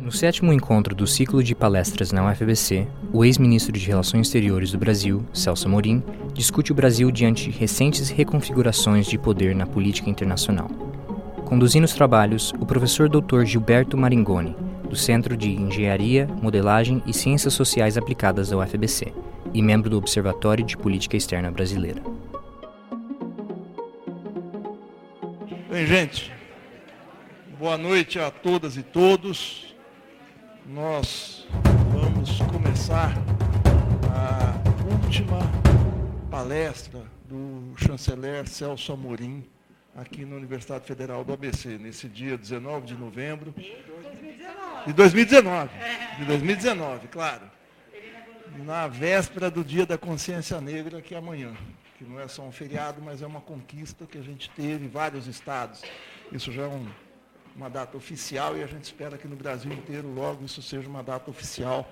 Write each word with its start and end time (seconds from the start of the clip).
No 0.00 0.12
sétimo 0.12 0.52
encontro 0.52 0.94
do 0.94 1.06
ciclo 1.06 1.42
de 1.42 1.54
palestras 1.54 2.12
na 2.12 2.26
UFBC, 2.26 2.88
o 3.12 3.24
ex-ministro 3.24 3.72
de 3.72 3.86
Relações 3.86 4.26
Exteriores 4.26 4.72
do 4.72 4.78
Brasil, 4.78 5.22
Celso 5.34 5.68
Amorim, 5.68 6.02
discute 6.32 6.72
o 6.72 6.74
Brasil 6.74 7.10
diante 7.10 7.50
de 7.50 7.58
recentes 7.58 8.08
reconfigurações 8.08 9.06
de 9.06 9.18
poder 9.18 9.54
na 9.54 9.66
política 9.66 10.08
internacional. 10.08 10.68
Conduzindo 11.44 11.84
os 11.84 11.92
trabalhos, 11.92 12.52
o 12.58 12.64
professor 12.64 13.08
Dr. 13.08 13.44
Gilberto 13.44 13.98
Maringoni, 13.98 14.56
do 14.88 14.96
Centro 14.96 15.36
de 15.36 15.50
Engenharia, 15.50 16.26
Modelagem 16.40 17.02
e 17.06 17.12
Ciências 17.12 17.52
Sociais 17.52 17.98
Aplicadas 17.98 18.48
da 18.48 18.56
UFBC, 18.56 19.12
e 19.52 19.60
membro 19.60 19.90
do 19.90 19.98
Observatório 19.98 20.64
de 20.64 20.76
Política 20.76 21.16
Externa 21.16 21.50
Brasileira. 21.50 22.02
Bem, 25.70 25.86
gente, 25.86 26.37
boa 27.58 27.76
noite 27.76 28.20
a 28.20 28.30
todas 28.30 28.76
e 28.76 28.84
todos. 28.84 29.74
Nós 30.64 31.44
vamos 31.90 32.38
começar 32.52 33.12
a 34.14 34.94
última 34.94 35.40
palestra 36.30 37.02
do 37.24 37.74
chanceler 37.76 38.46
Celso 38.46 38.92
Amorim 38.92 39.44
aqui 39.96 40.24
na 40.24 40.36
Universidade 40.36 40.86
Federal 40.86 41.24
do 41.24 41.32
ABC, 41.32 41.78
nesse 41.78 42.08
dia 42.08 42.38
19 42.38 42.86
de 42.86 42.94
novembro. 42.94 43.52
De 44.86 44.92
2019. 44.92 45.70
De 46.18 46.24
2019, 46.26 47.08
claro. 47.08 47.42
Na 48.58 48.86
véspera 48.86 49.50
do 49.50 49.64
Dia 49.64 49.84
da 49.84 49.98
Consciência 49.98 50.60
Negra, 50.60 51.02
que 51.02 51.12
é 51.12 51.18
amanhã. 51.18 51.52
Que 51.98 52.04
não 52.04 52.20
é 52.20 52.28
só 52.28 52.42
um 52.42 52.52
feriado, 52.52 53.02
mas 53.02 53.20
é 53.20 53.26
uma 53.26 53.40
conquista 53.40 54.06
que 54.06 54.16
a 54.16 54.22
gente 54.22 54.48
teve 54.50 54.84
em 54.84 54.88
vários 54.88 55.26
estados. 55.26 55.82
Isso 56.30 56.52
já 56.52 56.62
é 56.62 56.68
um, 56.68 56.86
uma 57.58 57.68
data 57.68 57.96
oficial 57.96 58.56
e 58.56 58.62
a 58.62 58.68
gente 58.68 58.84
espera 58.84 59.18
que 59.18 59.26
no 59.26 59.34
Brasil 59.34 59.72
inteiro 59.72 60.08
logo 60.08 60.44
isso 60.44 60.62
seja 60.62 60.88
uma 60.88 61.02
data 61.02 61.28
oficial 61.28 61.90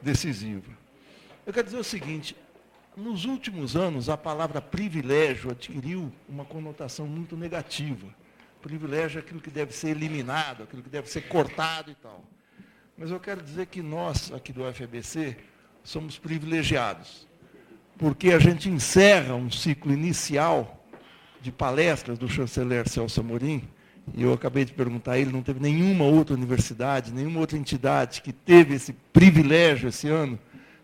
decisiva. 0.00 0.72
Eu 1.44 1.52
quero 1.52 1.66
dizer 1.66 1.78
o 1.78 1.84
seguinte, 1.84 2.34
nos 2.96 3.26
últimos 3.26 3.76
anos, 3.76 4.08
a 4.08 4.16
palavra 4.16 4.62
privilégio 4.62 5.50
adquiriu 5.50 6.10
uma 6.26 6.46
conotação 6.46 7.06
muito 7.06 7.36
negativa. 7.36 8.06
Privilégio 8.62 9.18
é 9.18 9.20
aquilo 9.20 9.42
que 9.42 9.50
deve 9.50 9.74
ser 9.74 9.90
eliminado, 9.90 10.62
aquilo 10.62 10.82
que 10.82 10.88
deve 10.88 11.10
ser 11.10 11.28
cortado 11.28 11.90
e 11.90 11.94
tal. 11.96 12.24
Mas 12.96 13.10
eu 13.10 13.20
quero 13.20 13.42
dizer 13.42 13.66
que 13.66 13.82
nós, 13.82 14.32
aqui 14.32 14.54
do 14.54 14.66
UFBC, 14.66 15.36
somos 15.82 16.18
privilegiados, 16.18 17.28
porque 17.98 18.30
a 18.30 18.38
gente 18.38 18.70
encerra 18.70 19.34
um 19.34 19.50
ciclo 19.50 19.92
inicial 19.92 20.82
de 21.42 21.52
palestras 21.52 22.16
do 22.16 22.26
chanceler 22.26 22.88
Celso 22.88 23.20
Amorim, 23.20 23.68
e 24.12 24.22
eu 24.22 24.32
acabei 24.32 24.64
de 24.64 24.72
perguntar 24.72 25.12
a 25.12 25.18
ele, 25.18 25.32
não 25.32 25.42
teve 25.42 25.60
nenhuma 25.60 26.04
outra 26.04 26.34
universidade, 26.34 27.12
nenhuma 27.12 27.40
outra 27.40 27.56
entidade 27.56 28.20
que 28.20 28.32
teve 28.32 28.74
esse 28.74 28.92
privilégio 29.12 29.88
esse 29.88 30.08
ano 30.08 30.38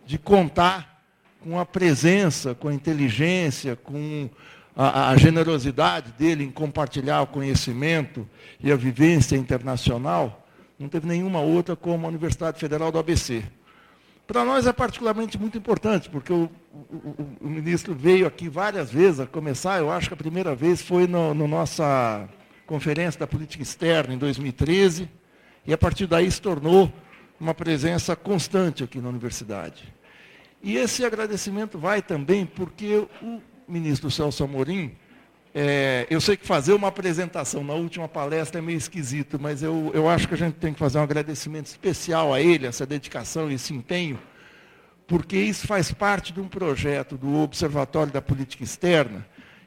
de 0.07 0.19
contar 0.19 1.03
com 1.41 1.59
a 1.59 1.67
presença, 1.67 2.55
com 2.55 2.69
a 2.69 2.75
inteligência, 2.75 3.77
com 3.77 4.29
a, 4.77 5.11
a, 5.11 5.17
generosidade 5.17 6.13
dele 6.13 6.45
em 6.45 6.51
compartilhar 6.51 7.23
o 7.23 7.27
conhecimento 7.27 8.29
e 8.63 8.71
a 8.71 8.77
vivência 8.77 9.37
internacional, 9.37 10.47
não 10.79 10.89
teve 10.89 11.07
nenhuma 11.07 11.41
outra 11.41 11.77
como 11.77 12.07
a 12.07 12.09
Universidade 12.09 12.59
Federal 12.59 12.91
do 12.91 12.99
ABC. 12.99 13.43
Para 14.27 14.45
nós 14.45 14.67
é 14.67 14.73
particularmente 14.73 15.39
muito 15.39 15.59
importante, 15.59 16.09
porque 16.09 16.33
o, 16.33 16.49
o, 16.73 17.37
o, 17.41 17.49
ministro 17.49 17.95
veio 17.95 18.27
aqui 18.27 18.49
várias 18.49 18.91
vezes 18.91 19.21
a 19.21 19.27
começar, 19.27 19.79
eu 19.79 19.91
acho 19.91 20.09
que 20.09 20.15
a 20.15 20.17
primeira 20.17 20.55
vez 20.55 20.81
foi 20.81 21.07
no, 21.07 21.35
no 21.35 21.49
nossa 21.49 22.29
conferência 22.71 23.19
da 23.19 23.27
política 23.27 23.65
externa 23.65 24.15
em 24.15 24.17
2013, 24.17 25.09
e 25.67 25.73
a 25.73 25.77
partir 25.77 26.07
daí 26.07 26.31
se 26.31 26.41
tornou 26.41 26.93
uma 27.41 27.53
presença 27.53 28.15
constante 28.15 28.85
aqui 28.85 29.01
na 29.01 29.09
universidade. 29.09 29.93
E 30.63 30.77
esse 30.77 31.05
agradecimento 31.05 31.81
vai 31.81 32.01
também 32.01 32.47
porque 32.47 33.09
o 33.21 33.43
ministro 33.67 34.09
Celso 34.09 34.45
Amorim, 34.45 34.93
é, 35.53 36.07
eu 36.09 36.21
sei 36.21 36.37
que 36.37 36.47
fazer 36.47 36.73
uma 36.73 36.87
apresentação 36.87 37.65
na 37.65 37.75
última 37.75 38.07
palestra 38.07 38.61
é 38.61 38.63
meio 38.63 38.79
esquisito, 38.79 39.37
mas 39.41 39.65
eu, 39.65 39.91
eu 39.93 40.09
acho 40.09 40.29
que 40.29 40.35
a 40.35 40.39
gente 40.39 40.55
tem 40.55 40.73
que 40.73 40.79
fazer 40.79 40.99
um 41.01 41.03
agradecimento 41.03 41.67
especial 41.67 42.33
a 42.33 42.41
ele, 42.41 42.69
essa 42.69 42.87
dedicação 42.87 43.51
e 43.51 43.55
esse 43.55 43.75
empenho, 43.75 44.17
porque 45.09 45.37
isso 45.37 45.67
faz 45.67 45.91
parte 45.91 46.33
de 46.33 46.41
um 46.41 46.47
projeto 46.47 47.19
do 47.19 47.35
Observatório 47.35 48.13
da 48.13 48.23
Política 48.23 48.63
Externa, 48.63 49.27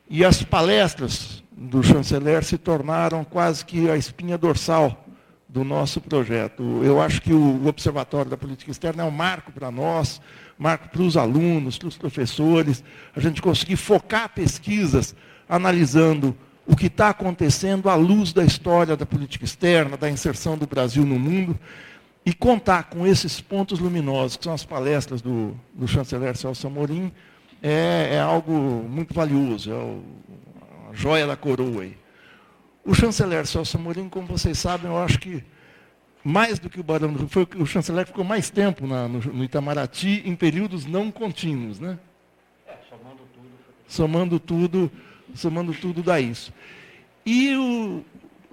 e 0.09 0.23
as 0.23 0.43
palestras 0.43 1.43
do 1.51 1.83
chanceler 1.83 2.43
se 2.43 2.57
tornaram 2.57 3.23
quase 3.23 3.63
que 3.63 3.89
a 3.89 3.95
espinha 3.95 4.37
dorsal 4.37 5.05
do 5.47 5.63
nosso 5.63 6.01
projeto. 6.01 6.81
Eu 6.83 6.99
acho 6.99 7.21
que 7.21 7.31
o 7.31 7.67
Observatório 7.67 8.29
da 8.29 8.37
Política 8.37 8.71
Externa 8.71 9.03
é 9.03 9.05
um 9.05 9.11
marco 9.11 9.51
para 9.51 9.69
nós, 9.69 10.19
marco 10.57 10.89
para 10.89 11.01
os 11.01 11.15
alunos, 11.15 11.77
para 11.77 11.87
os 11.87 11.97
professores, 11.97 12.83
a 13.15 13.19
gente 13.19 13.41
conseguir 13.41 13.75
focar 13.75 14.29
pesquisas 14.29 15.15
analisando 15.47 16.35
o 16.65 16.75
que 16.75 16.87
está 16.87 17.09
acontecendo 17.09 17.89
à 17.89 17.95
luz 17.95 18.31
da 18.31 18.43
história 18.43 18.95
da 18.95 19.05
política 19.05 19.43
externa, 19.43 19.97
da 19.97 20.09
inserção 20.09 20.57
do 20.57 20.65
Brasil 20.65 21.05
no 21.05 21.19
mundo, 21.19 21.59
e 22.25 22.33
contar 22.33 22.83
com 22.83 23.05
esses 23.05 23.41
pontos 23.41 23.79
luminosos, 23.79 24.37
que 24.37 24.45
são 24.45 24.53
as 24.53 24.63
palestras 24.63 25.21
do, 25.21 25.59
do 25.73 25.87
chanceler 25.87 26.37
Celso 26.37 26.65
Amorim, 26.67 27.11
é, 27.63 28.15
é 28.15 28.19
algo 28.19 28.51
muito 28.51 29.13
valioso, 29.13 29.71
é 29.71 29.73
o, 29.73 30.03
a 30.91 30.93
joia 30.93 31.25
da 31.25 31.37
coroa. 31.37 31.83
Aí. 31.83 31.97
O 32.83 32.93
chanceler 32.93 33.47
Celso 33.47 33.77
Amorim, 33.77 34.09
como 34.09 34.27
vocês 34.27 34.59
sabem, 34.59 34.91
eu 34.91 34.97
acho 34.97 35.17
que 35.17 35.41
mais 36.21 36.59
do 36.59 36.69
que 36.69 36.79
o 36.79 36.83
Barão 36.83 37.13
do 37.13 37.27
foi 37.29 37.47
o 37.57 37.65
chanceler 37.65 38.05
ficou 38.05 38.25
mais 38.25 38.49
tempo 38.49 38.85
na, 38.85 39.07
no, 39.07 39.19
no, 39.19 39.43
Itamaraty 39.43 40.23
em 40.25 40.35
períodos 40.35 40.85
não 40.85 41.09
contínuos, 41.09 41.79
né? 41.79 41.97
É, 42.67 42.73
somando 42.89 43.19
tudo. 43.33 43.49
Somando 43.87 44.39
tudo, 44.39 44.91
somando 45.33 45.73
tudo 45.73 46.03
dá 46.03 46.19
isso. 46.19 46.53
E 47.25 47.55
o 47.55 48.03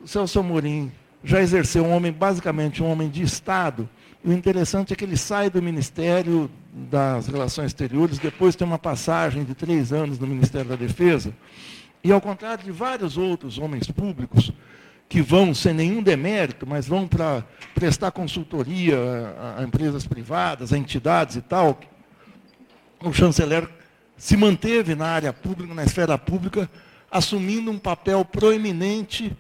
Celso 0.07 0.39
Amorim 0.39 0.93
já 1.25 1.43
exerceu 1.43 1.85
um 1.85 1.91
homem, 1.91 2.13
basicamente 2.13 2.81
um 2.81 2.91
homem 2.91 3.09
de 3.09 3.23
Estado. 3.23 3.89
E 4.25 4.29
o 4.29 4.33
interessante 4.33 4.93
é 4.93 4.97
que 4.97 5.05
ele 5.05 5.17
sai 5.17 5.51
do 5.51 5.61
Ministério 5.61 6.49
das 6.73 7.27
Relações 7.27 7.67
Exteriores, 7.67 8.19
depois 8.19 8.55
tem 8.55 8.67
uma 8.67 8.79
passagem 8.79 9.45
de 9.45 9.55
três 9.55 9.93
anos 9.93 10.19
no 10.19 10.27
Ministério 10.27 10.69
da 10.69 10.77
Defesa. 10.77 11.35
E 12.03 12.13
ao 12.13 12.21
contrário 12.21 12.65
de 12.65 12.71
vários 12.71 13.19
outros 13.19 13.59
homens 13.59 13.91
públicos, 13.91 14.53
que 15.09 15.21
vão 15.21 15.53
sem 15.53 15.75
nenhum 15.75 16.01
demérito, 16.03 16.65
mas 16.65 16.87
vão 16.87 17.07
para 17.09 17.45
prestar 17.75 18.13
consultoria 18.13 18.97
a, 19.37 19.61
a, 19.61 19.65
empresas 19.65 20.07
privadas, 20.07 20.73
a 20.73 20.79
entidades 20.79 21.35
e 21.35 21.43
tal. 21.43 21.81
O 23.01 23.13
chanceler 23.13 23.69
se 24.17 24.37
manteve 24.37 24.95
na 24.95 25.09
área 25.09 25.33
pública, 25.33 25.75
na 25.75 25.83
esfera 25.83 26.17
pública, 26.17 26.71
assumindo 27.11 27.73
um 27.73 27.79
papel 27.79 28.25
proeminente 28.25 29.37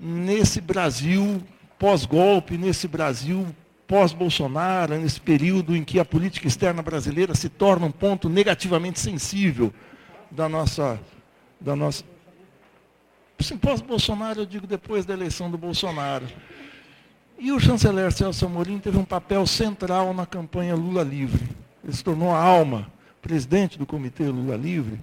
nesse 0.00 0.60
Brasil 0.60 1.42
pós-golpe, 1.78 2.56
nesse 2.56 2.88
Brasil 2.88 3.46
pós-Bolsonaro, 3.90 4.96
nesse 4.96 5.20
período 5.20 5.74
em 5.74 5.82
que 5.82 5.98
a 5.98 6.04
política 6.04 6.46
externa 6.46 6.80
brasileira 6.80 7.34
se 7.34 7.48
torna 7.48 7.86
um 7.86 7.90
ponto 7.90 8.28
negativamente 8.28 9.00
sensível 9.00 9.74
da 10.30 10.48
nossa, 10.48 11.00
da 11.60 11.74
nossa 11.74 12.04
Sim, 13.40 13.56
pós-Bolsonaro, 13.56 14.42
eu 14.42 14.46
digo 14.46 14.64
depois 14.64 15.04
da 15.04 15.12
eleição 15.12 15.50
do 15.50 15.58
Bolsonaro. 15.58 16.24
E 17.36 17.50
o 17.50 17.58
chanceler 17.58 18.12
Celso 18.12 18.46
Amorim 18.46 18.78
teve 18.78 18.96
um 18.96 19.04
papel 19.04 19.44
central 19.44 20.14
na 20.14 20.24
campanha 20.24 20.76
Lula 20.76 21.02
Livre. 21.02 21.48
Ele 21.82 21.92
se 21.92 22.04
tornou 22.04 22.30
a 22.30 22.38
alma, 22.38 22.86
presidente 23.20 23.76
do 23.76 23.86
Comitê 23.86 24.24
Lula 24.28 24.56
Livre. 24.56 25.00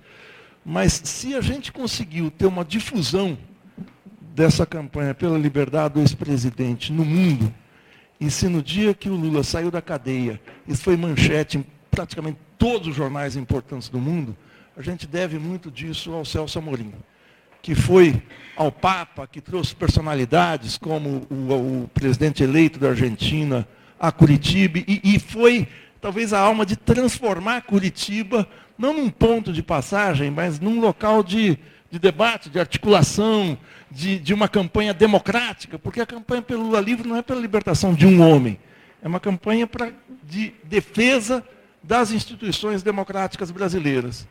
Mas 0.63 0.93
se 0.93 1.35
a 1.35 1.41
gente 1.41 1.73
conseguiu 1.73 2.31
ter 2.31 2.45
uma 2.45 2.63
difusão 2.63 3.37
dessa 4.33 4.65
campanha 4.65 5.13
pela 5.13 5.37
liberdade 5.37 5.95
do 5.95 5.99
ex-presidente 5.99 6.93
no 6.93 7.03
mundo, 7.03 7.51
e 8.19 8.31
se 8.31 8.47
no 8.47 8.61
dia 8.61 8.93
que 8.93 9.09
o 9.09 9.15
Lula 9.15 9.43
saiu 9.43 9.69
da 9.69 9.81
cadeia, 9.81 10.41
isso 10.67 10.83
foi 10.83 10.97
manchete 10.97 11.57
em 11.57 11.65
praticamente 11.91 12.39
todos 12.57 12.87
os 12.87 12.95
jornais 12.95 13.35
importantes 13.35 13.89
do 13.89 13.99
mundo, 13.99 14.35
a 14.75 14.81
gente 14.81 15.07
deve 15.07 15.39
muito 15.39 15.71
disso 15.71 16.13
ao 16.13 16.25
Celso 16.25 16.59
Amorim 16.59 16.93
que 17.67 17.75
foi 17.75 18.21
ao 18.55 18.71
Papa, 18.71 19.27
que 19.27 19.41
trouxe 19.41 19.75
personalidades 19.75 20.77
como 20.77 21.27
o, 21.29 21.83
o 21.83 21.87
presidente 21.93 22.41
eleito 22.41 22.79
da 22.79 22.89
Argentina 22.89 23.67
a 23.99 24.09
Curitiba, 24.09 24.79
e, 24.87 25.01
e, 25.03 25.19
foi 25.19 25.67
talvez 25.99 26.31
a 26.31 26.39
alma 26.39 26.65
de 26.65 26.77
transformar 26.77 27.63
Curitiba, 27.63 28.47
não 28.77 28.93
num 28.93 29.09
ponto 29.09 29.51
de 29.51 29.61
passagem, 29.61 30.31
mas 30.31 30.61
num 30.61 30.79
local 30.79 31.21
de, 31.21 31.59
de 31.89 31.99
debate, 31.99 32.49
de 32.49 32.59
articulação, 32.59 33.57
de, 33.89 34.19
de 34.19 34.33
uma 34.33 34.47
campanha 34.47 34.93
democrática, 34.93 35.79
porque 35.79 36.01
a 36.01 36.05
campanha 36.05 36.41
pelo 36.41 36.63
Lula 36.63 36.81
livre 36.81 37.07
não 37.07 37.15
é 37.15 37.21
pela 37.21 37.39
libertação 37.39 37.93
de 37.93 38.05
um 38.05 38.21
homem, 38.21 38.59
é 39.01 39.07
uma 39.07 39.19
campanha 39.19 39.65
pra, 39.65 39.91
de 40.23 40.53
defesa 40.63 41.43
das 41.81 42.11
instituições 42.11 42.83
democráticas 42.83 43.49
brasileiras. 43.49 44.27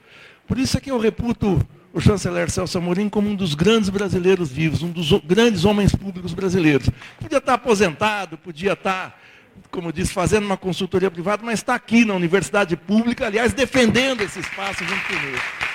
Por 0.47 0.59
isso 0.59 0.77
é 0.77 0.81
que 0.81 0.91
eu 0.91 0.99
reputo 0.99 1.67
o 1.93 2.01
chanceler 2.01 2.51
Celso 2.51 2.77
Amorim 2.77 3.09
como 3.09 3.31
um 3.31 3.35
dos 3.35 3.55
grandes 3.55 3.89
brasileiros 3.89 4.51
vivos, 4.51 4.83
um 4.83 4.91
dos 4.91 5.11
grandes 5.25 5.65
homens 5.65 5.95
públicos 5.95 6.35
brasileiros. 6.35 6.91
Podia 7.19 7.39
estar 7.39 7.55
aposentado, 7.55 8.37
podia 8.37 8.75
estar, 8.75 9.19
como 9.71 9.91
disse, 9.91 10.13
fazendo 10.13 10.45
uma 10.45 10.59
consultoria 10.59 11.11
privada, 11.11 11.43
mas 11.43 11.61
está 11.61 11.75
aqui 11.75 12.05
na 12.05 12.13
universidade 12.13 12.77
pública, 12.77 13.27
aliás, 13.27 13.55
defendendo 13.55 14.21
esse 14.21 14.41
espaço 14.41 14.85
junto 14.85 15.07
conosco. 15.07 15.66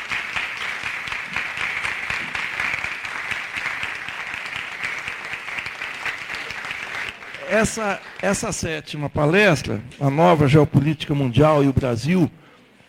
Essa, 7.51 7.99
essa 8.21 8.49
sétima 8.53 9.09
palestra, 9.09 9.81
a 9.99 10.09
nova 10.09 10.47
geopolítica 10.47 11.13
mundial 11.13 11.61
e 11.61 11.67
o 11.67 11.73
Brasil, 11.73 12.31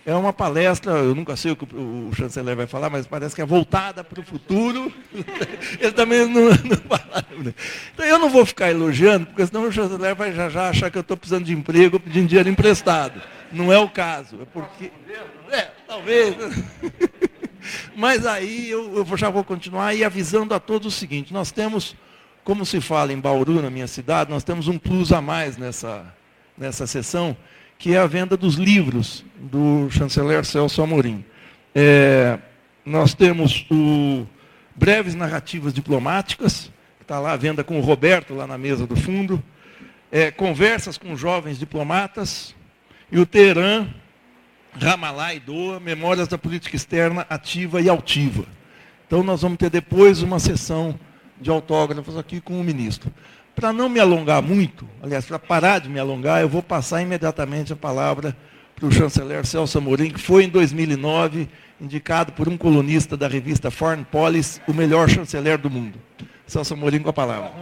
é 0.06 0.14
uma 0.14 0.32
palestra, 0.32 0.92
eu 0.92 1.16
nunca 1.16 1.34
sei 1.34 1.50
o 1.50 1.56
que 1.56 1.64
o 1.74 2.12
chanceler 2.14 2.54
vai 2.54 2.68
falar, 2.68 2.88
mas 2.88 3.04
parece 3.04 3.34
que 3.34 3.42
é 3.42 3.44
voltada 3.44 4.04
para 4.04 4.20
o 4.20 4.22
futuro. 4.22 4.92
Ele 5.80 5.90
também 5.90 6.28
não, 6.28 6.42
não 6.44 6.76
fala. 6.88 7.26
Então 7.92 8.06
eu 8.06 8.20
não 8.20 8.30
vou 8.30 8.46
ficar 8.46 8.70
elogiando, 8.70 9.26
porque 9.26 9.44
senão 9.44 9.64
o 9.64 9.72
chanceler 9.72 10.14
vai 10.14 10.32
já, 10.32 10.48
já 10.48 10.68
achar 10.68 10.92
que 10.92 10.98
eu 10.98 11.02
estou 11.02 11.16
precisando 11.16 11.44
de 11.44 11.52
emprego, 11.52 11.98
pedindo 11.98 12.28
dinheiro 12.28 12.48
emprestado. 12.48 13.20
Não 13.50 13.72
é 13.72 13.78
o 13.80 13.88
caso. 13.88 14.42
É 14.42 14.44
porque. 14.44 14.92
É, 15.50 15.72
talvez. 15.88 16.36
Mas 17.96 18.24
aí 18.26 18.70
eu, 18.70 18.96
eu 18.96 19.16
já 19.16 19.28
vou 19.28 19.42
continuar 19.42 19.92
e 19.92 20.04
avisando 20.04 20.54
a 20.54 20.60
todos 20.60 20.94
o 20.94 20.96
seguinte: 20.96 21.32
nós 21.32 21.50
temos, 21.50 21.96
como 22.44 22.66
se 22.66 22.80
fala 22.80 23.12
em 23.12 23.20
Bauru, 23.20 23.62
na 23.62 23.70
minha 23.70 23.86
cidade, 23.86 24.30
nós 24.30 24.42
temos 24.42 24.68
um 24.68 24.78
plus 24.78 25.12
a 25.12 25.20
mais 25.20 25.56
nessa, 25.56 26.04
nessa 26.56 26.86
sessão 26.86 27.36
que 27.78 27.94
é 27.94 27.98
a 27.98 28.06
venda 28.06 28.36
dos 28.36 28.54
livros 28.54 29.24
do 29.36 29.90
chanceler 29.90 30.44
Celso 30.44 30.82
Amorim. 30.82 31.24
É, 31.74 32.38
nós 32.84 33.12
temos 33.12 33.66
o 33.68 34.24
Breves 34.76 35.16
Narrativas 35.16 35.74
Diplomáticas, 35.74 36.70
que 36.98 37.02
está 37.02 37.18
lá 37.18 37.32
à 37.32 37.36
venda 37.36 37.64
com 37.64 37.78
o 37.78 37.82
Roberto, 37.82 38.34
lá 38.34 38.46
na 38.46 38.56
mesa 38.56 38.86
do 38.86 38.94
fundo. 38.94 39.42
É, 40.12 40.30
conversas 40.30 40.96
com 40.96 41.16
jovens 41.16 41.58
diplomatas. 41.58 42.54
E 43.10 43.18
o 43.18 43.26
Teherã, 43.26 43.88
Ramallah 44.80 45.34
e 45.34 45.40
Doa, 45.40 45.80
Memórias 45.80 46.28
da 46.28 46.38
Política 46.38 46.76
Externa 46.76 47.26
Ativa 47.28 47.80
e 47.80 47.88
Altiva. 47.88 48.44
Então 49.06 49.24
nós 49.24 49.42
vamos 49.42 49.58
ter 49.58 49.70
depois 49.70 50.22
uma 50.22 50.38
sessão 50.38 50.98
de 51.42 51.50
autógrafos 51.50 52.16
aqui 52.16 52.40
com 52.40 52.58
o 52.58 52.64
ministro. 52.64 53.12
Para 53.54 53.72
não 53.72 53.88
me 53.88 54.00
alongar 54.00 54.40
muito, 54.40 54.88
aliás, 55.02 55.26
para 55.26 55.38
parar 55.38 55.80
de 55.80 55.88
me 55.88 55.98
alongar, 55.98 56.40
eu 56.40 56.48
vou 56.48 56.62
passar 56.62 57.02
imediatamente 57.02 57.72
a 57.72 57.76
palavra 57.76 58.34
para 58.74 58.86
o 58.86 58.90
chanceler 58.90 59.44
Celso 59.44 59.76
Amorim, 59.76 60.10
que 60.10 60.20
foi 60.20 60.44
em 60.44 60.48
2009 60.48 61.48
indicado 61.80 62.32
por 62.32 62.48
um 62.48 62.56
colunista 62.56 63.16
da 63.16 63.28
revista 63.28 63.70
Foreign 63.70 64.04
Policy 64.04 64.60
o 64.66 64.72
melhor 64.72 65.10
chanceler 65.10 65.58
do 65.58 65.68
mundo. 65.68 65.98
Celso 66.46 66.72
Amorim 66.74 67.00
com 67.00 67.10
a 67.10 67.12
palavra. 67.12 67.52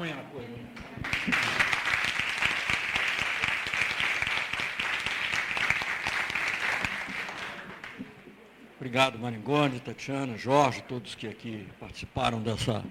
Obrigado, 8.77 9.19
Maringoni, 9.19 9.79
Tatiana, 9.81 10.39
Jorge, 10.39 10.83
todos 10.89 11.15
que 11.15 11.27
aqui 11.27 11.67
participaram 11.79 12.41
dessa 12.41 12.83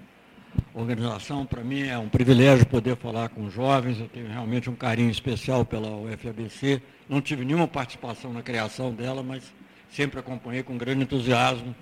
organização. 0.74 1.44
Para 1.44 1.62
mim 1.62 1.82
é 1.82 1.98
um 1.98 2.08
privilégio 2.08 2.66
poder 2.66 2.96
falar 2.96 3.28
com 3.28 3.50
jovens. 3.50 4.00
Eu 4.00 4.08
tenho 4.08 4.28
realmente 4.28 4.70
um 4.70 4.74
carinho 4.74 5.10
especial 5.10 5.64
pela 5.64 5.88
UFABC. 5.88 6.82
Não 7.08 7.20
tive 7.20 7.44
nenhuma 7.44 7.68
participação 7.68 8.32
na 8.32 8.42
criação 8.42 8.92
dela, 8.92 9.22
mas 9.22 9.42
sempre 9.90 10.18
acompanhei 10.20 10.62
com 10.62 10.76
grande 10.76 11.02
entusiasmo. 11.02 11.74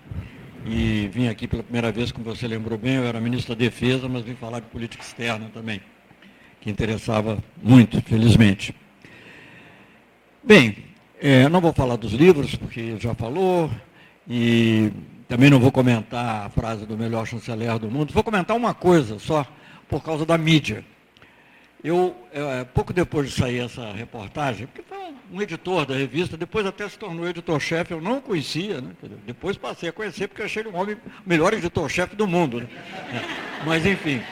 E 0.67 1.09
vim 1.13 1.29
aqui 1.29 1.47
pela 1.47 1.63
primeira 1.63 1.93
vez, 1.93 2.11
como 2.13 2.25
você 2.25 2.47
lembrou 2.47 2.79
bem, 2.79 2.97
eu 2.97 3.05
era 3.05 3.21
ministro 3.21 3.55
da 3.55 3.59
Defesa, 3.59 4.09
mas 4.09 4.25
vim 4.25 4.35
falar 4.35 4.61
de 4.61 4.67
política 4.67 5.03
externa 5.03 5.51
também, 5.55 5.81
que 6.61 6.69
interessava 6.69 7.39
muito, 7.63 8.03
felizmente. 8.03 8.75
Bem, 10.43 10.77
é, 11.21 11.49
não 11.49 11.61
vou 11.61 11.73
falar 11.73 11.97
dos 11.97 12.13
livros, 12.13 12.55
porque 12.55 12.97
já 12.99 13.15
falou, 13.15 13.71
e 14.29 14.93
também 15.29 15.51
não 15.51 15.61
vou 15.61 15.71
comentar 15.71 16.47
a 16.47 16.49
frase 16.49 16.87
do 16.87 16.97
melhor 16.97 17.27
chanceler 17.27 17.79
do 17.79 17.91
mundo. 17.91 18.15
Vou 18.15 18.25
comentar 18.25 18.57
uma 18.57 18.73
coisa 18.73 19.19
só, 19.19 19.47
por 19.87 20.03
causa 20.03 20.25
da 20.25 20.39
mídia. 20.39 20.83
Eu, 21.85 22.17
é, 22.33 22.65
pouco 22.65 22.93
depois 22.93 23.29
de 23.29 23.37
sair 23.37 23.59
essa 23.59 23.93
reportagem, 23.93 24.67
porque 24.67 24.83
foi 24.83 24.99
um 25.31 25.41
editor 25.41 25.85
da 25.85 25.95
revista, 25.95 26.37
depois 26.37 26.65
até 26.65 26.89
se 26.89 26.99
tornou 26.99 27.29
editor-chefe, 27.29 27.93
eu 27.93 28.01
não 28.01 28.21
conhecia, 28.21 28.81
né? 28.81 28.91
depois 29.27 29.57
passei 29.57 29.91
a 29.91 29.93
conhecer 29.93 30.27
porque 30.29 30.43
achei 30.43 30.63
ele 30.63 30.71
um 30.71 30.77
homem, 30.77 30.97
melhor 31.25 31.53
editor-chefe 31.53 32.17
do 32.17 32.27
mundo. 32.27 32.63
Né? 32.63 32.69
É. 33.13 33.63
Mas, 33.65 33.85
enfim, 33.85 34.23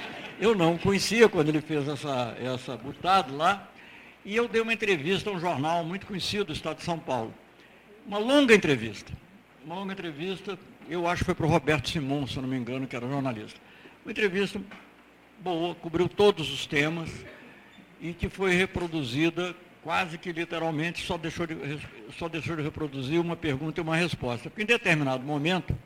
eu 0.41 0.55
não 0.55 0.79
conhecia 0.79 1.29
quando 1.29 1.51
ele 1.51 1.61
fez 1.61 1.87
essa, 1.87 2.35
essa 2.43 2.77
butada 2.77 3.33
lá, 3.33 3.71
e 4.25 4.35
eu 4.35 4.49
dei 4.49 4.63
uma 4.63 4.73
entrevista 4.73 5.29
a 5.31 5.33
um 5.35 5.39
jornal 5.39 5.85
muito 5.85 6.07
conhecido 6.07 6.47
do 6.47 6.53
Estado 6.55 6.79
de 6.79 6.85
São 6.85 6.99
Paulo. 6.99 7.33
Uma 8.07 8.19
longa 8.19 8.55
entrevista. 8.55 9.13
Uma 9.65 9.77
longa 9.77 9.93
entrevista 9.93 10.59
eu 10.89 11.07
acho 11.07 11.21
que 11.21 11.27
foi 11.27 11.35
para 11.35 11.47
o 11.47 11.49
Roberto 11.49 11.89
Simon, 11.89 12.27
se 12.27 12.41
não 12.41 12.49
me 12.49 12.57
engano, 12.57 12.87
que 12.87 12.95
era 12.97 13.09
jornalista. 13.09 13.61
Uma 14.05 14.13
entrevista 14.13 14.61
boa, 15.41 15.75
cobriu 15.75 16.09
todos 16.09 16.51
os 16.53 16.67
temas 16.67 17.11
e 18.01 18.13
que 18.13 18.29
foi 18.29 18.55
reproduzida 18.55 19.55
quase 19.87 20.19
que 20.19 20.33
literalmente, 20.33 21.07
só 21.07 21.17
deixou 21.17 21.47
de, 21.47 21.57
só 22.19 22.29
deixou 22.29 22.57
de 22.57 22.63
reproduzir 22.63 23.21
uma 23.21 23.37
pergunta 23.37 23.81
e 23.81 23.83
uma 23.83 23.95
resposta. 23.95 24.51
Porque 24.51 24.65
em 24.65 24.67
determinado 24.67 25.23
momento, 25.23 25.79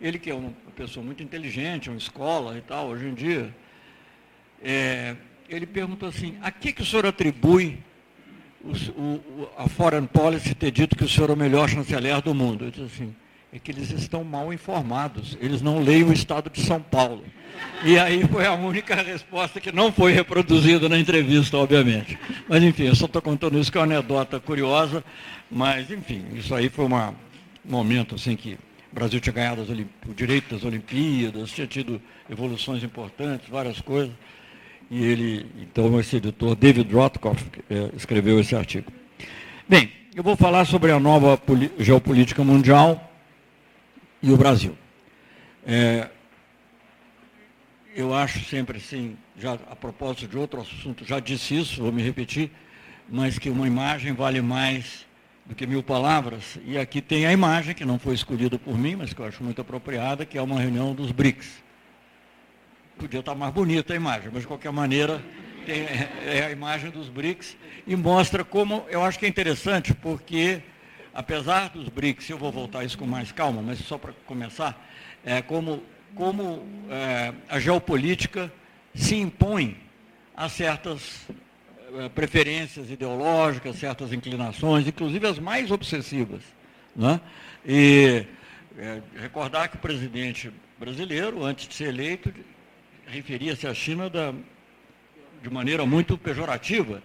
ele 0.00 0.18
que 0.18 0.28
é 0.28 0.34
uma 0.34 0.52
pessoa 0.74 1.06
muito 1.06 1.22
inteligente, 1.22 1.88
uma 1.88 1.96
escola 1.96 2.58
e 2.58 2.60
tal, 2.60 2.88
hoje 2.88 3.06
em 3.06 3.14
dia, 3.14 3.54
é, 4.60 5.14
ele 5.48 5.66
perguntou 5.66 6.08
assim, 6.08 6.36
a 6.42 6.50
que, 6.50 6.72
que 6.72 6.82
o 6.82 6.84
senhor 6.84 7.06
atribui 7.06 7.78
o, 8.60 8.72
o, 9.00 9.48
a 9.56 9.68
Foreign 9.68 10.08
Policy 10.08 10.52
ter 10.52 10.72
dito 10.72 10.96
que 10.96 11.04
o 11.04 11.08
senhor 11.08 11.30
é 11.30 11.34
o 11.34 11.36
melhor 11.36 11.68
chanceler 11.68 12.20
do 12.22 12.34
mundo? 12.34 12.64
Eu 12.64 12.70
disse 12.72 12.82
assim, 12.82 13.14
é 13.54 13.58
que 13.60 13.70
eles 13.70 13.92
estão 13.92 14.24
mal 14.24 14.52
informados. 14.52 15.38
Eles 15.40 15.62
não 15.62 15.78
leem 15.78 16.02
o 16.02 16.12
Estado 16.12 16.50
de 16.50 16.60
São 16.60 16.82
Paulo. 16.82 17.22
E 17.84 17.96
aí 17.96 18.26
foi 18.26 18.44
a 18.44 18.52
única 18.52 18.96
resposta 18.96 19.60
que 19.60 19.70
não 19.70 19.92
foi 19.92 20.12
reproduzida 20.12 20.88
na 20.88 20.98
entrevista, 20.98 21.56
obviamente. 21.56 22.18
Mas 22.48 22.64
enfim, 22.64 22.86
eu 22.86 22.96
só 22.96 23.06
estou 23.06 23.22
contando 23.22 23.56
isso 23.56 23.70
que 23.70 23.78
é 23.78 23.80
uma 23.80 23.86
anedota 23.86 24.40
curiosa, 24.40 25.04
mas 25.48 25.88
enfim, 25.88 26.24
isso 26.34 26.52
aí 26.52 26.68
foi 26.68 26.84
uma, 26.84 27.10
um 27.64 27.70
momento 27.70 28.16
assim 28.16 28.34
que 28.34 28.54
o 28.90 28.94
Brasil 28.94 29.20
tinha 29.20 29.32
ganhado 29.32 29.64
o 30.08 30.14
direito 30.14 30.52
das 30.52 30.64
Olimpíadas, 30.64 31.52
tinha 31.52 31.68
tido 31.68 32.02
evoluções 32.28 32.82
importantes, 32.82 33.48
várias 33.48 33.80
coisas. 33.80 34.12
E 34.90 35.00
ele, 35.00 35.46
então, 35.62 36.00
esse 36.00 36.16
editor, 36.16 36.56
David 36.56 36.92
Rothkopf, 36.92 37.44
é, 37.70 37.90
escreveu 37.96 38.40
esse 38.40 38.56
artigo. 38.56 38.92
Bem, 39.68 39.92
eu 40.12 40.24
vou 40.24 40.34
falar 40.34 40.64
sobre 40.64 40.90
a 40.90 40.98
nova 40.98 41.40
geopolítica 41.78 42.42
mundial, 42.42 43.13
e 44.24 44.32
o 44.32 44.38
Brasil. 44.38 44.74
É, 45.66 46.08
eu 47.94 48.14
acho 48.14 48.42
sempre 48.46 48.78
assim, 48.78 49.18
já 49.36 49.52
a 49.52 49.76
propósito 49.76 50.26
de 50.26 50.38
outro 50.38 50.62
assunto, 50.62 51.04
já 51.04 51.20
disse 51.20 51.54
isso, 51.54 51.82
vou 51.82 51.92
me 51.92 52.02
repetir, 52.02 52.50
mas 53.06 53.38
que 53.38 53.50
uma 53.50 53.66
imagem 53.66 54.14
vale 54.14 54.40
mais 54.40 55.06
do 55.44 55.54
que 55.54 55.66
mil 55.66 55.82
palavras. 55.82 56.58
E 56.64 56.78
aqui 56.78 57.02
tem 57.02 57.26
a 57.26 57.32
imagem, 57.32 57.74
que 57.74 57.84
não 57.84 57.98
foi 57.98 58.14
escolhida 58.14 58.58
por 58.58 58.78
mim, 58.78 58.96
mas 58.96 59.12
que 59.12 59.20
eu 59.20 59.26
acho 59.26 59.44
muito 59.44 59.60
apropriada, 59.60 60.24
que 60.24 60.38
é 60.38 60.42
uma 60.42 60.58
reunião 60.58 60.94
dos 60.94 61.12
BRICS. 61.12 61.62
Podia 62.96 63.20
estar 63.20 63.34
mais 63.34 63.52
bonita 63.52 63.92
a 63.92 63.96
imagem, 63.96 64.30
mas 64.32 64.40
de 64.40 64.48
qualquer 64.48 64.72
maneira 64.72 65.22
tem, 65.66 65.80
é 66.26 66.46
a 66.46 66.50
imagem 66.50 66.90
dos 66.90 67.10
BRICS 67.10 67.58
e 67.86 67.94
mostra 67.94 68.42
como, 68.42 68.86
eu 68.88 69.04
acho 69.04 69.18
que 69.18 69.26
é 69.26 69.28
interessante, 69.28 69.92
porque 69.92 70.62
apesar 71.14 71.70
dos 71.70 71.88
BRICS, 71.88 72.30
eu 72.30 72.38
vou 72.38 72.50
voltar 72.50 72.84
isso 72.84 72.98
com 72.98 73.06
mais 73.06 73.30
calma, 73.30 73.62
mas 73.62 73.78
só 73.78 73.96
para 73.96 74.12
começar, 74.26 74.84
é, 75.24 75.40
como, 75.40 75.82
como 76.14 76.66
é, 76.90 77.32
a 77.48 77.60
geopolítica 77.60 78.52
se 78.94 79.16
impõe 79.16 79.76
a 80.36 80.48
certas 80.48 81.26
é, 81.96 82.08
preferências 82.08 82.90
ideológicas, 82.90 83.76
certas 83.76 84.12
inclinações, 84.12 84.86
inclusive 84.86 85.26
as 85.26 85.38
mais 85.38 85.70
obsessivas. 85.70 86.42
Né? 86.94 87.20
E 87.64 88.26
é, 88.76 89.00
recordar 89.16 89.68
que 89.68 89.76
o 89.76 89.80
presidente 89.80 90.52
brasileiro, 90.78 91.44
antes 91.44 91.68
de 91.68 91.74
ser 91.74 91.88
eleito, 91.88 92.34
referia-se 93.06 93.66
à 93.66 93.72
China 93.72 94.10
da, 94.10 94.34
de 95.42 95.50
maneira 95.50 95.86
muito 95.86 96.18
pejorativa, 96.18 97.02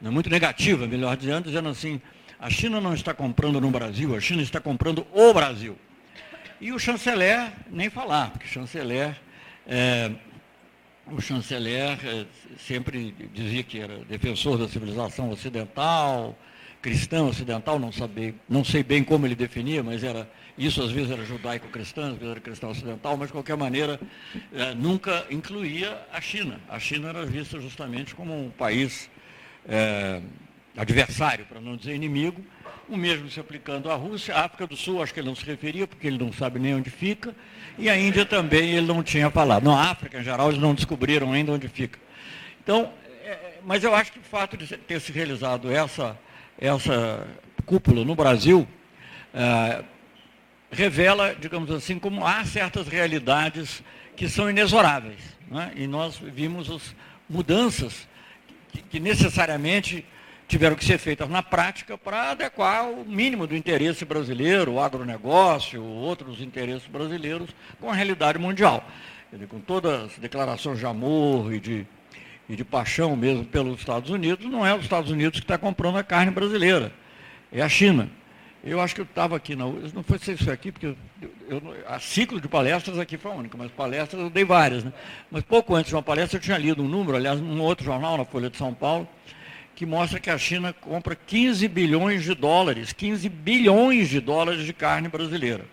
né, 0.00 0.10
muito 0.10 0.28
negativa, 0.28 0.86
melhor 0.86 1.16
dizendo, 1.16 1.44
dizendo 1.44 1.68
assim, 1.68 2.00
a 2.42 2.50
China 2.50 2.80
não 2.80 2.92
está 2.92 3.14
comprando 3.14 3.60
no 3.60 3.70
Brasil, 3.70 4.16
a 4.16 4.20
China 4.20 4.42
está 4.42 4.60
comprando 4.60 5.06
o 5.12 5.32
Brasil. 5.32 5.78
E 6.60 6.72
o 6.72 6.78
chanceler, 6.78 7.52
nem 7.70 7.88
falar, 7.88 8.30
porque 8.32 8.46
o 8.46 8.50
chanceler, 8.50 9.16
é, 9.64 10.10
o 11.06 11.20
chanceler 11.20 11.96
é, 12.04 12.26
sempre 12.58 13.14
dizia 13.32 13.62
que 13.62 13.78
era 13.78 13.98
defensor 14.06 14.58
da 14.58 14.68
civilização 14.68 15.30
ocidental, 15.30 16.36
cristã 16.80 17.22
ocidental, 17.22 17.78
não, 17.78 17.90
não 18.48 18.64
sei 18.64 18.82
bem 18.82 19.04
como 19.04 19.24
ele 19.24 19.36
definia, 19.36 19.80
mas 19.84 20.02
era 20.02 20.28
isso 20.58 20.82
às 20.82 20.90
vezes 20.90 21.12
era 21.12 21.24
judaico-cristã, 21.24 22.10
às 22.10 22.14
vezes 22.14 22.28
era 22.28 22.40
cristão 22.40 22.70
ocidental, 22.70 23.16
mas 23.16 23.28
de 23.28 23.34
qualquer 23.34 23.56
maneira 23.56 24.00
é, 24.52 24.74
nunca 24.74 25.26
incluía 25.30 25.96
a 26.12 26.20
China. 26.20 26.58
A 26.68 26.80
China 26.80 27.10
era 27.10 27.24
vista 27.24 27.60
justamente 27.60 28.16
como 28.16 28.46
um 28.46 28.50
país 28.50 29.08
é, 29.68 30.20
adversário, 30.76 31.44
para 31.46 31.60
não 31.60 31.76
dizer 31.76 31.94
inimigo, 31.94 32.44
o 32.88 32.96
mesmo 32.96 33.30
se 33.30 33.40
aplicando 33.40 33.90
à 33.90 33.94
Rússia, 33.94 34.34
a 34.34 34.44
África 34.44 34.66
do 34.66 34.76
Sul, 34.76 35.02
acho 35.02 35.14
que 35.14 35.20
ele 35.20 35.28
não 35.28 35.34
se 35.34 35.44
referia, 35.44 35.86
porque 35.86 36.06
ele 36.06 36.18
não 36.18 36.32
sabe 36.32 36.58
nem 36.58 36.74
onde 36.74 36.90
fica, 36.90 37.34
e 37.78 37.88
a 37.88 37.96
Índia 37.96 38.26
também 38.26 38.70
ele 38.70 38.86
não 38.86 39.02
tinha 39.02 39.30
falado. 39.30 39.64
Na 39.64 39.90
África, 39.90 40.18
em 40.18 40.24
geral, 40.24 40.50
eles 40.50 40.60
não 40.60 40.74
descobriram 40.74 41.32
ainda 41.32 41.52
onde 41.52 41.68
fica. 41.68 41.98
Então, 42.62 42.92
é, 43.24 43.58
mas 43.64 43.82
eu 43.82 43.94
acho 43.94 44.12
que 44.12 44.18
o 44.18 44.22
fato 44.22 44.56
de 44.56 44.66
ter 44.76 45.00
se 45.00 45.12
realizado 45.12 45.70
essa, 45.70 46.18
essa 46.58 47.26
cúpula 47.64 48.04
no 48.04 48.14
Brasil 48.14 48.66
é, 49.32 49.84
revela, 50.70 51.34
digamos 51.34 51.70
assim, 51.70 51.98
como 51.98 52.26
há 52.26 52.44
certas 52.44 52.88
realidades 52.88 53.82
que 54.16 54.28
são 54.28 54.50
inexoráveis. 54.50 55.20
Né? 55.50 55.72
E 55.76 55.86
nós 55.86 56.18
vimos 56.18 56.70
as 56.70 56.94
mudanças 57.28 58.08
que, 58.70 58.82
que 58.82 59.00
necessariamente 59.00 60.04
tiveram 60.52 60.76
que 60.76 60.84
ser 60.84 60.98
feitas 60.98 61.30
na 61.30 61.42
prática 61.42 61.96
para 61.96 62.32
adequar 62.32 62.86
o 62.86 63.06
mínimo 63.06 63.46
do 63.46 63.56
interesse 63.56 64.04
brasileiro, 64.04 64.72
o 64.72 64.80
agronegócio, 64.80 65.82
outros 65.82 66.42
interesses 66.42 66.86
brasileiros 66.86 67.48
com 67.80 67.90
a 67.90 67.94
realidade 67.94 68.38
mundial. 68.38 68.86
Com 69.48 69.60
todas 69.60 70.12
as 70.12 70.18
declarações 70.18 70.78
de 70.78 70.84
amor 70.84 71.54
e 71.54 71.58
de, 71.58 71.86
e 72.50 72.54
de 72.54 72.64
paixão 72.64 73.16
mesmo 73.16 73.46
pelos 73.46 73.78
Estados 73.78 74.10
Unidos, 74.10 74.44
não 74.44 74.66
é 74.66 74.74
os 74.74 74.82
Estados 74.82 75.10
Unidos 75.10 75.40
que 75.40 75.44
está 75.44 75.56
comprando 75.56 75.96
a 75.96 76.04
carne 76.04 76.30
brasileira, 76.30 76.92
é 77.50 77.62
a 77.62 77.68
China. 77.68 78.10
Eu 78.62 78.78
acho 78.78 78.94
que 78.94 79.00
eu 79.00 79.06
estava 79.06 79.34
aqui, 79.34 79.56
na, 79.56 79.64
não 79.64 80.02
foi 80.02 80.18
isso 80.18 80.50
aqui, 80.50 80.70
porque 80.70 80.86
eu, 80.86 80.96
eu, 81.48 81.62
a 81.88 81.98
ciclo 81.98 82.38
de 82.38 82.46
palestras 82.46 82.98
aqui 82.98 83.16
foi 83.16 83.32
a 83.32 83.34
única, 83.34 83.56
mas 83.56 83.70
palestras 83.70 84.20
eu 84.20 84.28
dei 84.28 84.44
várias. 84.44 84.84
Né? 84.84 84.92
Mas 85.30 85.42
pouco 85.44 85.74
antes 85.74 85.88
de 85.88 85.94
uma 85.94 86.02
palestra 86.02 86.36
eu 86.36 86.42
tinha 86.42 86.58
lido 86.58 86.82
um 86.82 86.88
número, 86.88 87.16
aliás, 87.16 87.40
num 87.40 87.62
outro 87.62 87.86
jornal, 87.86 88.18
na 88.18 88.26
Folha 88.26 88.50
de 88.50 88.58
São 88.58 88.74
Paulo, 88.74 89.08
que 89.74 89.86
mostra 89.86 90.20
que 90.20 90.30
a 90.30 90.38
China 90.38 90.72
compra 90.72 91.14
15 91.14 91.66
bilhões 91.68 92.24
de 92.24 92.34
dólares, 92.34 92.92
15 92.92 93.28
bilhões 93.28 94.08
de 94.08 94.20
dólares 94.20 94.64
de 94.64 94.72
carne 94.72 95.08
brasileira. 95.08 95.64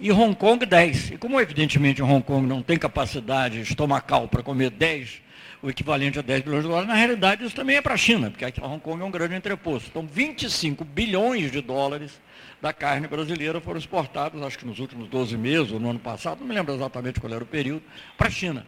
E 0.00 0.10
Hong 0.10 0.34
Kong 0.34 0.64
10. 0.64 1.12
E 1.12 1.16
como 1.18 1.40
evidentemente 1.40 2.02
Hong 2.02 2.22
Kong 2.22 2.46
não 2.46 2.62
tem 2.62 2.76
capacidade 2.76 3.60
estomacal 3.60 4.26
para 4.26 4.42
comer 4.42 4.70
10, 4.70 5.22
o 5.62 5.70
equivalente 5.70 6.18
a 6.18 6.22
10 6.22 6.42
bilhões 6.42 6.62
de 6.62 6.68
dólares, 6.68 6.88
na 6.88 6.96
realidade 6.96 7.44
isso 7.44 7.54
também 7.54 7.76
é 7.76 7.80
para 7.80 7.94
a 7.94 7.96
China, 7.96 8.30
porque 8.30 8.44
Hong 8.60 8.80
Kong 8.80 9.00
é 9.00 9.04
um 9.04 9.10
grande 9.10 9.36
entreposto. 9.36 9.88
Então 9.90 10.04
25 10.04 10.84
bilhões 10.84 11.52
de 11.52 11.60
dólares 11.60 12.20
da 12.60 12.72
carne 12.72 13.06
brasileira 13.06 13.60
foram 13.60 13.78
exportados, 13.78 14.42
acho 14.42 14.58
que 14.58 14.66
nos 14.66 14.80
últimos 14.80 15.08
12 15.08 15.36
meses, 15.36 15.70
ou 15.70 15.78
no 15.78 15.90
ano 15.90 16.00
passado, 16.00 16.40
não 16.40 16.48
me 16.48 16.54
lembro 16.54 16.74
exatamente 16.74 17.20
qual 17.20 17.32
era 17.32 17.44
o 17.44 17.46
período, 17.46 17.82
para 18.18 18.26
a 18.26 18.30
China. 18.30 18.66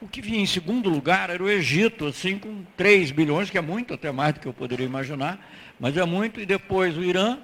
O 0.00 0.06
que 0.06 0.20
vinha 0.20 0.40
em 0.40 0.46
segundo 0.46 0.88
lugar 0.88 1.28
era 1.28 1.42
o 1.42 1.48
Egito, 1.48 2.06
assim, 2.06 2.38
com 2.38 2.62
3 2.76 3.10
bilhões, 3.10 3.50
que 3.50 3.58
é 3.58 3.60
muito, 3.60 3.94
até 3.94 4.12
mais 4.12 4.34
do 4.34 4.40
que 4.40 4.46
eu 4.46 4.52
poderia 4.52 4.86
imaginar, 4.86 5.44
mas 5.78 5.96
é 5.96 6.04
muito, 6.04 6.40
e 6.40 6.46
depois 6.46 6.96
o 6.96 7.02
Irã, 7.02 7.38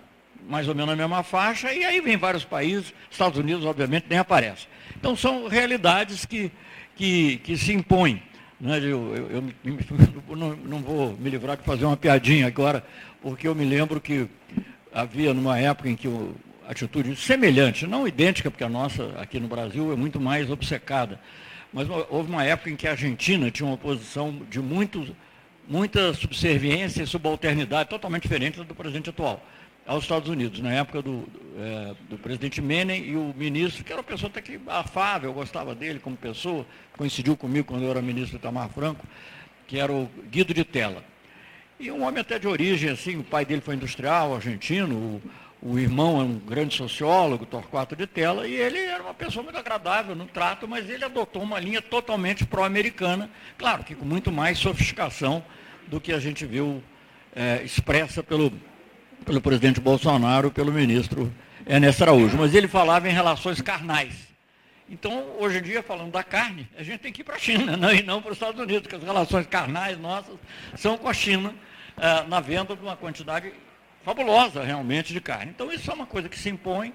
mais 0.49 0.69
ou 0.69 0.75
menos 0.75 0.91
na 0.91 0.97
mesma 0.97 1.25
faixa, 1.25 1.73
e 1.73 1.85
aí 1.85 2.01
vem 2.01 2.17
vários 2.17 2.45
países, 2.45 2.95
Estados 3.11 3.39
Unidos, 3.39 3.65
obviamente, 3.65 4.07
nem 4.09 4.19
aparece. 4.19 4.69
Então, 4.97 5.17
são 5.17 5.49
realidades 5.49 6.25
que, 6.25 6.53
que, 6.95 7.39
que 7.39 7.57
se 7.57 7.73
impõem. 7.73 8.23
Né? 8.61 8.79
Eu, 8.79 8.83
eu, 8.83 9.31
eu, 9.31 9.45
eu 9.65 10.37
não, 10.37 10.57
não, 10.57 10.79
vou 10.79 11.17
me 11.19 11.31
livrar 11.31 11.57
de 11.57 11.65
fazer 11.65 11.85
uma 11.85 11.97
piadinha 11.97 12.47
agora, 12.47 12.85
porque 13.21 13.49
eu 13.49 13.55
me 13.55 13.65
lembro 13.65 14.01
que 14.01 14.29
havia 14.93 15.35
numa 15.35 15.59
época 15.59 15.89
em 15.89 15.97
que 15.97 16.07
o, 16.07 16.37
atitude 16.69 17.15
semelhante, 17.17 17.87
não 17.87 18.07
idêntica, 18.07 18.51
porque 18.51 18.65
a 18.65 18.69
nossa 18.69 19.13
aqui 19.19 19.39
no 19.39 19.49
Brasil 19.49 19.93
é 19.93 19.97
muito 19.97 20.21
mais 20.21 20.51
obcecada, 20.51 21.21
mas 21.75 21.89
houve 22.09 22.31
uma 22.31 22.45
época 22.45 22.71
em 22.71 22.77
que 22.77 22.87
a 22.87 22.93
Argentina 22.93 23.51
tinha 23.51 23.67
uma 23.67 23.77
posição 23.77 24.41
de 24.49 24.61
muito, 24.61 25.15
muita 25.69 26.15
subserviência 26.15 27.03
e 27.03 27.07
subalternidade 27.07 27.91
totalmente 27.91 28.23
diferente 28.23 28.63
do 28.63 28.75
presidente 28.77 29.11
atual 29.11 29.45
aos 29.85 30.05
Estados 30.05 30.29
Unidos, 30.29 30.61
na 30.61 30.73
época 30.73 31.03
do, 31.03 31.29
é, 31.59 31.95
do 32.09 32.17
presidente 32.17 32.63
Menem 32.63 33.05
e 33.05 33.17
o 33.17 33.35
ministro, 33.37 33.85
que 33.85 33.93
era 33.93 34.01
uma 34.01 34.07
pessoa 34.07 34.31
até 34.31 34.41
que 34.41 34.59
afável, 34.67 35.31
eu 35.31 35.35
gostava 35.35 35.75
dele 35.75 35.99
como 35.99 36.17
pessoa, 36.17 36.65
coincidiu 36.97 37.37
comigo 37.37 37.67
quando 37.67 37.83
eu 37.83 37.91
era 37.91 38.01
ministro 38.01 38.37
Itamar 38.37 38.71
Franco, 38.71 39.07
que 39.67 39.79
era 39.79 39.93
o 39.93 40.09
Guido 40.31 40.55
de 40.55 40.65
Tela. 40.65 41.05
E 41.79 41.91
um 41.91 42.05
homem 42.05 42.21
até 42.21 42.39
de 42.39 42.47
origem, 42.47 42.89
assim, 42.89 43.17
o 43.19 43.25
pai 43.25 43.45
dele 43.45 43.61
foi 43.61 43.75
industrial, 43.75 44.35
argentino, 44.35 44.95
o, 44.95 45.23
o 45.65 45.79
irmão 45.79 46.21
é 46.21 46.25
um 46.25 46.39
grande 46.39 46.77
sociólogo, 46.77 47.47
Torquato 47.47 47.97
de 47.97 48.07
Tela, 48.07 48.47
e 48.47 48.53
ele 48.53 48.79
era 48.79 49.03
uma 49.03 49.15
pessoa 49.15 49.43
muito 49.43 49.59
agradável 49.59 50.15
no 50.15 50.27
trato, 50.27 50.69
mas 50.69 50.91
ele 50.91 51.03
adotou 51.03 51.43
uma 51.43 51.59
linha 51.59 51.81
totalmente 51.81 52.45
pró-americana, 52.45 53.31
claro 53.57 53.83
que 53.83 53.95
com 53.95 54.05
muito 54.05 54.31
mais 54.31 54.59
sofisticação 54.59 55.43
do 55.87 55.99
que 55.99 56.13
a 56.13 56.19
gente 56.19 56.45
viu 56.45 56.85
é, 57.35 57.63
expressa 57.65 58.23
pelo, 58.23 58.53
pelo 59.25 59.41
presidente 59.41 59.81
Bolsonaro, 59.81 60.51
pelo 60.51 60.71
ministro 60.71 61.33
Ernesto 61.67 62.03
Araújo. 62.03 62.37
Mas 62.37 62.55
ele 62.55 62.69
falava 62.69 63.09
em 63.09 63.13
relações 63.13 63.63
carnais. 63.63 64.15
Então, 64.87 65.35
hoje 65.39 65.59
em 65.59 65.63
dia, 65.63 65.83
falando 65.83 66.13
da 66.13 66.23
carne, 66.23 66.69
a 66.79 66.83
gente 66.83 66.99
tem 66.99 67.11
que 67.11 67.23
ir 67.23 67.25
para 67.25 67.37
a 67.37 67.39
China, 67.39 67.75
não, 67.79 67.91
e 67.91 68.03
não 68.03 68.21
para 68.21 68.33
os 68.33 68.37
Estados 68.37 68.61
Unidos, 68.61 68.83
porque 68.83 68.97
as 68.97 69.03
relações 69.03 69.47
carnais 69.47 69.99
nossas 69.99 70.37
são 70.77 70.99
com 70.99 71.09
a 71.09 71.15
China, 71.15 71.55
é, 71.97 72.23
na 72.29 72.39
venda 72.41 72.77
de 72.77 72.83
uma 72.83 72.97
quantidade 72.97 73.51
fabulosa 74.05 74.63
realmente 74.63 75.13
de 75.13 75.21
carne. 75.21 75.51
Então 75.51 75.73
isso 75.73 75.91
é 75.91 75.95
uma 75.95 76.07
coisa 76.07 76.29
que 76.29 76.39
se 76.39 76.51
impõe. 76.51 76.93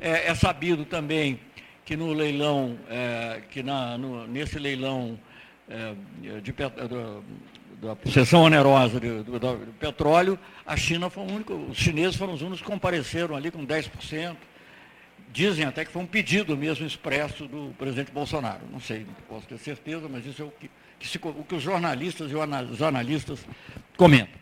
É, 0.00 0.28
é 0.28 0.34
sabido 0.34 0.84
também 0.84 1.38
que 1.84 1.96
no 1.96 2.12
leilão, 2.12 2.78
é, 2.88 3.42
que 3.50 3.62
na, 3.62 3.98
no, 3.98 4.26
nesse 4.26 4.58
leilão 4.58 5.18
é, 5.68 5.94
de, 6.40 6.52
do, 6.52 7.24
da 7.82 8.10
seção 8.10 8.42
onerosa 8.42 9.00
do, 9.00 9.24
do, 9.24 9.38
do, 9.38 9.74
petróleo, 9.78 10.38
a 10.64 10.76
China 10.76 11.10
foi 11.10 11.24
o 11.24 11.32
único, 11.32 11.52
os 11.54 11.76
chineses 11.76 12.16
foram 12.16 12.32
os 12.34 12.40
únicos 12.40 12.60
que 12.60 12.66
compareceram 12.66 13.34
ali 13.34 13.50
com 13.50 13.66
10%. 13.66 14.36
Dizem 15.32 15.64
até 15.64 15.84
que 15.84 15.90
foi 15.90 16.02
um 16.02 16.06
pedido 16.06 16.56
mesmo 16.56 16.86
expresso 16.86 17.48
do 17.48 17.74
presidente 17.78 18.12
Bolsonaro. 18.12 18.60
Não 18.70 18.78
sei, 18.78 19.00
não 19.00 19.14
posso 19.28 19.46
ter 19.46 19.58
certeza, 19.58 20.06
mas 20.08 20.26
isso 20.26 20.42
é 20.42 20.44
o 20.44 20.50
que, 20.50 20.70
que 20.98 21.08
se, 21.08 21.18
o 21.22 21.44
que 21.44 21.54
os 21.54 21.62
jornalistas 21.62 22.30
e 22.30 22.34
os 22.34 22.82
analistas 22.82 23.44
comentam. 23.96 24.41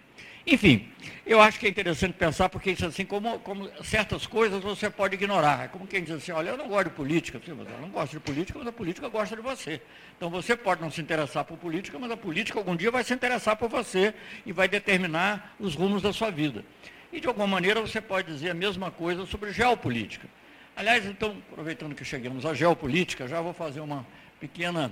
Enfim, 0.50 0.88
eu 1.24 1.40
acho 1.40 1.60
que 1.60 1.66
é 1.66 1.68
interessante 1.68 2.14
pensar, 2.14 2.48
porque 2.48 2.72
isso 2.72 2.84
assim, 2.84 3.04
como, 3.04 3.38
como 3.38 3.70
certas 3.84 4.26
coisas 4.26 4.60
você 4.60 4.90
pode 4.90 5.14
ignorar. 5.14 5.66
É 5.66 5.68
como 5.68 5.86
quem 5.86 6.02
diz 6.02 6.12
assim, 6.12 6.32
olha, 6.32 6.50
eu 6.50 6.56
não 6.56 6.66
gosto 6.66 6.88
de 6.88 6.94
política, 6.96 7.40
eu 7.46 7.54
não 7.80 7.88
gosto 7.88 8.14
de 8.14 8.18
política, 8.18 8.58
mas 8.58 8.66
a 8.66 8.72
política 8.72 9.08
gosta 9.08 9.36
de 9.36 9.42
você. 9.42 9.80
Então 10.16 10.28
você 10.28 10.56
pode 10.56 10.82
não 10.82 10.90
se 10.90 11.00
interessar 11.00 11.44
por 11.44 11.56
política, 11.56 11.96
mas 12.00 12.10
a 12.10 12.16
política 12.16 12.58
algum 12.58 12.74
dia 12.74 12.90
vai 12.90 13.04
se 13.04 13.14
interessar 13.14 13.54
por 13.54 13.68
você 13.68 14.12
e 14.44 14.50
vai 14.50 14.66
determinar 14.66 15.54
os 15.60 15.76
rumos 15.76 16.02
da 16.02 16.12
sua 16.12 16.32
vida. 16.32 16.64
E 17.12 17.20
de 17.20 17.28
alguma 17.28 17.46
maneira 17.46 17.80
você 17.80 18.00
pode 18.00 18.32
dizer 18.32 18.50
a 18.50 18.54
mesma 18.54 18.90
coisa 18.90 19.24
sobre 19.26 19.52
geopolítica. 19.52 20.26
Aliás, 20.74 21.06
então, 21.06 21.36
aproveitando 21.52 21.94
que 21.94 22.04
chegamos 22.04 22.44
à 22.44 22.54
geopolítica, 22.54 23.28
já 23.28 23.40
vou 23.40 23.52
fazer 23.52 23.78
uma 23.78 24.04
pequena 24.40 24.90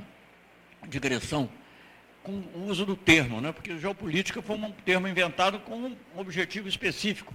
digressão 0.87 1.51
com 2.23 2.33
o 2.33 2.67
uso 2.69 2.85
do 2.85 2.97
termo, 2.97 3.41
né? 3.41 3.53
porque 3.53 3.79
geopolítica 3.79 4.43
foi 4.43 4.57
um 4.57 4.71
termo 4.71 5.09
inventado 5.09 5.61
com 5.61 5.77
um 5.77 5.97
objetivo 6.17 6.69
específico. 6.69 7.33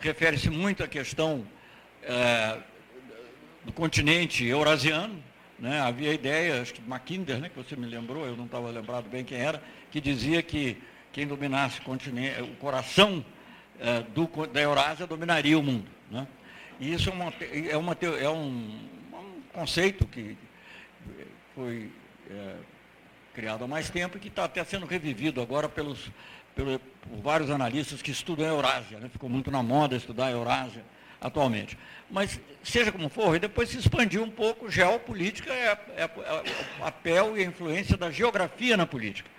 Refere-se 0.00 0.50
muito 0.50 0.82
à 0.82 0.88
questão 0.88 1.46
é, 2.02 2.58
do 3.64 3.72
continente 3.72 4.44
eurasiano. 4.44 5.22
Né? 5.58 5.80
Havia 5.80 6.10
a 6.10 6.14
ideia, 6.14 6.62
acho 6.62 6.74
que 6.74 6.82
Mackinder, 6.82 7.38
né, 7.38 7.48
que 7.48 7.56
você 7.56 7.76
me 7.76 7.86
lembrou, 7.86 8.26
eu 8.26 8.36
não 8.36 8.46
estava 8.46 8.68
lembrado 8.70 9.08
bem 9.08 9.24
quem 9.24 9.38
era, 9.38 9.62
que 9.90 10.00
dizia 10.00 10.42
que 10.42 10.76
quem 11.12 11.26
dominasse 11.26 11.78
o, 11.78 11.82
continente, 11.82 12.42
o 12.42 12.56
coração 12.56 13.24
é, 13.78 14.00
do, 14.00 14.26
da 14.46 14.60
Eurásia 14.60 15.06
dominaria 15.06 15.56
o 15.56 15.62
mundo. 15.62 15.88
Né? 16.10 16.26
E 16.80 16.92
isso 16.92 17.10
é, 17.10 17.12
uma, 17.12 17.32
é, 17.70 17.76
uma, 17.76 17.96
é 18.20 18.28
um, 18.28 18.78
um 19.12 19.42
conceito 19.52 20.06
que 20.06 20.36
foi 21.54 21.90
é, 22.28 22.54
criado 23.32 23.64
há 23.64 23.68
mais 23.68 23.90
tempo 23.90 24.16
e 24.16 24.20
que 24.20 24.28
está 24.28 24.44
até 24.44 24.62
sendo 24.64 24.86
revivido 24.86 25.40
agora 25.40 25.68
pelos, 25.68 26.10
pelo, 26.54 26.78
por 26.78 27.18
vários 27.22 27.50
analistas 27.50 28.02
que 28.02 28.10
estudam 28.10 28.46
a 28.46 28.48
Eurásia. 28.48 28.98
Né? 28.98 29.08
Ficou 29.08 29.28
muito 29.28 29.50
na 29.50 29.62
moda 29.62 29.96
estudar 29.96 30.26
a 30.26 30.30
Eurásia 30.30 30.84
atualmente. 31.20 31.78
Mas, 32.10 32.40
seja 32.62 32.90
como 32.90 33.08
for, 33.08 33.36
e 33.36 33.38
depois 33.38 33.68
se 33.68 33.78
expandiu 33.78 34.22
um 34.22 34.30
pouco, 34.30 34.70
geopolítica 34.70 35.52
é, 35.52 35.78
é, 35.96 36.02
é, 36.02 36.06
o 36.06 36.80
papel 36.80 37.38
e 37.38 37.42
a 37.42 37.46
influência 37.46 37.96
da 37.96 38.10
geografia 38.10 38.76
na 38.76 38.86
política. 38.86 39.30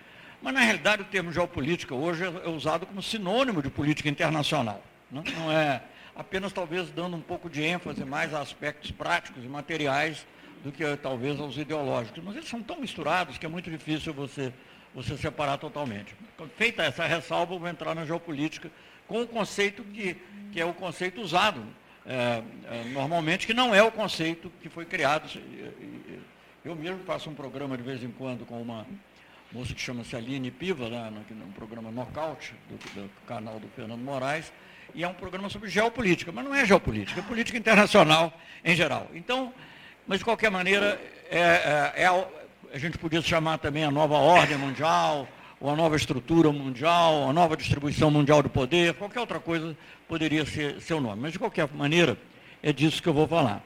Mas, 0.41 0.53
na 0.53 0.61
realidade, 0.61 1.01
o 1.01 1.05
termo 1.05 1.31
geopolítica 1.31 1.93
hoje 1.93 2.23
é 2.23 2.49
usado 2.49 2.85
como 2.85 3.01
sinônimo 3.01 3.61
de 3.61 3.69
política 3.69 4.09
internacional. 4.09 4.81
Não, 5.11 5.23
não 5.23 5.51
é 5.51 5.81
apenas, 6.15 6.51
talvez, 6.51 6.89
dando 6.89 7.15
um 7.15 7.21
pouco 7.21 7.49
de 7.49 7.61
ênfase 7.63 8.03
mais 8.05 8.33
a 8.33 8.41
aspectos 8.41 8.91
práticos 8.91 9.43
e 9.43 9.47
materiais 9.47 10.25
do 10.63 10.71
que 10.71 10.83
talvez 10.97 11.39
aos 11.39 11.57
ideológicos. 11.57 12.23
Mas 12.23 12.35
eles 12.35 12.49
são 12.49 12.63
tão 12.63 12.79
misturados 12.79 13.37
que 13.37 13.45
é 13.45 13.49
muito 13.49 13.69
difícil 13.69 14.13
você 14.13 14.53
você 14.93 15.17
separar 15.17 15.57
totalmente. 15.57 16.15
Feita 16.55 16.83
essa 16.83 17.05
ressalva, 17.05 17.55
eu 17.55 17.59
vou 17.59 17.67
entrar 17.67 17.95
na 17.95 18.05
geopolítica 18.05 18.71
com 19.07 19.21
o 19.21 19.27
conceito 19.27 19.83
que, 19.83 20.15
que 20.51 20.61
é 20.61 20.65
o 20.65 20.73
conceito 20.73 21.19
usado 21.21 21.65
é, 22.05 22.43
é, 22.69 22.83
normalmente, 22.91 23.47
que 23.47 23.53
não 23.53 23.73
é 23.73 23.81
o 23.81 23.91
conceito 23.91 24.51
que 24.61 24.69
foi 24.69 24.85
criado. 24.85 25.29
Eu 26.63 26.75
mesmo 26.75 26.99
faço 27.05 27.29
um 27.29 27.33
programa 27.33 27.75
de 27.75 27.83
vez 27.83 28.03
em 28.03 28.11
quando 28.11 28.45
com 28.45 28.61
uma 28.61 28.85
moça 29.51 29.73
que 29.73 29.81
chama-se 29.81 30.15
Aline 30.15 30.51
Piva, 30.51 30.87
lá 30.87 31.09
no, 31.09 31.19
no 31.35 31.51
programa 31.53 31.91
Knockout, 31.91 32.53
do, 32.69 33.01
do 33.01 33.09
canal 33.27 33.59
do 33.59 33.67
Fernando 33.69 34.01
Moraes, 34.01 34.51
e 34.95 35.03
é 35.03 35.07
um 35.07 35.13
programa 35.13 35.49
sobre 35.49 35.69
geopolítica, 35.69 36.31
mas 36.31 36.45
não 36.45 36.53
é 36.53 36.65
geopolítica, 36.65 37.19
é 37.19 37.23
política 37.23 37.57
internacional 37.57 38.33
em 38.63 38.75
geral. 38.75 39.09
Então, 39.13 39.53
mas 40.07 40.19
de 40.19 40.25
qualquer 40.25 40.51
maneira, 40.51 40.99
é, 41.29 41.39
é, 41.95 42.03
é 42.03 42.07
a, 42.07 42.77
gente 42.77 42.97
podia 42.97 43.21
chamar 43.21 43.57
também 43.57 43.83
a 43.83 43.91
nova 43.91 44.15
ordem 44.15 44.57
mundial, 44.57 45.27
ou 45.59 45.69
a 45.69 45.75
nova 45.75 45.95
estrutura 45.95 46.51
mundial, 46.51 47.29
a 47.29 47.33
nova 47.33 47.55
distribuição 47.55 48.11
mundial 48.11 48.43
do 48.43 48.49
poder, 48.49 48.93
qualquer 48.95 49.19
outra 49.19 49.39
coisa 49.39 49.75
poderia 50.07 50.45
ser 50.45 50.81
seu 50.81 50.99
nome. 50.99 51.21
Mas, 51.21 51.31
de 51.31 51.39
qualquer 51.39 51.69
maneira, 51.73 52.17
é 52.61 52.73
disso 52.73 53.01
que 53.01 53.07
eu 53.07 53.13
vou 53.13 53.27
falar. 53.27 53.63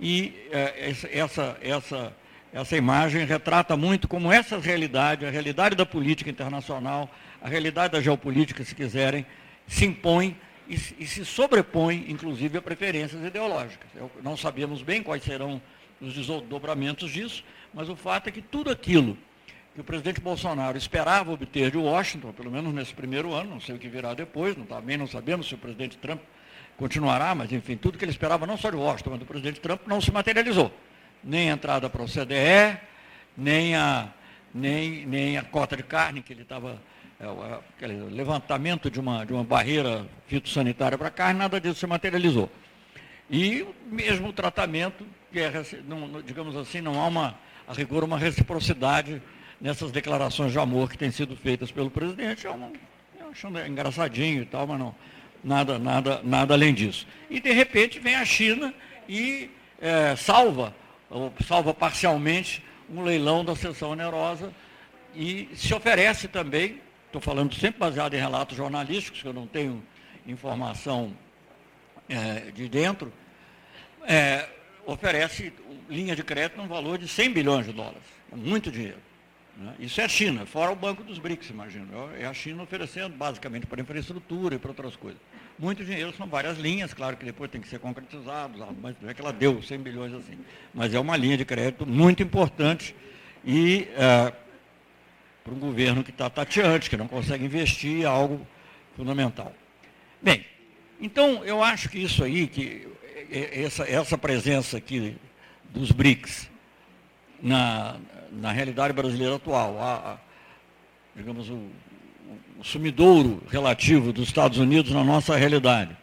E 0.00 0.48
é, 0.50 0.94
essa, 1.12 1.56
essa, 1.60 2.12
essa 2.52 2.76
imagem 2.76 3.24
retrata 3.24 3.76
muito 3.76 4.06
como 4.06 4.30
essa 4.32 4.58
realidade, 4.58 5.26
a 5.26 5.30
realidade 5.30 5.74
da 5.74 5.86
política 5.86 6.30
internacional, 6.30 7.10
a 7.40 7.48
realidade 7.48 7.92
da 7.92 8.00
geopolítica, 8.00 8.64
se 8.64 8.74
quiserem, 8.74 9.26
se 9.66 9.84
impõe 9.84 10.36
e, 10.72 11.02
e 11.04 11.06
se 11.06 11.24
sobrepõe, 11.24 12.06
inclusive, 12.08 12.56
a 12.56 12.62
preferências 12.62 13.22
ideológicas. 13.22 13.88
Eu, 13.94 14.10
não 14.22 14.36
sabemos 14.36 14.82
bem 14.82 15.02
quais 15.02 15.22
serão 15.22 15.60
os 16.00 16.14
desdobramentos 16.14 17.10
disso, 17.10 17.44
mas 17.74 17.88
o 17.90 17.94
fato 17.94 18.28
é 18.28 18.32
que 18.32 18.40
tudo 18.40 18.70
aquilo 18.70 19.16
que 19.74 19.80
o 19.80 19.84
presidente 19.84 20.20
Bolsonaro 20.20 20.76
esperava 20.76 21.30
obter 21.30 21.70
de 21.70 21.76
Washington, 21.76 22.32
pelo 22.32 22.50
menos 22.50 22.72
nesse 22.72 22.94
primeiro 22.94 23.32
ano, 23.32 23.50
não 23.50 23.60
sei 23.60 23.74
o 23.74 23.78
que 23.78 23.88
virá 23.88 24.14
depois, 24.14 24.56
não, 24.56 24.64
também 24.64 24.96
não 24.96 25.06
sabemos 25.06 25.46
se 25.46 25.54
o 25.54 25.58
presidente 25.58 25.96
Trump 25.98 26.20
continuará, 26.76 27.34
mas 27.34 27.52
enfim, 27.52 27.76
tudo 27.76 27.98
que 27.98 28.04
ele 28.04 28.12
esperava, 28.12 28.46
não 28.46 28.56
só 28.56 28.70
de 28.70 28.76
Washington, 28.76 29.10
mas 29.10 29.18
do 29.20 29.26
presidente 29.26 29.60
Trump, 29.60 29.82
não 29.86 30.00
se 30.00 30.10
materializou. 30.10 30.72
Nem 31.22 31.50
a 31.50 31.54
entrada 31.54 31.88
para 31.88 32.02
o 32.02 32.06
CDE, 32.06 32.78
nem 33.36 33.74
a, 33.76 34.08
nem, 34.54 35.06
nem 35.06 35.38
a 35.38 35.42
cota 35.42 35.76
de 35.76 35.82
carne 35.82 36.22
que 36.22 36.32
ele 36.32 36.42
estava, 36.42 36.82
é, 37.22 37.60
aquele 37.76 37.94
levantamento 38.10 38.90
de 38.90 38.98
uma, 38.98 39.24
de 39.24 39.32
uma 39.32 39.44
barreira 39.44 40.04
fitossanitária 40.26 40.98
para 40.98 41.08
carne, 41.08 41.38
nada 41.38 41.60
disso 41.60 41.76
se 41.76 41.86
materializou. 41.86 42.50
E 43.30 43.64
mesmo 43.86 44.28
o 44.28 44.32
tratamento, 44.32 45.06
que 45.32 45.38
é, 45.38 45.52
não, 45.86 46.20
digamos 46.20 46.56
assim, 46.56 46.80
não 46.80 47.00
há 47.00 47.06
uma, 47.06 47.38
a 47.68 47.72
rigor, 47.72 48.02
uma 48.02 48.18
reciprocidade 48.18 49.22
nessas 49.60 49.92
declarações 49.92 50.50
de 50.50 50.58
amor 50.58 50.90
que 50.90 50.98
têm 50.98 51.12
sido 51.12 51.36
feitas 51.36 51.70
pelo 51.70 51.90
presidente. 51.90 52.44
É 52.44 52.50
eu 52.50 53.30
achando 53.30 53.60
engraçadinho 53.60 54.42
e 54.42 54.46
tal, 54.46 54.66
mas 54.66 54.80
não, 54.80 54.94
nada, 55.44 55.78
nada, 55.78 56.20
nada 56.24 56.54
além 56.54 56.74
disso. 56.74 57.06
E 57.30 57.38
de 57.38 57.52
repente 57.52 58.00
vem 58.00 58.16
a 58.16 58.24
China 58.24 58.74
e 59.08 59.48
é, 59.80 60.16
salva, 60.16 60.74
salva 61.46 61.72
parcialmente, 61.72 62.64
um 62.90 63.02
leilão 63.02 63.44
da 63.44 63.54
seção 63.54 63.90
onerosa 63.90 64.52
e 65.14 65.48
se 65.54 65.72
oferece 65.72 66.26
também, 66.26 66.80
estou 67.12 67.20
falando 67.20 67.54
sempre 67.54 67.78
baseado 67.78 68.14
em 68.14 68.18
relatos 68.18 68.56
jornalísticos, 68.56 69.20
que 69.20 69.28
eu 69.28 69.34
não 69.34 69.46
tenho 69.46 69.82
informação 70.26 71.12
é, 72.08 72.50
de 72.52 72.66
dentro, 72.70 73.12
é, 74.08 74.48
oferece 74.86 75.52
linha 75.90 76.16
de 76.16 76.22
crédito 76.22 76.56
no 76.56 76.66
valor 76.66 76.96
de 76.96 77.06
100 77.06 77.32
bilhões 77.32 77.66
de 77.66 77.72
dólares. 77.72 78.02
É 78.32 78.36
muito 78.36 78.70
dinheiro. 78.70 78.96
Né? 79.58 79.74
Isso 79.78 80.00
é 80.00 80.04
a 80.04 80.08
China, 80.08 80.46
fora 80.46 80.72
o 80.72 80.76
Banco 80.76 81.04
dos 81.04 81.18
BRICS, 81.18 81.50
imagino. 81.50 81.86
É 82.18 82.24
a 82.24 82.32
China 82.32 82.62
oferecendo 82.62 83.14
basicamente 83.14 83.66
para 83.66 83.82
infraestrutura 83.82 84.54
e 84.54 84.58
para 84.58 84.70
outras 84.70 84.96
coisas. 84.96 85.20
Muito 85.58 85.84
dinheiro, 85.84 86.14
são 86.16 86.26
várias 86.26 86.58
linhas, 86.58 86.94
claro 86.94 87.14
que 87.14 87.26
depois 87.26 87.50
tem 87.50 87.60
que 87.60 87.68
ser 87.68 87.78
concretizado, 87.78 88.58
mas 88.80 88.96
não 89.02 89.10
é 89.10 89.12
que 89.12 89.20
ela 89.20 89.34
deu 89.34 89.62
100 89.62 89.78
bilhões 89.80 90.14
assim. 90.14 90.38
Mas 90.72 90.94
é 90.94 90.98
uma 90.98 91.14
linha 91.14 91.36
de 91.36 91.44
crédito 91.44 91.84
muito 91.86 92.22
importante 92.22 92.96
e 93.44 93.86
é, 93.94 94.32
para 95.44 95.52
um 95.52 95.58
governo 95.58 96.04
que 96.04 96.10
está 96.10 96.30
tateante, 96.30 96.88
que 96.88 96.96
não 96.96 97.08
consegue 97.08 97.44
investir, 97.44 98.02
é 98.02 98.06
algo 98.06 98.46
fundamental. 98.96 99.52
Bem, 100.20 100.44
então 101.00 101.44
eu 101.44 101.62
acho 101.62 101.88
que 101.88 101.98
isso 101.98 102.22
aí, 102.22 102.46
que 102.46 102.88
essa, 103.30 103.84
essa 103.84 104.16
presença 104.16 104.76
aqui 104.76 105.16
dos 105.70 105.90
BRICS 105.90 106.50
na, 107.42 107.96
na 108.30 108.52
realidade 108.52 108.92
brasileira 108.92 109.36
atual. 109.36 109.78
A, 109.80 110.12
a 110.12 110.18
digamos, 111.14 111.50
o, 111.50 111.68
o 112.58 112.64
sumidouro 112.64 113.42
relativo 113.48 114.12
dos 114.12 114.28
Estados 114.28 114.58
Unidos 114.58 114.92
na 114.92 115.04
nossa 115.04 115.36
realidade. 115.36 115.96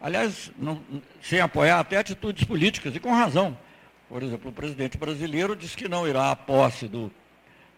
Aliás, 0.00 0.50
não, 0.58 0.82
sem 1.22 1.40
apoiar 1.40 1.80
até 1.80 1.96
atitudes 1.96 2.44
políticas, 2.44 2.94
e 2.94 3.00
com 3.00 3.12
razão. 3.12 3.56
Por 4.08 4.22
exemplo, 4.22 4.50
o 4.50 4.52
presidente 4.52 4.96
brasileiro 4.98 5.56
disse 5.56 5.76
que 5.76 5.88
não 5.88 6.06
irá 6.06 6.30
à 6.30 6.36
posse 6.36 6.86
do, 6.86 7.10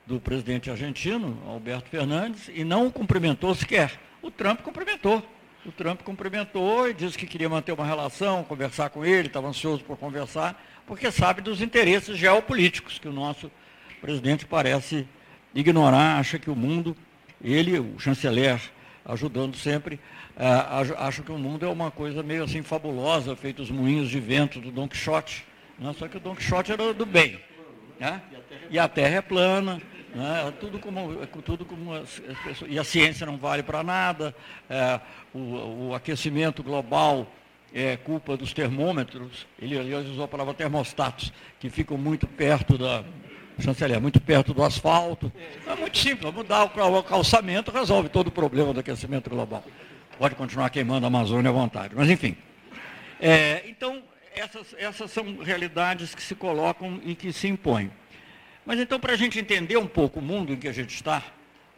do 0.08 0.18
presidente 0.18 0.70
argentino, 0.70 1.38
Alberto 1.46 1.90
Fernandes, 1.90 2.50
e 2.54 2.64
não 2.64 2.86
o 2.86 2.90
cumprimentou 2.90 3.54
sequer. 3.54 3.92
O 4.22 4.30
Trump 4.30 4.62
cumprimentou. 4.62 5.22
O 5.66 5.70
Trump 5.70 6.00
cumprimentou 6.00 6.88
e 6.88 6.94
disse 6.94 7.18
que 7.18 7.26
queria 7.26 7.48
manter 7.48 7.72
uma 7.72 7.84
relação, 7.84 8.42
conversar 8.42 8.88
com 8.88 9.04
ele, 9.04 9.28
estava 9.28 9.46
ansioso 9.46 9.84
por 9.84 9.98
conversar, 9.98 10.58
porque 10.86 11.10
sabe 11.12 11.42
dos 11.42 11.60
interesses 11.60 12.16
geopolíticos 12.16 12.98
que 12.98 13.06
o 13.06 13.12
nosso 13.12 13.52
presidente 14.00 14.46
parece 14.46 15.06
ignorar, 15.54 16.18
acha 16.18 16.38
que 16.38 16.48
o 16.48 16.56
mundo, 16.56 16.96
ele, 17.44 17.78
o 17.78 17.98
chanceler, 17.98 18.58
ajudando 19.04 19.58
sempre, 19.58 19.96
uh, 20.36 20.96
acha 21.00 21.22
que 21.22 21.30
o 21.30 21.36
mundo 21.36 21.66
é 21.66 21.68
uma 21.68 21.90
coisa 21.90 22.22
meio 22.22 22.44
assim 22.44 22.62
fabulosa, 22.62 23.36
feito 23.36 23.60
os 23.60 23.70
moinhos 23.70 24.08
de 24.08 24.18
vento 24.18 24.58
do 24.58 24.70
Don 24.70 24.88
Quixote. 24.88 25.44
Né? 25.78 25.94
Só 25.98 26.08
que 26.08 26.16
o 26.16 26.20
Don 26.20 26.34
Quixote 26.34 26.72
era 26.72 26.94
do 26.94 27.04
bem. 27.04 27.38
Né? 28.00 28.22
E 28.70 28.78
a 28.78 28.88
terra 28.88 29.16
é 29.16 29.20
plana, 29.20 29.82
né? 30.18 30.52
tudo 30.60 30.78
como, 30.78 31.26
tudo 31.42 31.64
como 31.64 31.94
as 31.94 32.20
pessoas, 32.44 32.70
e 32.70 32.78
a 32.78 32.84
ciência 32.84 33.24
não 33.24 33.36
vale 33.36 33.62
para 33.62 33.82
nada, 33.82 34.34
é, 34.68 35.00
o, 35.32 35.88
o, 35.88 35.94
aquecimento 35.94 36.62
global 36.62 37.26
é 37.72 37.96
culpa 37.96 38.36
dos 38.36 38.52
termômetros, 38.52 39.46
ele 39.60 39.78
aliás 39.78 40.06
usou 40.08 40.24
a 40.24 40.28
palavra 40.28 40.54
termostatos, 40.54 41.32
que 41.60 41.70
ficam 41.70 41.96
muito 41.96 42.26
perto 42.26 42.76
da, 42.76 43.04
chanceler, 43.60 44.00
muito 44.00 44.20
perto 44.20 44.54
do 44.54 44.62
asfalto. 44.62 45.32
É 45.66 45.74
muito 45.74 45.98
simples, 45.98 46.32
mudar 46.32 46.64
o 46.64 47.02
calçamento 47.02 47.70
resolve 47.70 48.08
todo 48.08 48.28
o 48.28 48.32
problema 48.32 48.72
do 48.72 48.80
aquecimento 48.80 49.28
global. 49.28 49.64
Pode 50.18 50.34
continuar 50.34 50.70
queimando 50.70 51.06
a 51.06 51.08
Amazônia 51.08 51.50
à 51.50 51.52
vontade, 51.52 51.94
mas 51.94 52.08
enfim. 52.08 52.36
É, 53.20 53.64
então, 53.68 54.02
essas, 54.34 54.74
essas 54.78 55.10
são 55.10 55.38
realidades 55.38 56.14
que 56.14 56.22
se 56.22 56.34
colocam 56.34 57.00
e 57.04 57.14
que 57.14 57.32
se 57.32 57.48
impõem. 57.48 57.90
Mas 58.68 58.78
então, 58.78 59.00
para 59.00 59.14
a 59.14 59.16
gente 59.16 59.38
entender 59.38 59.78
um 59.78 59.86
pouco 59.86 60.20
o 60.20 60.22
mundo 60.22 60.52
em 60.52 60.56
que 60.58 60.68
a 60.68 60.72
gente 60.72 60.94
está, 60.94 61.24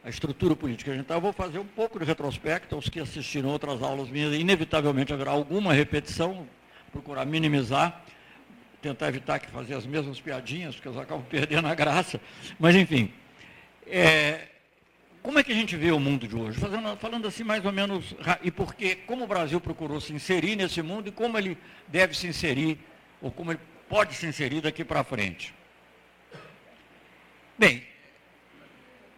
a 0.03 0.11
estrutura 0.11 0.57
política 0.57 0.91
que 0.91 0.91
a 0.91 0.95
gente 0.95 1.05
está, 1.05 1.15
eu 1.15 1.21
vou 1.21 1.33
fazer 1.33 1.61
um 1.61 1.65
pouco 1.65 2.01
de 2.01 2.05
retrospecto. 2.05 2.77
Os 2.77 2.89
que 2.89 2.99
assistiram 2.99 3.49
outras 3.51 3.81
aulas 3.81 4.11
minhas, 4.11 4.35
inevitavelmente 4.35 5.13
haverá 5.13 5.31
alguma 5.31 5.73
repetição, 5.73 6.49
procurar 6.91 7.25
minimizar 7.25 8.03
tentar 8.83 9.09
evitar 9.09 9.39
que 9.39 9.49
fazer 9.51 9.75
as 9.75 9.87
mesmas 9.87 10.19
piadinhas, 10.19 10.75
porque 10.75 10.89
eles 10.89 10.99
acabam 10.99 11.25
perdendo 11.31 11.69
a 11.69 11.75
graça. 11.77 12.21
Mas, 12.59 12.75
enfim, 12.75 13.13
é, 13.87 14.49
como 15.23 15.39
é 15.39 15.45
que 15.45 15.53
a 15.53 15.55
gente 15.55 15.77
vê 15.77 15.93
o 15.93 16.01
mundo 16.01 16.27
de 16.27 16.35
hoje? 16.35 16.59
Fazendo, 16.59 16.97
falando 16.97 17.29
assim 17.29 17.45
mais 17.45 17.65
ou 17.65 17.71
menos, 17.71 18.17
e 18.43 18.51
porque, 18.51 18.97
como 18.97 19.25
o 19.25 19.29
Brasil 19.29 19.61
procurou 19.61 20.01
se 20.01 20.13
inserir 20.13 20.57
nesse 20.57 20.83
mundo 20.83 21.09
e 21.09 21.13
como 21.13 21.39
ele 21.39 21.57
deve 21.87 22.17
se 22.17 22.27
inserir, 22.27 22.79
ou 23.23 23.31
como 23.31 23.53
ele 23.53 23.61
pode 23.89 24.15
se 24.15 24.27
inserir 24.27 24.61
daqui 24.61 24.83
para 24.83 25.05
frente. 25.05 25.60
Bem, 27.61 27.83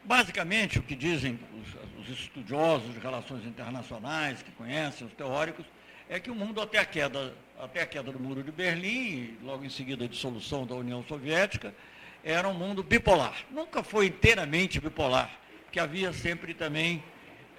basicamente 0.03 0.77
o 0.77 0.83
que 0.83 0.97
dizem 0.97 1.39
os, 1.55 2.09
os 2.11 2.19
estudiosos 2.19 2.93
de 2.93 2.99
relações 2.99 3.47
internacionais, 3.47 4.43
que 4.43 4.51
conhecem 4.51 5.07
os 5.07 5.13
teóricos, 5.13 5.65
é 6.09 6.19
que 6.19 6.29
o 6.29 6.35
mundo 6.35 6.61
até 6.61 6.79
a 6.79 6.85
queda 6.85 7.37
até 7.57 7.83
a 7.83 7.87
queda 7.87 8.11
do 8.11 8.19
Muro 8.19 8.43
de 8.43 8.51
Berlim, 8.51 9.39
logo 9.45 9.65
em 9.65 9.69
seguida 9.69 10.07
a 10.07 10.09
dissolução 10.09 10.67
da 10.67 10.75
União 10.75 11.05
Soviética, 11.05 11.73
era 12.25 12.49
um 12.49 12.53
mundo 12.53 12.83
bipolar. 12.83 13.45
Nunca 13.49 13.81
foi 13.85 14.07
inteiramente 14.07 14.81
bipolar, 14.81 15.31
porque 15.63 15.79
havia 15.79 16.13
sempre 16.13 16.53
também, 16.53 17.01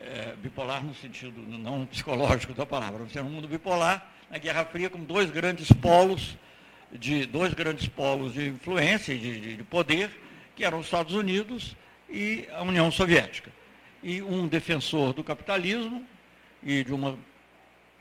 é, 0.01 0.35
bipolar 0.35 0.83
no 0.83 0.93
sentido 0.95 1.41
não 1.47 1.85
psicológico 1.85 2.53
da 2.53 2.65
palavra, 2.65 3.07
era 3.15 3.23
um 3.23 3.29
mundo 3.29 3.47
bipolar, 3.47 4.05
na 4.29 4.37
Guerra 4.37 4.65
Fria, 4.65 4.89
com 4.89 5.01
dois 5.01 5.31
grandes 5.31 5.71
polos, 5.71 6.37
de, 6.91 7.25
dois 7.25 7.53
grandes 7.53 7.87
polos 7.87 8.33
de 8.33 8.49
influência 8.49 9.13
e 9.13 9.17
de, 9.17 9.55
de 9.55 9.63
poder, 9.63 10.11
que 10.55 10.63
eram 10.63 10.79
os 10.79 10.85
Estados 10.85 11.13
Unidos 11.13 11.75
e 12.09 12.47
a 12.53 12.61
União 12.61 12.91
Soviética. 12.91 13.51
E 14.01 14.21
um 14.21 14.47
defensor 14.47 15.13
do 15.13 15.23
capitalismo 15.23 16.05
e 16.61 16.83
de 16.83 16.93
uma 16.93 17.17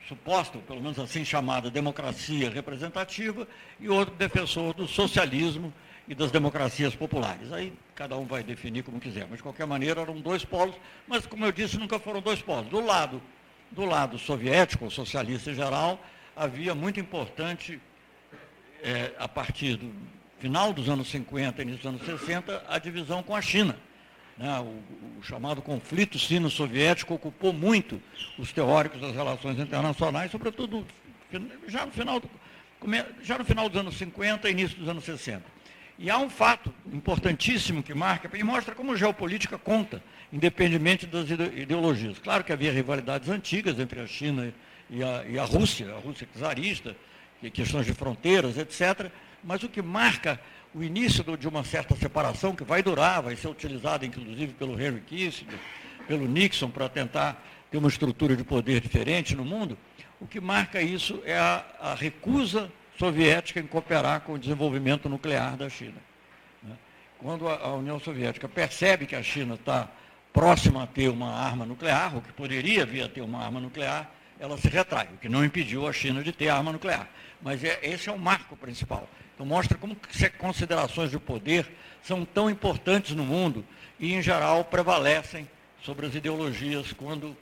suposta, 0.07 0.59
pelo 0.59 0.81
menos 0.81 0.99
assim 0.99 1.23
chamada, 1.23 1.71
democracia 1.71 2.49
representativa, 2.49 3.47
e 3.79 3.89
outro 3.89 4.13
defensor 4.15 4.73
do 4.73 4.87
socialismo 4.87 5.73
e 6.07 6.13
das 6.13 6.31
democracias 6.31 6.95
populares. 6.95 7.51
Aí 7.51 7.73
cada 7.95 8.17
um 8.17 8.25
vai 8.25 8.43
definir 8.43 8.83
como 8.83 8.99
quiser, 8.99 9.25
mas 9.29 9.37
de 9.37 9.43
qualquer 9.43 9.65
maneira 9.65 10.01
eram 10.01 10.19
dois 10.19 10.43
polos, 10.43 10.75
mas 11.07 11.25
como 11.25 11.45
eu 11.45 11.51
disse, 11.51 11.77
nunca 11.77 11.97
foram 11.99 12.21
dois 12.21 12.41
polos. 12.41 12.67
Do 12.69 12.81
lado, 12.81 13.21
do 13.71 13.85
lado 13.85 14.19
soviético, 14.19 14.91
socialista 14.91 15.51
em 15.51 15.55
geral, 15.55 16.03
havia 16.35 16.75
muito 16.75 16.99
importante, 16.99 17.79
é, 18.81 19.13
a 19.17 19.27
partir 19.27 19.77
do 19.77 19.93
final 20.43 20.73
dos 20.73 20.89
anos 20.89 21.07
50, 21.09 21.61
início 21.61 21.89
dos 21.89 22.01
anos 22.03 22.19
60, 22.19 22.65
a 22.67 22.77
divisão 22.77 23.23
com 23.23 23.33
a 23.33 23.41
China. 23.41 23.77
Né? 24.37 24.59
O, 24.59 25.19
o, 25.19 25.23
chamado 25.23 25.61
conflito 25.61 26.19
sino-soviético 26.19 27.13
ocupou 27.13 27.53
muito 27.53 28.01
os 28.37 28.51
teóricos 28.51 28.99
das 28.99 29.15
relações 29.15 29.57
internacionais, 29.57 30.29
sobretudo 30.29 30.85
já 31.65 31.85
no 31.85 31.93
final, 31.93 32.21
já 33.21 33.37
no 33.37 33.45
final 33.45 33.69
dos 33.69 33.79
anos 33.79 33.95
50 33.95 34.49
e 34.49 34.51
início 34.51 34.77
dos 34.77 34.89
anos 34.89 35.05
60. 35.05 35.43
E 35.97 36.09
há 36.09 36.17
um 36.17 36.29
fato 36.29 36.73
importantíssimo 36.91 37.81
que 37.81 37.93
marca 37.93 38.29
e 38.37 38.43
mostra 38.43 38.75
como 38.75 38.97
geopolítica 38.97 39.57
conta, 39.57 40.03
independentemente 40.33 41.07
das 41.07 41.29
ideologias. 41.29 42.19
Claro 42.19 42.43
que 42.43 42.51
havia 42.51 42.73
rivalidades 42.73 43.29
antigas 43.29 43.79
entre 43.79 44.01
a 44.01 44.07
China 44.07 44.53
e 44.89 45.01
a, 45.01 45.23
e 45.25 45.39
a 45.39 45.45
Rússia, 45.45 45.95
a 45.95 45.99
Rússia 45.99 46.27
czarista, 46.37 46.97
questões 47.53 47.85
de 47.85 47.93
fronteiras, 47.93 48.57
etc. 48.57 49.09
Mas 49.43 49.63
o 49.63 49.69
que 49.69 49.81
marca 49.81 50.39
o 50.73 50.83
início 50.83 51.23
de 51.37 51.47
uma 51.47 51.63
certa 51.63 51.95
separação, 51.95 52.55
que 52.55 52.63
vai 52.63 52.81
durar, 52.81 53.21
vai 53.21 53.35
ser 53.35 53.47
utilizada 53.47 54.05
inclusive 54.05 54.53
pelo 54.53 54.79
Henry 54.79 55.01
Kissinger, 55.01 55.59
pelo 56.07 56.27
Nixon, 56.27 56.69
para 56.69 56.89
tentar 56.89 57.41
ter 57.69 57.77
uma 57.77 57.89
estrutura 57.89 58.35
de 58.35 58.43
poder 58.43 58.79
diferente 58.79 59.35
no 59.35 59.43
mundo, 59.43 59.77
o 60.19 60.27
que 60.27 60.39
marca 60.39 60.81
isso 60.81 61.21
é 61.25 61.37
a, 61.37 61.65
a 61.79 61.95
recusa 61.95 62.71
soviética 62.97 63.59
em 63.59 63.67
cooperar 63.67 64.21
com 64.21 64.33
o 64.33 64.39
desenvolvimento 64.39 65.09
nuclear 65.09 65.57
da 65.57 65.69
China. 65.69 65.97
Né? 66.61 66.75
Quando 67.17 67.47
a 67.49 67.73
União 67.73 67.99
Soviética 67.99 68.47
percebe 68.47 69.05
que 69.05 69.15
a 69.15 69.23
China 69.23 69.55
está 69.55 69.89
próxima 70.31 70.83
a 70.83 70.87
ter 70.87 71.09
uma 71.09 71.33
arma 71.33 71.65
nuclear, 71.65 72.15
ou 72.15 72.21
que 72.21 72.31
poderia 72.31 72.85
vir 72.85 73.03
a 73.03 73.09
ter 73.09 73.21
uma 73.21 73.43
arma 73.43 73.59
nuclear, 73.59 74.09
ela 74.39 74.57
se 74.57 74.67
retrai, 74.67 75.07
o 75.13 75.17
que 75.17 75.29
não 75.29 75.43
impediu 75.43 75.87
a 75.87 75.93
China 75.93 76.23
de 76.23 76.31
ter 76.31 76.49
arma 76.49 76.71
nuclear. 76.71 77.07
Mas 77.41 77.63
é, 77.63 77.79
esse 77.83 78.09
é 78.09 78.11
o 78.11 78.17
marco 78.17 78.55
principal. 78.55 79.07
Mostra 79.45 79.77
como 79.77 79.97
considerações 80.37 81.11
de 81.11 81.19
poder 81.19 81.69
são 82.01 82.25
tão 82.25 82.49
importantes 82.49 83.15
no 83.15 83.23
mundo 83.23 83.65
e, 83.99 84.13
em 84.13 84.21
geral, 84.21 84.65
prevalecem 84.65 85.47
sobre 85.81 86.05
as 86.05 86.15
ideologias 86.15 86.93
quando, 86.93 87.35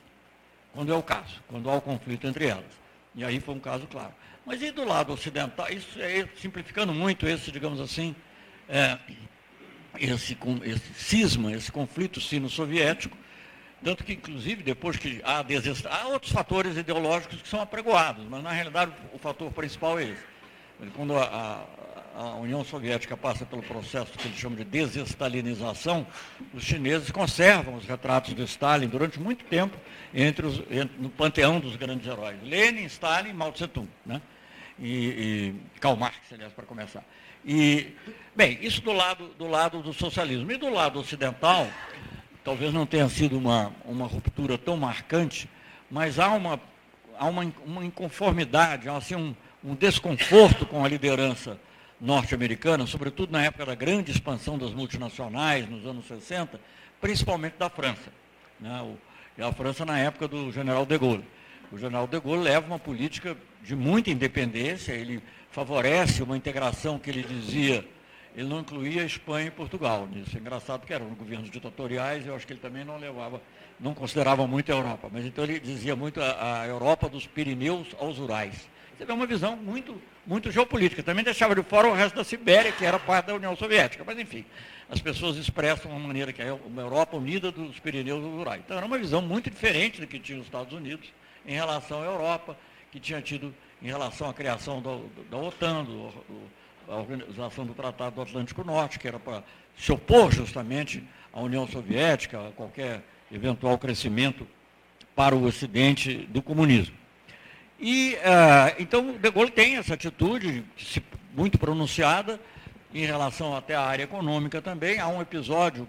quando 0.74 0.92
é 0.92 0.96
o 0.96 1.04
caso, 1.04 1.42
quando 1.48 1.70
há 1.70 1.76
o 1.76 1.82
conflito 1.82 2.28
entre 2.28 2.48
elas. 2.48 2.82
E 3.16 3.24
aí 3.24 3.40
foi 3.40 3.56
um 3.56 3.60
caso 3.60 3.88
claro. 3.88 4.14
Mas 4.46 4.62
e 4.62 4.72
do 4.72 4.84
lado 4.84 5.14
ocidental, 5.14 5.68
isso 5.70 6.02
é 6.02 6.28
simplificando 6.40 6.94
muito 6.94 7.28
esse, 7.28 7.52
digamos 7.52 7.80
assim, 7.80 8.16
é, 8.68 8.98
esse, 10.00 10.38
esse 10.64 10.94
cisma, 10.94 11.52
esse 11.52 11.72
conflito 11.72 12.20
sino-soviético, 12.20 13.18
tanto 13.84 14.04
que, 14.04 14.14
inclusive, 14.14 14.64
depois 14.64 14.98
que 14.98 15.22
há, 15.24 15.44
há 15.90 16.08
outros 16.08 16.32
fatores 16.32 16.78
ideológicos 16.78 17.42
que 17.42 17.48
são 17.48 17.62
apregoados, 17.62 18.26
mas 18.30 18.44
na 18.44 18.52
realidade 18.52 18.92
o 19.12 19.18
fator 19.18 19.52
principal 19.52 20.00
é 20.00 20.04
esse. 20.06 20.32
Quando 20.96 21.16
a, 21.16 21.24
a, 21.24 21.66
a 22.16 22.36
União 22.36 22.64
Soviética 22.64 23.16
passa 23.16 23.46
pelo 23.46 23.62
processo 23.64 24.12
que 24.12 24.28
eles 24.28 24.38
chamam 24.38 24.58
de 24.58 24.64
desestalinização, 24.64 26.06
os 26.54 26.64
chineses 26.64 27.10
conservam 27.12 27.76
os 27.76 27.86
retratos 27.86 28.36
de 28.36 28.44
Stalin 28.44 28.88
durante 28.88 29.20
muito 29.20 29.46
tempo 29.46 29.78
entre 30.14 30.46
os, 30.46 30.60
entre, 30.70 31.00
no 31.00 31.10
panteão 31.10 31.60
dos 31.60 31.76
grandes 31.76 32.08
heróis. 32.08 32.38
Lenin, 32.44 32.86
Stalin 32.86 33.34
Mao 33.34 33.52
Tse-tung. 33.52 33.88
Né? 34.06 34.22
E, 34.80 35.56
e 35.76 35.80
Karl 35.80 35.96
Marx, 35.96 36.18
aliás, 36.32 36.54
para 36.54 36.66
começar. 36.66 37.04
E, 37.46 37.94
bem, 38.36 38.58
isso 38.62 38.82
do 38.82 38.92
lado, 38.92 39.30
do 39.38 39.48
lado 39.48 39.82
do 39.82 39.94
socialismo. 39.94 40.52
E 40.52 40.58
do 40.58 40.70
lado 40.70 41.00
ocidental, 41.00 41.68
talvez 42.44 42.74
não 42.74 42.86
tenha 42.86 43.08
sido 43.10 43.38
uma, 43.38 43.74
uma 43.86 44.06
ruptura 44.06 44.58
tão 44.58 44.76
marcante, 44.76 45.50
mas 45.90 46.20
há 46.20 46.30
uma, 46.30 46.60
há 47.18 47.26
uma, 47.26 47.54
uma 47.66 47.86
inconformidade, 47.86 48.90
há 48.90 48.98
assim, 48.98 49.16
um, 49.16 49.36
um 49.64 49.76
desconforto 49.76 50.66
com 50.66 50.84
a 50.84 50.90
liderança 50.90 51.60
norte-americana, 52.02 52.88
sobretudo 52.88 53.32
na 53.32 53.44
época 53.44 53.66
da 53.66 53.76
grande 53.76 54.12
expansão 54.12 54.58
das 54.58 54.74
multinacionais, 54.74 55.70
nos 55.70 55.86
anos 55.86 56.06
60, 56.08 56.60
principalmente 57.00 57.58
da 57.58 57.70
França. 57.70 58.12
Né? 58.60 58.82
O, 58.82 58.98
a 59.44 59.54
França 59.54 59.86
na 59.86 60.00
época 60.00 60.28
do 60.28 60.52
general 60.52 60.86
de 60.86 60.98
Gaulle. 60.98 61.26
O 61.72 61.78
general 61.78 62.08
de 62.08 62.20
Gaulle 62.20 62.44
leva 62.44 62.66
uma 62.66 62.80
política 62.80 63.38
de 63.64 63.76
muita 63.76 64.10
independência, 64.10 64.94
ele 64.94 65.22
favorece 65.52 66.24
uma 66.24 66.36
integração 66.36 66.98
que 66.98 67.10
ele 67.10 67.24
dizia, 67.24 67.86
ele 68.36 68.48
não 68.48 68.62
incluía 68.62 69.04
Espanha 69.04 69.48
e 69.48 69.52
Portugal. 69.52 70.08
Isso 70.16 70.36
é 70.36 70.40
engraçado 70.40 70.80
porque 70.80 70.94
eram 70.94 71.08
governos 71.10 71.50
ditatoriais, 71.52 72.26
eu 72.26 72.36
acho 72.36 72.48
que 72.48 72.54
ele 72.54 72.60
também 72.60 72.84
não 72.84 72.98
levava, 72.98 73.42
não 73.80 73.94
considerava 73.94 74.48
muito 74.48 74.72
a 74.72 74.76
Europa, 74.76 75.10
mas 75.12 75.26
então 75.26 75.44
ele 75.44 75.60
dizia 75.60 75.96
muito 75.96 76.20
a, 76.22 76.62
a 76.62 76.68
Europa 76.68 77.08
dos 77.08 77.28
Pirineus 77.28 77.88
aos 78.00 78.18
Urais. 78.18 78.68
Você 78.98 79.06
vê 79.06 79.14
uma 79.14 79.26
visão 79.26 79.56
muito, 79.56 80.02
muito 80.26 80.52
geopolítica. 80.52 81.04
Também 81.04 81.24
deixava 81.24 81.56
de 81.56 81.64
fora 81.64 81.88
o 81.88 81.94
resto 81.94 82.16
da 82.16 82.24
Sibéria, 82.24 82.72
que 82.72 82.86
era 82.86 83.00
parte 83.00 83.28
da 83.28 83.36
União 83.36 83.56
Soviética. 83.56 84.04
Mas, 84.06 84.18
enfim, 84.20 84.46
as 84.90 85.00
pessoas 85.00 85.38
expressam 85.38 85.92
uma 85.92 86.00
maneira 86.00 86.32
que 86.34 86.42
é 86.42 86.52
uma 86.52 86.82
Europa 86.82 87.18
unida 87.18 87.52
dos 87.52 87.80
Pirineus 87.80 88.24
aos 88.24 88.40
Urais. 88.40 88.62
Então, 88.64 88.78
era 88.78 88.86
uma 88.86 88.98
visão 88.98 89.22
muito 89.22 89.50
diferente 89.50 90.02
do 90.02 90.08
que 90.08 90.20
tinha 90.20 90.40
os 90.40 90.46
Estados 90.46 90.74
Unidos 90.74 91.10
em 91.46 91.54
relação 91.54 92.02
à 92.02 92.06
Europa, 92.06 92.58
que 92.92 93.00
tinha 93.00 93.22
tido 93.22 93.54
em 93.82 93.88
relação 93.88 94.30
à 94.30 94.34
criação 94.34 94.82
do, 94.82 95.10
da 95.30 95.38
OTAN, 95.38 95.84
do, 95.84 96.10
do, 96.10 96.52
a 96.88 96.96
organização 96.98 97.66
do 97.66 97.74
Tratado 97.74 98.16
do 98.16 98.22
Atlântico 98.22 98.64
Norte, 98.64 99.00
que 99.00 99.08
era 99.08 99.20
para 99.20 99.44
se 99.78 99.92
opor 99.92 100.32
justamente 100.32 101.04
à 101.34 101.40
União 101.40 101.68
Soviética, 101.68 102.50
a 102.50 102.52
qualquer 102.52 103.02
eventual 103.32 103.78
crescimento 103.78 104.46
para 105.16 105.36
o 105.36 105.46
Ocidente 105.46 106.16
do 106.30 106.42
comunismo. 106.42 107.01
E, 107.82 108.14
uh, 108.14 108.76
então, 108.78 109.14
De 109.14 109.32
Gaulle 109.32 109.50
tem 109.50 109.78
essa 109.78 109.96
atitude 109.96 110.64
muito 111.36 111.58
pronunciada 111.58 112.40
em 112.94 113.04
relação 113.08 113.56
até 113.56 113.74
à 113.74 113.82
área 113.82 114.04
econômica 114.04 114.62
também. 114.62 115.00
Há 115.00 115.08
um 115.08 115.20
episódio, 115.20 115.88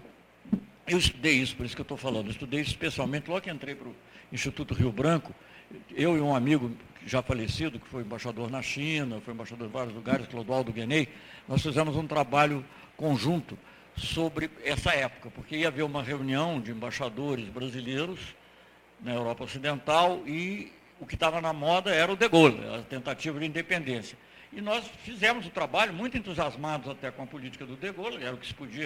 eu 0.87 0.97
estudei 0.97 1.33
isso, 1.33 1.55
por 1.55 1.67
isso 1.67 1.75
que 1.75 1.81
eu 1.81 1.83
estou 1.83 1.97
falando, 1.97 2.31
estudei 2.31 2.61
isso 2.61 2.71
especialmente 2.71 3.29
logo 3.29 3.41
que 3.41 3.51
entrei 3.51 3.75
para 3.75 3.87
o 3.87 3.95
Instituto 4.31 4.73
Rio 4.73 4.91
Branco, 4.91 5.35
eu 5.95 6.17
e 6.17 6.21
um 6.21 6.35
amigo 6.35 6.71
já 7.05 7.21
falecido, 7.21 7.79
que 7.79 7.87
foi 7.87 8.01
embaixador 8.01 8.49
na 8.49 8.63
China, 8.63 9.21
foi 9.23 9.35
embaixador 9.35 9.67
em 9.67 9.71
vários 9.71 9.93
lugares, 9.93 10.25
Clodoaldo 10.25 10.71
Guenei, 10.71 11.07
nós 11.47 11.61
fizemos 11.61 11.95
um 11.95 12.07
trabalho 12.07 12.65
conjunto 12.97 13.55
sobre 13.95 14.49
essa 14.63 14.91
época, 14.95 15.29
porque 15.29 15.57
ia 15.57 15.67
haver 15.67 15.83
uma 15.83 16.01
reunião 16.01 16.59
de 16.59 16.71
embaixadores 16.71 17.47
brasileiros 17.49 18.19
na 18.99 19.13
Europa 19.13 19.43
Ocidental 19.43 20.23
e 20.25 20.71
o 21.03 21.05
que 21.05 21.15
estava 21.15 21.41
na 21.41 21.51
moda 21.51 21.93
era 21.93 22.11
o 22.11 22.15
De 22.15 22.29
Gaulle, 22.29 22.61
a 22.73 22.81
tentativa 22.81 23.37
de 23.37 23.45
independência. 23.45 24.17
E 24.53 24.61
nós 24.61 24.89
fizemos 25.03 25.45
o 25.45 25.49
trabalho, 25.49 25.93
muito 25.93 26.17
entusiasmados 26.17 26.89
até 26.89 27.11
com 27.11 27.23
a 27.23 27.25
política 27.25 27.65
do 27.65 27.75
De 27.75 27.91
Gaulle, 27.91 28.23
era 28.23 28.33
o 28.33 28.37
que 28.37 28.47
se 28.47 28.53
podia. 28.53 28.85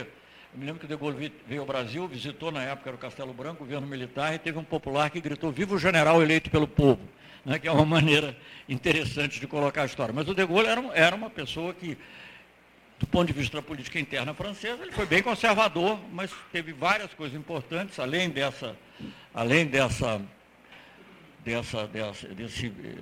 Eu 0.52 0.60
me 0.60 0.66
lembro 0.66 0.80
que 0.80 0.86
o 0.86 0.90
De 0.90 0.96
Gaulle 0.96 1.32
veio 1.48 1.62
ao 1.62 1.68
Brasil, 1.68 2.08
visitou 2.08 2.52
na 2.52 2.64
época 2.64 2.90
o 2.90 2.98
Castelo 2.98 3.34
Branco, 3.34 3.60
governo 3.60 3.86
militar, 3.86 4.34
e 4.34 4.40
teve 4.40 4.58
um 4.58 4.64
popular 4.64 5.12
que 5.12 5.22
gritou, 5.22 5.52
viva 5.52 5.76
o 5.76 5.78
general 5.78 6.20
eleito 6.24 6.50
pelo 6.50 6.68
povo, 6.68 7.02
né, 7.46 7.60
que 7.60 7.68
é 7.68 7.72
uma 7.72 7.86
maneira 7.86 8.36
interessante 8.68 9.40
de 9.40 9.46
colocar 9.46 9.84
a 9.84 9.86
história. 9.86 10.12
Mas 10.12 10.28
o 10.28 10.34
De 10.34 10.44
Gaulle 10.44 10.68
era, 10.68 10.82
era 10.96 11.16
uma 11.16 11.30
pessoa 11.30 11.72
que, 11.72 11.96
do 12.98 13.06
ponto 13.06 13.28
de 13.28 13.34
vista 13.34 13.58
da 13.58 13.62
política 13.62 14.00
interna 14.00 14.34
francesa, 14.34 14.82
ele 14.82 14.92
foi 14.92 15.06
bem 15.06 15.22
conservador, 15.22 16.00
mas 16.12 16.32
teve 16.52 16.74
várias 16.74 17.14
coisas 17.14 17.38
importantes, 17.38 18.00
além 18.00 18.28
dessa, 18.32 18.76
além 19.36 19.68
dessa 19.68 20.20
dessa, 21.48 21.88
dessa 21.88 22.28
desse, 22.28 22.68
eh, 22.68 22.98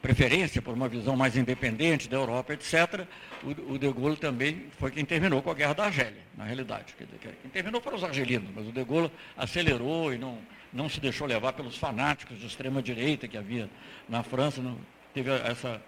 preferência 0.00 0.62
por 0.62 0.72
uma 0.72 0.88
visão 0.88 1.14
mais 1.14 1.36
independente 1.36 2.08
da 2.08 2.16
Europa, 2.16 2.54
etc., 2.54 3.06
o, 3.42 3.74
o, 3.74 3.78
De 3.78 3.92
Gaulle 3.92 4.16
também 4.16 4.66
foi 4.78 4.90
quem 4.90 5.04
terminou 5.04 5.42
com 5.42 5.50
a 5.50 5.54
Guerra 5.54 5.74
da 5.74 5.84
Argélia, 5.84 6.22
na 6.36 6.44
realidade. 6.44 6.94
Quem 6.96 7.50
terminou 7.50 7.80
foram 7.80 7.98
os 7.98 8.04
argelinos, 8.04 8.50
mas 8.54 8.66
o 8.66 8.72
De 8.72 8.82
Gaulle 8.82 9.12
acelerou 9.36 10.14
e 10.14 10.18
não, 10.18 10.38
não 10.72 10.88
se 10.88 10.98
deixou 10.98 11.26
levar 11.26 11.52
pelos 11.52 11.76
fanáticos 11.76 12.38
de 12.38 12.46
extrema-direita 12.46 13.28
que 13.28 13.36
havia 13.36 13.68
na 14.08 14.22
França. 14.22 14.62
Não, 14.62 14.78
teve 15.12 15.30
essa, 15.30 15.80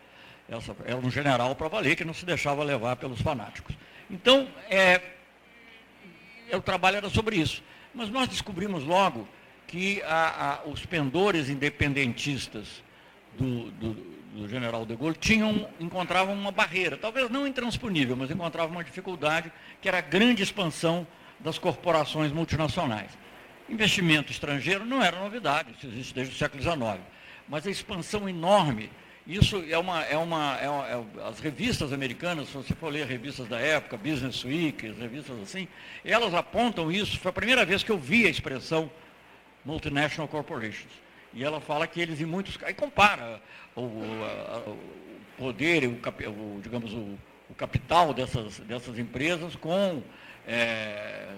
essa, 0.48 0.76
era 0.84 0.98
um 0.98 1.10
general 1.10 1.56
para 1.56 1.68
valer 1.68 1.96
que 1.96 2.04
não 2.04 2.14
se 2.14 2.26
deixava 2.26 2.62
levar 2.62 2.96
pelos 2.96 3.22
fanáticos. 3.22 3.74
Então, 4.10 4.46
é, 4.68 5.00
é, 6.50 6.56
o 6.56 6.60
trabalho 6.60 6.98
era 6.98 7.08
sobre 7.08 7.36
isso. 7.36 7.62
Mas 7.94 8.10
nós 8.10 8.28
descobrimos 8.28 8.84
logo 8.84 9.26
que 9.70 10.02
a, 10.02 10.62
a, 10.64 10.68
os 10.68 10.84
pendores 10.84 11.48
independentistas 11.48 12.82
do, 13.38 13.70
do, 13.70 13.92
do, 14.34 14.48
general 14.48 14.84
de 14.84 14.96
Gaulle 14.96 15.14
tinham, 15.14 15.68
encontravam 15.78 16.34
uma 16.34 16.50
barreira, 16.50 16.96
talvez 16.96 17.30
não 17.30 17.46
intransponível, 17.46 18.16
mas 18.16 18.32
encontravam 18.32 18.72
uma 18.72 18.82
dificuldade, 18.82 19.52
que 19.80 19.86
era 19.86 19.98
a 19.98 20.00
grande 20.00 20.42
expansão 20.42 21.06
das 21.38 21.56
corporações 21.56 22.32
multinacionais. 22.32 23.16
Investimento 23.68 24.32
estrangeiro 24.32 24.84
não 24.84 25.00
era 25.00 25.20
novidade, 25.20 25.72
isso 25.78 25.86
existe 25.86 26.14
desde 26.14 26.34
o 26.34 26.36
século 26.36 26.60
XIX, 26.60 27.00
mas 27.48 27.64
a 27.64 27.70
expansão 27.70 28.28
enorme 28.28 28.90
isso 29.24 29.64
é 29.68 29.78
uma, 29.78 30.02
é 30.02 30.16
uma, 30.16 30.58
é 30.60 30.64
é, 30.64 31.28
as 31.28 31.38
revistas 31.38 31.92
americanas, 31.92 32.48
se 32.48 32.54
você 32.54 32.74
for 32.74 32.92
ler 32.92 33.06
revistas 33.06 33.46
da 33.46 33.60
época, 33.60 33.96
Business 33.96 34.42
Week, 34.44 34.84
as 34.84 34.98
revistas 34.98 35.38
assim, 35.40 35.68
elas 36.04 36.34
apontam 36.34 36.90
isso. 36.90 37.16
Foi 37.20 37.28
a 37.28 37.32
primeira 37.32 37.64
vez 37.64 37.84
que 37.84 37.92
eu 37.92 37.98
vi 37.98 38.26
a 38.26 38.28
expressão 38.28 38.90
multinational 39.64 40.28
corporations. 40.28 40.92
E 41.32 41.44
ela 41.44 41.60
fala 41.60 41.86
que 41.86 42.00
eles 42.00 42.20
em 42.20 42.24
muitos 42.24 42.58
aí 42.62 42.74
compara 42.74 43.40
o, 43.76 43.82
o 43.82 44.78
poder, 45.38 45.86
o, 45.86 45.92
o 46.28 46.60
digamos 46.60 46.92
o, 46.92 47.18
o, 47.48 47.54
capital 47.56 48.12
dessas, 48.12 48.58
dessas 48.60 48.98
empresas 48.98 49.54
com 49.54 50.02
é, 50.46 51.28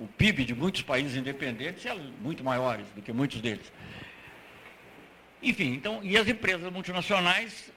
o 0.00 0.06
PIB 0.18 0.44
de 0.44 0.54
muitos 0.54 0.82
países 0.82 1.16
independentes 1.16 1.84
muito 2.20 2.42
maiores 2.42 2.86
do 2.94 3.02
que 3.02 3.12
muitos 3.12 3.40
deles. 3.40 3.72
Enfim, 5.42 5.74
então, 5.74 6.00
e 6.02 6.16
as 6.16 6.26
empresas 6.26 6.72
multinacionais 6.72 7.70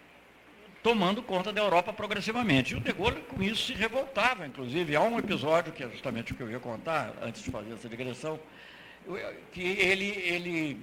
tomando 0.81 1.21
conta 1.21 1.51
da 1.51 1.61
Europa 1.61 1.91
progressivamente. 1.93 2.73
E 2.73 2.77
o 2.77 2.79
De 2.79 2.91
Gaulle, 2.93 3.21
com 3.21 3.43
isso, 3.43 3.67
se 3.67 3.73
revoltava, 3.73 4.47
inclusive. 4.47 4.95
Há 4.95 5.01
um 5.01 5.19
episódio, 5.19 5.73
que 5.73 5.83
é 5.83 5.89
justamente 5.89 6.31
o 6.31 6.35
que 6.35 6.41
eu 6.41 6.49
ia 6.49 6.59
contar, 6.59 7.13
antes 7.21 7.43
de 7.43 7.51
fazer 7.51 7.73
essa 7.73 7.89
digressão, 7.89 8.39
que 9.51 9.61
ele, 9.61 10.05
ele 10.05 10.81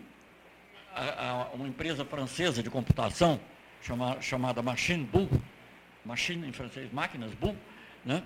a, 0.95 1.31
a, 1.31 1.45
uma 1.55 1.69
empresa 1.69 2.05
francesa 2.05 2.63
de 2.63 2.71
computação, 2.71 3.39
chama, 3.83 4.21
chamada 4.21 4.63
Machine 4.63 5.05
Bull, 5.05 5.29
Machine 6.05 6.49
em 6.49 6.53
francês, 6.53 6.91
máquinas 6.93 7.33
Bull, 7.35 7.57
né? 8.05 8.23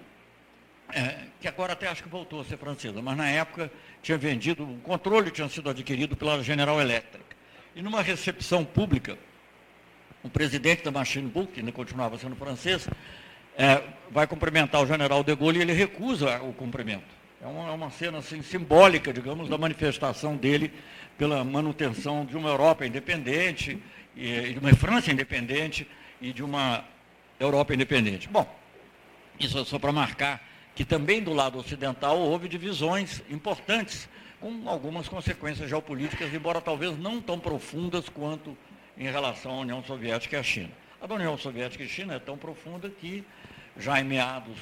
É, 0.93 1.27
que 1.41 1.47
agora 1.47 1.73
até 1.73 1.87
acho 1.87 2.03
que 2.03 2.09
voltou 2.09 2.41
a 2.41 2.45
ser 2.45 2.57
francesa, 2.57 3.01
mas 3.01 3.17
na 3.17 3.29
época 3.29 3.71
tinha 4.03 4.19
vendido, 4.19 4.65
o 4.65 4.81
controle 4.81 5.31
tinha 5.31 5.49
sido 5.49 5.71
adquirido 5.71 6.17
pela 6.17 6.43
General 6.43 6.81
Electric. 6.81 7.25
E 7.77 7.83
numa 7.83 8.03
recepção 8.03 8.65
pública, 8.65 9.17
o 10.23 10.29
presidente 10.29 10.83
da 10.83 10.91
Machine 10.91 11.29
Book, 11.29 11.53
que 11.53 11.61
ainda 11.61 11.71
continuava 11.71 12.19
sendo 12.19 12.35
francês, 12.35 12.89
é, 13.57 13.83
vai 14.11 14.27
cumprimentar 14.27 14.83
o 14.83 14.87
general 14.87 15.23
de 15.23 15.35
Gaulle 15.37 15.61
e 15.61 15.63
ele 15.63 15.73
recusa 15.73 16.43
o 16.43 16.53
cumprimento. 16.53 17.20
É 17.43 17.47
uma, 17.47 17.69
é 17.69 17.73
uma 17.73 17.91
cena 17.91 18.19
assim, 18.19 18.43
simbólica, 18.43 19.13
digamos, 19.13 19.49
da 19.49 19.57
manifestação 19.57 20.37
dele 20.37 20.71
pela 21.17 21.43
manutenção 21.43 22.25
de 22.25 22.37
uma 22.37 22.51
Europa 22.51 22.87
independente, 22.87 23.83
e, 24.15 24.53
de 24.53 24.59
uma 24.59 24.75
França 24.75 25.11
independente 25.11 25.89
e 26.21 26.33
de 26.33 26.43
uma 26.43 26.85
Europa 27.39 27.73
independente. 27.73 28.29
Bom, 28.29 28.47
isso 29.39 29.59
é 29.59 29.65
só 29.65 29.79
para 29.79 29.91
marcar 29.91 30.47
que 30.75 30.85
também 30.85 31.23
do 31.23 31.33
lado 31.33 31.59
ocidental 31.59 32.19
houve 32.19 32.47
divisões 32.47 33.23
importantes 33.31 34.09
com 34.39 34.69
algumas 34.69 35.09
consequências 35.09 35.69
geopolíticas, 35.69 36.33
embora 36.33 36.61
talvez 36.61 36.99
não 36.99 37.21
tão 37.21 37.39
profundas 37.39 38.09
quanto 38.09 38.57
em 38.97 39.11
relação 39.11 39.53
à 39.53 39.61
União 39.61 39.83
Soviética 39.83 40.37
e 40.37 40.39
à 40.39 40.43
China. 40.43 40.71
A 41.01 41.07
da 41.07 41.15
União 41.15 41.37
Soviética 41.39 41.83
e 41.83 41.89
China 41.89 42.15
é 42.15 42.19
tão 42.19 42.37
profunda 42.37 42.91
que, 42.91 43.25
já 43.79 43.99
em 43.99 44.05
meados 44.05 44.59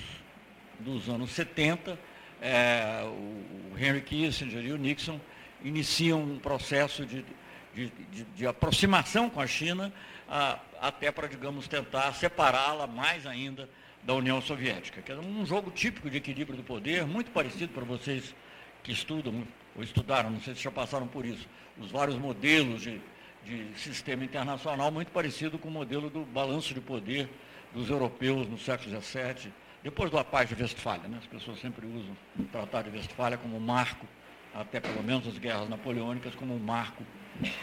dos 0.79 1.09
anos 1.09 1.33
70, 1.33 1.99
é, 2.41 3.03
o 3.05 3.79
Henry 3.79 4.01
Kissinger 4.01 4.65
e 4.65 4.73
o 4.73 4.77
Nixon 4.77 5.21
iniciam 5.63 6.23
um 6.23 6.39
processo 6.39 7.05
de, 7.05 7.25
de, 7.75 7.91
de, 8.11 8.25
de 8.25 8.47
aproximação 8.47 9.29
com 9.29 9.41
a 9.41 9.47
China, 9.47 9.93
a, 10.29 10.59
até 10.81 11.11
para, 11.11 11.29
digamos, 11.29 11.67
tentar 11.67 12.13
separá-la 12.13 12.87
mais 12.87 13.27
ainda 13.27 13.69
da 14.03 14.15
União 14.15 14.41
Soviética, 14.41 15.03
que 15.03 15.13
é 15.13 15.17
um 15.17 15.45
jogo 15.45 15.71
típico 15.71 16.09
de 16.09 16.17
equilíbrio 16.17 16.57
do 16.57 16.63
poder, 16.63 17.07
muito 17.07 17.31
parecido 17.31 17.73
para 17.73 17.85
vocês 17.85 18.35
que 18.83 18.93
estudam 18.93 19.47
ou 19.77 19.83
estudaram, 19.83 20.31
não 20.31 20.41
sei 20.41 20.55
se 20.55 20.63
já 20.63 20.71
passaram 20.71 21.07
por 21.07 21.27
isso, 21.27 21.47
os 21.79 21.91
vários 21.91 22.17
modelos 22.17 22.83
de, 22.83 23.01
de 23.45 23.79
sistema 23.79 24.25
internacional, 24.25 24.91
muito 24.91 25.11
parecido 25.13 25.59
com 25.59 25.69
o 25.69 25.71
modelo 25.71 26.09
do 26.09 26.25
balanço 26.25 26.73
de 26.73 26.81
poder 26.81 27.29
dos 27.73 27.91
europeus 27.91 28.49
no 28.49 28.59
século 28.59 29.01
XVII, 29.01 29.53
depois 29.89 30.11
do 30.11 30.23
Paz 30.23 30.51
de 30.51 30.55
Westfália. 30.55 31.09
Né? 31.09 31.17
As 31.19 31.27
pessoas 31.27 31.59
sempre 31.61 31.87
usam 31.87 32.15
o 32.39 32.45
Tratado 32.45 32.91
de 32.91 32.99
Westfália 32.99 33.39
como 33.39 33.59
marco, 33.59 34.07
até 34.55 34.81
pelo 34.81 35.03
menos 35.03 35.27
as 35.27 35.39
guerras 35.39 35.67
napoleônicas, 35.67 36.35
como 36.35 36.55
um 36.55 36.59
marco, 36.59 37.03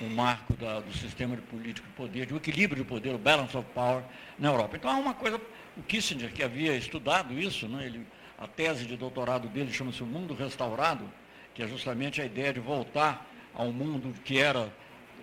um 0.01 0.09
marco 0.09 0.53
da, 0.55 0.79
do 0.79 0.91
sistema 0.97 1.35
de 1.35 1.43
político 1.43 1.87
de 1.87 1.93
poder, 1.93 2.25
de 2.25 2.35
equilíbrio 2.35 2.83
de 2.83 2.89
poder, 2.89 3.13
o 3.13 3.17
balance 3.19 3.55
of 3.55 3.67
power 3.75 4.03
na 4.39 4.49
Europa. 4.49 4.75
Então 4.75 4.89
há 4.89 4.95
uma 4.95 5.13
coisa, 5.13 5.39
o 5.77 5.83
Kissinger, 5.83 6.33
que 6.33 6.41
havia 6.41 6.75
estudado 6.75 7.37
isso, 7.39 7.67
né? 7.67 7.85
Ele, 7.85 8.07
a 8.39 8.47
tese 8.47 8.85
de 8.85 8.97
doutorado 8.97 9.47
dele 9.47 9.71
chama-se 9.71 10.01
O 10.01 10.05
Mundo 10.05 10.33
Restaurado, 10.33 11.07
que 11.53 11.61
é 11.61 11.67
justamente 11.67 12.21
a 12.21 12.25
ideia 12.25 12.51
de 12.51 12.59
voltar 12.59 13.23
ao 13.53 13.71
mundo 13.71 14.13
que 14.23 14.39
era 14.39 14.73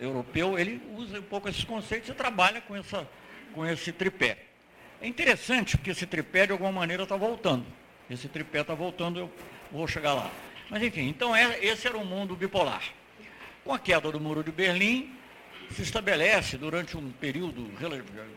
europeu, 0.01 0.57
ele 0.57 0.81
usa 0.97 1.19
um 1.19 1.23
pouco 1.23 1.49
esses 1.49 1.65
conceitos 1.65 2.09
e 2.09 2.15
trabalha 2.15 2.61
com, 2.61 2.77
essa, 2.77 3.09
com 3.53 3.67
esse 3.67 3.93
tripé. 3.93 4.52
É 5.03 5.09
interessante 5.09 5.77
porque 5.77 5.91
esse 5.91 6.07
tripé, 6.07 6.47
de 6.47 6.53
alguma 6.53 6.71
maneira, 6.71 7.03
está 7.03 7.17
voltando. 7.17 7.67
Esse 8.09 8.29
tripé 8.29 8.61
está 8.61 8.73
voltando, 8.73 9.19
eu 9.19 9.33
vou 9.73 9.88
chegar 9.88 10.15
lá. 10.15 10.31
Mas, 10.71 10.81
enfim, 10.81 11.09
então 11.09 11.35
é, 11.35 11.59
esse 11.65 11.88
era 11.88 11.99
o 11.99 12.05
mundo 12.05 12.37
bipolar. 12.37 12.85
Com 13.65 13.75
a 13.75 13.81
queda 13.81 14.12
do 14.12 14.21
Muro 14.21 14.45
de 14.45 14.53
Berlim, 14.53 15.12
se 15.73 15.83
estabelece 15.83 16.57
durante 16.57 16.97
um 16.97 17.11
período, 17.11 17.69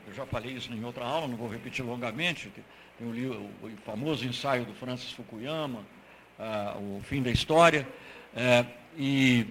eu 0.08 0.14
já 0.16 0.26
falei 0.26 0.54
isso 0.54 0.74
em 0.74 0.84
outra 0.84 1.06
aula, 1.06 1.28
não 1.28 1.38
vou 1.38 1.48
repetir 1.48 1.86
longamente, 1.86 2.52
tem 2.98 3.08
o, 3.08 3.50
o 3.62 3.70
famoso 3.86 4.26
ensaio 4.26 4.66
do 4.66 4.74
Francis 4.74 5.12
Fukuyama, 5.12 5.86
ah, 6.40 6.78
o 6.80 7.00
fim 7.04 7.22
da 7.22 7.30
história. 7.30 7.88
É, 8.36 8.66
e 8.98 9.46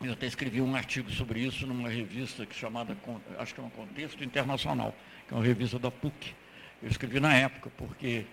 eu 0.00 0.12
até 0.12 0.26
escrevi 0.26 0.60
um 0.60 0.76
artigo 0.76 1.10
sobre 1.10 1.40
isso 1.40 1.66
numa 1.66 1.88
revista 1.88 2.44
que 2.44 2.54
chamada, 2.54 2.96
acho 3.38 3.54
que 3.54 3.60
é 3.60 3.64
um 3.64 3.70
Contexto 3.70 4.22
Internacional, 4.22 4.94
que 5.26 5.32
é 5.32 5.36
uma 5.36 5.44
revista 5.44 5.78
da 5.78 5.90
PUC. 5.90 6.34
Eu 6.82 6.90
escrevi 6.90 7.18
na 7.18 7.34
época, 7.34 7.70
porque, 7.78 8.26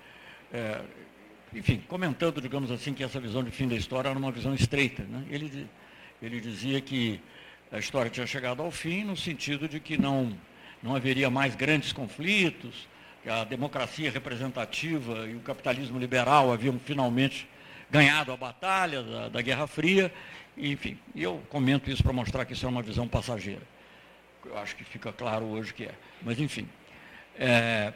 é, 0.51 0.81
enfim, 1.53 1.81
comentando, 1.87 2.41
digamos 2.41 2.69
assim, 2.69 2.93
que 2.93 3.03
essa 3.03 3.19
visão 3.19 3.43
de 3.43 3.51
fim 3.51 3.67
da 3.67 3.75
história 3.75 4.09
era 4.09 4.19
uma 4.19 4.31
visão 4.31 4.53
estreita. 4.53 5.03
Né? 5.03 5.23
Ele, 5.29 5.67
ele 6.21 6.41
dizia 6.41 6.81
que 6.81 7.21
a 7.71 7.79
história 7.79 8.11
tinha 8.11 8.27
chegado 8.27 8.61
ao 8.61 8.69
fim 8.69 9.05
no 9.05 9.15
sentido 9.15 9.67
de 9.67 9.79
que 9.79 9.97
não, 9.97 10.37
não 10.81 10.95
haveria 10.95 11.29
mais 11.29 11.55
grandes 11.55 11.93
conflitos, 11.93 12.87
que 13.23 13.29
a 13.29 13.45
democracia 13.45 14.11
representativa 14.11 15.25
e 15.27 15.35
o 15.35 15.39
capitalismo 15.39 15.97
liberal 15.97 16.51
haviam 16.51 16.77
finalmente 16.77 17.47
ganhado 17.93 18.31
a 18.31 18.37
batalha 18.37 19.03
da, 19.03 19.29
da 19.29 19.41
Guerra 19.41 19.67
Fria, 19.67 20.11
enfim, 20.57 20.97
eu 21.15 21.43
comento 21.47 21.91
isso 21.91 22.01
para 22.01 22.11
mostrar 22.11 22.43
que 22.43 22.53
isso 22.53 22.65
é 22.65 22.69
uma 22.69 22.81
visão 22.81 23.07
passageira. 23.07 23.61
Eu 24.43 24.57
acho 24.57 24.75
que 24.75 24.83
fica 24.83 25.13
claro 25.13 25.45
hoje 25.45 25.73
que 25.75 25.83
é. 25.83 25.91
Mas, 26.23 26.39
enfim. 26.39 26.67
É, 27.37 27.93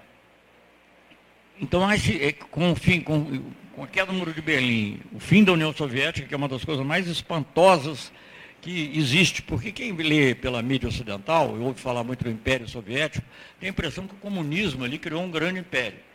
então, 1.59 1.91
esse, 1.91 2.23
é, 2.23 2.31
com, 2.31 2.71
o 2.71 2.75
fim, 2.75 3.01
com, 3.01 3.41
com 3.73 3.83
a 3.83 3.87
queda 3.87 4.11
do 4.11 4.13
Muro 4.13 4.31
de 4.31 4.41
Berlim, 4.41 4.99
o 5.11 5.19
fim 5.19 5.43
da 5.43 5.51
União 5.51 5.73
Soviética, 5.73 6.27
que 6.27 6.33
é 6.33 6.37
uma 6.37 6.47
das 6.47 6.63
coisas 6.63 6.85
mais 6.85 7.07
espantosas 7.07 8.11
que 8.61 8.91
existe, 8.95 9.41
porque 9.41 9.71
quem 9.71 9.93
lê 9.93 10.35
pela 10.35 10.61
mídia 10.61 10.89
ocidental, 10.89 11.57
e 11.57 11.59
ouve 11.59 11.81
falar 11.81 12.03
muito 12.03 12.23
do 12.23 12.29
Império 12.29 12.67
Soviético, 12.67 13.25
tem 13.59 13.67
a 13.67 13.71
impressão 13.71 14.07
que 14.07 14.13
o 14.13 14.17
comunismo 14.17 14.83
ali 14.83 14.99
criou 14.99 15.23
um 15.23 15.31
grande 15.31 15.59
império. 15.59 16.06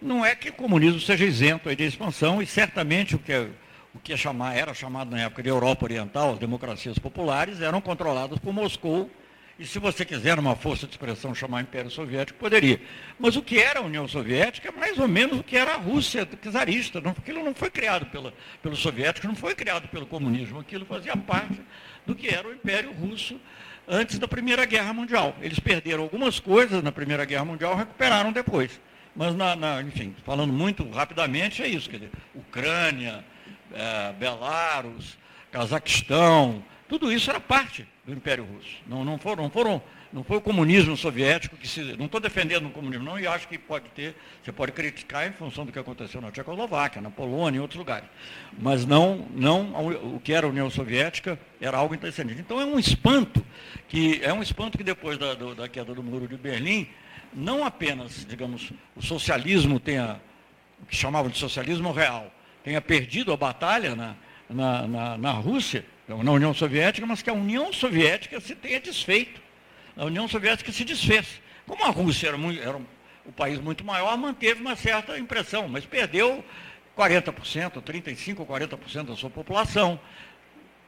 Não 0.00 0.24
é 0.24 0.34
que 0.34 0.48
o 0.48 0.52
comunismo 0.52 0.98
seja 1.00 1.24
isento 1.24 1.74
de 1.74 1.84
expansão, 1.84 2.40
e 2.40 2.46
certamente 2.46 3.14
o 3.14 3.18
que, 3.18 3.32
é, 3.32 3.48
o 3.94 3.98
que 3.98 4.14
é 4.14 4.16
chamar, 4.16 4.56
era 4.56 4.72
chamado 4.72 5.10
na 5.10 5.20
época 5.20 5.42
de 5.42 5.50
Europa 5.50 5.84
Oriental, 5.84 6.32
as 6.32 6.38
democracias 6.38 6.98
populares, 6.98 7.60
eram 7.60 7.80
controladas 7.82 8.38
por 8.38 8.52
Moscou, 8.52 9.10
e 9.58 9.66
se 9.66 9.78
você 9.78 10.06
quiser, 10.06 10.36
numa 10.36 10.56
força 10.56 10.86
de 10.86 10.94
expressão, 10.94 11.34
chamar 11.34 11.60
Império 11.60 11.90
Soviético, 11.90 12.38
poderia. 12.38 12.80
Mas 13.18 13.36
o 13.36 13.42
que 13.42 13.58
era 13.58 13.80
a 13.80 13.82
União 13.82 14.08
Soviética 14.08 14.70
é 14.70 14.72
mais 14.72 14.96
ou 14.96 15.06
menos 15.06 15.38
o 15.38 15.44
que 15.44 15.54
era 15.54 15.74
a 15.74 15.76
Rússia 15.76 16.26
czarista. 16.50 16.98
Não, 16.98 17.10
aquilo 17.10 17.44
não 17.44 17.54
foi 17.54 17.68
criado 17.68 18.06
pela, 18.06 18.32
pelos 18.62 18.78
soviéticos, 18.78 19.28
não 19.28 19.36
foi 19.36 19.54
criado 19.54 19.86
pelo 19.88 20.06
comunismo. 20.06 20.60
Aquilo 20.60 20.86
fazia 20.86 21.14
parte 21.14 21.60
do 22.06 22.14
que 22.14 22.34
era 22.34 22.48
o 22.48 22.54
Império 22.54 22.90
Russo 22.92 23.38
antes 23.86 24.18
da 24.18 24.26
Primeira 24.26 24.64
Guerra 24.64 24.94
Mundial. 24.94 25.36
Eles 25.42 25.58
perderam 25.58 26.04
algumas 26.04 26.40
coisas 26.40 26.82
na 26.82 26.90
Primeira 26.90 27.26
Guerra 27.26 27.44
Mundial, 27.44 27.76
recuperaram 27.76 28.32
depois. 28.32 28.80
Mas, 29.20 29.36
na, 29.36 29.54
na, 29.54 29.82
enfim, 29.82 30.16
falando 30.24 30.50
muito 30.50 30.88
rapidamente, 30.88 31.62
é 31.62 31.68
isso. 31.68 31.90
Quer 31.90 31.98
dizer, 31.98 32.12
Ucrânia, 32.34 33.22
é, 33.70 34.14
Belarus, 34.14 35.18
Cazaquistão, 35.52 36.64
tudo 36.88 37.12
isso 37.12 37.28
era 37.28 37.38
parte 37.38 37.86
do 38.02 38.14
Império 38.14 38.44
Russo. 38.46 38.78
Não, 38.86 39.04
não, 39.04 39.18
foram, 39.18 39.42
não, 39.42 39.50
foram, 39.50 39.82
não 40.10 40.24
foi 40.24 40.38
o 40.38 40.40
comunismo 40.40 40.96
soviético 40.96 41.54
que 41.58 41.68
se. 41.68 41.82
Não 41.98 42.06
estou 42.06 42.18
defendendo 42.18 42.68
o 42.68 42.70
comunismo, 42.70 43.04
não, 43.04 43.20
e 43.20 43.26
acho 43.26 43.46
que 43.46 43.58
pode 43.58 43.90
ter, 43.90 44.16
você 44.42 44.52
pode 44.52 44.72
criticar 44.72 45.28
em 45.28 45.32
função 45.32 45.66
do 45.66 45.72
que 45.72 45.78
aconteceu 45.78 46.22
na 46.22 46.30
Tchecoslováquia, 46.30 47.02
na 47.02 47.10
Polônia 47.10 47.58
e 47.58 47.60
outros 47.60 47.78
lugares. 47.78 48.08
Mas 48.58 48.86
não, 48.86 49.28
não 49.34 50.14
o 50.14 50.18
que 50.24 50.32
era 50.32 50.46
a 50.46 50.48
União 50.48 50.70
Soviética 50.70 51.38
era 51.60 51.76
algo 51.76 51.94
interessante. 51.94 52.32
Então 52.38 52.58
é 52.58 52.64
um 52.64 52.78
espanto 52.78 53.44
que 53.86 54.18
é 54.22 54.32
um 54.32 54.40
espanto 54.40 54.78
que 54.78 54.84
depois 54.84 55.18
da, 55.18 55.34
da 55.34 55.68
queda 55.68 55.92
do 55.94 56.02
muro 56.02 56.26
de 56.26 56.38
Berlim 56.38 56.88
não 57.32 57.64
apenas, 57.64 58.24
digamos, 58.26 58.72
o 58.96 59.02
socialismo 59.02 59.78
tenha, 59.78 60.20
o 60.82 60.86
que 60.86 60.96
chamavam 60.96 61.30
de 61.30 61.38
socialismo 61.38 61.92
real, 61.92 62.32
tenha 62.64 62.80
perdido 62.80 63.32
a 63.32 63.36
batalha 63.36 63.94
na, 63.94 64.16
na, 64.48 64.86
na, 64.86 65.18
na 65.18 65.30
Rússia, 65.32 65.84
na 66.08 66.32
União 66.32 66.52
Soviética, 66.52 67.06
mas 67.06 67.22
que 67.22 67.30
a 67.30 67.34
União 67.34 67.72
Soviética 67.72 68.40
se 68.40 68.54
tenha 68.54 68.80
desfeito 68.80 69.40
a 69.96 70.06
União 70.06 70.26
Soviética 70.26 70.72
se 70.72 70.82
desfez. 70.82 71.42
Como 71.66 71.84
a 71.84 71.90
Rússia 71.90 72.28
era, 72.28 72.38
muito, 72.38 72.60
era 72.60 72.76
um 72.76 73.32
país 73.36 73.60
muito 73.60 73.84
maior, 73.84 74.16
manteve 74.16 74.60
uma 74.60 74.74
certa 74.74 75.18
impressão, 75.18 75.68
mas 75.68 75.84
perdeu 75.84 76.42
40%, 76.96 77.82
35% 77.82 78.40
ou 78.40 78.46
40% 78.46 79.04
da 79.04 79.16
sua 79.16 79.28
população, 79.28 80.00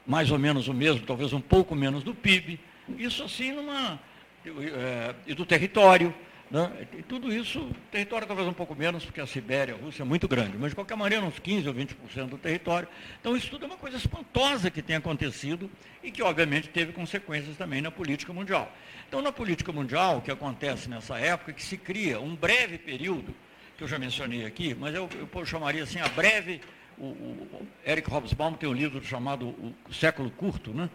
mais 0.07 0.31
ou 0.31 0.39
menos 0.39 0.67
o 0.67 0.75
mesmo, 0.75 1.07
talvez 1.07 1.33
um 1.35 1.43
pouco 1.43 1.75
menos 1.75 2.03
do 2.03 2.15
PIB. 2.15 2.59
Isso 2.97 3.23
assim 3.23 3.53
numa. 3.53 4.01
É, 4.45 5.15
e 5.27 5.35
do 5.35 5.45
território. 5.47 6.13
Né? 6.53 6.87
E 6.99 7.03
tudo 7.03 7.33
isso, 7.33 7.67
território 7.91 8.27
talvez 8.27 8.47
um 8.47 8.53
pouco 8.53 8.75
menos, 8.75 9.07
porque 9.07 9.23
a 9.23 9.27
Sibéria, 9.27 9.75
a 9.75 9.79
Rússia 9.79 10.03
é 10.03 10.05
muito 10.05 10.29
grande, 10.29 10.59
mas 10.59 10.73
de 10.73 10.75
qualquer 10.75 10.97
maneira 10.99 11.25
uns 11.25 11.41
15% 11.41 11.67
ou 11.67 11.73
20% 11.73 12.27
do 12.29 12.37
território. 12.37 12.87
Então 13.19 13.35
isso 13.35 13.49
tudo 13.49 13.65
é 13.65 13.67
uma 13.69 13.79
coisa 13.79 13.97
espantosa 13.97 14.71
que 14.71 14.83
tem 14.83 14.97
acontecido 14.97 15.71
e 16.03 16.11
que 16.11 16.23
obviamente 16.23 16.69
teve 16.69 16.93
consequências 16.93 17.57
também 17.57 17.81
na 17.81 17.91
política 17.91 18.35
mundial. 18.35 18.71
Então 19.09 19.23
na 19.23 19.33
política 19.33 19.73
mundial, 19.73 20.19
o 20.19 20.21
que 20.21 20.31
acontece 20.31 20.91
nessa 20.91 21.19
época 21.19 21.53
é 21.53 21.55
que 21.55 21.63
se 21.63 21.79
cria 21.79 22.21
um 22.21 22.37
breve 22.37 22.77
período, 22.77 23.35
que 23.79 23.85
eu 23.85 23.89
já 23.89 23.99
mencionei 23.99 24.45
aqui, 24.45 24.75
mas 24.75 24.95
eu, 24.95 25.09
eu 25.35 25.47
chamaria 25.47 25.83
assim 25.83 26.01
a 26.01 26.09
breve, 26.09 26.61
o, 26.99 27.07
o 27.07 27.67
Eric 27.87 28.11
Hobsbawm 28.11 28.57
tem 28.57 28.69
um 28.69 28.75
livro 28.75 29.03
chamado 29.03 29.49
O 29.89 29.95
Século 29.95 30.31
Curto, 30.31 30.75
né? 30.75 30.91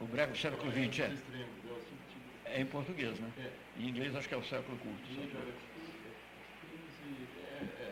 O 0.00 0.06
breve 0.06 0.38
século 0.38 0.72
XX, 0.72 1.00
é. 1.00 1.12
É 2.58 2.60
em 2.60 2.66
português, 2.66 3.16
né? 3.20 3.28
Em 3.78 3.88
inglês 3.88 4.16
acho 4.16 4.28
que 4.28 4.34
é 4.34 4.36
o 4.36 4.42
século 4.42 4.76
curto. 4.78 4.98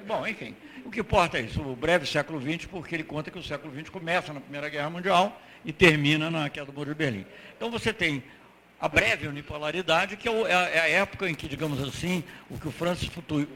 Bom, 0.05 0.26
enfim, 0.26 0.57
o 0.85 0.90
que 0.90 0.98
importa 0.98 1.38
é 1.38 1.42
isso, 1.42 1.62
o 1.62 1.76
breve 1.76 2.05
século 2.05 2.40
XX, 2.40 2.66
porque 2.66 2.96
ele 2.96 3.05
conta 3.05 3.31
que 3.31 3.38
o 3.38 3.42
século 3.44 3.72
XX 3.72 3.90
começa 3.90 4.33
na 4.33 4.40
Primeira 4.40 4.68
Guerra 4.68 4.90
Mundial 4.90 5.40
e 5.64 5.72
termina 5.72 6.33
na 6.33 6.50
queda 6.50 6.66
do 6.66 6.72
Muro 6.72 6.90
de 6.90 6.96
Berlim. 6.96 7.24
Então 7.57 7.70
você 7.70 7.92
tem 7.92 8.24
a 8.81 8.88
breve 8.88 9.29
unipolaridade, 9.29 10.16
que 10.16 10.29
é, 10.29 10.33
é, 10.33 10.52
é 10.52 10.81
a 10.81 10.88
época 10.88 11.31
em 11.31 11.35
que, 11.35 11.46
digamos 11.46 11.81
assim, 11.81 12.24
o 12.50 12.59
que 12.59 12.66
o 12.66 12.72
Francis 12.72 13.09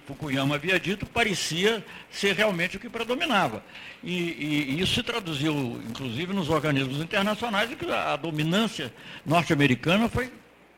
Fukuyama 0.06 0.54
havia 0.54 0.78
dito 0.78 1.06
parecia 1.06 1.84
ser 2.08 2.36
realmente 2.36 2.76
o 2.76 2.80
que 2.80 2.88
predominava. 2.88 3.64
E, 4.00 4.14
e, 4.14 4.74
e 4.74 4.80
isso 4.80 4.94
se 4.94 5.02
traduziu, 5.02 5.82
inclusive, 5.88 6.32
nos 6.32 6.48
organismos 6.48 7.00
internacionais, 7.00 7.72
em 7.72 7.74
que 7.74 7.90
a 7.90 8.14
dominância 8.14 8.94
norte-americana 9.26 10.08
foi 10.08 10.30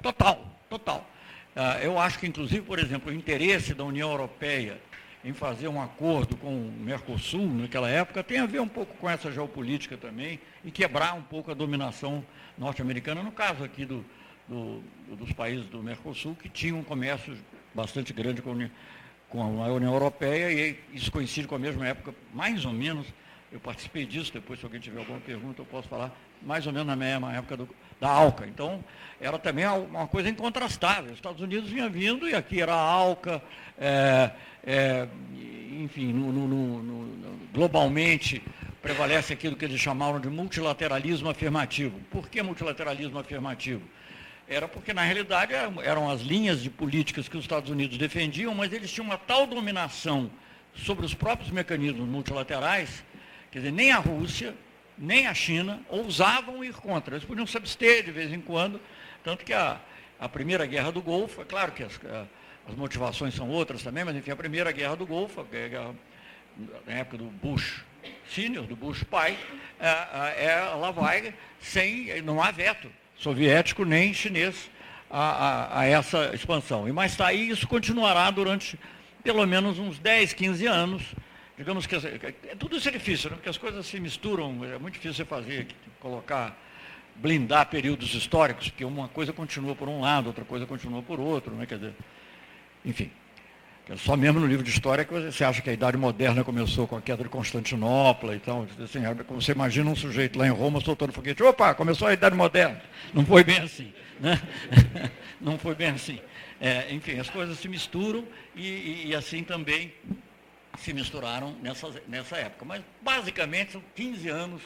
total, 0.03 0.45
total. 0.69 1.09
Ah, 1.55 1.79
eu 1.83 1.99
acho 1.99 2.19
que, 2.19 2.27
inclusive, 2.27 2.63
por 2.63 2.79
exemplo, 2.79 3.11
o 3.11 3.15
interesse 3.15 3.75
da 3.75 3.85
União 3.85 4.11
Europeia 4.11 4.81
em 5.25 5.33
fazer 5.33 5.69
um 5.69 5.81
acordo 5.81 6.37
com 6.37 6.49
o 6.49 6.73
Mercosul 6.73 7.47
naquela 7.47 7.89
época 7.89 8.25
tem 8.25 8.41
a 8.41 8.47
ver 8.47 8.61
um 8.61 8.67
pouco 8.69 8.97
com 8.97 9.09
essa 9.09 9.31
geopolítica 9.31 9.97
também 9.97 10.41
e 10.65 10.71
quebrar 10.71 11.15
um 11.15 11.23
pouco 11.23 11.51
a 11.51 11.55
dominação 11.55 12.25
norte-americana, 12.59 13.23
no 13.23 13.31
caso 13.31 13.63
aqui 13.63 13.85
do, 13.85 14.05
do, 14.49 14.83
dos 15.15 15.33
países 15.33 15.67
do 15.67 15.81
Mercosul, 15.83 16.35
que 16.35 16.49
tinham 16.49 16.79
um 16.79 16.83
comércio 16.83 17.37
bastante 17.73 18.13
grande 18.13 18.43
com, 18.43 18.69
com 19.29 19.63
a 19.63 19.69
União 19.69 19.93
Europeia 19.93 20.51
e 20.51 20.79
isso 20.93 21.13
coincide 21.13 21.47
com 21.47 21.55
a 21.55 21.59
mesma 21.59 21.87
época, 21.87 22.13
mais 22.35 22.65
ou 22.65 22.73
menos, 22.73 23.07
eu 23.53 23.61
participei 23.61 24.05
disso, 24.05 24.33
depois 24.33 24.59
se 24.59 24.65
alguém 24.65 24.81
tiver 24.81 24.99
alguma 24.99 25.21
pergunta 25.21 25.61
eu 25.63 25.67
posso 25.67 25.87
falar, 25.87 26.13
mais 26.45 26.67
ou 26.67 26.73
menos 26.73 26.87
na 26.87 26.97
mesma 26.97 27.33
época 27.35 27.57
do, 27.57 27.69
da 28.01 28.09
ALCA. 28.09 28.47
Então, 28.47 28.83
era 29.21 29.39
também 29.39 29.67
uma 29.67 30.07
coisa 30.07 30.29
incontrastável. 30.29 31.13
Os 31.13 31.19
Estados 31.19 31.41
Unidos 31.41 31.71
vinha 31.71 31.89
vindo 31.89 32.29
e 32.29 32.35
aqui 32.35 32.61
era 32.61 32.75
a 32.75 32.81
ALCA, 32.81 33.43
é, 33.79 34.31
é, 34.65 35.09
enfim, 35.81 36.13
no, 36.13 36.33
no, 36.33 36.83
no, 36.83 37.39
globalmente 37.53 38.43
prevalece 38.81 39.33
aquilo 39.33 39.55
que 39.55 39.65
eles 39.65 39.81
chamaram 39.81 40.19
de 40.19 40.29
multilateralismo 40.29 41.29
afirmativo. 41.29 42.01
Por 42.11 42.29
que 42.29 42.43
multilateralismo 42.43 43.19
afirmativo? 43.19 43.83
Era 44.49 44.67
porque, 44.67 44.93
na 44.93 45.03
realidade, 45.03 45.53
eram 45.85 46.11
as 46.11 46.21
linhas 46.21 46.63
de 46.63 46.69
políticas 46.69 47.29
que 47.29 47.37
os 47.37 47.45
Estados 47.45 47.71
Unidos 47.71 47.97
defendiam, 47.97 48.55
mas 48.55 48.73
eles 48.73 48.91
tinham 48.91 49.07
uma 49.07 49.17
tal 49.17 49.47
dominação 49.47 50.31
sobre 50.75 51.07
os 51.07 51.15
próprios 51.15 51.51
mecanismos 51.51 52.09
multilaterais 52.09 53.05
Quer 53.53 53.59
dizer, 53.59 53.73
nem 53.73 53.93
a 53.93 53.99
Rússia, 53.99 54.55
nem 55.03 55.27
a 55.27 55.35
China 55.35 55.81
ousavam 55.89 56.63
ir 56.63 56.73
contra. 56.75 57.17
Eles 57.17 57.27
podiam 57.27 57.45
se 57.45 57.57
abster 57.57 58.05
de 58.05 58.13
vez 58.13 58.33
em 58.33 58.41
quando, 58.41 58.81
tanto 59.25 59.45
que 59.45 59.53
a, 59.53 59.81
a 60.19 60.29
primeira 60.29 60.65
guerra 60.65 60.93
do 60.93 61.03
Golfo, 61.03 61.43
é 61.43 61.45
claro 61.45 61.73
que 61.73 61.83
as, 61.83 61.99
as 62.69 62.75
motivações 62.77 63.35
são 63.35 63.49
outras 63.51 63.83
também, 63.83 64.05
mas 64.05 64.15
enfim, 64.15 64.31
a 64.31 64.37
primeira 64.37 64.71
guerra 64.71 64.95
do 64.95 65.05
Golfo, 65.05 65.41
a 65.41 65.45
guerra, 65.45 65.93
na 66.87 66.93
época 66.93 67.19
do 67.19 67.25
Bush 67.25 67.83
senior, 68.33 68.65
do 68.65 68.77
Bush 68.77 69.03
pai, 69.03 69.37
é, 69.81 69.89
é, 70.37 70.69
ela 70.71 70.93
vai 70.93 71.35
sem, 71.61 72.23
não 72.23 72.41
há 72.41 72.53
veto 72.53 72.89
soviético 73.17 73.85
nem 73.85 74.15
chinês 74.15 74.71
a, 75.11 75.21
a, 75.21 75.81
a 75.81 75.85
essa 75.87 76.31
expansão. 76.33 76.89
E 76.89 76.93
mais 76.93 77.17
tá, 77.17 77.33
isso 77.33 77.67
continuará 77.67 78.31
durante 78.31 78.79
pelo 79.25 79.45
menos 79.47 79.81
uns 79.81 79.99
10, 79.99 80.33
15 80.33 80.67
anos, 80.67 81.03
digamos 81.57 81.87
que 81.87 81.95
é, 81.97 82.55
tudo 82.59 82.77
isso 82.77 82.89
é 82.89 82.93
difícil, 82.93 83.31
né? 83.31 83.37
porque 83.37 83.49
as 83.49 83.59
coisas 83.59 83.87
se 83.87 84.01
misturam, 84.01 84.65
é 84.65 84.79
muito 84.79 84.95
difícil 84.95 85.15
você 85.15 85.25
fazer, 85.25 85.67
colocar, 86.01 86.59
blindar 87.17 87.67
períodos 87.67 88.15
históricos, 88.15 88.71
porque 88.71 88.85
uma 88.85 89.09
coisa 89.09 89.33
continua 89.33 89.75
por 89.75 89.89
um 89.89 90.01
lado, 90.01 90.29
outra 90.29 90.45
coisa 90.45 90.67
continua 90.67 91.03
por 91.03 91.21
outro, 91.21 91.55
né? 91.55 91.67
quer 91.67 91.77
dizer, 91.77 91.95
enfim. 92.85 93.11
Só 93.97 94.17
mesmo 94.17 94.39
no 94.39 94.47
livro 94.47 94.65
de 94.65 94.71
história 94.71 95.05
que 95.05 95.13
você 95.13 95.45
acha 95.45 95.61
que 95.61 95.69
a 95.69 95.73
Idade 95.73 95.97
Moderna 95.97 96.45
começou 96.45 96.87
com 96.87 96.97
a 96.97 97.03
queda 97.03 97.25
de 97.25 97.29
Constantinopla 97.29 98.37
e 98.37 98.39
tal. 98.39 98.67
Assim, 98.83 99.05
é 99.05 99.13
você 99.29 99.53
imagina 99.53 99.91
um 99.91 99.97
sujeito 99.97 100.39
lá 100.39 100.47
em 100.47 100.51
Roma 100.51 100.81
soltando 100.81 101.13
foguete. 101.13 101.43
Opa, 101.43 101.75
começou 101.75 102.07
a 102.07 102.13
Idade 102.13 102.37
Moderna. 102.37 102.81
Não 103.13 103.27
foi 103.27 103.43
bem 103.43 103.59
assim. 103.59 103.93
Né? 104.21 104.41
Não 105.41 105.59
foi 105.59 105.75
bem 105.75 105.89
assim. 105.89 106.21
É, 106.61 106.95
enfim, 106.95 107.19
as 107.19 107.29
coisas 107.29 107.59
se 107.59 107.69
misturam 107.69 108.25
e, 108.55 108.69
e, 108.69 109.07
e 109.09 109.15
assim 109.17 109.43
também 109.43 109.93
se 110.79 110.93
misturaram 110.93 111.53
nessa, 111.61 111.91
nessa 112.09 112.37
época. 112.37 112.65
Mas, 112.65 112.83
basicamente, 113.01 113.73
são 113.73 113.83
15 113.95 114.29
anos, 114.29 114.63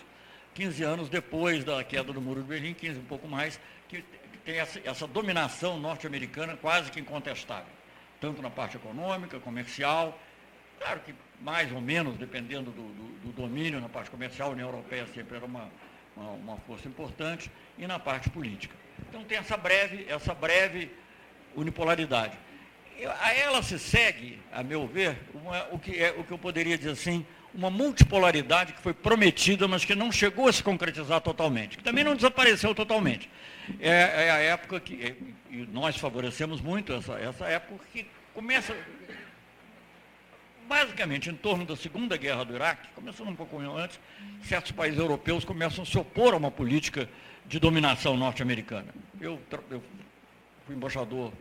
15 0.55 0.83
anos 0.83 1.09
depois 1.09 1.65
da 1.65 1.83
queda 1.83 2.13
do 2.13 2.21
Muro 2.21 2.43
de 2.43 2.49
Berlim, 2.49 2.75
15, 2.75 3.01
um 3.01 3.05
pouco 3.05 3.27
mais, 3.29 3.61
que, 3.89 4.05
tem 4.45 4.59
essa, 4.61 4.81
essa 4.85 5.07
dominação 5.07 5.79
norte-americana 5.79 6.57
quase 6.57 6.91
que 6.91 7.01
incontestável, 7.01 7.73
tanto 8.21 8.41
na 8.41 8.49
parte 8.49 8.77
econômica, 8.77 9.41
comercial, 9.41 10.19
claro 10.79 11.01
que 11.01 11.13
mais 11.41 11.71
ou 11.73 11.81
menos, 11.81 12.17
dependendo 12.17 12.71
do, 12.71 12.83
do, 12.83 13.19
do 13.27 13.33
domínio 13.33 13.81
na 13.81 13.89
parte 13.89 14.11
comercial, 14.11 14.51
a 14.51 14.53
União 14.53 14.69
Europeia 14.69 15.07
sempre 15.13 15.37
era 15.37 15.45
uma, 15.45 15.69
uma, 16.17 16.31
uma 16.31 16.57
força 16.59 16.87
importante, 16.87 17.51
e 17.77 17.87
na 17.87 17.99
parte 17.99 18.31
política. 18.31 18.75
Então 19.09 19.25
tem 19.25 19.37
essa 19.37 19.57
breve, 19.57 20.07
essa 20.09 20.33
breve 20.33 20.91
unipolaridade 21.55 22.39
a 23.21 23.35
ela 23.35 23.63
se 23.63 23.79
segue, 23.79 24.39
a 24.53 24.63
meu 24.63 24.87
ver, 24.87 25.17
uma, 25.35 25.67
o, 25.73 25.79
que 25.79 25.99
é, 25.99 26.15
o 26.17 26.25
que 26.25 26.33
eu 26.33 26.39
poderia 26.39 26.79
dizer 26.79 26.91
assim, 26.91 27.27
uma 27.55 27.71
multipolaridade 27.71 28.73
que 28.73 28.81
foi 28.81 28.95
prometida, 28.95 29.67
mas 29.67 29.85
que 29.85 29.95
não 29.95 30.13
chegou 30.13 30.49
a 30.49 30.53
se 30.53 30.63
concretizar 30.63 31.21
totalmente, 31.21 31.77
que 31.77 31.85
também 31.85 32.05
não 32.05 32.15
desapareceu 32.15 32.75
totalmente. 32.75 33.31
É, 33.81 34.27
é 34.27 34.31
a 34.31 34.39
época 34.39 34.81
que, 34.81 35.03
é, 35.03 35.17
e 35.51 35.67
nós 35.73 35.97
favorecemos 35.97 36.61
muito 36.61 36.93
essa, 36.93 37.15
essa 37.15 37.47
época, 37.47 37.85
que 37.93 38.07
começa 38.35 38.75
basicamente 40.69 41.31
em 41.31 41.35
torno 41.35 41.65
da 41.65 41.77
Segunda 41.77 42.17
Guerra 42.17 42.45
do 42.45 42.55
Iraque, 42.55 42.89
começando 42.95 43.29
um 43.29 43.37
pouco 43.37 43.59
antes, 43.59 44.01
certos 44.43 44.73
países 44.73 44.99
europeus 44.99 45.45
começam 45.45 45.83
a 45.83 45.87
se 45.87 45.97
opor 45.97 46.35
a 46.35 46.37
uma 46.37 46.51
política 46.51 47.09
de 47.47 47.59
dominação 47.59 48.17
norte-americana. 48.17 48.89
Eu, 49.21 49.41
eu 49.71 49.83
fui 50.67 50.75
embaixador 50.75 51.33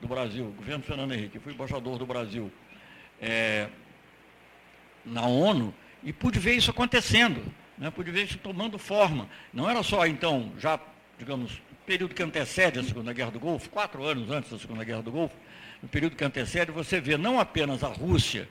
do 0.00 0.08
Brasil, 0.08 0.52
governo 0.56 0.84
Fernando 0.84 1.12
Henrique, 1.12 1.38
fui 1.38 1.52
embaixador 1.52 1.98
do 1.98 2.06
Brasil 2.06 2.50
é, 3.20 3.68
na 5.04 5.22
ONU 5.22 5.74
e 6.02 6.12
pude 6.12 6.38
ver 6.38 6.54
isso 6.54 6.70
acontecendo, 6.70 7.42
né, 7.78 7.90
pude 7.90 8.10
ver 8.10 8.24
isso 8.24 8.38
tomando 8.38 8.78
forma. 8.78 9.28
Não 9.52 9.68
era 9.68 9.82
só, 9.82 10.06
então, 10.06 10.52
já, 10.58 10.78
digamos, 11.18 11.60
período 11.86 12.14
que 12.14 12.22
antecede 12.22 12.80
a 12.80 12.82
Segunda 12.82 13.12
Guerra 13.12 13.30
do 13.30 13.38
Golfo, 13.38 13.70
quatro 13.70 14.02
anos 14.02 14.30
antes 14.30 14.50
da 14.50 14.58
Segunda 14.58 14.84
Guerra 14.84 15.02
do 15.02 15.12
Golfo, 15.12 15.36
no 15.80 15.88
período 15.88 16.16
que 16.16 16.24
antecede, 16.24 16.72
você 16.72 17.00
vê 17.00 17.16
não 17.16 17.38
apenas 17.38 17.84
a 17.84 17.88
Rússia 17.88 18.48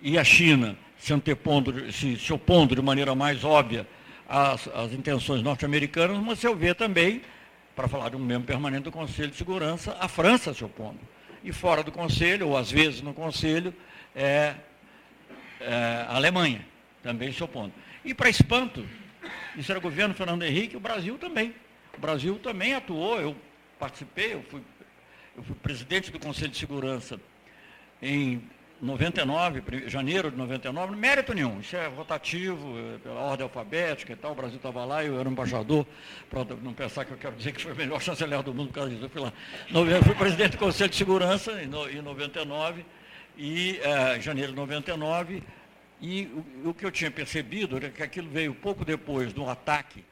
e 0.00 0.18
a 0.18 0.24
China 0.24 0.76
se 0.98 1.12
antepondo, 1.12 1.92
se, 1.92 2.16
se 2.16 2.32
opondo 2.32 2.74
de 2.74 2.80
maneira 2.80 3.14
mais 3.14 3.44
óbvia 3.44 3.86
às, 4.26 4.66
às 4.68 4.92
intenções 4.92 5.42
norte-americanas, 5.42 6.18
mas 6.18 6.38
você 6.38 6.54
vê 6.54 6.74
também 6.74 7.20
para 7.80 7.88
falar 7.88 8.10
de 8.10 8.16
um 8.16 8.18
membro 8.18 8.46
permanente 8.46 8.82
do 8.82 8.92
Conselho 8.92 9.30
de 9.30 9.36
Segurança, 9.36 9.96
a 9.98 10.06
França 10.06 10.52
se 10.52 10.62
opondo. 10.62 11.00
E 11.42 11.50
fora 11.50 11.82
do 11.82 11.90
Conselho, 11.90 12.48
ou 12.48 12.56
às 12.58 12.70
vezes 12.70 13.00
no 13.00 13.14
Conselho, 13.14 13.74
é, 14.14 14.54
é 15.58 16.04
a 16.06 16.16
Alemanha 16.16 16.66
também 17.02 17.32
se 17.32 17.42
opondo. 17.42 17.72
E 18.04 18.12
para 18.12 18.28
espanto, 18.28 18.86
isso 19.56 19.72
era 19.72 19.80
governo 19.80 20.12
Fernando 20.12 20.42
Henrique, 20.42 20.76
o 20.76 20.80
Brasil 20.80 21.16
também. 21.16 21.54
O 21.96 22.00
Brasil 22.02 22.38
também 22.38 22.74
atuou, 22.74 23.18
eu 23.18 23.34
participei, 23.78 24.34
eu 24.34 24.42
fui, 24.42 24.60
eu 25.34 25.42
fui 25.42 25.54
presidente 25.54 26.10
do 26.10 26.18
Conselho 26.18 26.50
de 26.50 26.58
Segurança 26.58 27.18
em 28.02 28.42
99, 28.80 29.62
janeiro 29.88 30.30
de 30.30 30.38
99, 30.38 30.96
mérito 30.96 31.34
nenhum, 31.34 31.60
isso 31.60 31.76
é 31.76 31.86
rotativo, 31.86 32.78
é 32.78 32.96
pela 32.98 33.20
ordem 33.20 33.44
alfabética 33.44 34.14
e 34.14 34.16
tal, 34.16 34.32
o 34.32 34.34
Brasil 34.34 34.56
estava 34.56 34.86
lá, 34.86 35.04
eu 35.04 35.20
era 35.20 35.28
um 35.28 35.32
embaixador, 35.32 35.86
para 36.30 36.46
não 36.62 36.72
pensar 36.72 37.04
que 37.04 37.12
eu 37.12 37.18
quero 37.18 37.36
dizer 37.36 37.52
que 37.52 37.60
foi 37.60 37.72
o 37.72 37.76
melhor 37.76 38.00
chanceler 38.04 38.42
do 38.42 38.54
mundo 38.54 38.68
por 38.68 38.76
causa 38.76 38.88
disso, 38.90 39.04
eu 39.04 39.10
fui 39.10 39.20
lá. 39.20 39.34
Eu 39.70 40.02
fui 40.02 40.14
presidente 40.14 40.52
do 40.52 40.58
Conselho 40.58 40.88
de 40.88 40.96
Segurança 40.96 41.62
em 41.62 41.66
99, 41.66 42.86
e 43.36 43.78
é, 43.82 44.18
janeiro 44.20 44.52
de 44.52 44.56
99, 44.56 45.42
e 46.00 46.24
o, 46.64 46.70
o, 46.70 46.74
que 46.74 46.86
eu 46.86 46.90
tinha 46.90 47.10
percebido 47.10 47.76
era 47.76 47.90
que 47.90 48.02
aquilo 48.02 48.30
veio 48.30 48.54
pouco 48.54 48.82
depois 48.82 49.34
do 49.34 49.46
ataque 49.48 50.02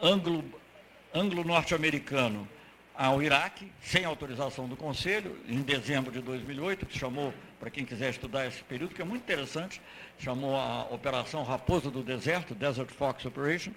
anglo-norte-americano 0.00 2.36
anglo 2.36 2.48
ao 2.96 3.20
Iraque, 3.20 3.70
sem 3.80 4.04
autorização 4.04 4.68
do 4.68 4.76
Conselho, 4.76 5.36
em 5.48 5.60
dezembro 5.62 6.12
de 6.12 6.20
2008, 6.20 6.86
que 6.86 6.96
chamou, 6.96 7.34
para 7.58 7.68
quem 7.68 7.84
quiser 7.84 8.10
estudar 8.10 8.46
esse 8.46 8.62
período, 8.62 8.94
que 8.94 9.02
é 9.02 9.04
muito 9.04 9.22
interessante, 9.22 9.80
chamou 10.18 10.56
a 10.56 10.82
Operação 10.84 11.42
Raposa 11.42 11.90
do 11.90 12.02
Deserto, 12.02 12.54
Desert 12.54 12.90
Fox 12.92 13.24
Operation, 13.24 13.72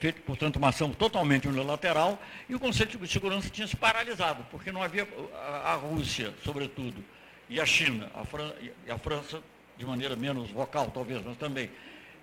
feito, 0.00 0.20
portanto, 0.22 0.56
uma 0.56 0.70
ação 0.70 0.90
totalmente 0.90 1.46
unilateral, 1.46 2.20
e 2.48 2.54
o 2.56 2.60
Conselho 2.60 2.98
de 2.98 3.08
Segurança 3.08 3.48
tinha 3.48 3.68
se 3.68 3.76
paralisado, 3.76 4.44
porque 4.50 4.72
não 4.72 4.82
havia 4.82 5.06
a, 5.64 5.74
Rússia, 5.74 6.34
sobretudo, 6.44 7.04
e 7.48 7.60
a 7.60 7.66
China, 7.66 8.10
a 8.14 8.24
Fran 8.24 8.52
e 8.84 8.90
a 8.90 8.98
França, 8.98 9.40
de 9.78 9.86
maneira 9.86 10.16
menos 10.16 10.50
vocal, 10.50 10.90
talvez, 10.92 11.22
mas 11.24 11.36
também, 11.36 11.70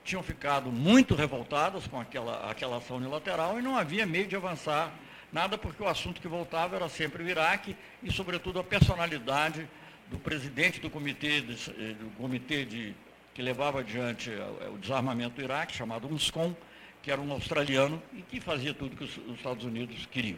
tinham 0.04 0.22
ficado 0.22 0.70
muito 0.70 1.16
revoltadas 1.16 1.88
com 1.88 1.98
aquela, 1.98 2.52
aquela 2.52 2.78
ação 2.78 2.98
unilateral 2.98 3.58
e 3.58 3.62
não 3.62 3.78
havia 3.78 4.06
meio 4.06 4.28
de 4.28 4.36
avançar 4.36 4.94
Nada 5.34 5.58
porque 5.58 5.82
o 5.82 5.88
assunto 5.88 6.22
que 6.22 6.28
voltava 6.28 6.76
era 6.76 6.88
sempre 6.88 7.24
o 7.24 7.28
Iraque 7.28 7.76
e, 8.04 8.14
sobretudo, 8.14 8.60
a 8.60 8.64
personalidade 8.64 9.68
do 10.12 10.20
presidente 10.20 10.80
do 10.80 10.92
comitê, 10.92 11.42
de, 11.42 11.72
eh, 11.72 11.96
do 11.96 12.12
comitê 12.18 12.64
de, 12.64 12.94
que 13.34 13.42
levava 13.42 13.80
adiante 13.80 14.30
eh, 14.30 14.70
o 14.70 14.78
desarmamento 14.78 15.38
do 15.38 15.42
Iraque, 15.42 15.76
chamado 15.76 16.08
UNSCOM, 16.08 16.56
que 17.02 17.10
era 17.10 17.20
um 17.20 17.32
australiano 17.32 18.02
e 18.14 18.22
que 18.22 18.40
fazia 18.40 18.76
tudo 18.76 18.96
que 18.96 19.04
os, 19.04 19.18
os 19.18 19.38
Estados 19.38 19.66
Unidos 19.66 20.06
queriam. 20.06 20.38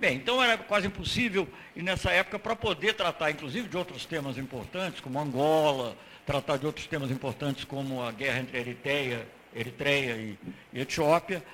Bem, 0.00 0.16
então 0.16 0.42
era 0.42 0.56
quase 0.56 0.86
impossível, 0.86 1.46
e 1.76 1.82
nessa 1.82 2.10
época, 2.10 2.38
para 2.38 2.56
poder 2.56 2.94
tratar, 2.94 3.30
inclusive, 3.30 3.68
de 3.68 3.76
outros 3.76 4.06
temas 4.06 4.38
importantes, 4.38 5.02
como 5.02 5.20
Angola, 5.20 5.94
tratar 6.24 6.56
de 6.56 6.64
outros 6.64 6.86
temas 6.86 7.10
importantes 7.10 7.64
como 7.64 8.02
a 8.02 8.10
guerra 8.10 8.40
entre 8.40 8.58
Eritreia, 8.58 9.28
Eritreia 9.54 10.16
e, 10.16 10.38
e 10.72 10.80
Etiópia, 10.80 11.44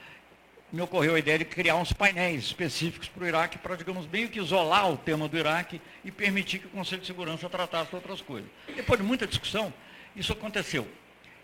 me 0.71 0.83
ocorreu 0.83 1.15
a 1.15 1.19
ideia 1.19 1.39
de 1.39 1.45
criar 1.45 1.77
uns 1.77 1.93
painéis 1.93 2.45
específicos 2.45 3.09
para 3.09 3.25
o 3.25 3.27
Iraque, 3.27 3.59
para, 3.59 3.75
digamos, 3.75 4.07
meio 4.07 4.29
que 4.29 4.39
isolar 4.39 4.91
o 4.91 4.97
tema 4.97 5.27
do 5.27 5.37
Iraque 5.37 5.81
e 6.05 6.11
permitir 6.11 6.59
que 6.59 6.67
o 6.67 6.71
Conselho 6.71 7.01
de 7.01 7.07
Segurança 7.07 7.49
tratasse 7.49 7.95
outras 7.95 8.21
coisas. 8.21 8.51
Depois 8.77 9.01
de 9.01 9.07
muita 9.07 9.27
discussão, 9.27 9.73
isso 10.15 10.33
aconteceu. 10.33 10.87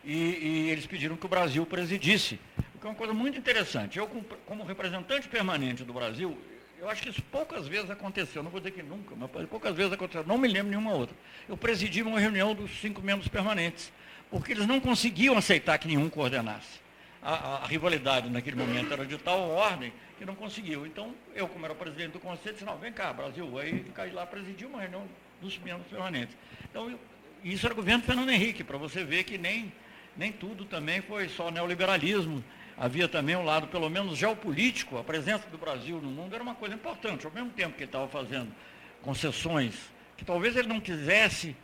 E, 0.05 0.13
e 0.13 0.71
eles 0.71 0.87
pediram 0.87 1.17
que 1.17 1.25
o 1.25 1.29
Brasil 1.29 1.65
presidisse, 1.65 2.39
o 2.75 2.79
que 2.79 2.87
é 2.87 2.91
uma 2.91 2.97
coisa 2.97 3.15
muito 3.15 3.39
interessante. 3.39 3.99
Eu, 3.99 4.07
como 4.45 4.63
representante 4.63 5.27
permanente 5.27 5.85
do 5.85 5.95
Brasil, 5.95 6.37
eu 6.79 6.91
acho 6.91 7.03
que 7.03 7.09
isso 7.09 7.23
poucas 7.23 7.67
vezes 7.67 7.91
aconteceu, 7.91 8.43
não 8.43 8.51
vou 8.51 8.61
dizer 8.61 8.73
que 8.73 8.83
nunca, 8.83 9.15
mas 9.17 9.49
poucas 9.49 9.75
vezes 9.75 9.95
aconteceu, 9.95 10.27
não 10.27 10.37
me 10.37 10.49
lembro 10.49 10.69
nenhuma 10.69 10.93
outra. 10.93 11.17
Eu 11.49 11.57
presidi 11.57 12.03
uma 12.03 12.21
reunião 12.21 12.55
dos 12.55 12.79
cinco 12.79 13.01
membros 13.01 13.29
permanentes, 13.29 13.91
porque 14.31 14.53
eles 14.53 14.67
não 14.67 14.79
conseguiam 14.81 15.39
aceitar 15.39 15.79
que 15.79 15.89
nenhum 15.89 16.11
coordenasse 16.11 16.84
a, 17.25 17.65
a, 17.65 17.67
rivalidade 17.67 18.29
naquele 18.29 18.57
momento 18.57 18.93
era 18.93 19.07
de 19.07 19.17
tal 19.17 19.49
ordem 19.51 19.93
que 20.19 20.27
não 20.27 20.35
conseguiu. 20.35 20.87
Então, 20.87 21.15
eu, 21.35 21.49
como 21.49 21.65
era 21.65 21.75
presidente 21.75 22.13
do 22.13 22.21
conselho, 22.21 22.53
disse, 22.53 22.65
não, 22.65 22.77
vem 22.77 22.93
cá, 22.93 23.13
Brasil, 23.13 23.59
aí 23.59 23.85
caí 23.95 24.13
lá 24.13 24.27
presidir 24.27 24.69
uma 24.69 24.81
reunião 24.81 25.09
dos 25.41 25.59
membros 25.59 25.87
permanentes. 25.89 26.37
Então, 26.71 26.91
eu, 26.91 27.01
isso 27.43 27.65
era 27.67 27.75
governo 27.75 28.05
Fernando 28.05 28.31
Henrique, 28.31 28.63
para 28.63 28.77
você 28.77 29.03
ver 29.03 29.25
que 29.25 29.39
nem, 29.39 29.73
nem 30.17 30.31
tudo 30.31 30.67
também 30.67 31.01
foi 31.01 31.29
só 31.29 31.51
neoliberalismo. 31.51 32.45
Havia 32.77 33.09
também 33.09 33.37
um 33.37 33.45
lado, 33.45 33.69
pelo 33.69 33.89
menos 33.89 34.19
geopolítico, 34.19 34.99
a 34.99 35.05
presença 35.05 35.49
do 35.49 35.57
Brasil 35.57 36.01
no 36.01 36.11
mundo 36.11 36.35
era 36.35 36.43
uma 36.43 36.55
coisa 36.55 36.75
importante. 36.75 37.25
Ao 37.25 37.33
mesmo 37.33 37.51
tempo 37.51 37.75
que 37.75 37.85
ele 37.85 37.89
estava 37.89 38.09
fazendo 38.09 38.53
concessões 39.01 39.75
que 40.17 40.25
talvez 40.25 40.57
ele 40.57 40.69
não 40.69 40.81
quisesse 40.81 41.57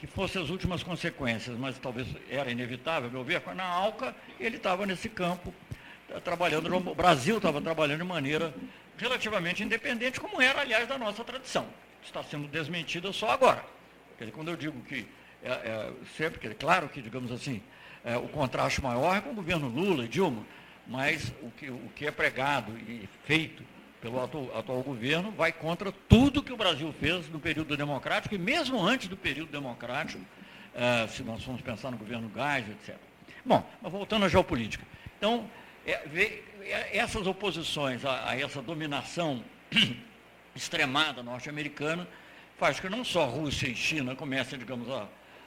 que 0.00 0.06
fossem 0.06 0.42
as 0.42 0.48
últimas 0.48 0.82
consequências, 0.82 1.54
mas 1.58 1.78
talvez 1.78 2.08
era 2.30 2.50
inevitável, 2.50 3.10
meu 3.10 3.22
ver, 3.22 3.42
na 3.54 3.64
ALCA 3.64 4.16
ele 4.40 4.56
estava 4.56 4.86
nesse 4.86 5.10
campo, 5.10 5.52
eh, 6.08 6.18
trabalhando, 6.20 6.74
o 6.74 6.94
Brasil 6.94 7.36
estava 7.36 7.60
trabalhando 7.60 7.98
de 7.98 8.06
maneira 8.06 8.54
relativamente 8.96 9.62
independente, 9.62 10.18
como 10.18 10.40
era, 10.40 10.62
aliás, 10.62 10.88
da 10.88 10.96
nossa 10.96 11.22
tradição. 11.22 11.66
Está 12.02 12.22
sendo 12.22 12.48
desmentida 12.48 13.12
só 13.12 13.30
agora. 13.30 13.62
Quando 14.32 14.48
eu 14.48 14.56
digo 14.56 14.80
que, 14.82 15.06
é, 15.42 15.50
é, 15.50 15.92
sempre, 16.16 16.48
é 16.48 16.54
claro 16.54 16.88
que, 16.88 17.02
digamos 17.02 17.30
assim, 17.30 17.62
é, 18.02 18.16
o 18.16 18.28
contraste 18.28 18.82
maior 18.82 19.14
é 19.14 19.20
com 19.20 19.30
o 19.30 19.34
governo 19.34 19.68
Lula 19.68 20.06
e 20.06 20.08
Dilma, 20.08 20.46
mas 20.86 21.30
o 21.42 21.50
que, 21.50 21.68
o 21.68 21.90
que 21.94 22.06
é 22.06 22.10
pregado 22.10 22.72
e 22.78 23.06
feito 23.24 23.62
pelo 24.00 24.22
atual, 24.22 24.58
atual, 24.58 24.82
governo, 24.82 25.30
vai 25.32 25.52
contra 25.52 25.92
tudo 26.08 26.42
que 26.42 26.52
o 26.52 26.56
Brasil 26.56 26.92
fez 26.98 27.28
no 27.28 27.38
período 27.38 27.76
democrático 27.76 28.34
e 28.34 28.38
mesmo 28.38 28.82
antes 28.82 29.08
do 29.08 29.16
período 29.16 29.52
democrático, 29.52 30.24
eh, 30.74 31.06
se 31.08 31.22
nós 31.22 31.42
formos 31.42 31.60
pensar 31.60 31.90
no 31.90 31.98
governo 31.98 32.28
Gás, 32.28 32.66
etc. 32.68 32.96
Bom, 33.44 33.68
mas 33.80 33.92
voltando 33.92 34.24
à 34.24 34.28
geopolítica. 34.28 34.84
Então, 35.18 35.48
é, 35.86 36.00
é, 36.62 36.96
essas 36.96 37.26
oposições 37.26 38.04
a, 38.04 38.30
a, 38.30 38.40
essa 38.40 38.62
dominação 38.62 39.42
extremada 40.54 41.22
norte-americana 41.22 42.06
faz 42.58 42.78
que 42.78 42.88
não 42.88 43.04
só 43.04 43.26
Rússia 43.26 43.68
e 43.68 43.74
China 43.74 44.14
comecem, 44.14 44.58
digamos, 44.58 44.88
a, 44.90 45.06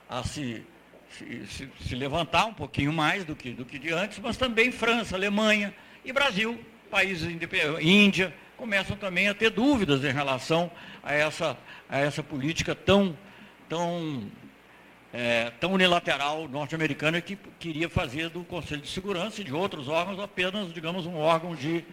a 0.10 0.24
se, 0.24 0.66
se, 1.12 1.46
se, 1.48 1.70
se, 1.80 1.96
levantar 1.96 2.46
um 2.46 2.54
pouquinho 2.54 2.92
mais 2.92 3.24
do 3.24 3.36
que, 3.36 3.52
do 3.52 3.66
que 3.66 3.78
de 3.78 3.92
antes, 3.92 4.20
mas 4.20 4.38
também 4.38 4.72
França, 4.72 5.16
Alemanha 5.16 5.74
e 6.04 6.12
Brasil, 6.12 6.60
países 6.90 7.30
Índia, 7.82 8.34
começam 8.64 8.96
também 8.96 9.28
a 9.28 9.34
ter 9.34 9.50
dúvidas 9.50 10.06
em 10.06 10.14
relação 10.14 10.72
a 11.04 11.14
essa, 11.14 11.58
a 11.90 12.00
essa 12.00 12.24
política 12.24 12.74
tão, 12.74 13.14
tão, 13.68 14.32
é, 15.12 15.52
tão 15.60 15.74
unilateral 15.74 16.48
norte-americana 16.48 17.20
que 17.20 17.36
queria 17.60 17.90
fazer 17.90 18.30
do 18.30 18.42
Conselho 18.46 18.80
de 18.80 18.88
Segurança 18.88 19.42
e 19.42 19.44
de 19.44 19.54
outros 19.54 19.90
órgãos 19.90 20.18
apenas, 20.18 20.74
digamos, 20.74 21.06
um 21.06 21.18
órgão 21.18 21.54
de, 21.54 21.84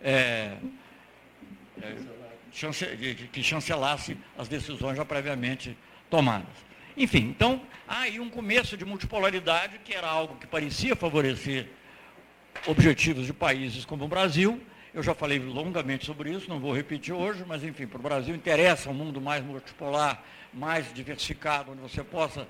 é, 0.00 0.52
é, 1.82 1.96
que 3.32 3.42
chancelasse 3.42 4.16
as 4.38 4.46
decisões 4.46 4.96
já 4.96 5.04
previamente 5.04 5.76
tomadas. 6.08 6.54
Enfim, 6.96 7.26
então, 7.28 7.60
há 7.88 8.02
aí 8.02 8.20
um 8.20 8.30
começo 8.30 8.76
de 8.76 8.84
multipolaridade, 8.84 9.80
que 9.84 9.92
era 9.92 10.06
algo 10.06 10.36
que 10.36 10.46
parecia 10.46 10.94
favorecer 10.94 11.66
objetivos 12.68 13.26
de 13.26 13.32
países 13.32 13.84
como 13.84 14.04
o 14.04 14.08
Brasil, 14.08 14.60
eu 14.92 15.02
já 15.02 15.14
falei 15.14 15.38
longamente 15.38 16.04
sobre 16.04 16.30
isso, 16.30 16.48
não 16.48 16.58
vou 16.58 16.74
repetir 16.74 17.14
hoje, 17.14 17.44
mas 17.46 17.62
enfim, 17.62 17.86
para 17.86 17.98
o 17.98 18.02
Brasil 18.02 18.34
interessa 18.34 18.90
um 18.90 18.94
mundo 18.94 19.20
mais 19.20 19.44
multipolar, 19.44 20.22
mais 20.52 20.92
diversificado, 20.92 21.72
onde 21.72 21.80
você 21.80 22.02
possa 22.02 22.46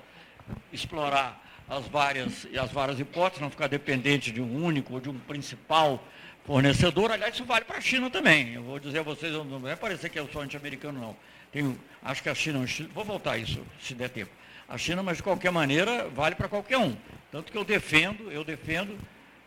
explorar 0.73 1.39
as 1.69 1.87
várias, 1.87 2.47
as 2.59 2.71
várias 2.71 2.99
hipóteses, 2.99 3.41
não 3.41 3.49
ficar 3.49 3.67
dependente 3.67 4.31
de 4.31 4.41
um 4.41 4.63
único 4.63 4.95
ou 4.95 4.99
de 4.99 5.09
um 5.09 5.17
principal 5.19 6.03
fornecedor. 6.43 7.11
Aliás, 7.11 7.35
isso 7.35 7.45
vale 7.45 7.63
para 7.63 7.77
a 7.77 7.81
China 7.81 8.09
também. 8.09 8.55
Eu 8.55 8.63
vou 8.63 8.79
dizer 8.79 8.99
a 8.99 9.03
vocês, 9.03 9.31
não 9.31 9.59
vai 9.59 9.75
parecer 9.75 10.09
que 10.09 10.19
eu 10.19 10.27
sou 10.27 10.41
anti-americano, 10.41 10.99
não. 10.99 11.15
Tenho, 11.51 11.79
acho 12.01 12.23
que 12.23 12.29
a 12.29 12.35
China, 12.35 12.65
vou 12.93 13.05
voltar 13.05 13.33
a 13.33 13.37
isso, 13.37 13.61
se 13.79 13.93
der 13.93 14.09
tempo. 14.09 14.31
A 14.67 14.77
China, 14.77 15.03
mas 15.03 15.17
de 15.17 15.23
qualquer 15.23 15.51
maneira, 15.51 16.07
vale 16.09 16.33
para 16.33 16.47
qualquer 16.47 16.77
um. 16.77 16.95
Tanto 17.31 17.51
que 17.51 17.57
eu 17.57 17.63
defendo, 17.63 18.31
eu 18.31 18.43
defendo 18.43 18.97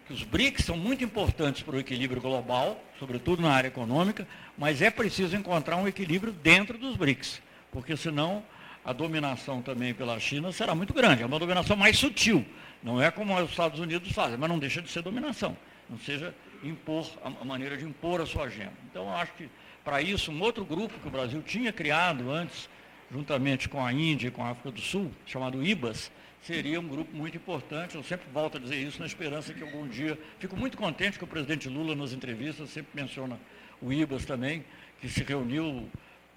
que 0.07 0.13
os 0.13 0.23
BRICS 0.23 0.67
são 0.67 0.77
muito 0.77 1.03
importantes 1.03 1.63
para 1.63 1.77
o 1.77 1.79
equilíbrio 1.79 2.21
global, 2.21 2.83
sobretudo 2.99 3.43
na 3.43 3.51
área 3.51 3.69
econômica, 3.69 4.27
mas 4.57 4.83
é 4.83 4.91
preciso 4.91 5.37
encontrar 5.37 5.77
um 5.77 5.89
equilíbrio 5.89 6.33
dentro 6.33 6.77
dos 6.77 6.97
BRICS, 6.97 7.41
porque 7.73 7.97
senão 7.97 8.43
a 8.85 8.93
dominação 8.93 9.63
também 9.63 9.95
pela 9.95 10.21
China 10.21 10.53
será 10.53 10.75
muito 10.75 10.93
grande. 10.93 11.23
É 11.23 11.27
uma 11.27 11.39
dominação 11.39 11.77
mais 11.77 11.99
sutil, 11.99 12.45
não 12.83 13.01
é 13.01 13.11
como 13.11 13.35
os 13.35 13.51
Estados 13.51 13.81
Unidos 13.81 14.13
fazem, 14.13 14.37
mas 14.37 14.49
não 14.49 14.59
deixa 14.59 14.83
de 14.83 14.91
ser 14.91 15.03
dominação, 15.03 15.57
não 15.89 15.99
seja 15.99 16.35
impor 16.63 17.07
a 17.23 17.45
maneira 17.45 17.77
de 17.77 17.85
impor 17.85 18.21
a 18.21 18.27
sua 18.27 18.45
agenda. 18.45 18.75
Então, 18.91 19.05
eu 19.05 19.17
acho 19.17 19.33
que 19.33 19.49
para 19.85 20.01
isso, 20.01 20.33
um 20.33 20.41
outro 20.41 20.65
grupo 20.65 20.99
que 20.99 21.09
o 21.09 21.11
Brasil 21.11 21.43
tinha 21.43 21.71
criado 21.71 22.31
antes, 22.31 22.71
juntamente 23.13 23.69
com 23.69 23.85
a 23.85 23.93
Índia 23.93 24.29
e 24.29 24.31
com 24.31 24.43
a 24.43 24.51
África 24.51 24.71
do 24.71 24.81
Sul, 24.81 25.11
chamado 25.27 25.63
IBAS, 25.63 26.11
seria 26.47 26.79
um 26.79 26.87
grupo 26.87 27.17
muito 27.17 27.37
importante. 27.37 27.95
Eu 27.95 28.03
sempre 28.03 28.27
volto 28.33 28.59
a 28.59 28.61
dizer 28.61 28.77
isso 28.77 29.01
na 29.01 29.07
esperança 29.07 29.53
que 29.53 29.63
algum 29.63 29.89
dia. 29.89 30.19
Fico 30.39 30.57
muito 30.57 30.77
contente 30.77 31.19
que 31.19 31.25
o 31.25 31.27
presidente 31.27 31.69
Lula, 31.69 31.95
nas 31.95 32.13
entrevistas, 32.13 32.71
sempre 32.71 32.91
menciona 32.95 33.39
o 33.81 33.93
IBAS 33.93 34.25
também, 34.25 34.65
que 35.01 35.09
se 35.09 35.23
reuniu 35.23 35.89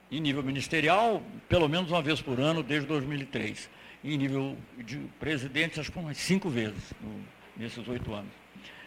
em 0.10 0.22
nível 0.22 0.42
ministerial, 0.42 1.22
pelo 1.50 1.68
menos 1.68 1.92
uma 1.92 2.02
vez 2.02 2.22
por 2.22 2.40
ano, 2.40 2.64
desde 2.64 2.88
2003. 2.88 3.70
Em 4.04 4.18
nível 4.18 4.58
de 4.78 4.98
presidente, 5.20 5.80
acho 5.80 5.92
que 5.92 6.00
umas 6.00 6.18
cinco 6.18 6.50
vezes 6.50 6.94
no, 7.02 7.22
nesses 7.58 7.86
oito 7.88 8.14
anos. 8.14 8.32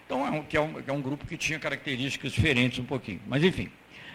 Então, 0.06 0.26
é 0.26 0.30
um, 0.30 0.42
que 0.42 0.56
é, 0.56 0.60
um, 0.60 0.82
é 0.86 0.92
um 0.92 1.00
grupo 1.00 1.26
que 1.26 1.36
tinha 1.36 1.58
características 1.58 2.32
diferentes 2.32 2.78
um 2.78 2.84
pouquinho. 2.84 3.20
Mas, 3.26 3.44
enfim. 3.44 3.70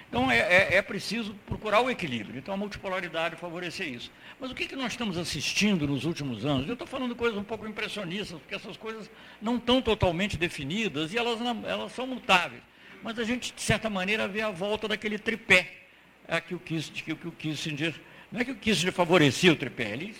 Então 0.10 0.32
é, 0.32 0.38
é, 0.38 0.76
é, 0.76 0.82
preciso 0.82 1.34
procurar 1.45 1.82
o 1.82 1.89
equilíbrio. 1.89 2.38
Então 2.38 2.53
a 2.53 2.58
multipolaridade 2.58 3.36
favorecer 3.36 3.88
isso. 3.88 4.12
Mas 4.39 4.51
o 4.51 4.56
que, 4.56 4.68
que 4.68 4.76
nós 4.76 4.93
estamos 4.93 5.18
assistindo 5.18 5.88
nos 5.88 6.06
últimos 6.06 6.45
anos? 6.45 6.68
Eu 6.68 6.74
estou 6.74 6.88
falando 6.88 7.16
coisas 7.16 7.38
um 7.38 7.43
pouco 7.43 7.68
impressionistas, 7.68 8.39
porque 8.39 8.56
essas 8.56 8.78
coisas 8.78 9.10
não 9.41 9.58
estão 9.58 9.82
totalmente 9.82 10.38
definidas 10.38 11.14
e 11.14 11.18
elas, 11.18 11.39
elas 11.66 11.91
são 11.91 12.08
mutáveis. 12.08 12.62
Mas 13.03 13.20
a 13.20 13.24
gente, 13.24 13.53
de 13.53 13.62
certa 13.62 13.89
maneira, 13.89 14.28
vê 14.28 14.41
a 14.41 14.49
volta 14.49 14.88
daquele 14.88 15.20
tripé 15.20 15.86
é 16.28 16.41
que 16.41 16.56
o 16.56 16.60
Kissinger, 16.60 17.16
que 17.16 17.28
o 17.28 17.32
Kissinger 17.32 17.93
não 18.32 18.41
é 18.41 18.45
que 18.45 18.51
o 18.51 18.56
Kissinger 18.56 18.91
favorecia 18.91 19.51
o 19.53 19.56
tripé, 19.56 19.91
ele 19.91 20.16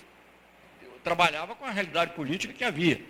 trabalhava 1.03 1.55
com 1.55 1.65
a 1.65 1.71
realidade 1.71 2.13
política 2.13 2.53
que 2.53 2.63
havia. 2.63 3.01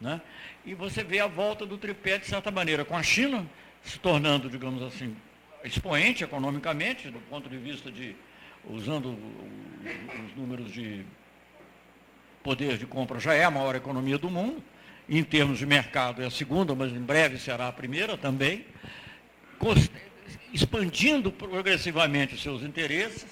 Né? 0.00 0.20
E 0.64 0.74
você 0.74 1.02
vê 1.02 1.20
a 1.20 1.26
volta 1.26 1.64
do 1.64 1.78
tripé, 1.78 2.18
de 2.18 2.26
certa 2.26 2.50
maneira, 2.50 2.84
com 2.84 2.96
a 2.96 3.02
China 3.02 3.46
se 3.82 3.98
tornando, 3.98 4.48
digamos 4.48 4.82
assim, 4.82 5.16
expoente 5.64 6.24
economicamente, 6.24 7.10
do 7.10 7.20
ponto 7.20 7.48
de 7.48 7.56
vista 7.56 7.90
de, 7.90 8.16
usando 8.64 9.16
os 10.24 10.36
números 10.36 10.72
de 10.72 11.04
poder 12.42 12.76
de 12.76 12.86
compra, 12.86 13.20
já 13.20 13.34
é 13.34 13.44
a 13.44 13.50
maior 13.50 13.74
economia 13.74 14.18
do 14.18 14.28
mundo, 14.28 14.62
em 15.08 15.22
termos 15.22 15.58
de 15.58 15.66
mercado 15.66 16.22
é 16.22 16.26
a 16.26 16.30
segunda, 16.30 16.74
mas 16.74 16.92
em 16.92 17.00
breve 17.00 17.38
será 17.38 17.68
a 17.68 17.72
primeira 17.72 18.16
também, 18.16 18.64
expandindo 20.52 21.30
progressivamente 21.30 22.34
os 22.34 22.42
seus 22.42 22.62
interesses, 22.62 23.26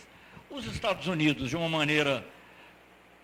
os 0.51 0.67
Estados 0.67 1.07
Unidos, 1.07 1.49
de 1.49 1.57
uma 1.57 1.69
maneira 1.69 2.25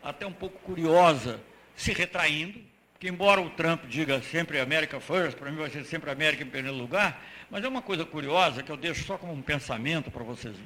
até 0.03 0.27
um 0.27 0.33
pouco 0.33 0.59
curiosa, 0.61 1.41
se 1.75 1.93
retraindo, 1.93 2.61
que 2.99 3.09
embora 3.09 3.41
o 3.41 3.51
Trump 3.51 3.85
diga 3.87 4.23
sempre 4.23 4.59
America 4.59 5.01
First, 5.01 5.37
para 5.37 5.51
mim 5.51 5.59
vai 5.59 5.71
ser 5.71 5.85
sempre 5.85 6.11
América 6.11 6.43
em 6.43 6.47
primeiro 6.47 6.77
lugar, 6.77 7.21
mas 7.51 7.65
é 7.65 7.69
uma 7.69 7.83
coisa 7.83 8.05
curiosa 8.05 8.63
que 8.63 8.71
eu 8.71 8.77
deixo 8.77 9.05
só 9.05 9.17
como 9.17 9.33
um 9.33 9.43
pensamento 9.43 10.11
para 10.11 10.25
vocês 10.25 10.57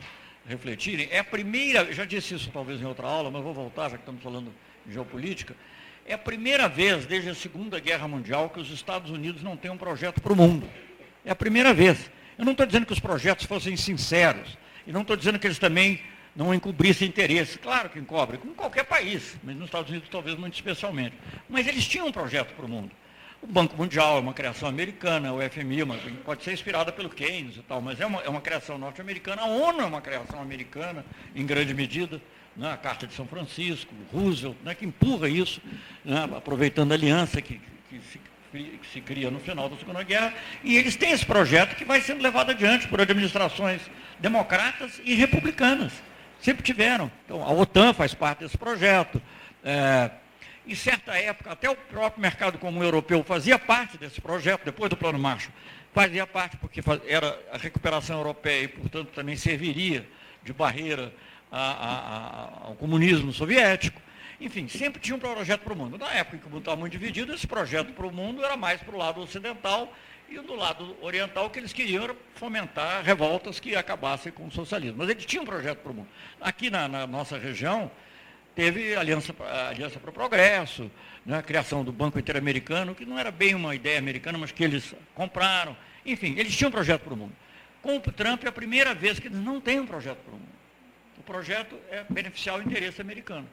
refletirem. 0.46 1.08
É 1.10 1.18
a 1.18 1.24
primeira, 1.24 1.92
já 1.92 2.04
disse 2.04 2.34
isso 2.34 2.50
talvez 2.52 2.80
em 2.80 2.84
outra 2.84 3.06
aula, 3.06 3.30
mas 3.30 3.42
vou 3.42 3.54
voltar, 3.54 3.90
já 3.90 3.96
que 3.96 4.02
estamos 4.02 4.22
falando 4.22 4.52
de 4.86 4.92
geopolítica. 4.92 5.54
É 6.06 6.14
a 6.14 6.18
primeira 6.18 6.68
vez 6.68 7.06
desde 7.06 7.30
a 7.30 7.34
Segunda 7.34 7.78
Guerra 7.78 8.08
Mundial 8.08 8.50
que 8.50 8.58
os 8.58 8.70
Estados 8.70 9.10
Unidos 9.10 9.42
não 9.42 9.56
têm 9.56 9.70
um 9.70 9.76
projeto 9.76 10.20
para 10.20 10.32
o 10.32 10.36
mundo. 10.36 10.68
É 11.24 11.30
a 11.30 11.36
primeira 11.36 11.72
vez. 11.72 12.10
Eu 12.38 12.44
não 12.44 12.52
estou 12.52 12.66
dizendo 12.66 12.86
que 12.86 12.92
os 12.92 13.00
projetos 13.00 13.46
fossem 13.46 13.76
sinceros, 13.76 14.56
e 14.86 14.92
não 14.92 15.02
estou 15.02 15.16
dizendo 15.16 15.38
que 15.38 15.46
eles 15.46 15.58
também 15.58 16.00
não 16.34 16.54
encobrissem 16.54 17.06
interesse. 17.06 17.58
Claro 17.58 17.90
que 17.90 17.98
encobrem, 17.98 18.40
como 18.40 18.54
qualquer 18.54 18.84
país, 18.84 19.36
mas 19.42 19.54
nos 19.54 19.66
Estados 19.66 19.90
Unidos 19.90 20.08
talvez 20.08 20.38
muito 20.38 20.54
especialmente. 20.54 21.14
Mas 21.48 21.66
eles 21.66 21.86
tinham 21.86 22.06
um 22.06 22.12
projeto 22.12 22.54
para 22.54 22.64
o 22.64 22.68
mundo. 22.68 22.90
O 23.42 23.46
Banco 23.46 23.74
Mundial 23.74 24.18
é 24.18 24.20
uma 24.20 24.34
criação 24.34 24.68
americana, 24.68 25.32
o 25.32 25.38
FMI 25.40 25.82
uma, 25.82 25.96
pode 26.24 26.44
ser 26.44 26.52
inspirada 26.52 26.92
pelo 26.92 27.08
Keynes 27.08 27.56
e 27.56 27.62
tal, 27.62 27.80
mas 27.80 27.98
é 27.98 28.04
uma, 28.04 28.20
é 28.20 28.28
uma 28.28 28.40
criação 28.40 28.76
norte-americana. 28.76 29.40
A 29.40 29.46
ONU 29.46 29.80
é 29.80 29.84
uma 29.84 30.02
criação 30.02 30.42
americana, 30.42 31.04
em 31.34 31.46
grande 31.46 31.72
medida. 31.72 32.20
Né? 32.54 32.70
A 32.70 32.76
Carta 32.76 33.06
de 33.06 33.14
São 33.14 33.26
Francisco, 33.26 33.94
Roosevelt, 34.12 34.56
né? 34.62 34.74
que 34.74 34.84
empurra 34.84 35.26
isso, 35.26 35.62
né? 36.04 36.28
aproveitando 36.36 36.92
a 36.92 36.94
aliança 36.94 37.40
que, 37.40 37.58
que, 37.88 38.00
se, 38.12 38.20
que 38.52 38.86
se 38.92 39.00
cria 39.00 39.30
no 39.30 39.40
final 39.40 39.70
da 39.70 39.76
Segunda 39.78 40.02
Guerra. 40.02 40.34
E 40.62 40.76
eles 40.76 40.94
têm 40.94 41.12
esse 41.12 41.24
projeto 41.24 41.76
que 41.76 41.84
vai 41.84 42.02
sendo 42.02 42.22
levado 42.22 42.50
adiante 42.50 42.88
por 42.88 43.00
administrações 43.00 43.80
democratas 44.18 45.00
e 45.02 45.14
republicanas. 45.14 45.94
Sempre 46.42 46.62
tiveram. 46.62 47.10
Então, 47.24 47.42
a 47.42 47.50
OTAN 47.50 47.94
faz 47.94 48.12
parte 48.12 48.40
desse 48.40 48.58
projeto. 48.58 49.20
É, 49.64 50.10
em 50.70 50.74
certa 50.76 51.18
época, 51.18 51.50
até 51.50 51.68
o 51.68 51.74
próprio 51.74 52.22
mercado 52.22 52.56
comum 52.56 52.80
europeu 52.80 53.24
fazia 53.24 53.58
parte 53.58 53.98
desse 53.98 54.20
projeto, 54.20 54.64
depois 54.64 54.88
do 54.88 54.96
Plano 54.96 55.18
Marshall, 55.18 55.52
fazia 55.92 56.24
parte 56.28 56.56
porque 56.58 56.80
era 57.08 57.36
a 57.52 57.58
recuperação 57.58 58.18
europeia 58.18 58.62
e, 58.62 58.68
portanto, 58.68 59.08
também 59.08 59.34
serviria 59.34 60.06
de 60.44 60.52
barreira 60.52 61.12
a, 61.50 61.72
a, 61.72 62.66
ao 62.68 62.74
comunismo 62.76 63.32
soviético. 63.32 64.00
Enfim, 64.40 64.68
sempre 64.68 65.00
tinha 65.00 65.16
um 65.16 65.18
projeto 65.18 65.62
para 65.62 65.72
o 65.72 65.76
mundo. 65.76 65.98
Na 65.98 66.12
época 66.12 66.36
em 66.36 66.38
que 66.38 66.46
o 66.46 66.50
mundo 66.50 66.60
estava 66.60 66.76
muito 66.76 66.92
dividido, 66.92 67.34
esse 67.34 67.48
projeto 67.48 67.92
para 67.92 68.06
o 68.06 68.12
mundo 68.12 68.44
era 68.44 68.56
mais 68.56 68.80
para 68.80 68.94
o 68.94 68.98
lado 68.98 69.20
ocidental 69.20 69.92
e 70.28 70.38
do 70.38 70.54
lado 70.54 70.96
oriental 71.00 71.46
o 71.46 71.50
que 71.50 71.58
eles 71.58 71.72
queriam 71.72 72.04
era 72.04 72.16
fomentar 72.36 73.02
revoltas 73.02 73.58
que 73.58 73.74
acabassem 73.74 74.30
com 74.30 74.46
o 74.46 74.50
socialismo. 74.52 74.98
Mas 74.98 75.08
eles 75.08 75.26
tinham 75.26 75.42
um 75.42 75.46
projeto 75.46 75.78
para 75.78 75.90
o 75.90 75.94
mundo. 75.96 76.08
Aqui 76.40 76.70
na, 76.70 76.86
na 76.86 77.08
nossa 77.08 77.36
região, 77.36 77.90
teve 78.54 78.94
a 78.94 79.00
Aliança, 79.00 79.34
Aliança 79.68 79.98
para 79.98 80.10
o 80.10 80.12
Progresso, 80.12 80.90
né, 81.24 81.38
a 81.38 81.42
criação 81.42 81.84
do 81.84 81.92
Banco 81.92 82.18
Interamericano, 82.18 82.94
que 82.94 83.04
não 83.04 83.18
era 83.18 83.30
bem 83.30 83.54
uma 83.54 83.74
ideia 83.74 83.98
americana, 83.98 84.38
mas 84.38 84.52
que 84.52 84.64
eles 84.64 84.94
compraram. 85.14 85.76
Enfim, 86.04 86.34
eles 86.38 86.56
tinham 86.56 86.68
um 86.68 86.72
projeto 86.72 87.02
para 87.02 87.14
o 87.14 87.16
mundo. 87.16 87.32
Com 87.82 87.96
o 87.96 88.00
Trump 88.00 88.44
é 88.44 88.48
a 88.48 88.52
primeira 88.52 88.94
vez 88.94 89.18
que 89.18 89.28
eles 89.28 89.38
não 89.38 89.60
têm 89.60 89.80
um 89.80 89.86
projeto 89.86 90.18
para 90.18 90.34
o 90.34 90.36
mundo. 90.36 90.60
O 91.18 91.22
projeto 91.22 91.76
é 91.90 92.04
beneficiar 92.08 92.58
o 92.58 92.62
interesse 92.62 93.00
americano. 93.00 93.48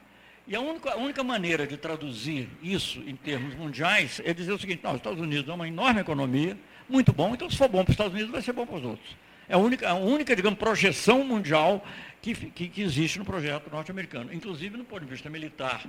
E 0.48 0.56
a 0.56 0.62
única, 0.62 0.92
a 0.92 0.96
única, 0.96 1.24
maneira 1.24 1.68
de 1.68 1.76
traduzir 1.76 2.48
isso 2.64 3.04
em 3.06 3.16
termos 3.16 3.54
mundiais 3.56 4.22
é 4.24 4.34
dizer 4.34 4.54
o 4.54 4.60
seguinte, 4.60 4.82
não, 4.82 4.92
os 4.92 4.98
Estados 4.98 5.20
Unidos 5.20 5.50
é 5.50 5.54
uma 5.54 5.68
enorme 5.68 6.00
economia, 6.00 6.58
muito 6.88 7.12
bom, 7.12 7.34
então 7.34 7.50
se 7.50 7.58
for 7.58 7.68
bom 7.68 7.84
para 7.84 7.92
os 7.92 7.94
Estados 7.94 8.14
Unidos, 8.14 8.32
vai 8.32 8.42
ser 8.42 8.54
bom 8.54 8.66
para 8.66 8.78
os 8.78 8.84
outros. 8.84 9.16
É 9.50 9.56
a 9.56 9.58
única, 9.58 9.90
a 9.90 9.94
única 9.94 10.36
digamos, 10.36 10.60
projeção 10.60 11.24
mundial 11.24 11.86
que, 12.22 12.34
que, 12.34 12.68
que 12.68 12.82
existe 12.82 13.18
no 13.18 13.26
projeto 13.26 13.70
norte-americano. 13.72 14.34
Inclusive, 14.34 14.78
no 14.78 14.84
ponto 14.84 15.06
de 15.06 15.12
vista 15.12 15.30
militar, 15.30 15.86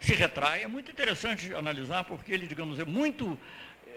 se 0.00 0.14
retrai. 0.14 0.62
É 0.62 0.68
muito 0.68 0.90
interessante 0.90 1.54
analisar, 1.54 2.04
porque 2.04 2.32
ele, 2.32 2.46
digamos, 2.46 2.78
é 2.78 2.84
muito, 2.84 3.38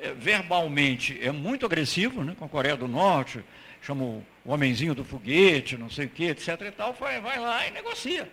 é, 0.02 0.14
verbalmente, 0.14 1.20
é 1.22 1.32
muito 1.32 1.66
agressivo 1.66 2.24
né, 2.24 2.36
com 2.38 2.46
a 2.46 2.50
Coreia 2.50 2.78
do 2.78 2.88
Norte, 2.88 3.44
chama 3.82 4.04
o 4.04 4.24
homenzinho 4.46 4.96
do 4.96 5.04
foguete, 5.04 5.78
não 5.78 5.90
sei 5.90 6.06
o 6.06 6.10
quê, 6.10 6.26
etc. 6.26 6.62
e 6.62 6.72
tal, 6.72 6.94
vai, 6.94 7.20
vai 7.20 7.40
lá 7.40 7.68
e 7.68 7.72
negocia. 7.72 8.30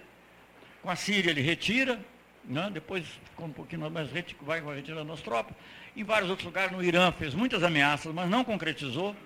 Com 0.82 0.90
a 0.90 0.96
Síria 0.96 1.30
ele 1.30 1.40
retira, 1.40 1.98
né, 2.44 2.70
depois 2.72 3.04
ficou 3.30 3.46
um 3.46 3.52
pouquinho 3.52 3.90
mais 3.90 4.08
vai 4.42 4.74
retirando 4.74 5.12
as 5.12 5.20
tropas. 5.20 5.56
Em 5.96 6.04
vários 6.04 6.30
outros 6.30 6.46
lugares, 6.46 6.70
no 6.70 6.82
Irã, 6.84 7.10
fez 7.10 7.34
muitas 7.34 7.62
ameaças, 7.62 8.12
mas 8.14 8.28
não 8.30 8.44
concretizou. 8.44 9.16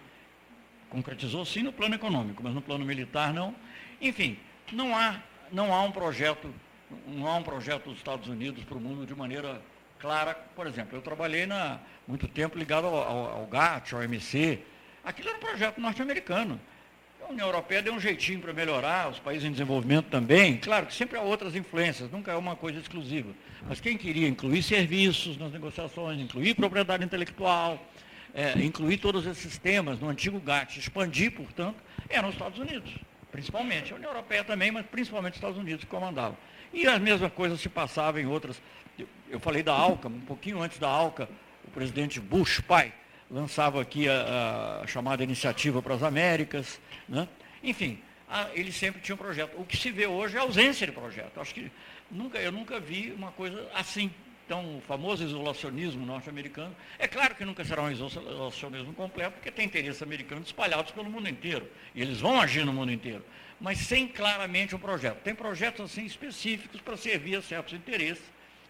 Concretizou 0.90 1.44
sim 1.44 1.62
no 1.62 1.72
plano 1.72 1.94
econômico, 1.94 2.42
mas 2.42 2.52
no 2.52 2.60
plano 2.60 2.84
militar 2.84 3.32
não. 3.32 3.54
Enfim, 4.00 4.36
não 4.72 4.96
há, 4.96 5.20
não 5.52 5.72
há 5.72 5.82
um 5.82 5.92
projeto, 5.92 6.52
não 7.06 7.26
há 7.26 7.36
um 7.36 7.42
projeto 7.42 7.84
dos 7.84 7.98
Estados 7.98 8.28
Unidos 8.28 8.64
para 8.64 8.76
o 8.76 8.80
mundo 8.80 9.06
de 9.06 9.14
maneira 9.14 9.62
clara. 10.00 10.34
Por 10.34 10.66
exemplo, 10.66 10.98
eu 10.98 11.02
trabalhei 11.02 11.44
há 11.44 11.78
muito 12.08 12.26
tempo 12.26 12.58
ligado 12.58 12.86
ao, 12.86 12.96
ao, 12.96 13.38
ao 13.38 13.46
GATT, 13.46 13.94
ao 13.94 14.00
OMC. 14.00 14.58
Aquilo 15.04 15.28
era 15.28 15.38
um 15.38 15.40
projeto 15.40 15.80
norte-americano. 15.80 16.60
A 17.22 17.30
União 17.30 17.46
Europeia 17.46 17.80
deu 17.80 17.94
um 17.94 18.00
jeitinho 18.00 18.40
para 18.40 18.52
melhorar, 18.52 19.08
os 19.08 19.20
países 19.20 19.46
em 19.46 19.52
desenvolvimento 19.52 20.06
também. 20.06 20.56
Claro 20.56 20.86
que 20.86 20.94
sempre 20.94 21.16
há 21.16 21.22
outras 21.22 21.54
influências, 21.54 22.10
nunca 22.10 22.32
é 22.32 22.36
uma 22.36 22.56
coisa 22.56 22.80
exclusiva. 22.80 23.30
Mas 23.68 23.78
quem 23.78 23.96
queria 23.96 24.26
incluir 24.26 24.62
serviços 24.64 25.36
nas 25.36 25.52
negociações, 25.52 26.18
incluir 26.18 26.54
propriedade 26.54 27.04
intelectual, 27.04 27.78
é, 28.34 28.58
incluir 28.62 28.98
todos 28.98 29.26
esses 29.26 29.58
temas 29.58 29.98
no 29.98 30.08
antigo 30.08 30.38
GATT, 30.40 30.78
expandir, 30.78 31.32
portanto, 31.32 31.76
eram 32.08 32.28
os 32.28 32.34
Estados 32.34 32.58
Unidos, 32.58 32.90
principalmente. 33.30 33.92
A 33.92 33.96
União 33.96 34.10
Europeia 34.10 34.44
também, 34.44 34.70
mas 34.70 34.86
principalmente 34.86 35.32
os 35.34 35.38
Estados 35.38 35.58
Unidos 35.58 35.84
que 35.84 35.90
comandavam. 35.90 36.36
E 36.72 36.86
a 36.86 36.98
mesma 36.98 37.28
coisa 37.28 37.56
se 37.56 37.68
passava 37.68 38.20
em 38.20 38.26
outras. 38.26 38.60
Eu 39.28 39.40
falei 39.40 39.62
da 39.62 39.72
ALCA, 39.72 40.08
um 40.08 40.20
pouquinho 40.20 40.60
antes 40.60 40.78
da 40.78 40.88
ALCA, 40.88 41.28
o 41.64 41.70
presidente 41.70 42.20
Bush, 42.20 42.60
pai, 42.60 42.92
lançava 43.30 43.80
aqui 43.80 44.08
a, 44.08 44.80
a 44.82 44.86
chamada 44.86 45.22
Iniciativa 45.22 45.82
para 45.82 45.94
as 45.94 46.02
Américas. 46.02 46.80
Né? 47.08 47.28
Enfim, 47.62 48.00
a, 48.28 48.48
ele 48.54 48.72
sempre 48.72 49.00
tinha 49.00 49.14
um 49.14 49.18
projeto. 49.18 49.60
O 49.60 49.64
que 49.64 49.76
se 49.76 49.90
vê 49.90 50.06
hoje 50.06 50.36
é 50.36 50.40
a 50.40 50.42
ausência 50.42 50.86
de 50.86 50.92
projeto. 50.92 51.40
Acho 51.40 51.54
que 51.54 51.70
nunca, 52.10 52.38
eu 52.38 52.52
nunca 52.52 52.78
vi 52.78 53.12
uma 53.16 53.32
coisa 53.32 53.68
assim 53.74 54.10
então, 54.50 54.78
o 54.78 54.80
famoso 54.80 55.22
isolacionismo 55.22 56.04
norte-americano, 56.04 56.74
é 56.98 57.06
claro 57.06 57.36
que 57.36 57.44
nunca 57.44 57.64
será 57.64 57.82
um 57.82 57.90
isolacionismo 57.92 58.92
completo, 58.94 59.34
porque 59.34 59.48
tem 59.48 59.64
interesses 59.64 60.02
americanos 60.02 60.46
espalhados 60.48 60.90
pelo 60.90 61.08
mundo 61.08 61.28
inteiro, 61.28 61.70
e 61.94 62.02
eles 62.02 62.20
vão 62.20 62.40
agir 62.40 62.66
no 62.66 62.72
mundo 62.72 62.90
inteiro, 62.90 63.24
mas 63.60 63.78
sem 63.78 64.08
claramente 64.08 64.74
um 64.74 64.78
projeto. 64.80 65.18
Tem 65.22 65.36
projetos 65.36 65.84
assim 65.92 66.04
específicos 66.04 66.80
para 66.80 66.96
servir 66.96 67.36
a 67.36 67.42
certos 67.42 67.74
interesses, 67.74 68.24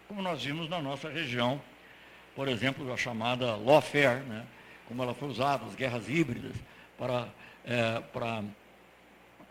como 0.07 0.21
nós 0.21 0.43
vimos 0.43 0.69
na 0.69 0.79
nossa 0.79 1.09
região, 1.09 1.59
por 2.35 2.47
exemplo, 2.47 2.93
a 2.93 2.95
chamada 2.95 3.55
lawfare, 3.55 4.19
né, 4.19 4.45
como 4.87 5.01
ela 5.01 5.15
foi 5.15 5.29
usada, 5.29 5.65
as 5.65 5.73
guerras 5.73 6.07
híbridas, 6.07 6.53
para, 6.95 7.27
é, 7.65 7.99
para 8.13 8.43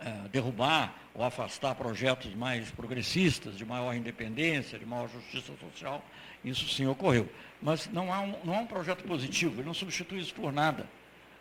é, 0.00 0.28
derrubar 0.28 0.94
ou 1.14 1.22
afastar 1.22 1.74
projetos 1.74 2.34
mais 2.34 2.70
progressistas, 2.70 3.56
de 3.56 3.64
maior 3.64 3.94
independência, 3.94 4.78
de 4.78 4.86
maior 4.86 5.08
justiça 5.08 5.52
social, 5.60 6.02
isso 6.44 6.68
sim 6.68 6.86
ocorreu. 6.86 7.28
Mas 7.60 7.86
não 7.88 8.12
há 8.12 8.20
um, 8.20 8.34
não 8.44 8.54
há 8.54 8.58
um 8.60 8.66
projeto 8.66 9.04
positivo, 9.04 9.60
ele 9.60 9.66
não 9.66 9.74
substitui 9.74 10.20
isso 10.20 10.34
por 10.34 10.52
nada. 10.52 10.86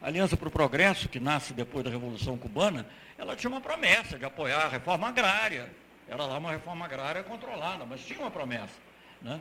A 0.02 0.08
Aliança 0.08 0.36
para 0.36 0.48
o 0.48 0.52
Progresso, 0.52 1.10
que 1.10 1.20
nasce 1.20 1.54
depois 1.54 1.84
da 1.84 1.90
Revolução 1.90 2.38
Cubana, 2.38 2.86
ela 3.18 3.36
tinha 3.36 3.50
uma 3.50 3.62
promessa 3.62 4.18
de 4.18 4.26
apoiar 4.26 4.66
a 4.66 4.70
reforma 4.70 5.08
agrária. 5.10 5.70
Era 6.08 6.26
lá 6.26 6.38
uma 6.38 6.52
reforma 6.52 6.86
agrária 6.86 7.22
controlada, 7.24 7.86
mas 7.86 8.02
tinha 8.06 8.20
uma 8.20 8.32
promessa. 8.32 8.76
Né? 9.22 9.40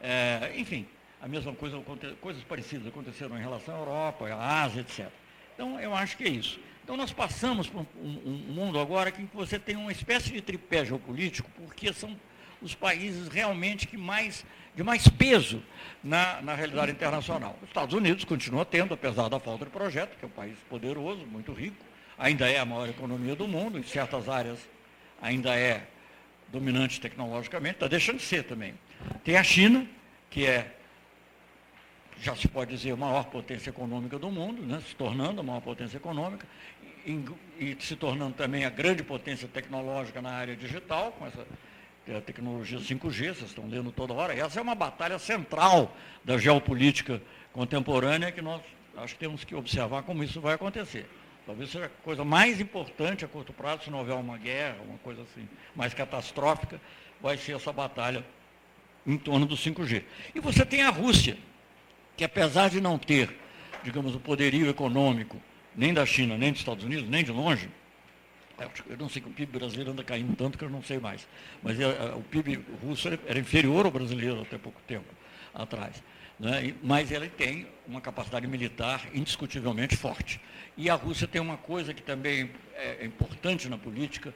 É, 0.00 0.52
enfim, 0.56 0.86
a 1.20 1.28
mesma 1.28 1.54
coisa, 1.54 1.80
coisas 2.20 2.42
parecidas 2.44 2.86
aconteceram 2.86 3.36
em 3.36 3.40
relação 3.40 3.74
à 3.74 3.78
Europa, 3.78 4.28
à 4.28 4.62
Ásia, 4.62 4.80
etc. 4.80 5.08
Então, 5.54 5.78
eu 5.80 5.94
acho 5.94 6.16
que 6.16 6.24
é 6.24 6.28
isso. 6.28 6.58
Então, 6.90 6.98
nós 6.98 7.12
passamos 7.12 7.68
por 7.68 7.86
um, 8.02 8.08
um 8.26 8.52
mundo 8.52 8.80
agora 8.80 9.12
que 9.12 9.22
você 9.32 9.60
tem 9.60 9.76
uma 9.76 9.92
espécie 9.92 10.32
de 10.32 10.40
tripé 10.40 10.84
geopolítico, 10.84 11.48
porque 11.56 11.92
são 11.92 12.18
os 12.60 12.74
países 12.74 13.28
realmente 13.28 13.86
que 13.86 13.96
mais, 13.96 14.44
de 14.74 14.82
mais 14.82 15.06
peso 15.06 15.62
na, 16.02 16.42
na 16.42 16.52
realidade 16.52 16.90
internacional. 16.90 17.56
Os 17.62 17.68
Estados 17.68 17.94
Unidos 17.94 18.24
continua 18.24 18.64
tendo, 18.64 18.92
apesar 18.92 19.28
da 19.28 19.38
falta 19.38 19.66
de 19.66 19.70
projeto, 19.70 20.18
que 20.18 20.24
é 20.24 20.26
um 20.26 20.32
país 20.32 20.58
poderoso, 20.68 21.24
muito 21.26 21.52
rico, 21.52 21.76
ainda 22.18 22.50
é 22.50 22.58
a 22.58 22.64
maior 22.64 22.88
economia 22.88 23.36
do 23.36 23.46
mundo, 23.46 23.78
em 23.78 23.84
certas 23.84 24.28
áreas 24.28 24.58
ainda 25.22 25.54
é 25.56 25.86
dominante 26.48 27.00
tecnologicamente, 27.00 27.74
está 27.74 27.86
deixando 27.86 28.16
de 28.16 28.24
ser 28.24 28.42
também. 28.42 28.74
Tem 29.22 29.36
a 29.36 29.44
China, 29.44 29.86
que 30.28 30.44
é, 30.44 30.74
já 32.20 32.36
se 32.36 32.46
pode 32.48 32.76
dizer, 32.76 32.92
a 32.92 32.96
maior 32.96 33.24
potência 33.24 33.70
econômica 33.70 34.18
do 34.18 34.30
mundo, 34.30 34.62
né, 34.62 34.82
se 34.86 34.94
tornando 34.94 35.40
a 35.40 35.42
maior 35.42 35.60
potência 35.60 35.96
econômica, 35.96 36.46
e, 37.06 37.76
se 37.80 37.96
tornando 37.96 38.34
também 38.34 38.64
a 38.64 38.70
grande 38.70 39.02
potência 39.02 39.48
tecnológica 39.48 40.20
na 40.20 40.30
área 40.30 40.56
digital, 40.56 41.12
com 41.12 41.26
essa 41.26 41.46
a 42.16 42.20
tecnologia 42.20 42.78
5G, 42.78 43.34
vocês 43.34 43.50
estão 43.50 43.68
lendo 43.68 43.92
toda 43.92 44.12
hora. 44.12 44.34
Essa 44.34 44.58
é 44.58 44.62
uma 44.62 44.74
batalha 44.74 45.18
central 45.18 45.94
da 46.24 46.36
geopolítica 46.38 47.22
contemporânea 47.52 48.32
que 48.32 48.42
nós 48.42 48.62
acho 48.96 49.14
que 49.14 49.20
temos 49.20 49.44
que 49.44 49.54
observar 49.54 50.02
como 50.02 50.24
isso 50.24 50.40
vai 50.40 50.54
acontecer. 50.54 51.06
Talvez 51.46 51.70
seja 51.70 51.86
a 51.86 51.88
coisa 52.02 52.24
mais 52.24 52.60
importante 52.60 53.24
a 53.24 53.28
curto 53.28 53.52
prazo, 53.52 53.84
se 53.84 53.90
não 53.90 53.98
houver 53.98 54.14
uma 54.14 54.38
guerra, 54.38 54.76
uma 54.86 54.98
coisa 54.98 55.22
assim 55.22 55.48
mais 55.74 55.94
catastrófica, 55.94 56.80
vai 57.20 57.36
ser 57.36 57.56
essa 57.56 57.72
batalha 57.72 58.24
em 59.06 59.16
torno 59.16 59.46
do 59.46 59.56
5G. 59.56 60.04
E 60.34 60.40
você 60.40 60.64
tem 60.64 60.82
a 60.82 60.90
Rússia, 60.90 61.36
que 62.16 62.24
apesar 62.24 62.70
de 62.70 62.80
não 62.80 62.98
ter, 62.98 63.34
digamos, 63.82 64.14
o 64.14 64.20
poderio 64.20 64.68
econômico 64.68 65.40
nem 65.74 65.94
da 65.94 66.04
China, 66.04 66.36
nem 66.36 66.52
dos 66.52 66.60
Estados 66.60 66.84
Unidos, 66.84 67.08
nem 67.08 67.24
de 67.24 67.30
longe, 67.30 67.68
eu 68.88 68.96
não 68.98 69.08
sei 69.08 69.22
que 69.22 69.28
o 69.28 69.32
PIB 69.32 69.58
brasileiro 69.58 69.90
anda 69.92 70.04
caindo 70.04 70.36
tanto 70.36 70.58
que 70.58 70.64
eu 70.64 70.68
não 70.68 70.82
sei 70.82 70.98
mais. 70.98 71.26
Mas 71.62 71.80
é, 71.80 71.84
é, 71.84 72.14
o 72.14 72.20
PIB 72.22 72.62
russo 72.82 73.08
era 73.08 73.38
inferior 73.38 73.86
ao 73.86 73.90
brasileiro 73.90 74.42
até 74.42 74.58
pouco 74.58 74.80
tempo 74.86 75.06
atrás. 75.54 76.02
Né? 76.38 76.74
Mas 76.82 77.10
ele 77.10 77.28
tem 77.28 77.66
uma 77.86 78.00
capacidade 78.00 78.46
militar 78.46 79.08
indiscutivelmente 79.14 79.96
forte. 79.96 80.40
E 80.76 80.90
a 80.90 80.94
Rússia 80.94 81.26
tem 81.26 81.40
uma 81.40 81.56
coisa 81.56 81.94
que 81.94 82.02
também 82.02 82.50
é 82.74 83.04
importante 83.04 83.68
na 83.68 83.78
política, 83.78 84.34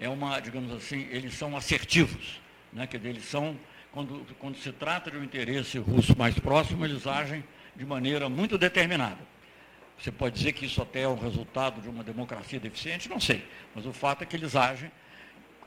é 0.00 0.08
uma, 0.08 0.40
digamos 0.40 0.72
assim, 0.72 1.06
eles 1.10 1.34
são 1.34 1.56
assertivos. 1.56 2.40
Né? 2.72 2.86
Quer 2.86 2.98
dizer, 2.98 3.10
eles 3.10 3.24
são, 3.24 3.58
quando, 3.92 4.26
quando 4.38 4.56
se 4.56 4.72
trata 4.72 5.10
de 5.10 5.18
um 5.18 5.24
interesse 5.24 5.78
russo 5.78 6.16
mais 6.16 6.38
próximo, 6.38 6.84
eles 6.84 7.06
agem 7.06 7.44
de 7.76 7.84
maneira 7.84 8.28
muito 8.28 8.56
determinada. 8.56 9.18
Você 9.98 10.12
pode 10.12 10.36
dizer 10.36 10.52
que 10.52 10.64
isso 10.64 10.80
até 10.80 11.02
é 11.02 11.08
um 11.08 11.18
resultado 11.18 11.80
de 11.80 11.88
uma 11.88 12.04
democracia 12.04 12.60
deficiente? 12.60 13.08
Não 13.08 13.18
sei. 13.18 13.44
Mas 13.74 13.84
o 13.84 13.92
fato 13.92 14.22
é 14.22 14.26
que 14.26 14.36
eles 14.36 14.54
agem, 14.54 14.90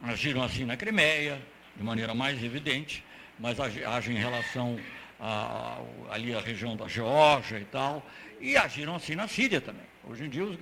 agiram 0.02 0.42
assim 0.42 0.64
na 0.64 0.78
Crimeia, 0.78 1.42
de 1.76 1.84
maneira 1.84 2.14
mais 2.14 2.42
evidente, 2.42 3.04
mas 3.38 3.60
agem 3.60 4.16
em 4.16 4.20
relação 4.20 4.80
ali 6.10 6.34
à 6.34 6.40
região 6.40 6.76
da 6.76 6.88
Geórgia 6.88 7.60
e 7.60 7.66
tal, 7.66 8.06
e 8.40 8.58
agiram 8.58 8.96
assim 8.96 9.16
na 9.16 9.28
Síria 9.28 9.60
também. 9.60 9.86
Hoje 10.04 10.26
em 10.26 10.30
dia 10.30 10.44
os. 10.44 10.58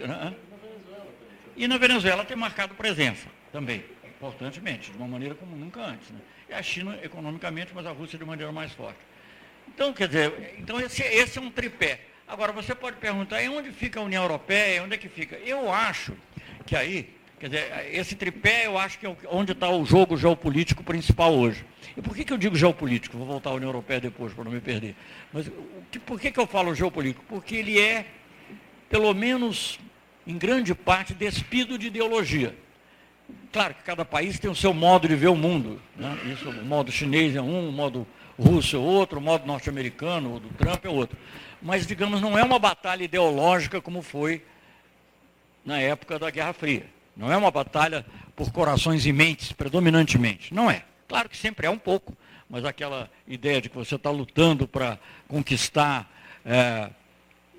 E 1.55 1.67
na 1.67 1.77
Venezuela 1.77 2.25
tem 2.25 2.35
marcado 2.35 2.73
presença 2.73 3.27
também, 3.51 3.83
importantemente, 4.03 4.91
de 4.91 4.97
uma 4.97 5.07
maneira 5.07 5.35
como 5.35 5.55
nunca 5.55 5.81
antes. 5.81 6.09
Né? 6.09 6.19
E 6.49 6.53
a 6.53 6.63
China 6.63 6.97
economicamente, 7.03 7.71
mas 7.73 7.85
a 7.85 7.91
Rússia 7.91 8.17
de 8.17 8.25
maneira 8.25 8.51
mais 8.51 8.71
forte. 8.71 8.99
Então, 9.67 9.93
quer 9.93 10.07
dizer, 10.07 10.55
então 10.57 10.79
esse, 10.79 11.03
esse 11.03 11.37
é 11.37 11.41
um 11.41 11.51
tripé. 11.51 11.99
Agora, 12.29 12.51
você 12.51 12.75
pode 12.75 12.97
perguntar, 12.97 13.41
e 13.41 13.49
onde 13.49 13.71
fica 13.71 13.99
a 13.99 14.03
União 14.03 14.21
Europeia? 14.21 14.83
Onde 14.83 14.93
é 14.93 14.97
que 14.99 15.09
fica? 15.09 15.35
Eu 15.37 15.73
acho 15.73 16.13
que 16.63 16.75
aí, 16.75 17.09
quer 17.39 17.49
dizer, 17.49 17.89
esse 17.91 18.15
tripé, 18.15 18.67
eu 18.67 18.77
acho 18.77 18.99
que 18.99 19.07
é 19.07 19.15
onde 19.31 19.53
está 19.53 19.67
o 19.67 19.83
jogo 19.83 20.15
geopolítico 20.15 20.83
principal 20.83 21.33
hoje. 21.33 21.65
E 21.97 22.01
por 22.03 22.15
que, 22.15 22.23
que 22.23 22.31
eu 22.31 22.37
digo 22.37 22.55
geopolítico? 22.55 23.17
Vou 23.17 23.25
voltar 23.25 23.49
à 23.49 23.53
União 23.53 23.69
Europeia 23.69 23.99
depois, 23.99 24.31
para 24.31 24.43
não 24.43 24.51
me 24.51 24.61
perder. 24.61 24.95
Mas 25.33 25.49
por 26.05 26.19
que, 26.21 26.29
que 26.29 26.39
eu 26.39 26.45
falo 26.45 26.75
geopolítico? 26.75 27.25
Porque 27.27 27.55
ele 27.55 27.79
é, 27.79 28.05
pelo 28.91 29.11
menos 29.15 29.79
em 30.27 30.37
grande 30.37 30.75
parte, 30.75 31.15
despido 31.15 31.79
de 31.79 31.87
ideologia. 31.87 32.55
Claro 33.51 33.73
que 33.73 33.81
cada 33.81 34.05
país 34.05 34.37
tem 34.37 34.51
o 34.51 34.55
seu 34.55 34.71
modo 34.71 35.07
de 35.07 35.15
ver 35.15 35.29
o 35.29 35.35
mundo. 35.35 35.81
Né? 35.97 36.15
Isso, 36.31 36.47
o 36.47 36.63
modo 36.63 36.91
chinês 36.91 37.35
é 37.35 37.41
um, 37.41 37.69
o 37.69 37.71
modo 37.71 38.05
russo 38.41 38.75
é 38.75 38.79
outro, 38.79 39.19
o 39.19 39.21
modo 39.21 39.45
norte-americano, 39.45 40.35
o 40.35 40.39
do 40.39 40.49
Trump 40.49 40.85
é 40.85 40.89
outro 40.89 41.17
mas, 41.61 41.85
digamos, 41.85 42.21
não 42.21 42.37
é 42.37 42.43
uma 42.43 42.57
batalha 42.57 43.03
ideológica 43.03 43.81
como 43.81 44.01
foi 44.01 44.43
na 45.65 45.79
época 45.79 46.17
da 46.17 46.29
Guerra 46.29 46.53
Fria. 46.53 46.85
Não 47.15 47.31
é 47.31 47.35
uma 47.35 47.51
batalha 47.51 48.05
por 48.35 48.51
corações 48.51 49.05
e 49.05 49.11
mentes, 49.11 49.51
predominantemente. 49.51 50.53
Não 50.53 50.71
é. 50.71 50.83
Claro 51.07 51.27
que 51.27 51.35
sempre 51.35 51.67
é 51.67 51.69
um 51.69 51.77
pouco, 51.77 52.15
mas 52.49 52.63
aquela 52.63 53.09
ideia 53.27 53.61
de 53.61 53.67
que 53.67 53.75
você 53.75 53.95
está 53.95 54.09
lutando 54.09 54.67
para 54.67 54.97
conquistar. 55.27 56.09
É, 56.45 56.89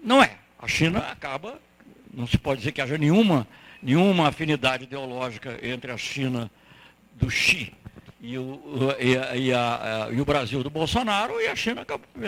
não 0.03 0.23
é. 0.23 0.37
A 0.59 0.67
China 0.67 1.01
acaba, 1.01 1.61
não 2.13 2.27
se 2.27 2.39
pode 2.39 2.61
dizer 2.61 2.73
que 2.73 2.81
haja 2.81 2.97
nenhuma, 2.97 3.47
nenhuma 3.83 4.29
afinidade 4.29 4.85
ideológica 4.85 5.59
entre 5.63 5.93
a 5.93 5.99
China 5.99 6.51
do 7.15 7.31
Xi 7.31 7.73
e 8.23 8.37
o, 8.37 8.61
e, 8.99 9.17
a, 9.17 9.37
e, 9.37 9.53
a, 9.53 10.09
e 10.13 10.21
o 10.21 10.25
Brasil 10.27 10.63
do 10.63 10.69
Bolsonaro, 10.69 11.41
e 11.41 11.47
a 11.47 11.57
China 11.57 11.87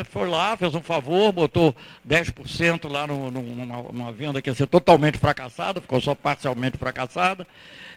foi 0.09 0.26
lá, 0.26 0.57
fez 0.57 0.74
um 0.74 0.80
favor, 0.80 1.30
botou 1.32 1.76
10% 2.09 2.90
lá 2.90 3.07
no, 3.07 3.30
numa, 3.30 3.82
numa, 3.93 4.12
venda 4.12 4.40
que 4.40 4.49
ia 4.49 4.55
ser 4.55 4.66
totalmente 4.66 5.18
fracassada, 5.18 5.82
ficou 5.82 6.01
só 6.01 6.14
parcialmente 6.14 6.78
fracassada, 6.78 7.47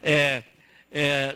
é, 0.04 0.44
é, 0.92 1.36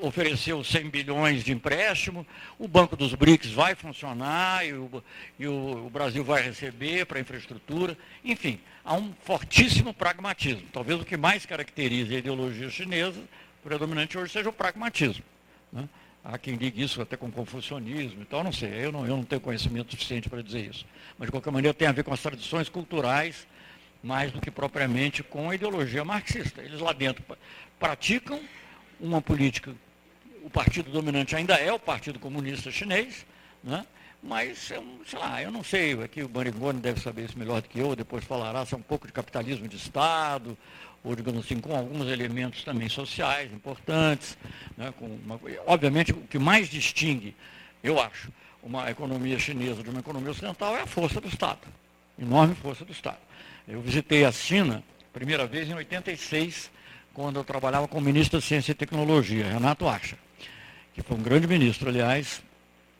ofereceu 0.00 0.64
100 0.64 0.88
bilhões 0.88 1.44
de 1.44 1.52
empréstimo, 1.52 2.26
o 2.58 2.66
Banco 2.66 2.96
dos 2.96 3.14
BRICS 3.14 3.52
vai 3.52 3.74
funcionar 3.74 4.66
e 4.66 4.72
o, 4.72 5.04
e 5.38 5.46
o, 5.46 5.86
o 5.86 5.90
Brasil 5.90 6.24
vai 6.24 6.42
receber 6.42 7.04
para 7.04 7.20
infraestrutura, 7.20 7.94
enfim, 8.24 8.58
há 8.82 8.94
um 8.94 9.12
fortíssimo 9.22 9.92
pragmatismo. 9.92 10.62
Talvez 10.72 10.98
o 10.98 11.04
que 11.04 11.18
mais 11.18 11.44
caracterize 11.44 12.14
a 12.14 12.18
ideologia 12.18 12.70
chinesa, 12.70 13.20
predominante 13.62 14.16
hoje, 14.16 14.32
seja 14.32 14.48
o 14.48 14.52
pragmatismo. 14.52 15.33
Né? 15.74 15.88
Há 16.22 16.38
quem 16.38 16.56
diga 16.56 16.80
isso 16.80 17.02
até 17.02 17.16
com 17.16 17.30
confucionismo 17.30 18.22
e 18.22 18.24
tal, 18.24 18.42
não 18.42 18.52
sei, 18.52 18.86
eu 18.86 18.92
não, 18.92 19.06
eu 19.06 19.16
não 19.16 19.24
tenho 19.24 19.40
conhecimento 19.40 19.90
suficiente 19.90 20.30
para 20.30 20.42
dizer 20.42 20.70
isso. 20.70 20.86
Mas, 21.18 21.26
de 21.26 21.32
qualquer 21.32 21.50
maneira, 21.50 21.74
tem 21.74 21.86
a 21.86 21.92
ver 21.92 22.04
com 22.04 22.14
as 22.14 22.22
tradições 22.22 22.70
culturais, 22.70 23.46
mais 24.02 24.32
do 24.32 24.40
que 24.40 24.50
propriamente 24.50 25.22
com 25.22 25.50
a 25.50 25.54
ideologia 25.54 26.04
marxista. 26.04 26.62
Eles 26.62 26.80
lá 26.80 26.92
dentro 26.92 27.22
praticam 27.78 28.40
uma 29.00 29.20
política, 29.20 29.74
o 30.42 30.48
partido 30.48 30.90
dominante 30.90 31.34
ainda 31.34 31.54
é 31.56 31.72
o 31.72 31.78
Partido 31.78 32.18
Comunista 32.18 32.70
Chinês, 32.70 33.26
né? 33.62 33.84
mas, 34.22 34.58
sei 34.58 35.18
lá, 35.18 35.42
eu 35.42 35.50
não 35.50 35.62
sei, 35.62 35.92
aqui 36.02 36.22
o 36.22 36.28
Barigoni 36.28 36.80
deve 36.80 37.00
saber 37.00 37.24
isso 37.24 37.38
melhor 37.38 37.60
do 37.60 37.68
que 37.68 37.78
eu, 37.78 37.94
depois 37.94 38.24
falará 38.24 38.64
se 38.64 38.72
é 38.72 38.76
um 38.76 38.82
pouco 38.82 39.06
de 39.06 39.12
capitalismo 39.12 39.68
de 39.68 39.76
Estado, 39.76 40.56
ou 41.04 41.14
digamos 41.14 41.44
assim, 41.44 41.60
com 41.60 41.76
alguns 41.76 42.10
elementos 42.10 42.64
também 42.64 42.88
sociais 42.88 43.52
importantes. 43.52 44.38
Né, 44.76 44.92
uma, 44.98 45.38
obviamente, 45.66 46.12
o 46.12 46.16
que 46.22 46.38
mais 46.38 46.68
distingue, 46.68 47.36
eu 47.82 48.00
acho, 48.00 48.32
uma 48.62 48.90
economia 48.90 49.38
chinesa 49.38 49.82
de 49.82 49.90
uma 49.90 50.00
economia 50.00 50.30
ocidental 50.30 50.74
é 50.74 50.80
a 50.80 50.86
força 50.86 51.20
do 51.20 51.28
Estado, 51.28 51.60
enorme 52.18 52.54
força 52.54 52.84
do 52.84 52.92
Estado. 52.92 53.18
Eu 53.68 53.82
visitei 53.82 54.24
a 54.24 54.32
China, 54.32 54.82
primeira 55.12 55.46
vez 55.46 55.68
em 55.68 55.74
86, 55.74 56.70
quando 57.12 57.36
eu 57.36 57.44
trabalhava 57.44 57.86
com 57.86 57.98
o 57.98 58.00
ministro 58.00 58.40
da 58.40 58.44
Ciência 58.44 58.72
e 58.72 58.74
Tecnologia, 58.74 59.46
Renato 59.46 59.86
Acha, 59.86 60.16
que 60.94 61.02
foi 61.02 61.16
um 61.16 61.22
grande 61.22 61.46
ministro, 61.46 61.88
aliás, 61.90 62.42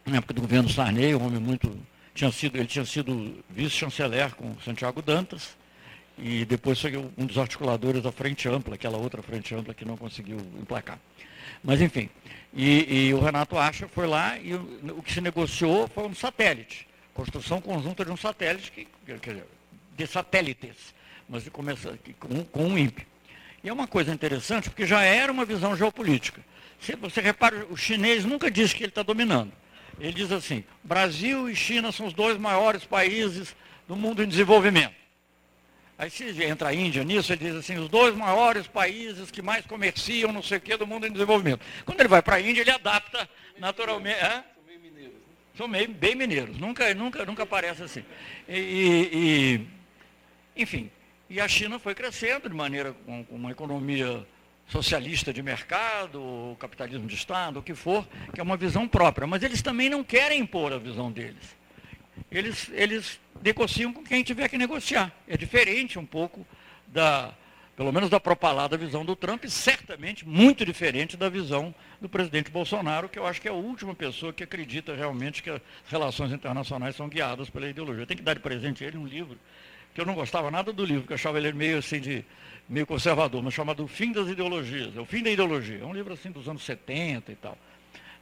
na 0.05 0.19
época 0.19 0.35
do 0.35 0.43
governo 0.43 0.69
Sarney, 0.69 1.15
um 1.15 1.25
homem 1.25 1.41
muito. 1.41 1.75
Tinha 2.15 2.31
sido, 2.31 2.57
ele 2.57 2.67
tinha 2.67 2.85
sido 2.85 3.43
vice-chanceler 3.51 4.35
com 4.37 4.55
Santiago 4.61 5.03
Dantas, 5.03 5.57
e 6.19 6.45
depois 6.45 6.81
foi 6.81 6.97
um 6.97 7.27
dos 7.27 7.39
articuladores 7.39 8.03
da 8.03 8.13
Frente 8.13 8.49
Ampla, 8.49 8.75
aquela 8.75 8.97
outra 8.99 9.23
Frente 9.23 9.55
Ampla 9.55 9.75
que 9.75 9.85
não 9.85 9.97
conseguiu 9.97 10.39
emplacar. 10.61 10.99
Mas, 11.63 11.81
enfim, 11.81 12.09
e, 12.53 13.07
e 13.09 13.15
o 13.15 13.21
Renato 13.21 13.59
Acha 13.59 13.89
foi 13.89 14.07
lá 14.07 14.39
e 14.39 14.55
o, 14.55 14.97
o, 14.99 15.03
que 15.03 15.13
se 15.13 15.21
negociou 15.21 15.89
foi 15.89 16.05
um 16.05 16.15
satélite, 16.15 16.87
construção 17.13 17.61
conjunta 17.61 18.05
de 18.05 18.13
um 18.13 18.17
satélite, 18.17 18.71
que, 18.71 18.87
dizer, 19.07 19.45
de 19.97 20.07
satélites, 20.07 20.95
mas 21.29 21.49
começa, 21.49 21.99
com, 22.21 22.45
com 22.45 22.65
um 22.67 22.79
INPE. 22.79 23.07
E 23.63 23.69
é 23.69 23.73
uma 23.73 23.87
coisa 23.87 24.13
interessante, 24.13 24.69
porque 24.69 24.87
já 24.87 25.03
era 25.03 25.33
uma 25.33 25.45
visão 25.45 25.75
geopolítica. 25.77 26.41
Você, 26.79 26.95
você 26.97 27.21
repara, 27.21 27.67
o 27.71 27.77
chinês 27.77 28.25
nunca 28.25 28.51
diz 28.51 28.73
que 28.73 28.83
ele 28.83 28.91
está 28.91 29.03
dominando. 29.03 29.53
Ele 29.99 30.13
diz 30.13 30.31
assim, 30.31 30.65
Brasil 30.83 31.49
e 31.49 31.57
China 31.57 31.91
são 31.91 32.07
os 32.07 32.13
dois 32.13 32.37
maiores 32.37 32.85
países 32.85 33.57
do 33.89 33.97
mundo 33.97 34.23
em 34.23 34.29
desenvolvimento. 34.29 35.04
Aí 35.97 36.11
se 36.11 36.25
entra 36.43 36.71
a 36.71 36.75
Índia 36.75 37.05
nisso, 37.05 37.33
ele 37.33 37.45
diz 37.45 37.55
assim, 37.55 37.79
os 37.79 37.89
dois 37.89 38.17
maiores 38.17 38.67
países 38.67 39.31
que 39.31 39.41
mais 39.41 39.65
comerciam, 39.65 40.33
não 40.33 40.43
sei 40.43 40.59
o 40.59 40.61
quê, 40.61 40.77
do 40.77 40.87
mundo 40.87 41.07
em 41.07 41.13
desenvolvimento. 41.13 41.65
Quando 41.85 42.01
ele 42.01 42.09
vai 42.09 42.21
para 42.21 42.37
a 42.37 42.41
Índia, 42.41 42.63
ele 42.63 42.71
adapta 42.71 43.29
naturalmente. 43.59 44.19
São 44.19 44.65
meio 44.67 44.81
mineiros. 44.81 45.15
São 45.57 45.69
meio, 45.69 45.89
bem 45.89 46.15
mineiros, 46.17 46.59
nunca, 46.59 46.93
nunca, 46.95 47.25
nunca 47.25 47.45
aparece 47.45 47.85
assim. 47.85 48.05
E, 48.49 48.59
e, 50.57 50.61
enfim, 50.61 50.91
E 51.29 51.41
a 51.41 51.49
China 51.49 51.79
foi 51.79 51.95
crescendo 51.95 52.49
de 52.49 52.55
maneira 52.55 52.95
com, 53.07 53.25
com 53.25 53.35
uma 53.35 53.51
economia 53.51 54.27
socialista 54.69 55.33
de 55.33 55.43
mercado, 55.43 56.57
capitalismo 56.61 57.07
de 57.07 57.15
Estado, 57.15 57.59
o 57.59 57.63
que 57.63 57.75
for, 57.75 58.07
que 58.33 58.41
é 58.41 58.43
uma 58.43 58.57
visão 58.57 58.87
própria. 58.87 59.27
Mas 59.27 59.43
eles 59.43 59.63
também 59.63 59.89
não 59.89 60.05
querem 60.05 60.41
impor 60.41 60.73
a 60.73 60.79
visão 60.79 61.11
deles. 61.11 61.57
Eles, 62.31 62.71
eles 62.73 63.21
negociam 63.43 63.93
com 63.93 64.03
quem 64.03 64.23
tiver 64.23 64.49
que 64.49 64.59
negociar. 64.59 65.13
É 65.27 65.37
diferente 65.37 65.99
um 65.99 66.07
pouco 66.07 66.47
da, 66.87 67.33
pelo 67.77 67.93
menos 67.93 68.09
da 68.09 68.21
propalada 68.21 68.77
visão 68.77 69.05
do 69.05 69.17
Trump, 69.17 69.45
e 69.45 69.51
certamente 69.51 70.27
muito 70.27 70.65
diferente 70.65 71.17
da 71.17 71.29
visão 71.29 71.75
do 72.01 72.09
presidente 72.09 72.51
Bolsonaro, 72.51 73.09
que 73.09 73.19
eu 73.19 73.27
acho 73.27 73.41
que 73.41 73.49
é 73.49 73.51
a 73.51 73.55
última 73.55 73.95
pessoa 73.95 74.33
que 74.33 74.45
acredita 74.45 74.95
realmente 74.95 75.43
que 75.43 75.51
as 75.51 75.61
relações 75.87 76.33
internacionais 76.33 76.97
são 76.97 77.09
guiadas 77.09 77.51
pela 77.51 77.69
ideologia. 77.69 78.07
Tem 78.07 78.17
que 78.17 78.23
dar 78.23 78.35
de 78.35 78.41
presente 78.41 78.85
a 78.85 78.87
ele 78.87 78.97
um 78.97 79.07
livro, 79.07 79.39
que 79.93 80.01
eu 80.01 80.07
não 80.07 80.15
gostava 80.15 80.51
nada 80.51 80.73
do 80.73 80.85
livro, 80.85 81.07
que 81.07 81.13
eu 81.13 81.17
achava 81.17 81.39
ele 81.39 81.53
meio 81.53 81.79
assim 81.79 82.01
de 82.01 82.25
meio 82.69 82.87
conservador, 82.87 83.43
mas 83.43 83.53
chamado 83.53 83.85
O 83.85 83.89
Fim 83.89 84.13
das 84.13 84.29
Ideologias, 84.29 84.97
é 84.97 85.01
o 85.01 85.05
fim 85.05 85.23
da 85.23 85.31
ideologia. 85.31 85.81
É 85.83 85.85
um 85.85 85.93
livro 85.93 86.15
assim 86.15 86.31
dos 86.31 86.49
anos 86.49 86.63
70 86.65 87.33
e 87.33 87.37
tal. 87.37 87.59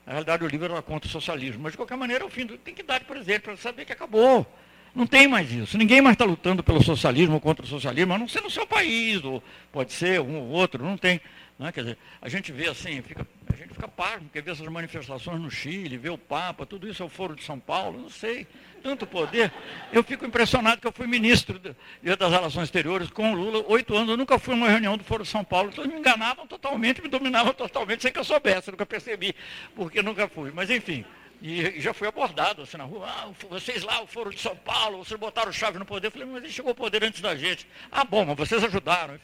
Na 0.07 0.13
realidade 0.13 0.45
o 0.45 0.49
livro 0.49 0.73
era 0.73 0.83
contra 0.83 1.09
o 1.09 1.11
socialismo, 1.11 1.63
mas 1.63 1.73
de 1.73 1.77
qualquer 1.77 1.97
maneira 1.97 2.25
o 2.25 2.31
fim 2.31 2.45
do... 2.45 2.59
tem 2.59 2.75
que 2.75 2.83
dar 2.83 2.99
de 2.99 3.05
presente 3.05 3.41
para 3.41 3.57
saber 3.57 3.85
que 3.85 3.93
acabou. 3.93 4.47
Não 4.95 5.07
tem 5.07 5.27
mais 5.27 5.51
isso. 5.51 5.79
Ninguém 5.79 6.03
mais 6.03 6.15
está 6.15 6.25
lutando 6.25 6.63
pelo 6.63 6.83
socialismo 6.83 7.35
ou 7.35 7.41
contra 7.41 7.65
o 7.65 7.69
socialismo, 7.69 8.13
a 8.13 8.19
não 8.19 8.29
ser 8.29 8.43
no 8.43 8.51
seu 8.51 8.67
país, 8.67 9.25
ou 9.25 9.43
pode 9.71 9.93
ser 9.93 10.21
um 10.21 10.37
ou 10.39 10.49
outro, 10.49 10.85
não 10.85 10.99
tem. 10.99 11.21
Não 11.59 11.67
é? 11.67 11.73
Quer 11.73 11.83
dizer, 11.83 11.99
a 12.21 12.29
gente 12.29 12.53
vê 12.53 12.69
assim, 12.69 13.01
fica, 13.01 13.27
a 13.51 13.57
gente 13.57 13.73
fica 13.73 13.89
pasmo, 13.89 14.23
porque 14.23 14.41
vê 14.41 14.51
essas 14.51 14.67
manifestações 14.67 15.41
no 15.41 15.51
Chile, 15.51 15.97
vê 15.97 16.11
o 16.11 16.19
Papa, 16.19 16.67
tudo 16.67 16.89
isso 16.89 17.03
é 17.03 17.07
o 17.07 17.09
Foro 17.09 17.35
de 17.35 17.45
São 17.45 17.59
Paulo, 17.59 18.01
não 18.01 18.11
sei, 18.11 18.47
tanto 18.83 19.07
poder. 19.07 19.53
Eu 19.93 20.03
fico 20.03 20.27
impressionado 20.27 20.81
que 20.81 20.87
eu 20.87 20.93
fui 20.93 21.07
ministro 21.07 21.59
de, 21.59 21.75
das 22.17 22.31
Relações 22.31 22.65
Exteriores 22.65 23.11
com 23.11 23.33
o 23.33 23.35
Lula, 23.35 23.65
oito 23.69 23.95
anos, 23.95 24.11
eu 24.11 24.17
nunca 24.17 24.39
fui 24.39 24.55
uma 24.55 24.69
reunião 24.69 24.97
do 24.97 25.05
Foro 25.05 25.25
São 25.25 25.45
Paulo, 25.45 25.71
então 25.73 25.87
me 25.87 25.95
enganavam 25.95 26.47
totalmente, 26.47 27.01
me 27.01 27.09
dominavam 27.09 27.53
totalmente, 27.55 28.03
sem 28.03 28.13
que 28.13 28.19
eu 28.19 28.25
soubesse, 28.25 28.71
nunca 28.71 28.87
percebi, 28.87 29.35
porque 29.75 30.03
nunca 30.03 30.29
fui. 30.29 30.51
Mas 30.53 30.71
enfim. 30.71 31.05
E 31.45 31.81
já 31.81 31.93
fui 31.93 32.07
abordado 32.07 32.63
assim 32.63 32.77
na 32.77 32.85
rua, 32.85 33.05
ah, 33.09 33.29
vocês 33.51 33.83
lá 33.83 34.07
foram 34.07 34.31
de 34.31 34.41
São 34.41 34.55
Paulo, 34.55 34.99
vocês 34.99 35.19
botaram 35.19 35.51
chave 35.53 35.77
no 35.77 35.85
poder. 35.85 36.07
Eu 36.07 36.13
falei, 36.13 36.29
mas 36.29 36.45
ele 36.45 36.53
chegou 36.53 36.69
ao 36.69 36.75
poder 36.75 37.03
antes 37.03 37.21
da 37.21 37.35
gente. 37.35 37.67
Ah, 37.91 38.05
bom, 38.05 38.25
mas 38.25 38.37
vocês 38.37 38.63
ajudaram. 38.63 39.19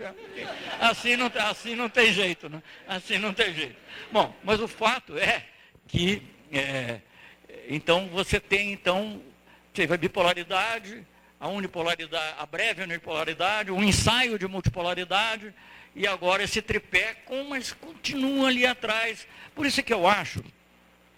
Ah, 0.80 0.88
assim 0.88 1.14
não, 1.14 1.30
assim 1.48 1.76
não 1.76 1.88
tem 1.88 2.12
jeito, 2.12 2.48
né? 2.48 2.60
Assim 2.88 3.18
não 3.18 3.32
tem 3.32 3.54
jeito. 3.54 3.76
Bom, 4.10 4.34
mas 4.42 4.60
o 4.60 4.66
fato 4.66 5.16
é 5.16 5.46
que, 5.86 6.20
é, 6.50 7.00
então, 7.68 8.08
você 8.08 8.40
tem, 8.40 8.72
então, 8.72 9.22
teve 9.78 9.94
a 9.94 9.96
bipolaridade, 9.96 11.06
a 11.38 11.48
unipolaridade, 11.48 12.34
a 12.38 12.44
breve 12.44 12.82
unipolaridade, 12.82 13.70
um 13.70 13.82
ensaio 13.82 14.38
de 14.38 14.46
multipolaridade, 14.48 15.54
e 15.94 16.06
agora 16.06 16.42
esse 16.42 16.60
tripé, 16.60 17.16
mas 17.48 17.72
continua 17.72 18.48
ali 18.48 18.66
atrás. 18.66 19.26
Por 19.54 19.64
isso 19.64 19.82
que 19.82 19.94
eu 19.94 20.06
acho 20.06 20.42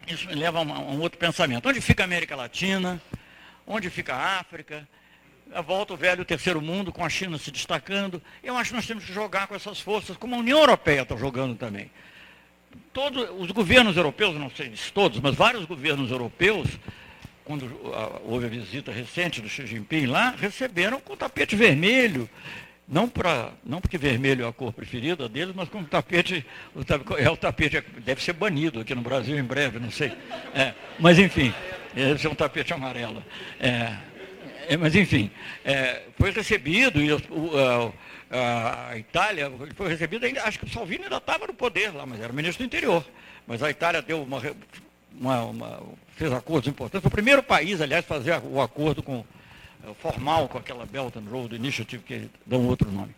isso 0.07 0.27
me 0.27 0.35
leva 0.35 0.59
a, 0.59 0.63
um 0.63 1.01
outro 1.01 1.19
pensamento. 1.19 1.69
Onde 1.69 1.81
fica 1.81 2.03
a 2.03 2.05
América 2.05 2.37
Latina? 2.37 3.01
Onde 3.67 3.89
fica 3.91 4.15
a 4.15 4.41
África? 4.41 4.89
Volta 5.67 5.95
o 5.95 5.97
velho 5.97 6.25
terceiro 6.25 6.61
mundo, 6.61 6.93
com 6.93 7.05
a 7.05 7.09
China 7.09 7.39
se 7.39 7.51
destacando. 7.51 8.23
Eu 8.43 8.57
acho 8.57 8.71
que 8.71 8.77
nós 8.77 8.87
temos 8.87 9.05
que 9.05 9.13
jogar 9.13 9.47
com 9.47 9.55
essas 9.55 9.81
forças, 9.81 10.17
como 10.17 10.35
a 10.35 10.39
União 10.39 10.59
Europeia 10.59 11.03
está 11.03 11.17
jogando 11.17 11.57
também. 11.57 11.91
Todos 12.93 13.29
os 13.39 13.51
governos 13.51 13.97
europeus, 13.97 14.35
não 14.37 14.51
sei 14.51 14.75
se 14.77 14.93
todos, 14.93 15.19
mas 15.21 15.35
vários 15.35 15.65
governos 15.65 16.11
europeus, 16.11 16.69
quando 17.51 17.69
houve 18.27 18.47
a 18.47 18.49
visita 18.49 18.93
recente 18.93 19.41
do 19.41 19.49
Xi 19.49 19.67
Jinping 19.67 20.07
lá, 20.07 20.37
receberam 20.39 21.01
com 21.01 21.17
tapete 21.17 21.57
vermelho, 21.57 22.31
não, 22.87 23.09
pra, 23.09 23.53
não 23.65 23.81
porque 23.81 23.99
vermelho 23.99 24.45
é 24.45 24.49
a 24.49 24.53
cor 24.53 24.73
preferida 24.73 25.29
deles, 25.29 25.53
mas 25.53 25.69
como 25.69 25.85
tapete, 25.85 26.47
o 26.77 26.85
tapete, 26.85 27.21
é 27.21 27.29
o 27.29 27.37
tapete, 27.37 27.85
deve 28.05 28.23
ser 28.23 28.35
banido 28.35 28.79
aqui 28.79 28.95
no 28.95 29.01
Brasil 29.01 29.37
em 29.37 29.43
breve, 29.43 29.81
não 29.81 29.91
sei. 29.91 30.13
É, 30.55 30.75
mas 30.97 31.19
enfim, 31.19 31.53
deve 31.93 32.21
ser 32.21 32.29
um 32.29 32.37
tapete 32.37 32.73
amarelo. 32.73 33.21
É, 33.59 33.97
é, 34.69 34.77
mas 34.77 34.95
enfim, 34.95 35.29
é, 35.65 36.03
foi 36.17 36.31
recebido, 36.31 37.03
e 37.03 37.13
o, 37.13 37.21
a, 38.31 38.91
a, 38.91 38.97
Itália 38.97 39.51
foi 39.75 39.89
recebida, 39.89 40.25
ainda, 40.25 40.45
acho 40.45 40.61
que 40.61 40.67
o 40.67 40.71
Salvini 40.71 41.03
ainda 41.03 41.17
estava 41.17 41.49
no 41.49 41.55
poder 41.55 41.93
lá, 41.93 42.07
mas 42.07 42.21
era 42.21 42.33
ministro 42.33 42.63
do 42.63 42.67
interior. 42.67 43.05
Mas 43.45 43.61
a 43.61 43.71
Itália 43.71 44.01
deu 44.01 44.23
uma, 44.23 44.41
uma, 45.19 45.45
uma 45.47 45.83
fez 46.21 46.33
acordos 46.35 46.69
importantes. 46.69 47.01
Foi 47.01 47.09
o 47.09 47.11
primeiro 47.11 47.43
país, 47.43 47.81
aliás, 47.81 48.05
a 48.05 48.09
fazer 48.09 48.39
o 48.45 48.61
acordo 48.61 49.03
com 49.03 49.25
é 49.83 49.95
formal 49.95 50.47
com 50.47 50.59
aquela 50.59 50.85
Belt 50.85 51.17
and 51.17 51.31
Road 51.31 51.57
Initiative, 51.57 52.03
que 52.03 52.29
dão 52.45 52.67
outro 52.67 52.93
nome. 52.93 53.15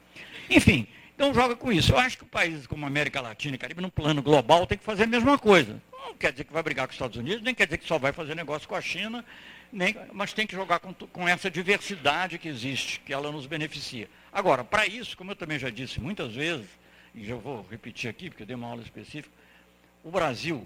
Enfim, 0.49 0.87
então 1.13 1.35
joga 1.35 1.57
com 1.57 1.73
isso. 1.73 1.91
Eu 1.91 1.99
acho 1.99 2.17
que 2.17 2.25
países 2.25 2.65
como 2.65 2.87
América 2.87 3.21
Latina 3.21 3.57
e 3.57 3.59
Caribe, 3.59 3.83
no 3.83 3.91
plano 3.91 4.23
global, 4.23 4.65
tem 4.69 4.79
que 4.79 4.85
fazer 4.85 5.03
a 5.03 5.07
mesma 5.09 5.37
coisa. 5.37 5.83
Não 5.91 6.15
quer 6.15 6.31
dizer 6.31 6.45
que 6.45 6.53
vai 6.53 6.63
brigar 6.63 6.87
com 6.87 6.91
os 6.91 6.95
Estados 6.95 7.17
Unidos, 7.17 7.43
nem 7.43 7.53
quer 7.53 7.67
dizer 7.67 7.79
que 7.79 7.89
só 7.89 7.99
vai 7.99 8.13
fazer 8.13 8.37
negócio 8.37 8.69
com 8.69 8.77
a 8.77 8.81
China, 8.81 9.25
nem, 9.73 9.97
mas 10.13 10.33
tem 10.33 10.47
que 10.47 10.55
jogar 10.55 10.79
com, 10.79 10.95
com 10.95 11.29
essa 11.29 11.51
diversidade 11.51 12.39
que 12.39 12.47
existe, 12.47 13.01
que 13.01 13.13
ela 13.13 13.33
nos 13.33 13.47
beneficia. 13.47 14.09
Agora, 14.33 14.63
para 14.63 14.87
isso, 14.87 15.17
como 15.17 15.33
eu 15.33 15.37
também 15.37 15.59
já 15.59 15.71
disse 15.71 16.01
muitas 16.01 16.33
vezes, 16.37 16.67
e 17.13 17.27
já 17.27 17.35
vou 17.35 17.67
repetir 17.69 18.09
aqui, 18.09 18.31
porque 18.31 18.45
eu 18.45 18.47
dei 18.47 18.55
uma 18.55 18.69
aula 18.69 18.83
específica, 18.83 19.35
o 20.05 20.11
Brasil, 20.13 20.65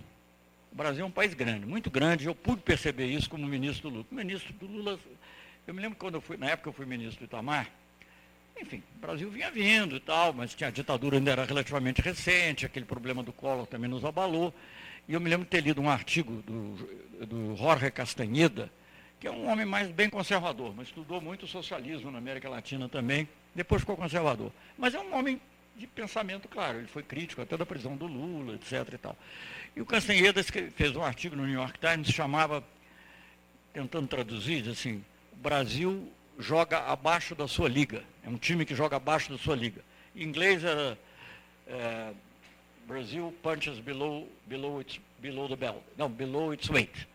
o 0.72 0.76
Brasil 0.76 1.04
é 1.04 1.06
um 1.06 1.10
país 1.10 1.34
grande, 1.34 1.66
muito 1.66 1.90
grande, 1.90 2.26
eu 2.26 2.34
pude 2.34 2.62
perceber 2.62 3.06
isso 3.06 3.28
como 3.30 3.46
ministro 3.46 3.90
do 3.90 3.96
Lula. 3.96 4.06
O 4.10 4.14
ministro 4.14 4.52
do 4.54 4.66
Lula 4.66 4.98
eu 5.66 5.74
me 5.74 5.82
lembro 5.82 5.98
quando 5.98 6.14
eu 6.14 6.20
fui, 6.20 6.36
na 6.36 6.50
época 6.50 6.68
eu 6.68 6.72
fui 6.72 6.86
ministro 6.86 7.26
do 7.26 7.28
Itamar, 7.28 7.68
enfim, 8.58 8.82
o 8.96 8.98
Brasil 9.00 9.28
vinha 9.28 9.50
vindo 9.50 9.96
e 9.96 10.00
tal, 10.00 10.32
mas 10.32 10.54
tinha, 10.54 10.68
a 10.68 10.70
ditadura 10.70 11.16
ainda 11.16 11.30
era 11.32 11.44
relativamente 11.44 12.00
recente, 12.00 12.64
aquele 12.64 12.86
problema 12.86 13.22
do 13.22 13.32
Collor 13.32 13.66
também 13.66 13.90
nos 13.90 14.04
abalou. 14.04 14.54
E 15.08 15.12
eu 15.12 15.20
me 15.20 15.28
lembro 15.28 15.44
de 15.44 15.50
ter 15.50 15.60
lido 15.60 15.80
um 15.80 15.90
artigo 15.90 16.42
do, 16.42 17.26
do 17.26 17.56
Jorge 17.56 17.90
Castanheda, 17.90 18.70
que 19.20 19.26
é 19.26 19.30
um 19.30 19.50
homem 19.50 19.66
mais 19.66 19.90
bem 19.90 20.08
conservador, 20.08 20.74
mas 20.74 20.88
estudou 20.88 21.20
muito 21.20 21.46
socialismo 21.46 22.10
na 22.10 22.18
América 22.18 22.48
Latina 22.48 22.88
também, 22.88 23.28
depois 23.54 23.82
ficou 23.82 23.96
conservador. 23.96 24.52
Mas 24.78 24.94
é 24.94 25.00
um 25.00 25.14
homem 25.14 25.40
de 25.76 25.86
pensamento 25.86 26.48
claro, 26.48 26.78
ele 26.78 26.86
foi 26.86 27.02
crítico 27.02 27.42
até 27.42 27.56
da 27.56 27.66
prisão 27.66 27.96
do 27.96 28.06
Lula, 28.06 28.54
etc. 28.54 28.94
E, 28.94 28.98
tal. 28.98 29.16
E 29.76 29.80
o 29.82 29.84
Castanheda 29.84 30.42
fez 30.42 30.96
um 30.96 31.02
artigo 31.02 31.36
no 31.36 31.44
New 31.44 31.52
York 31.52 31.78
Times, 31.78 32.08
chamava, 32.08 32.64
tentando 33.74 34.08
traduzir, 34.08 34.66
assim, 34.70 35.04
o 35.34 35.36
Brasil 35.36 36.10
joga 36.38 36.78
abaixo 36.78 37.34
da 37.34 37.46
sua 37.46 37.68
liga. 37.68 38.02
É 38.24 38.28
um 38.30 38.38
time 38.38 38.64
que 38.64 38.74
joga 38.74 38.96
abaixo 38.96 39.30
da 39.30 39.36
sua 39.36 39.54
liga. 39.54 39.84
Em 40.14 40.22
inglês 40.22 40.64
era 40.64 40.98
é, 41.66 42.12
Brasil 42.86 43.34
punches 43.42 43.78
below, 43.78 44.26
below, 44.46 44.80
its, 44.80 44.98
below 45.18 45.46
the 45.46 45.56
belt. 45.56 45.82
Não, 45.98 46.08
below 46.08 46.54
its 46.54 46.70
weight. 46.70 47.06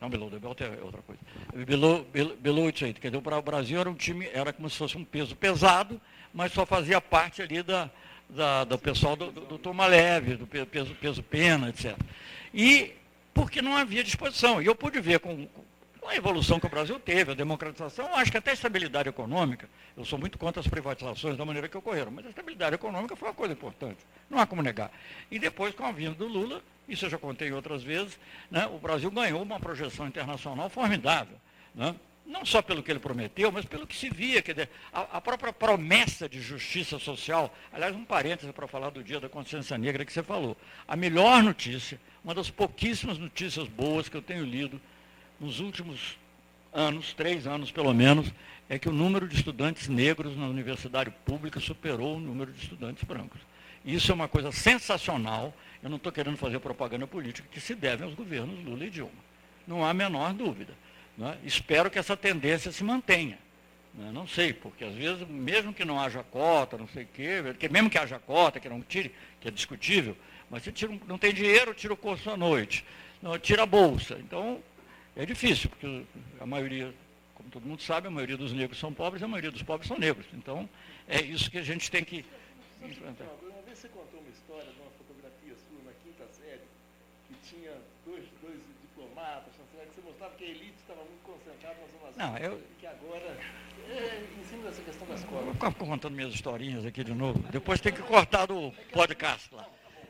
Não, 0.00 0.08
below 0.08 0.30
the 0.30 0.38
belt 0.38 0.58
é 0.62 0.68
outra 0.82 1.02
coisa. 1.02 1.20
Below, 1.66 2.02
below, 2.04 2.36
below 2.36 2.68
its 2.70 2.80
weight. 2.80 2.98
Quer 2.98 3.10
dizer, 3.10 3.22
o 3.22 3.42
Brasil 3.42 3.78
era 3.78 3.90
um 3.90 3.94
time, 3.94 4.26
era 4.32 4.54
como 4.54 4.70
se 4.70 4.78
fosse 4.78 4.96
um 4.96 5.04
peso 5.04 5.36
pesado, 5.36 6.00
mas 6.32 6.50
só 6.52 6.64
fazia 6.64 6.98
parte 6.98 7.42
ali 7.42 7.62
da, 7.62 7.90
da 8.28 8.64
do 8.64 8.78
pessoal 8.78 9.16
do, 9.16 9.30
do, 9.30 9.40
do 9.42 9.58
toma 9.58 9.86
leve, 9.86 10.36
do 10.36 10.46
peso, 10.46 10.94
peso 10.94 11.22
pena, 11.22 11.68
etc. 11.68 11.96
E 12.52 12.92
porque 13.32 13.60
não 13.60 13.76
havia 13.76 14.02
disposição. 14.02 14.62
E 14.62 14.66
eu 14.66 14.74
pude 14.74 15.00
ver 15.00 15.20
com, 15.20 15.46
com 16.00 16.08
a 16.08 16.16
evolução 16.16 16.60
que 16.60 16.66
o 16.66 16.70
Brasil 16.70 16.98
teve, 16.98 17.32
a 17.32 17.34
democratização, 17.34 18.14
acho 18.14 18.30
que 18.30 18.38
até 18.38 18.52
a 18.52 18.54
estabilidade 18.54 19.08
econômica, 19.08 19.68
eu 19.96 20.04
sou 20.04 20.18
muito 20.18 20.38
contra 20.38 20.60
as 20.60 20.66
privatizações 20.68 21.36
da 21.36 21.44
maneira 21.44 21.68
que 21.68 21.76
ocorreram, 21.76 22.10
mas 22.10 22.24
a 22.24 22.28
estabilidade 22.28 22.76
econômica 22.76 23.16
foi 23.16 23.28
uma 23.28 23.34
coisa 23.34 23.52
importante, 23.52 23.98
não 24.30 24.38
há 24.38 24.46
como 24.46 24.62
negar. 24.62 24.90
E 25.30 25.38
depois, 25.38 25.74
com 25.74 25.84
a 25.84 25.92
vinda 25.92 26.14
do 26.14 26.26
Lula, 26.26 26.62
isso 26.88 27.04
eu 27.04 27.10
já 27.10 27.18
contei 27.18 27.52
outras 27.52 27.82
vezes, 27.82 28.18
né, 28.50 28.66
o 28.66 28.78
Brasil 28.78 29.10
ganhou 29.10 29.42
uma 29.42 29.58
projeção 29.58 30.06
internacional 30.06 30.70
formidável. 30.70 31.36
Né, 31.74 31.94
não 32.26 32.44
só 32.44 32.60
pelo 32.60 32.82
que 32.82 32.90
ele 32.90 32.98
prometeu, 32.98 33.52
mas 33.52 33.64
pelo 33.64 33.86
que 33.86 33.96
se 33.96 34.10
via, 34.10 34.42
quer 34.42 34.52
dizer, 34.52 34.70
a, 34.92 35.18
a 35.18 35.20
própria 35.20 35.52
promessa 35.52 36.28
de 36.28 36.40
justiça 36.40 36.98
social. 36.98 37.54
Aliás, 37.72 37.94
um 37.94 38.04
parêntese 38.04 38.52
para 38.52 38.66
falar 38.66 38.90
do 38.90 39.02
dia 39.02 39.20
da 39.20 39.28
consciência 39.28 39.78
negra 39.78 40.04
que 40.04 40.12
você 40.12 40.22
falou. 40.22 40.56
A 40.88 40.96
melhor 40.96 41.42
notícia, 41.42 42.00
uma 42.24 42.34
das 42.34 42.50
pouquíssimas 42.50 43.16
notícias 43.16 43.68
boas 43.68 44.08
que 44.08 44.16
eu 44.16 44.22
tenho 44.22 44.44
lido 44.44 44.80
nos 45.38 45.60
últimos 45.60 46.18
anos, 46.72 47.14
três 47.14 47.46
anos 47.46 47.70
pelo 47.70 47.94
menos, 47.94 48.32
é 48.68 48.78
que 48.78 48.88
o 48.88 48.92
número 48.92 49.28
de 49.28 49.36
estudantes 49.36 49.86
negros 49.86 50.36
na 50.36 50.46
universidade 50.46 51.10
pública 51.24 51.60
superou 51.60 52.16
o 52.16 52.20
número 52.20 52.52
de 52.52 52.60
estudantes 52.60 53.04
brancos. 53.04 53.40
Isso 53.84 54.10
é 54.10 54.14
uma 54.14 54.26
coisa 54.26 54.50
sensacional, 54.50 55.54
eu 55.80 55.88
não 55.88 55.96
estou 55.96 56.10
querendo 56.10 56.36
fazer 56.36 56.58
propaganda 56.58 57.06
política, 57.06 57.48
que 57.52 57.60
se 57.60 57.72
deve 57.72 58.02
aos 58.02 58.14
governos 58.14 58.64
Lula 58.64 58.84
e 58.84 58.90
Dilma. 58.90 59.26
Não 59.64 59.84
há 59.84 59.90
a 59.90 59.94
menor 59.94 60.32
dúvida. 60.32 60.74
Né? 61.16 61.38
Espero 61.44 61.90
que 61.90 61.98
essa 61.98 62.16
tendência 62.16 62.70
se 62.72 62.84
mantenha. 62.84 63.38
Né? 63.94 64.10
Não 64.12 64.26
sei, 64.26 64.52
porque 64.52 64.84
às 64.84 64.94
vezes, 64.94 65.26
mesmo 65.28 65.72
que 65.72 65.84
não 65.84 66.00
haja 66.00 66.22
cota, 66.22 66.76
não 66.76 66.88
sei 66.88 67.04
o 67.04 67.08
quê, 67.08 67.54
que 67.58 67.68
mesmo 67.68 67.90
que 67.90 67.98
haja 67.98 68.18
cota, 68.18 68.60
que 68.60 68.68
não 68.68 68.80
tire, 68.82 69.14
que 69.40 69.48
é 69.48 69.50
discutível, 69.50 70.16
mas 70.50 70.62
se 70.62 70.72
tira, 70.72 70.92
não 71.06 71.18
tem 71.18 71.32
dinheiro, 71.32 71.74
tira 71.74 71.92
o 71.92 71.96
curso 71.96 72.30
à 72.30 72.36
noite, 72.36 72.84
não, 73.22 73.38
tira 73.38 73.62
a 73.62 73.66
bolsa. 73.66 74.18
Então, 74.18 74.62
é 75.16 75.24
difícil, 75.24 75.70
porque 75.70 76.04
a 76.38 76.46
maioria 76.46 76.92
como 77.46 77.50
todo 77.50 77.68
mundo 77.68 77.82
sabe, 77.82 78.08
a 78.08 78.10
maioria 78.10 78.36
dos 78.36 78.52
negros 78.52 78.78
são 78.78 78.92
pobres, 78.92 79.22
a 79.22 79.28
maioria 79.28 79.50
dos 79.50 79.62
pobres 79.62 79.86
são 79.86 79.98
negros. 79.98 80.26
Então, 80.32 80.68
é 81.06 81.20
isso 81.22 81.50
que 81.50 81.58
a 81.58 81.62
gente 81.62 81.90
tem 81.90 82.02
que 82.02 82.24
enfrentar. 82.82 83.24
Uma 83.42 83.62
vez 83.62 83.78
você 83.78 83.88
contou 83.88 84.18
uma 84.20 84.30
história 84.30 84.66
de 84.72 84.80
uma 84.80 84.90
fotografia 84.98 85.54
sua 85.54 85.78
na 85.84 85.92
quinta 86.02 86.26
série, 86.32 86.66
que 87.28 87.34
tinha 87.48 87.72
dois, 88.04 88.24
dois 88.42 88.58
diplomatas, 88.82 89.52
que 89.52 89.94
você 89.94 90.02
mostrava 90.02 90.34
que 90.34 90.44
a 90.44 90.48
elite 90.48 90.74
estava 90.80 91.04
muito 91.04 91.22
concentrada 91.22 91.76
na 91.78 91.86
Zona 91.86 92.05
Sul. 92.05 92.05
Não, 92.16 92.36
eu... 92.38 92.62
Que 92.78 92.86
agora, 92.86 93.36
é, 93.90 94.22
em 94.40 94.44
cima 94.44 94.64
dessa 94.64 94.82
questão 94.82 95.06
das. 95.06 95.22
Eu 95.22 95.54
vou 95.54 95.72
contando 95.86 96.14
minhas 96.14 96.32
historinhas 96.32 96.84
aqui 96.84 97.04
de 97.04 97.14
novo. 97.14 97.38
Depois 97.50 97.80
tem 97.80 97.92
que 97.92 98.02
cortar 98.02 98.46
do 98.46 98.72
podcast 98.92 99.54
lá. 99.54 99.66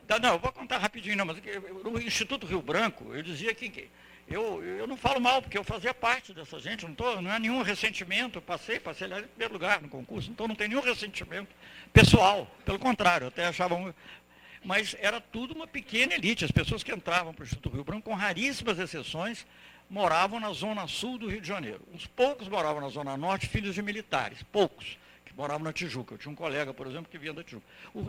Tá, 0.06 0.20
não, 0.20 0.34
eu 0.34 0.38
vou 0.38 0.52
contar 0.52 0.78
rapidinho, 0.78 1.16
não, 1.16 1.24
mas 1.24 1.38
o 1.84 1.98
Instituto 1.98 2.46
Rio 2.46 2.62
Branco, 2.62 3.12
eu 3.12 3.22
dizia 3.22 3.52
que 3.52 3.90
eu, 4.28 4.62
eu 4.62 4.86
não 4.86 4.96
falo 4.96 5.20
mal, 5.20 5.42
porque 5.42 5.58
eu 5.58 5.64
fazia 5.64 5.92
parte 5.92 6.32
dessa 6.32 6.60
gente, 6.60 6.84
não, 6.84 6.94
tô, 6.94 7.20
não 7.20 7.32
é 7.32 7.38
nenhum 7.40 7.62
ressentimento, 7.62 8.40
passei, 8.40 8.78
passei 8.78 9.08
lá 9.08 9.20
em 9.20 9.24
primeiro 9.24 9.52
lugar 9.52 9.82
no 9.82 9.88
concurso, 9.88 10.30
então 10.30 10.46
não 10.46 10.54
tem 10.54 10.68
nenhum 10.68 10.80
ressentimento 10.80 11.54
pessoal, 11.92 12.48
pelo 12.64 12.78
contrário, 12.78 13.26
até 13.26 13.46
achavam. 13.46 13.92
Mas 14.64 14.96
era 15.00 15.20
tudo 15.20 15.54
uma 15.54 15.66
pequena 15.66 16.14
elite, 16.14 16.44
as 16.44 16.50
pessoas 16.50 16.82
que 16.82 16.92
entravam 16.92 17.32
para 17.32 17.42
o 17.42 17.46
Instituto 17.46 17.74
Rio 17.74 17.84
Branco, 17.84 18.02
com 18.02 18.14
raríssimas 18.14 18.78
exceções, 18.78 19.46
moravam 19.88 20.40
na 20.40 20.52
zona 20.52 20.86
sul 20.86 21.18
do 21.18 21.28
Rio 21.28 21.40
de 21.40 21.48
Janeiro. 21.48 21.80
Uns 21.92 22.06
poucos 22.06 22.48
moravam 22.48 22.80
na 22.80 22.88
zona 22.88 23.16
norte, 23.16 23.46
filhos 23.46 23.74
de 23.74 23.82
militares, 23.82 24.42
poucos 24.44 24.98
moravam 25.36 25.64
na 25.64 25.72
Tijuca. 25.72 26.14
Eu 26.14 26.18
tinha 26.18 26.32
um 26.32 26.34
colega, 26.34 26.72
por 26.72 26.86
exemplo, 26.86 27.10
que 27.10 27.18
vinha 27.18 27.32
da 27.32 27.44
Tijuca. 27.44 27.66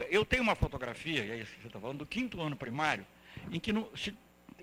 Eu 0.10 0.24
tenho 0.24 0.42
uma 0.42 0.56
fotografia, 0.56 1.26
e 1.26 1.32
aí 1.32 1.46
você 1.46 1.68
está 1.68 1.80
falando, 1.80 2.00
do 2.00 2.06
quinto 2.06 2.42
ano 2.42 2.56
primário, 2.56 3.06
em 3.52 3.60
que 3.60 3.74
no, 3.74 3.92
se, 3.96 4.16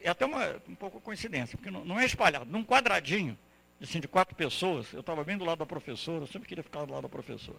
é 0.02 0.08
até 0.08 0.24
uma, 0.24 0.56
um 0.68 0.74
pouco 0.74 1.00
coincidência, 1.00 1.56
porque 1.58 1.70
não, 1.70 1.84
não 1.84 2.00
é 2.00 2.06
espalhado, 2.06 2.46
num 2.50 2.64
quadradinho, 2.64 3.38
assim, 3.82 4.00
de 4.00 4.08
quatro 4.08 4.34
pessoas, 4.34 4.90
eu 4.92 5.00
estava 5.00 5.22
bem 5.22 5.36
do 5.36 5.44
lado 5.44 5.58
da 5.58 5.66
professora, 5.66 6.24
eu 6.24 6.26
sempre 6.26 6.48
queria 6.48 6.64
ficar 6.64 6.86
do 6.86 6.92
lado 6.92 7.02
da 7.02 7.08
professora. 7.08 7.58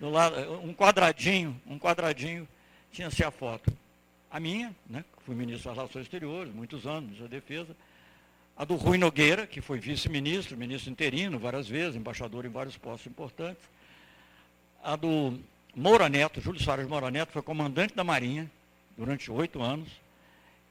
Do 0.00 0.10
lado, 0.10 0.36
um 0.64 0.74
quadradinho, 0.74 1.60
um 1.66 1.78
quadradinho, 1.78 2.48
tinha-se 2.90 3.22
a 3.22 3.30
foto. 3.30 3.72
A 4.30 4.40
minha, 4.40 4.74
né, 4.88 5.04
que 5.16 5.22
fui 5.22 5.34
ministro 5.34 5.68
das 5.68 5.76
Relações 5.76 6.02
Exteriores, 6.02 6.52
muitos 6.52 6.86
anos, 6.86 7.18
da 7.18 7.26
Defesa, 7.26 7.76
a 8.60 8.64
do 8.66 8.74
Rui 8.74 8.98
Nogueira, 8.98 9.46
que 9.46 9.62
foi 9.62 9.78
vice-ministro, 9.78 10.54
ministro 10.54 10.92
interino 10.92 11.38
várias 11.38 11.66
vezes, 11.66 11.96
embaixador 11.96 12.44
em 12.44 12.50
vários 12.50 12.76
postos 12.76 13.10
importantes, 13.10 13.62
a 14.84 14.96
do 14.96 15.40
Moura 15.74 16.10
Neto, 16.10 16.42
Júlio 16.42 16.62
Soares 16.62 16.86
Moura 16.86 17.10
Neto, 17.10 17.32
foi 17.32 17.40
comandante 17.40 17.94
da 17.94 18.04
Marinha 18.04 18.50
durante 18.98 19.30
oito 19.30 19.62
anos, 19.62 19.88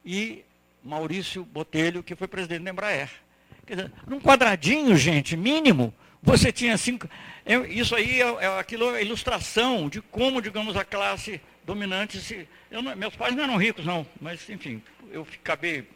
e 0.06 0.46
Maurício 0.84 1.44
Botelho, 1.44 2.04
que 2.04 2.16
foi 2.16 2.28
presidente 2.28 2.62
da 2.62 2.70
Embraer. 2.70 3.10
Quer 3.66 3.76
dizer, 3.78 3.92
num 4.06 4.20
quadradinho, 4.20 4.96
gente, 4.96 5.36
mínimo, 5.36 5.92
você 6.22 6.52
tinha 6.52 6.78
cinco. 6.78 7.10
isso 7.70 7.96
aí 7.96 8.22
é, 8.22 8.26
é 8.26 8.60
aquilo, 8.60 8.96
é 8.96 9.02
ilustração 9.02 9.90
de 9.90 10.00
como, 10.00 10.44
digamos, 10.44 10.78
a 10.78 10.86
classe 10.86 11.42
dominante 11.66 12.22
se. 12.22 12.48
Não, 12.70 12.84
meus 12.96 13.16
pais 13.16 13.36
não 13.36 13.46
eram 13.46 13.58
ricos, 13.58 13.84
não, 13.84 14.06
mas, 14.22 14.48
enfim, 14.48 14.80
eu 15.10 15.26
acabei, 15.42 15.88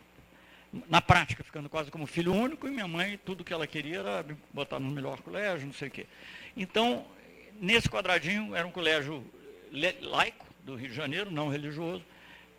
na 0.89 1.01
prática, 1.01 1.43
ficando 1.43 1.69
quase 1.69 1.91
como 1.91 2.07
filho 2.07 2.33
único, 2.33 2.67
e 2.67 2.71
minha 2.71 2.87
mãe, 2.87 3.19
tudo 3.23 3.43
que 3.43 3.53
ela 3.53 3.67
queria 3.67 3.99
era 3.99 4.23
me 4.23 4.35
botar 4.51 4.79
no 4.79 4.89
melhor 4.89 5.21
colégio, 5.21 5.67
não 5.67 5.73
sei 5.73 5.87
o 5.87 5.91
quê. 5.91 6.07
Então, 6.57 7.05
nesse 7.59 7.87
quadradinho 7.89 8.55
era 8.55 8.65
um 8.67 8.71
colégio 8.71 9.23
laico 10.01 10.45
do 10.63 10.75
Rio 10.75 10.89
de 10.89 10.95
Janeiro, 10.95 11.29
não 11.29 11.49
religioso. 11.49 12.03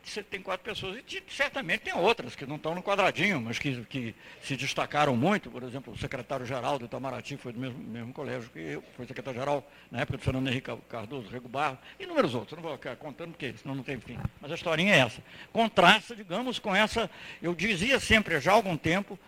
Você 0.05 0.23
tem 0.23 0.41
quatro 0.41 0.65
pessoas, 0.65 1.03
e 1.09 1.23
certamente 1.29 1.81
tem 1.81 1.95
outras 1.95 2.37
que 2.37 2.45
não 2.45 2.57
estão 2.57 2.75
no 2.75 2.83
quadradinho, 2.83 3.41
mas 3.41 3.59
que, 3.59 3.85
que 3.87 4.15
se 4.43 4.55
destacaram 4.57 5.17
muito. 5.17 5.51
Por 5.51 5.63
exemplo, 5.63 5.95
o 5.95 5.99
secretário-geral 5.99 6.79
do 6.79 6.85
Itamaraty 6.85 7.37
foi 7.37 7.53
do 7.53 7.59
mesmo, 7.59 7.79
mesmo 7.79 8.13
colégio 8.13 8.51
que 8.51 8.59
eu, 8.59 8.85
foi 8.97 9.07
secretário-geral 9.07 9.69
na 9.91 10.01
época 10.01 10.19
do 10.19 10.23
Fernando 10.23 10.49
Henrique 10.49 10.71
Cardoso, 10.89 11.29
Rego 11.31 11.49
Barro, 11.49 11.79
e 11.99 12.05
inúmeros 12.05 12.35
outros. 12.35 12.55
Não 12.57 12.63
vou 12.63 12.77
ficar 12.77 12.97
contando, 12.97 13.31
porque 13.31 13.55
senão 13.61 13.75
não 13.75 13.83
tem 13.83 13.99
fim. 13.99 14.19
Mas 14.41 14.53
a 14.53 14.55
historinha 14.55 14.95
é 14.95 14.99
essa. 14.99 15.23
Contrasta, 15.53 16.15
digamos, 16.15 16.59
com 16.59 16.77
essa. 16.77 17.11
Eu 17.43 17.55
dizia 17.55 17.99
sempre, 17.99 18.39
já 18.41 18.53
há 18.53 18.55
algum 18.55 18.77
tempo, 18.77 19.19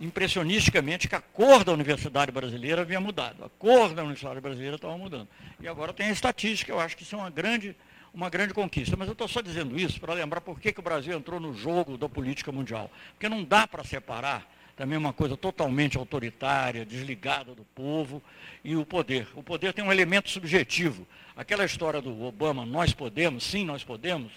impressionisticamente 0.00 1.06
que 1.06 1.14
a 1.14 1.20
cor 1.20 1.62
da 1.62 1.72
universidade 1.72 2.32
brasileira 2.32 2.80
havia 2.80 2.98
mudado. 2.98 3.44
A 3.44 3.48
cor 3.50 3.92
da 3.92 4.02
universidade 4.02 4.40
brasileira 4.40 4.76
estava 4.76 4.96
mudando. 4.96 5.28
E 5.60 5.68
agora 5.68 5.92
tem 5.92 6.06
a 6.06 6.12
estatística, 6.12 6.72
eu 6.72 6.80
acho 6.80 6.96
que 6.96 7.02
isso 7.02 7.14
é 7.14 7.18
uma 7.18 7.30
grande, 7.30 7.76
uma 8.12 8.28
grande 8.28 8.54
conquista. 8.54 8.96
Mas 8.96 9.08
eu 9.08 9.12
estou 9.12 9.28
só 9.28 9.40
dizendo 9.40 9.78
isso 9.78 10.00
para 10.00 10.14
lembrar 10.14 10.40
por 10.40 10.60
que, 10.60 10.72
que 10.72 10.80
o 10.80 10.82
Brasil 10.82 11.16
entrou 11.16 11.40
no 11.40 11.54
jogo 11.54 11.96
da 11.96 12.08
política 12.08 12.52
mundial. 12.52 12.90
Porque 13.12 13.28
não 13.28 13.44
dá 13.44 13.66
para 13.66 13.84
separar 13.84 14.46
também 14.76 14.96
uma 14.96 15.12
coisa 15.12 15.36
totalmente 15.36 15.98
autoritária, 15.98 16.86
desligada 16.86 17.54
do 17.54 17.64
povo, 17.64 18.22
e 18.64 18.74
o 18.76 18.86
poder. 18.86 19.28
O 19.34 19.42
poder 19.42 19.74
tem 19.74 19.84
um 19.84 19.92
elemento 19.92 20.30
subjetivo. 20.30 21.06
Aquela 21.36 21.66
história 21.66 22.00
do 22.00 22.22
Obama, 22.22 22.64
nós 22.64 22.94
podemos, 22.94 23.44
sim, 23.44 23.64
nós 23.64 23.84
podemos, 23.84 24.32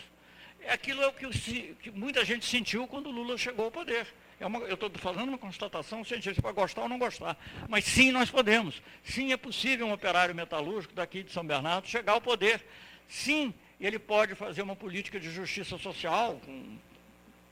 é 0.59 0.73
aquilo 0.73 1.01
é 1.01 1.07
o 1.07 1.13
que, 1.13 1.75
que 1.81 1.91
muita 1.91 2.25
gente 2.25 2.45
sentiu 2.45 2.87
quando 2.87 3.09
Lula 3.09 3.37
chegou 3.37 3.65
ao 3.65 3.71
poder. 3.71 4.07
É 4.39 4.45
uma, 4.45 4.59
eu 4.59 4.73
estou 4.73 4.89
falando 4.95 5.29
uma 5.29 5.37
constatação 5.37 6.03
científica, 6.03 6.41
pode 6.41 6.55
gostar 6.55 6.81
ou 6.81 6.89
não 6.89 6.99
gostar. 6.99 7.37
Mas 7.69 7.85
sim, 7.85 8.11
nós 8.11 8.29
podemos. 8.29 8.81
Sim, 9.03 9.31
é 9.31 9.37
possível 9.37 9.87
um 9.87 9.93
operário 9.93 10.35
metalúrgico 10.35 10.93
daqui 10.93 11.23
de 11.23 11.31
São 11.31 11.45
Bernardo 11.45 11.87
chegar 11.87 12.13
ao 12.13 12.21
poder. 12.21 12.65
Sim, 13.07 13.53
ele 13.79 13.99
pode 13.99 14.35
fazer 14.35 14.61
uma 14.61 14.75
política 14.75 15.19
de 15.19 15.29
justiça 15.29 15.77
social. 15.77 16.39
Com, 16.45 16.77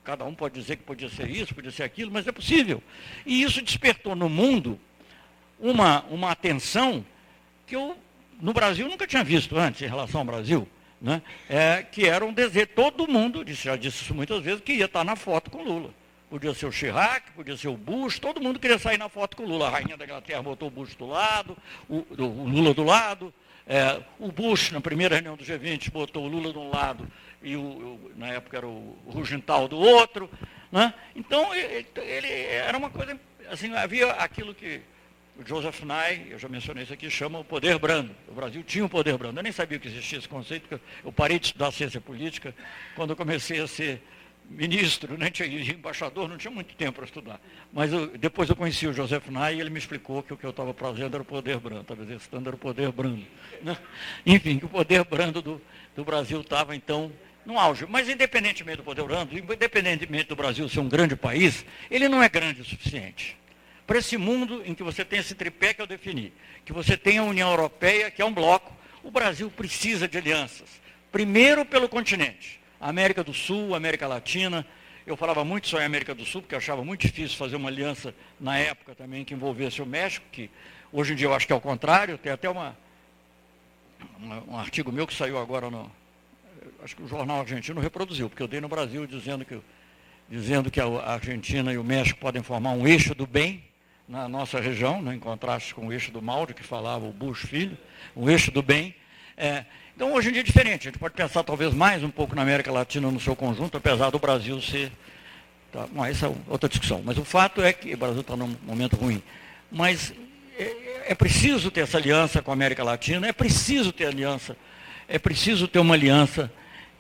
cada 0.04 0.26
um 0.26 0.34
pode 0.34 0.60
dizer 0.60 0.78
que 0.78 0.84
podia 0.84 1.10
ser 1.10 1.30
isso, 1.30 1.54
podia 1.54 1.72
ser 1.72 1.84
aquilo, 1.84 2.12
mas 2.12 2.28
é 2.28 2.32
possível. 2.32 2.82
E 3.26 3.44
isso 3.44 3.62
despertou 3.62 4.16
no 4.16 4.30
mundo 4.30 4.80
uma, 5.60 6.04
uma 6.10 6.32
atenção 6.32 7.06
que 7.68 7.76
eu, 7.76 7.98
no 8.42 8.54
Brasil, 8.54 8.88
nunca 8.88 9.06
tinha 9.06 9.24
visto 9.24 9.58
antes 9.58 9.82
em 9.82 9.88
relação 9.88 10.22
ao 10.22 10.26
Brasil. 10.26 10.68
Né? 11.02 11.22
É, 11.50 11.82
que 11.82 12.06
era 12.06 12.24
um 12.24 12.32
desejo, 12.32 12.68
todo 12.68 13.08
mundo, 13.08 13.44
já 13.48 13.76
disse 13.76 14.04
isso 14.04 14.14
muitas 14.14 14.44
vezes, 14.44 14.62
que 14.62 14.74
ia 14.74 14.86
estar 14.86 15.04
na 15.04 15.16
foto 15.16 15.50
com 15.50 15.64
Lula. 15.64 15.92
Podia 16.30 16.54
ser 16.54 16.66
o 16.66 16.72
Chirac, 16.72 17.32
podia 17.32 17.58
ser 17.58 17.68
o 17.68 17.76
Bush, 17.76 18.20
todo 18.20 18.40
mundo 18.40 18.60
queria 18.60 18.80
sair 18.80 18.98
na 18.98 19.10
foto 19.10 19.36
com 19.36 19.44
o 19.44 19.48
Lula. 19.48 19.68
A 19.68 19.72
rainha 19.72 19.98
da 19.98 20.06
Inglaterra 20.06 20.42
botou 20.42 20.70
o 20.70 20.72
Bush 20.72 20.96
do 20.96 21.06
lado, 21.06 21.58
o, 21.90 22.06
o 22.18 22.48
Lula 22.48 22.74
do 22.74 22.84
lado. 22.84 23.34
É, 23.68 24.02
o 24.20 24.32
Bush, 24.32 24.72
na 24.72 24.82
primeira 24.82 25.16
reunião 25.16 25.36
do 25.36 25.44
G20, 25.44 25.92
botou 25.92 26.26
o 26.26 26.28
Lula 26.28 26.52
de 26.52 26.58
um 26.58 26.70
lado 26.70 27.08
e, 27.42 27.56
o, 27.56 28.12
na 28.16 28.28
época, 28.28 28.58
era 28.58 28.68
o 28.68 28.98
Rugental 29.08 29.68
do 29.68 29.78
outro. 29.78 30.30
Né? 30.72 30.94
Então, 31.16 31.54
ele, 31.54 31.88
ele, 31.96 32.28
era 32.28 32.78
uma 32.78 32.90
coisa, 32.90 33.20
assim, 33.50 33.74
havia 33.76 34.12
aquilo 34.12 34.54
que 34.54 34.82
o 35.38 35.48
Joseph 35.48 35.82
Nye, 35.84 36.32
eu 36.32 36.40
já 36.40 36.48
mencionei 36.48 36.84
isso 36.84 36.94
aqui, 36.94 37.10
chama 37.10 37.40
o 37.40 37.44
poder 37.44 37.78
brando. 37.80 38.16
O 38.28 38.34
Brasil 38.34 38.64
tinha 38.64 38.86
um 38.86 38.90
poder 38.90 39.18
brando. 39.18 39.40
Eu 39.40 39.44
nem 39.44 39.52
sabia 39.52 39.80
que 39.80 39.88
existia 39.88 40.20
esse 40.20 40.28
conceito, 40.28 40.80
eu 41.04 41.12
parei 41.12 41.40
de 41.40 41.48
estudar 41.48 41.72
ciência 41.72 42.00
política 42.00 42.54
quando 42.96 43.12
eu 43.12 43.16
comecei 43.16 43.60
a 43.60 43.68
ser 43.68 44.02
ministro, 44.52 45.18
né, 45.18 45.30
tinha, 45.30 45.48
embaixador, 45.48 46.28
não 46.28 46.38
tinha 46.38 46.52
muito 46.52 46.76
tempo 46.76 46.94
para 46.94 47.06
estudar. 47.06 47.40
Mas 47.72 47.92
eu, 47.92 48.08
depois 48.18 48.50
eu 48.50 48.56
conheci 48.56 48.86
o 48.86 48.94
José 48.94 49.22
Nai 49.30 49.56
e 49.56 49.62
ele 49.62 49.70
me 49.70 49.80
explicou 49.80 50.22
que 50.22 50.34
o 50.34 50.38
que 50.38 50.46
eu 50.46 50.50
estava 50.50 50.74
fazendo 50.74 51.16
era 51.16 51.22
o 51.22 51.26
poder 51.26 51.58
brando, 51.58 51.84
talvez 51.86 52.10
estando 52.22 52.48
era 52.48 52.56
o 52.56 52.60
poder 52.60 52.92
brando. 52.92 53.26
Né? 53.62 53.78
Enfim, 54.26 54.60
que 54.60 54.66
o 54.66 54.70
poder 54.70 55.04
brando 55.06 55.42
do, 55.42 55.62
do 55.96 56.04
Brasil 56.04 56.42
estava, 56.42 56.76
então, 56.76 57.12
no 57.46 57.58
auge. 57.58 57.86
Mas 57.88 58.10
independentemente 58.10 58.78
do 58.78 58.84
poder 58.84 59.04
brando, 59.04 59.38
independentemente 59.38 60.26
do 60.26 60.36
Brasil 60.36 60.68
ser 60.68 60.80
um 60.80 60.90
grande 60.90 61.16
país, 61.16 61.66
ele 61.90 62.08
não 62.08 62.22
é 62.22 62.30
grande 62.30 62.62
o 62.62 62.66
suficiente. 62.66 63.38
Para 63.88 63.98
esse 63.98 64.18
mundo 64.18 64.62
em 64.66 64.74
que 64.74 64.84
você 64.84 65.04
tem 65.04 65.20
esse 65.20 65.34
tripé 65.34 65.74
que 65.74 65.82
eu 65.82 65.88
defini, 65.88 66.32
que 66.64 66.72
você 66.72 66.96
tem 66.96 67.18
a 67.18 67.24
União 67.24 67.50
Europeia, 67.50 68.12
que 68.12 68.22
é 68.22 68.26
um 68.26 68.34
bloco, 68.34 68.76
o 69.04 69.10
Brasil 69.10 69.50
precisa 69.50 70.08
de 70.08 70.18
alianças. 70.18 70.70
Primeiro 71.12 71.66
pelo 71.66 71.90
continente 71.90 72.61
América 72.82 73.24
do 73.24 73.34
Sul, 73.34 73.76
América 73.76 74.08
Latina. 74.08 74.66
Eu 75.06 75.16
falava 75.16 75.46
muito 75.46 75.68
só 75.68 75.80
em 75.80 75.86
América 75.86 76.16
do 76.16 76.26
Sul, 76.26 76.42
porque 76.42 76.56
eu 76.56 76.58
achava 76.58 76.84
muito 76.84 77.02
difícil 77.02 77.38
fazer 77.38 77.56
uma 77.56 77.70
aliança 77.70 78.14
na 78.40 78.58
época 78.58 78.96
também 78.96 79.24
que 79.24 79.34
envolvesse 79.36 79.82
o 79.82 79.86
México, 79.86 80.26
que 80.32 80.50
hoje 80.92 81.14
em 81.14 81.16
dia 81.16 81.28
eu 81.28 81.34
acho 81.34 81.46
que 81.46 81.54
é 81.54 81.56
o 81.56 81.62
contrário. 81.62 82.18
Tem 82.18 82.32
até 82.32 82.50
uma, 82.50 82.76
uma, 84.18 84.44
um 84.48 84.58
artigo 84.58 84.92
meu 84.92 85.06
que 85.06 85.14
saiu 85.14 85.38
agora 85.38 85.70
no. 85.70 85.92
Acho 86.84 86.96
que 86.96 87.04
o 87.04 87.08
jornal 87.08 87.42
argentino 87.42 87.80
reproduziu, 87.80 88.30
porque 88.30 88.42
eu 88.42 88.48
dei 88.48 88.60
no 88.60 88.68
Brasil 88.68 89.06
dizendo 89.06 89.46
que, 89.46 89.60
dizendo 90.28 90.72
que 90.72 90.80
a 90.80 90.86
Argentina 90.86 91.72
e 91.72 91.78
o 91.78 91.84
México 91.84 92.20
podem 92.20 92.42
formar 92.42 92.72
um 92.72 92.88
eixo 92.88 93.14
do 93.14 93.28
bem 93.28 93.64
na 94.08 94.28
nossa 94.28 94.60
região, 94.60 95.02
né, 95.02 95.16
em 95.16 95.20
contraste 95.20 95.74
com 95.74 95.88
o 95.88 95.94
eixo 95.94 96.12
do 96.12 96.22
mal, 96.22 96.46
de 96.46 96.54
que 96.54 96.64
falava 96.64 97.06
o 97.06 97.14
Bush 97.14 97.42
filho, 97.42 97.78
um 98.16 98.30
eixo 98.30 98.52
do 98.52 98.62
bem. 98.62 98.96
É, 99.38 99.66
então, 99.96 100.14
hoje 100.14 100.30
em 100.30 100.32
dia 100.32 100.42
é 100.42 100.44
diferente. 100.44 100.88
A 100.88 100.92
gente 100.92 101.00
pode 101.00 101.14
pensar 101.14 101.44
talvez 101.44 101.74
mais 101.74 102.04
um 102.04 102.10
pouco 102.10 102.36
na 102.36 102.42
América 102.42 102.72
Latina 102.72 103.12
no 103.12 103.20
seu 103.20 103.36
conjunto, 103.36 103.78
apesar 103.78 104.10
do 104.10 104.20
Brasil 104.20 104.62
ser. 104.62 104.92
Tá, 105.72 105.88
bom, 105.92 106.06
essa 106.06 106.28
é 106.28 106.34
outra 106.48 106.68
discussão. 106.68 107.02
Mas 107.04 107.18
o 107.18 107.24
fato 107.24 107.62
é 107.62 107.72
que 107.72 107.94
o 107.94 107.98
Brasil 107.98 108.22
está 108.22 108.36
num 108.36 108.56
momento 108.64 108.96
ruim. 108.96 109.22
Mas 109.72 110.14
é, 110.58 111.06
é, 111.08 111.16
preciso 111.16 111.72
ter 111.72 111.82
essa 111.82 111.98
aliança 111.98 112.42
com 112.42 112.52
a 112.52 112.54
América 112.54 112.84
Latina, 112.84 113.28
é 113.28 113.34
preciso 113.34 113.92
ter 113.92 114.08
aliança, 114.08 114.56
é 115.08 115.18
preciso 115.18 115.68
ter 115.68 115.80
uma 115.80 115.94
aliança 115.94 116.52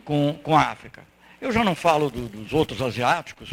com, 0.06 0.34
com 0.42 0.56
a 0.56 0.62
África. 0.62 1.04
Eu 1.39 1.52
já 1.52 1.64
não 1.64 1.76
falo 1.76 2.10
do, 2.10 2.28
dos 2.28 2.54
outros 2.54 2.82
asiáticos 2.82 3.52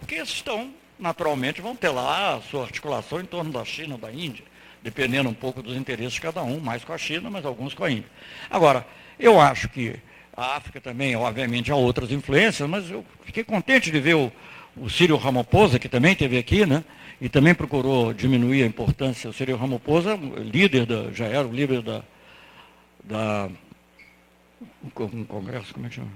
porque 0.00 0.14
esses 0.14 0.34
estão 0.34 0.72
naturalmente 0.98 1.60
vão 1.60 1.76
ter 1.76 1.90
lá 1.90 2.36
a 2.36 2.40
sua 2.40 2.62
articulação 2.64 3.20
em 3.20 3.24
torno 3.24 3.52
da 3.52 3.64
China, 3.64 3.98
da 3.98 4.10
Índia, 4.10 4.44
dependendo 4.84 5.30
um 5.30 5.34
pouco 5.34 5.62
dos 5.62 5.74
interesses 5.78 6.12
de 6.12 6.20
cada 6.20 6.42
um, 6.42 6.60
mais 6.60 6.84
com 6.84 6.92
a 6.92 6.98
China, 6.98 7.30
mas 7.30 7.46
alguns 7.46 7.72
com 7.72 7.84
a 7.84 7.90
Índia. 7.90 8.10
Agora, 8.50 8.86
eu 9.18 9.40
acho 9.40 9.66
que 9.70 9.96
a 10.36 10.56
África 10.56 10.78
também, 10.78 11.16
obviamente, 11.16 11.72
há 11.72 11.74
outras 11.74 12.12
influências, 12.12 12.68
mas 12.68 12.90
eu 12.90 13.02
fiquei 13.24 13.42
contente 13.42 13.90
de 13.90 13.98
ver 13.98 14.14
o, 14.14 14.30
o 14.76 14.90
Círio 14.90 15.16
Ramaphosa, 15.16 15.78
que 15.78 15.88
também 15.88 16.12
esteve 16.12 16.36
aqui, 16.36 16.66
né? 16.66 16.84
E 17.18 17.30
também 17.30 17.54
procurou 17.54 18.12
diminuir 18.12 18.62
a 18.62 18.66
importância. 18.66 19.30
O 19.30 19.32
Círio 19.32 19.56
Ramaphosa, 19.56 20.16
líder 20.16 20.84
da, 20.84 21.10
já 21.12 21.24
era 21.24 21.48
o 21.48 21.52
líder 21.52 21.80
da, 21.80 22.02
da 23.02 23.48
um 25.10 25.24
congresso, 25.24 25.72
como 25.72 25.86
é 25.86 25.88
que 25.88 25.94
chama? 25.94 26.10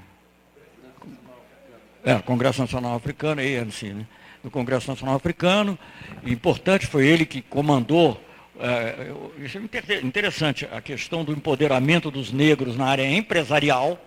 É, 2.05 2.19
Congresso 2.19 2.61
Nacional 2.61 2.97
Africano, 2.97 3.41
ANC, 3.41 3.83
né? 3.95 4.07
Do 4.45 4.51
Congresso 4.51 4.91
Nacional 4.91 5.17
Africano. 5.17 5.79
Importante 6.27 6.87
foi 6.87 7.07
ele 7.07 7.25
que 7.25 7.41
comandou 7.41 8.28
é, 8.61 9.95
é 9.95 10.01
interessante, 10.01 10.69
a 10.71 10.81
questão 10.81 11.25
do 11.25 11.33
empoderamento 11.33 12.11
dos 12.11 12.33
negros 12.33 12.77
na 12.77 12.87
área 12.87 13.09
empresarial. 13.09 13.99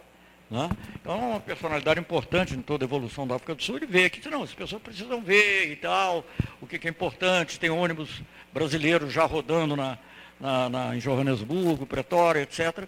Né? 0.49 0.70
Então, 0.99 1.14
é 1.14 1.26
uma 1.26 1.39
personalidade 1.39 1.99
importante 1.99 2.54
em 2.54 2.62
toda 2.62 2.84
a 2.84 2.88
evolução 2.88 3.26
da 3.26 3.36
África 3.36 3.56
do 3.56 3.64
Sul, 3.64 3.78
ele 3.78 3.86
vê 3.86 4.10
que 4.10 4.28
não, 4.30 4.43
as 4.43 4.54
pessoas 4.54 4.82
precisam 4.82 5.22
ver 5.22 5.72
e 5.72 5.76
tal, 5.78 6.26
o 6.60 6.68
que, 6.68 6.78
que 6.78 6.88
é 6.88 6.91
importante, 6.91 7.58
tem 7.58 7.70
ônibus 7.70 8.22
brasileiros 8.54 9.14
já 9.14 9.24
rodando 9.24 9.78
na, 9.78 9.97
na, 10.39 10.70
na, 10.70 10.95
em 10.95 10.99
Johannesburgo, 10.99 11.86
Pretória, 11.86 12.41
etc. 12.41 12.86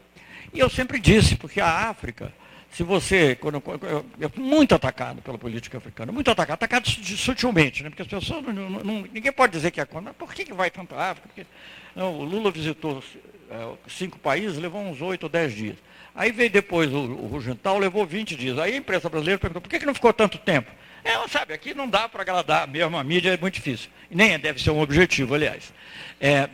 E 0.53 0.59
eu 0.59 0.69
sempre 0.69 0.99
disse, 0.99 1.37
porque 1.37 1.61
a 1.61 1.89
África, 1.89 2.33
se 2.73 2.81
você, 2.81 3.35
quando, 3.35 3.61
muito 4.35 4.73
atacado 4.73 5.21
pela 5.21 5.37
política 5.37 5.77
africana, 5.77 6.11
muito 6.11 6.31
atacado, 6.31 6.55
atacado 6.55 6.89
sutilmente, 6.89 7.83
né? 7.83 7.89
porque 7.89 8.01
as 8.01 8.07
pessoas, 8.07 8.43
não, 8.43 8.69
não, 8.69 9.01
ninguém 9.13 9.31
pode 9.31 9.53
dizer 9.53 9.69
que 9.69 9.79
é 9.79 9.85
contra, 9.85 10.11
por 10.11 10.33
que, 10.33 10.43
que 10.43 10.53
vai 10.53 10.71
tanto 10.71 10.95
a 10.95 11.11
África? 11.11 11.27
Porque, 11.27 11.45
não, 11.95 12.17
o 12.19 12.23
Lula 12.23 12.49
visitou 12.49 13.03
é, 13.51 13.69
cinco 13.87 14.17
países, 14.17 14.57
levou 14.57 14.81
uns 14.81 14.99
oito 15.01 15.23
ou 15.23 15.29
dez 15.29 15.53
dias. 15.53 15.77
Aí 16.15 16.31
veio 16.31 16.49
depois 16.49 16.91
o, 16.91 16.97
o 16.97 17.27
Rugental, 17.27 17.77
levou 17.77 18.07
20 18.07 18.35
dias. 18.35 18.57
Aí 18.57 18.73
a 18.73 18.77
imprensa 18.77 19.07
brasileira 19.07 19.39
perguntou, 19.39 19.61
por 19.61 19.69
que, 19.69 19.77
que 19.77 19.85
não 19.85 19.93
ficou 19.93 20.11
tanto 20.11 20.39
tempo? 20.39 20.71
É, 21.03 21.27
sabe, 21.27 21.53
aqui 21.53 21.75
não 21.75 21.87
dá 21.87 22.09
para 22.09 22.21
agradar 22.21 22.67
mesmo 22.67 22.97
a 22.97 23.03
mídia, 23.03 23.33
é 23.33 23.37
muito 23.37 23.53
difícil. 23.53 23.89
Nem 24.09 24.39
deve 24.39 24.61
ser 24.61 24.71
um 24.71 24.79
objetivo, 24.79 25.35
aliás. 25.35 25.71
É, 26.19 26.49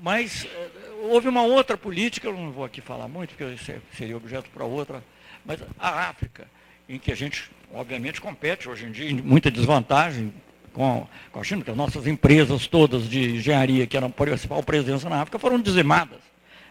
mas 0.00 0.44
é, 0.44 0.68
houve 1.02 1.28
uma 1.28 1.42
outra 1.42 1.76
política, 1.76 2.28
eu 2.28 2.32
não 2.32 2.52
vou 2.52 2.64
aqui 2.64 2.80
falar 2.80 3.08
muito, 3.08 3.34
porque 3.34 3.56
seria 3.96 4.16
objeto 4.16 4.48
para 4.50 4.64
outra 4.64 5.02
mas 5.48 5.58
a 5.78 6.10
África, 6.10 6.46
em 6.86 6.98
que 6.98 7.10
a 7.10 7.16
gente, 7.16 7.50
obviamente, 7.72 8.20
compete 8.20 8.68
hoje 8.68 8.84
em 8.84 8.92
dia 8.92 9.10
em 9.10 9.14
muita 9.14 9.50
desvantagem 9.50 10.30
com, 10.74 11.06
com 11.32 11.40
a 11.40 11.42
China, 11.42 11.60
porque 11.60 11.70
as 11.70 11.76
nossas 11.76 12.06
empresas 12.06 12.66
todas 12.66 13.08
de 13.08 13.36
engenharia, 13.36 13.86
que 13.86 13.96
eram 13.96 14.10
principal 14.10 14.62
presença 14.62 15.08
na 15.08 15.22
África, 15.22 15.38
foram 15.38 15.58
dizimadas. 15.58 16.18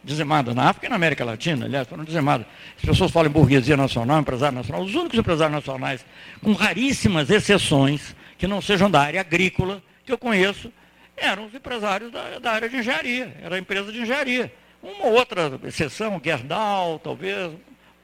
Dizimadas 0.03 0.53
na 0.53 0.69
África 0.69 0.86
e 0.86 0.89
na 0.89 0.95
América 0.95 1.25
Latina, 1.25 1.65
aliás, 1.65 1.88
foram 1.88 2.03
dizimadas. 2.03 2.45
As 2.78 2.86
pessoas 2.86 3.09
falam 3.09 3.32
em 3.32 3.34
burguesia 3.34 3.75
nacional, 3.75 4.19
empresário 4.19 4.55
nacional. 4.55 4.84
Os 4.84 4.93
únicos 4.93 5.17
empresários 5.17 5.55
nacionais, 5.55 6.05
com 6.43 6.53
raríssimas 6.53 7.32
exceções, 7.32 8.15
que 8.38 8.45
não 8.45 8.61
sejam 8.61 8.91
da 8.91 9.01
área 9.01 9.21
agrícola, 9.21 9.82
que 10.05 10.11
eu 10.11 10.19
conheço, 10.19 10.71
eram 11.17 11.47
os 11.47 11.55
empresários 11.55 12.11
da, 12.11 12.38
da 12.38 12.51
área 12.51 12.69
de 12.69 12.78
engenharia, 12.78 13.36
era 13.41 13.55
a 13.55 13.59
empresa 13.59 13.91
de 13.91 13.99
engenharia. 13.99 14.53
Uma 14.84 15.07
outra 15.07 15.59
exceção, 15.65 16.21
Gerdau, 16.23 16.99
talvez, 16.99 17.51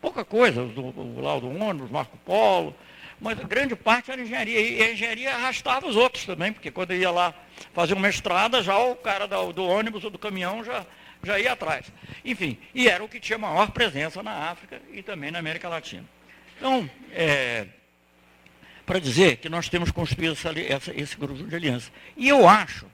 pouca 0.04 0.26
coisa, 0.26 0.66
do, 0.66 0.92
do, 0.92 1.22
lá 1.22 1.36
ônibus, 1.36 1.90
Marco 1.90 2.18
Polo, 2.26 2.76
mas 3.22 3.40
grande 3.40 3.74
parte 3.74 4.12
era 4.12 4.22
engenharia. 4.22 4.60
E 4.60 4.84
a 4.84 4.92
engenharia 4.92 5.34
arrastava 5.34 5.88
os 5.88 5.96
outros 5.96 6.26
também, 6.26 6.52
porque 6.52 6.70
quando 6.70 6.94
ia 6.94 7.10
lá 7.10 7.34
fazer 7.72 7.94
uma 7.94 8.10
estrada, 8.10 8.62
já 8.62 8.78
o 8.78 8.98
cara 8.98 9.26
do, 9.26 9.54
do 9.54 9.64
ônibus 9.64 10.04
ou 10.04 10.10
do 10.10 10.20
caminhão 10.20 10.62
já, 10.62 10.86
já 11.24 11.40
ia 11.40 11.54
atrás. 11.54 11.86
Enfim, 12.26 12.58
e 12.76 12.90
era 12.90 13.02
o 13.02 13.08
que 13.08 13.18
tinha 13.18 13.38
maior 13.38 13.72
presença 13.72 14.22
na 14.22 14.50
África 14.50 14.82
e 14.92 15.02
também 15.02 15.32
na 15.32 15.40
América 15.40 15.70
Latina. 15.70 16.04
Então, 16.58 16.90
é, 17.14 17.66
para 18.86 19.00
dizer 19.00 19.38
que 19.38 19.48
nós 19.48 19.70
temos 19.70 19.90
construído 19.90 20.34
essa, 20.34 20.52
essa, 20.60 21.00
esse 21.00 21.16
grupo 21.16 21.44
de 21.44 21.56
aliança. 21.56 21.90
E 22.18 22.28
eu 22.28 22.46
acho, 22.46 22.88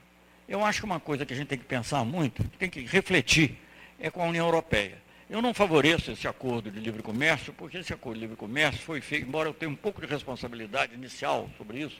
eu 0.48 0.64
acho 0.64 0.78
que 0.78 0.86
uma 0.86 1.00
coisa 1.00 1.26
que 1.26 1.32
a 1.32 1.36
gente 1.36 1.48
tem 1.48 1.58
que 1.58 1.64
pensar 1.64 2.04
muito, 2.04 2.44
tem 2.56 2.70
que 2.70 2.84
refletir, 2.84 3.58
é 3.98 4.10
com 4.10 4.22
a 4.22 4.26
União 4.26 4.46
Europeia. 4.46 4.99
Eu 5.30 5.40
não 5.40 5.54
favoreço 5.54 6.10
esse 6.10 6.26
acordo 6.26 6.72
de 6.72 6.80
livre 6.80 7.04
comércio, 7.04 7.52
porque 7.52 7.78
esse 7.78 7.92
acordo 7.92 8.16
de 8.16 8.22
livre 8.22 8.36
comércio 8.36 8.82
foi 8.82 9.00
feito, 9.00 9.28
embora 9.28 9.48
eu 9.48 9.54
tenha 9.54 9.70
um 9.70 9.76
pouco 9.76 10.00
de 10.00 10.06
responsabilidade 10.08 10.92
inicial 10.92 11.48
sobre 11.56 11.78
isso, 11.78 11.96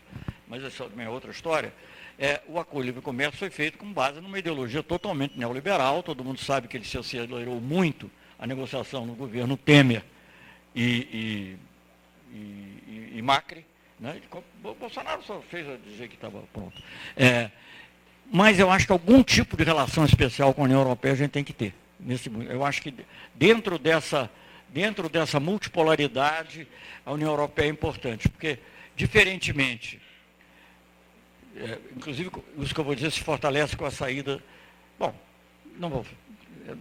mas 0.49 0.64
essa 0.64 0.89
também 0.89 1.07
é 1.07 1.09
outra 1.09 1.31
história, 1.31 1.72
é, 2.18 2.41
o 2.49 2.59
acordo 2.59 2.81
de 2.81 2.87
livre 2.89 3.03
comércio 3.03 3.39
foi 3.39 3.49
feito 3.49 3.78
com 3.78 3.93
base 3.93 4.20
numa 4.20 4.37
ideologia 4.37 4.83
totalmente 4.83 5.39
neoliberal, 5.39 6.03
todo 6.03 6.24
mundo 6.24 6.41
sabe 6.41 6.66
que 6.66 6.76
ele 6.76 6.85
se 6.85 6.99
acelerou 6.99 7.61
muito 7.61 8.11
a 8.37 8.49
negociação 8.49 9.07
no 9.07 9.14
governo 9.14 9.57
Temer 9.57 10.03
e, 10.74 11.57
e, 12.33 12.37
e, 12.37 13.12
e 13.14 13.22
Macri, 13.22 13.64
né? 14.01 14.20
Bolsonaro 14.61 15.22
só 15.22 15.41
fez 15.43 15.68
a 15.68 15.76
dizer 15.76 16.09
que 16.09 16.16
estava 16.16 16.43
pronto. 16.53 16.83
É, 17.16 17.49
mas 18.33 18.59
eu 18.59 18.72
acho 18.72 18.87
que 18.87 18.93
algum 18.93 19.22
tipo 19.22 19.57
de 19.57 19.62
relação 19.62 20.05
especial 20.05 20.53
com 20.53 20.62
a 20.62 20.64
União 20.64 20.81
Europeia 20.81 21.14
a 21.14 21.16
gente 21.16 21.31
tem 21.31 21.45
que 21.45 21.53
ter. 21.53 21.80
Nesse, 22.01 22.30
eu 22.48 22.64
acho 22.64 22.82
que 22.82 22.94
dentro 23.34 23.78
dessa, 23.78 24.30
dentro 24.68 25.09
dessa 25.09 25.38
multipolaridade, 25.38 26.66
a 27.05 27.12
União 27.12 27.30
Europeia 27.30 27.66
é 27.66 27.70
importante, 27.70 28.28
porque, 28.28 28.59
diferentemente, 28.96 30.01
é, 31.57 31.78
inclusive 31.96 32.30
isso 32.59 32.74
que 32.74 32.80
eu 32.80 32.84
vou 32.84 32.94
dizer 32.94 33.11
se 33.11 33.20
fortalece 33.20 33.76
com 33.76 33.84
a 33.84 33.90
saída. 33.90 34.42
Bom, 34.98 35.14
não 35.76 35.90
vou, 35.90 36.07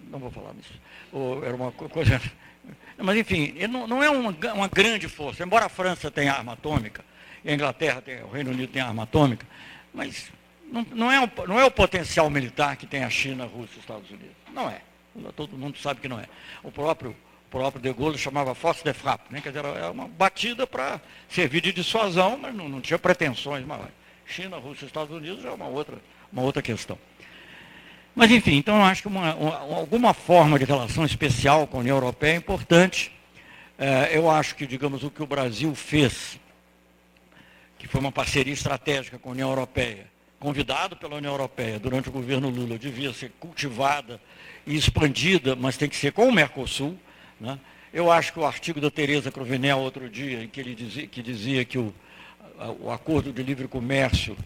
não 0.10 0.20
vou 0.20 0.32
falar 0.32 0.54
nisso. 0.54 0.74
Ou, 1.12 1.44
era 1.44 1.56
uma 1.56 1.72
coisa. 1.72 2.22
Mas, 2.98 3.18
enfim, 3.18 3.54
não, 3.68 3.88
não 3.88 4.04
é 4.04 4.10
uma, 4.10 4.36
uma, 4.54 4.68
grande 4.68 5.08
força, 5.08 5.44
embora 5.44 5.66
a 5.66 5.70
França 5.70 6.12
tenha 6.12 6.34
arma 6.34 6.54
atômica, 6.54 7.04
a 7.46 7.52
Inglaterra, 7.52 8.02
tenha, 8.02 8.26
o 8.26 8.30
Reino 8.30 8.52
Unido 8.52 8.72
tenha 8.72 8.86
arma 8.86 9.04
atômica, 9.04 9.48
mas 9.94 10.30
não, 10.70 10.86
não, 10.92 11.12
é, 11.12 11.32
não 11.48 11.58
é 11.58 11.66
o 11.66 11.72
potencial 11.72 12.30
militar 12.30 12.76
que 12.76 12.86
tem 12.86 13.04
a 13.06 13.10
China, 13.10 13.46
a 13.46 13.48
Rússia 13.48 13.76
e 13.76 13.78
os 13.78 13.84
Estados 13.84 14.10
Unidos. 14.10 14.36
Não 14.54 14.70
é. 14.70 14.82
Todo 15.36 15.58
mundo 15.58 15.78
sabe 15.78 16.02
que 16.02 16.08
não 16.08 16.20
é. 16.20 16.26
O 16.64 16.72
próprio, 16.72 17.12
o 17.12 17.50
próprio 17.50 17.82
De 17.82 17.94
Gaulle 17.94 18.18
chamava 18.18 18.54
force 18.56 18.84
de 18.84 18.94
frappe, 18.94 19.34
né? 19.34 19.42
quer 19.42 19.50
dizer, 19.50 19.66
era 19.66 19.92
uma 19.92 20.08
batida 20.08 20.66
para 20.66 21.02
servir 21.28 21.62
de 21.62 21.72
dissuasão, 21.72 22.38
mas 22.38 22.54
não, 22.54 22.68
não 22.70 22.82
tinha 22.82 23.00
pretensões 23.00 23.66
maiores. 23.66 23.94
China, 24.26 24.58
Rússia 24.58 24.86
Estados 24.86 25.16
Unidos 25.16 25.44
é 25.44 25.50
uma 25.50 25.68
outra, 25.68 25.98
uma 26.32 26.44
outra 26.44 26.62
questão. 26.62 26.98
Mas, 28.16 28.32
enfim, 28.32 28.58
então 28.58 28.76
eu 28.76 28.84
acho 28.84 29.02
que 29.02 29.08
uma, 29.08 29.34
uma, 29.36 29.58
alguma 29.76 30.14
forma 30.14 30.60
de 30.60 30.66
relação 30.66 31.06
especial 31.06 31.66
com 31.66 31.78
a 31.78 31.80
União 31.80 31.96
Europeia 31.96 32.34
é 32.34 32.36
importante. 32.36 33.12
É, 33.78 34.16
eu 34.16 34.30
acho 34.30 34.56
que, 34.56 34.68
digamos, 34.68 35.04
o 35.04 35.10
que 35.10 35.24
o 35.24 35.26
Brasil 35.26 35.74
fez, 35.74 36.38
que 37.78 37.88
foi 37.88 38.02
uma 38.02 38.12
parceria 38.12 38.54
estratégica 38.54 39.18
com 39.18 39.30
a 39.30 39.32
União 39.32 39.50
Europeia, 39.50 40.08
convidado 40.40 40.96
pela 40.96 41.16
União 41.16 41.32
Europeia 41.32 41.80
durante 41.80 42.10
o 42.10 42.12
governo 42.12 42.50
Lula, 42.50 42.78
devia 42.78 43.14
ser 43.14 43.32
cultivada 43.40 44.20
e 44.70 44.76
expandida, 44.76 45.56
mas 45.56 45.78
tem 45.78 45.90
que 45.90 45.96
ser 45.96 46.12
com 46.12 46.28
o 46.28 46.32
Mercosul. 46.32 46.96
Né? 47.42 47.60
Eu 47.92 48.12
acho 48.12 48.32
que 48.32 48.40
o 48.40 48.46
artigo 48.46 48.80
da 48.80 48.92
Tereza 48.92 49.32
Cruvinel, 49.32 49.80
outro 49.80 50.08
dia, 50.08 50.44
em 50.44 50.48
que 50.48 50.60
ele 50.60 50.76
dizia 50.76 51.08
que, 51.08 51.24
dizia 51.24 51.66
que 51.66 51.80
o, 51.80 51.92
o 52.80 52.92
acordo 52.92 53.34
de 53.34 53.42
livre 53.42 53.68
comércio 53.68 54.38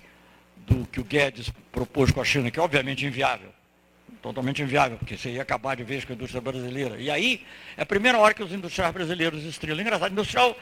do 0.65 0.88
que 0.88 1.01
o 1.01 1.03
Guedes 1.03 1.51
propôs 1.74 2.09
com 2.09 2.21
a 2.21 2.24
China, 2.24 2.49
que 2.49 2.57
é 2.57 2.63
obviamente 2.63 3.05
inviável, 3.05 3.49
totalmente 4.21 4.61
inviável, 4.61 4.97
porque 4.97 5.17
você 5.17 5.32
ia 5.32 5.41
acabar 5.41 5.76
de 5.76 5.84
vez 5.84 6.05
com 6.05 6.13
a 6.13 6.15
indústria 6.15 6.39
brasileira. 6.39 6.95
E 6.95 7.11
aí, 7.11 7.45
é 7.76 7.82
a 7.82 7.86
primeira 7.86 8.17
hora 8.17 8.34
que 8.34 8.41
os 8.41 8.53
industriais 8.53 8.93
brasileiros 8.93 9.43
estrelam. 9.43 9.82
Engraçado, 9.82 10.13
industrial, 10.13 10.55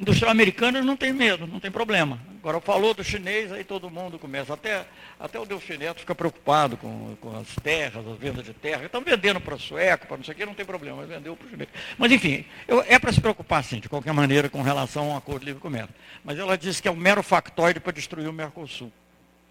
industrial 0.00 0.30
americano 0.30 0.82
não 0.82 0.96
tem 0.96 1.12
medo, 1.12 1.46
não 1.46 1.60
tem 1.60 1.70
problema. 1.70 2.20
Agora, 2.38 2.60
falou 2.60 2.94
do 2.94 3.02
chinês, 3.02 3.50
aí 3.50 3.64
todo 3.64 3.90
mundo 3.90 4.18
começa. 4.18 4.54
Até, 4.54 4.86
até 5.18 5.38
o 5.38 5.44
Delfim 5.44 5.78
Neto 5.78 6.00
fica 6.00 6.14
preocupado 6.14 6.76
com, 6.76 7.16
com 7.20 7.36
as 7.36 7.48
terras, 7.62 8.06
as 8.06 8.18
vendas 8.18 8.44
de 8.44 8.52
terra. 8.52 8.84
Estão 8.84 9.00
vendendo 9.00 9.40
para 9.40 9.58
sueco, 9.58 10.06
para 10.06 10.16
não 10.16 10.24
sei 10.24 10.32
o 10.32 10.36
quê, 10.36 10.46
não 10.46 10.54
tem 10.54 10.64
problema, 10.64 10.98
mas 10.98 11.08
vendeu 11.08 11.34
para 11.34 11.46
o 11.46 11.50
chinês. 11.50 11.68
Mas, 11.98 12.12
enfim, 12.12 12.44
eu, 12.68 12.84
é 12.86 12.98
para 12.98 13.12
se 13.12 13.20
preocupar, 13.20 13.64
sim, 13.64 13.80
de 13.80 13.88
qualquer 13.88 14.12
maneira, 14.12 14.48
com 14.48 14.62
relação 14.62 15.10
ao 15.10 15.18
acordo 15.18 15.40
de 15.40 15.46
livre 15.46 15.60
comércio. 15.60 15.94
Mas 16.24 16.38
ela 16.38 16.56
disse 16.56 16.80
que 16.80 16.86
é 16.86 16.90
um 16.90 16.96
mero 16.96 17.22
factoide 17.22 17.80
para 17.80 17.92
destruir 17.92 18.28
o 18.28 18.32
Mercosul. 18.32 18.92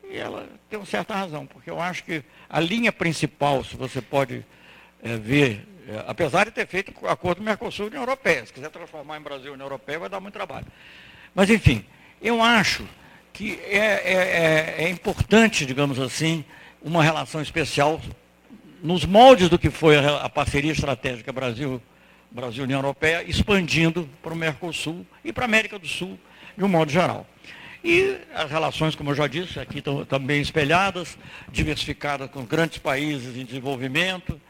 E 0.09 0.17
ela 0.17 0.47
tem 0.69 0.79
uma 0.79 0.85
certa 0.85 1.15
razão, 1.15 1.45
porque 1.45 1.69
eu 1.69 1.81
acho 1.81 2.03
que 2.03 2.23
a 2.49 2.59
linha 2.59 2.91
principal, 2.91 3.63
se 3.63 3.75
você 3.75 4.01
pode 4.01 4.45
é, 5.03 5.17
ver 5.17 5.67
é, 5.87 6.03
apesar 6.07 6.45
de 6.45 6.51
ter 6.51 6.67
feito 6.67 6.91
acordo 7.05 7.37
com 7.37 7.43
o 7.43 7.45
Mercosul 7.45 7.85
e 7.85 7.89
União 7.89 8.01
Europeia. 8.01 8.45
Se 8.45 8.53
quiser 8.53 8.69
transformar 8.69 9.17
em 9.17 9.21
Brasil 9.21 9.51
e 9.51 9.53
União 9.53 9.65
Europeia, 9.65 9.99
vai 9.99 10.09
dar 10.09 10.19
muito 10.19 10.33
trabalho. 10.33 10.65
Mas, 11.33 11.49
enfim, 11.49 11.85
eu 12.21 12.41
acho 12.41 12.87
que 13.31 13.59
é, 13.65 13.77
é, 13.77 14.75
é, 14.79 14.83
é 14.85 14.89
importante, 14.89 15.65
digamos 15.65 15.99
assim, 15.99 16.43
uma 16.81 17.03
relação 17.03 17.41
especial 17.41 18.01
nos 18.81 19.05
moldes 19.05 19.49
do 19.49 19.59
que 19.59 19.69
foi 19.69 19.97
a, 19.97 20.21
a 20.21 20.29
parceria 20.29 20.71
estratégica 20.71 21.31
Brasil, 21.31 21.81
Brasil 22.31 22.63
União 22.63 22.79
Europeia, 22.79 23.23
expandindo 23.27 24.09
para 24.23 24.33
o 24.33 24.35
Mercosul 24.35 25.05
e 25.23 25.33
para 25.33 25.43
a 25.43 25.45
América 25.45 25.77
do 25.77 25.87
Sul, 25.87 26.17
de 26.57 26.63
um 26.63 26.67
modo 26.67 26.91
geral. 26.91 27.27
E 27.83 28.17
as 28.33 28.49
relações, 28.49 28.95
como 28.95 29.11
eu 29.11 29.15
já 29.15 29.27
disse, 29.27 29.59
aqui 29.59 29.77
estão 29.77 30.03
também 30.05 30.41
espelhadas, 30.41 31.17
diversificadas 31.51 32.31
com 32.31 32.43
grandes 32.43 32.79
países 32.79 33.37
em 33.37 33.45
desenvolvimento, 33.45 34.41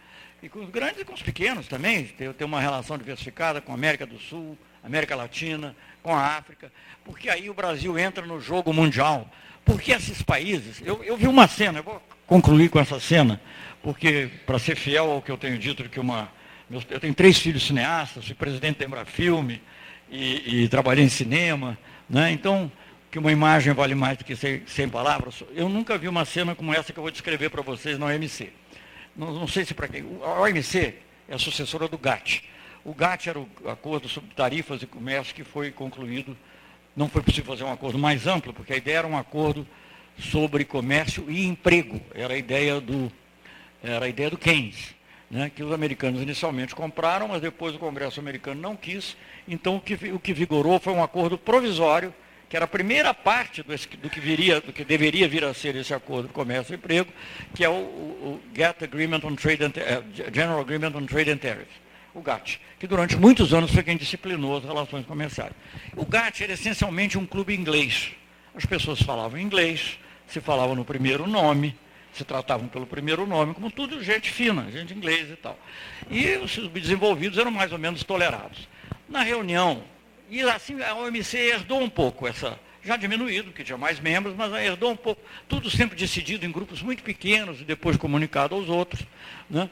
e 0.46 0.50
com 0.50 0.60
os 0.60 0.70
grandes 0.70 1.02
e 1.02 1.06
com 1.06 1.14
os 1.14 1.24
pequenos 1.24 1.68
também. 1.68 2.06
Tem, 2.06 2.32
tem 2.32 2.46
uma 2.46 2.62
relação 2.62 2.98
diversificada 3.00 3.60
com 3.60 3.72
a 3.72 3.76
América 3.76 4.06
do 4.06 4.20
Sul, 4.20 4.56
América 4.84 5.16
Latina, 5.16 5.76
com 6.04 6.14
a 6.14 6.38
África, 6.38 6.72
porque 7.04 7.30
aí 7.30 7.50
o 7.50 7.54
Brasil 7.54 7.98
entra 7.98 8.24
no 8.24 8.40
jogo 8.40 8.72
mundial. 8.72 9.28
Porque 9.66 9.92
esses 9.92 10.22
países, 10.22 10.80
eu, 10.86 11.04
eu 11.04 11.18
vi 11.18 11.28
uma 11.28 11.48
cena, 11.48 11.80
eu 11.80 11.84
vou 11.84 12.00
concluir 12.28 12.70
com 12.70 12.80
essa 12.80 13.00
cena, 13.00 13.42
porque, 13.82 14.30
para 14.46 14.60
ser 14.60 14.76
fiel 14.76 15.10
ao 15.10 15.22
que 15.24 15.32
eu 15.32 15.38
tenho 15.38 15.58
dito, 15.58 15.90
que 15.90 16.00
uma, 16.00 16.30
eu 16.70 17.00
tenho 17.00 17.16
três 17.16 17.40
filhos 17.40 17.66
cineastas, 17.66 18.26
fui 18.26 18.36
presidente 18.36 18.78
da 18.78 18.86
Embrafilme 18.86 19.60
e, 20.12 20.66
e 20.66 20.70
trabalhei 20.70 21.04
em 21.04 21.10
cinema, 21.10 21.76
né? 22.08 22.32
então, 22.32 22.72
que 23.10 23.18
uma 23.18 23.32
imagem 23.32 23.74
vale 23.74 23.96
mais 23.96 24.20
do 24.20 24.24
que 24.24 24.36
100 24.36 24.90
palavras. 24.90 25.44
Eu 25.56 25.68
nunca 25.68 25.98
vi 25.98 26.08
uma 26.08 26.26
cena 26.26 26.54
como 26.54 26.72
essa 26.72 26.94
que 26.94 27.00
eu 27.00 27.04
vou 27.04 27.12
descrever 27.12 27.50
para 27.50 27.64
vocês 27.64 27.98
na 27.98 28.06
OMC. 28.06 28.52
Não, 29.16 29.34
não 29.34 29.48
sei 29.48 29.66
se 29.66 29.74
para 29.74 29.88
quem. 29.88 30.04
A 30.24 30.42
OMC 30.42 30.96
é 31.28 31.36
a 31.36 31.40
sucessora 31.40 31.88
do 31.88 31.98
GATT. 31.98 32.44
O 32.84 32.94
GATT 32.94 33.30
era 33.30 33.40
o 33.40 33.48
acordo 33.68 34.08
sobre 34.08 34.30
tarifas 34.36 34.82
e 34.82 34.88
comércio 34.88 35.34
que 35.34 35.44
foi 35.44 35.72
concluído. 35.72 36.38
Não 36.96 37.10
foi 37.10 37.22
possível 37.22 37.54
fazer 37.54 37.64
um 37.64 37.72
acordo 37.72 37.98
mais 37.98 38.28
amplo, 38.28 38.54
porque 38.54 38.74
a 38.74 38.78
ideia 38.78 39.00
era 39.00 39.08
um 39.08 39.18
acordo 39.18 39.68
sobre 40.18 40.64
comércio 40.64 41.30
e 41.30 41.46
emprego. 41.46 42.00
Era 42.14 42.34
a 42.34 42.38
ideia 42.38 42.80
do, 42.80 43.12
era 43.84 44.06
a 44.06 44.10
ideia 44.10 44.30
do 44.30 44.38
Keynes, 44.38 44.96
né, 45.30 45.52
que 45.54 45.64
os 45.64 45.72
americanos 45.72 46.22
inicialmente 46.22 46.76
compraram, 46.76 47.28
mas 47.28 47.42
depois 47.42 47.76
o 47.76 47.80
Congresso 47.80 48.20
americano 48.20 48.62
não 48.62 48.76
quis. 48.76 49.18
Então 49.48 49.78
o 49.78 49.82
que, 49.82 49.94
o 50.12 50.20
que 50.20 50.34
vigorou 50.34 50.80
foi 50.80 50.94
um 50.94 51.04
acordo 51.04 51.38
provisório, 51.38 52.14
que 52.56 52.58
era 52.58 52.64
a 52.64 52.70
primeira 52.70 53.14
parte 53.14 53.62
do, 53.62 53.76
do, 53.98 54.10
que, 54.10 54.22
viria, 54.22 54.62
do 54.62 54.72
que 54.72 54.86
deveria 54.86 55.28
vir 55.28 55.44
a 55.44 55.54
ser 55.54 55.76
esse 55.76 55.94
acordo 55.94 56.30
de 56.30 56.34
comércio 56.34 56.74
e 56.74 56.78
emprego, 56.78 57.12
que 57.54 57.66
é 57.66 57.70
o, 57.70 57.74
o, 57.74 57.76
o 57.76 58.42
GATT 58.54 58.86
Agreement 58.86 59.20
on 59.26 59.36
Trade 59.36 59.66
and, 59.66 59.72
uh, 59.72 60.34
General 60.34 60.62
Agreement 60.62 60.96
on 60.96 61.06
Trade 61.06 61.32
and 61.32 61.38
Tariffs 61.38 61.86
o 62.14 62.22
GATT, 62.22 62.62
que 62.80 62.88
durante 62.88 63.18
muitos 63.18 63.54
anos 63.54 63.72
foi 63.72 63.84
quem 63.84 63.98
disciplinou 63.98 64.56
as 64.56 64.64
relações 64.64 65.06
comerciais. 65.06 65.52
O 65.98 66.06
GATT 66.06 66.46
era 66.46 66.54
essencialmente 66.54 67.18
um 67.18 67.26
clube 67.26 67.54
inglês. 67.54 68.14
As 68.56 68.66
pessoas 68.66 69.02
falavam 69.02 69.38
inglês, 69.38 70.00
se 70.26 70.40
falavam 70.40 70.78
no 70.78 70.86
primeiro 70.86 71.28
nome, 71.28 71.76
se 72.14 72.24
tratavam 72.24 72.70
pelo 72.70 72.88
primeiro 72.88 73.28
nome, 73.28 73.54
como 73.54 73.70
tudo 73.70 74.02
gente 74.02 74.32
fina, 74.32 74.72
gente 74.72 74.94
inglesa 74.94 75.34
e 75.34 75.36
tal. 75.36 75.60
E 76.10 76.38
os 76.38 76.56
desenvolvidos 76.70 77.38
eram 77.38 77.52
mais 77.52 77.74
ou 77.74 77.78
menos 77.78 78.02
tolerados. 78.06 78.66
Na 79.10 79.24
reunião, 79.24 79.84
e 80.30 80.42
assim 80.42 80.82
a 80.82 80.96
OMC 80.96 81.38
herdou 81.38 81.82
um 81.82 81.90
pouco 81.90 82.28
essa, 82.28 82.60
já 82.84 82.96
diminuído, 82.96 83.46
porque 83.46 83.64
tinha 83.64 83.78
mais 83.78 84.00
membros, 84.00 84.36
mas 84.36 84.54
herdou 84.54 84.92
um 84.92 84.96
pouco, 84.96 85.22
tudo 85.48 85.70
sempre 85.70 85.98
decidido 85.98 86.46
em 86.46 86.52
grupos 86.52 86.82
muito 86.82 87.04
pequenos 87.04 87.62
e 87.62 87.64
depois 87.64 87.98
comunicado 87.98 88.54
aos 88.56 88.70
outros. 88.70 89.02
Né? 89.50 89.70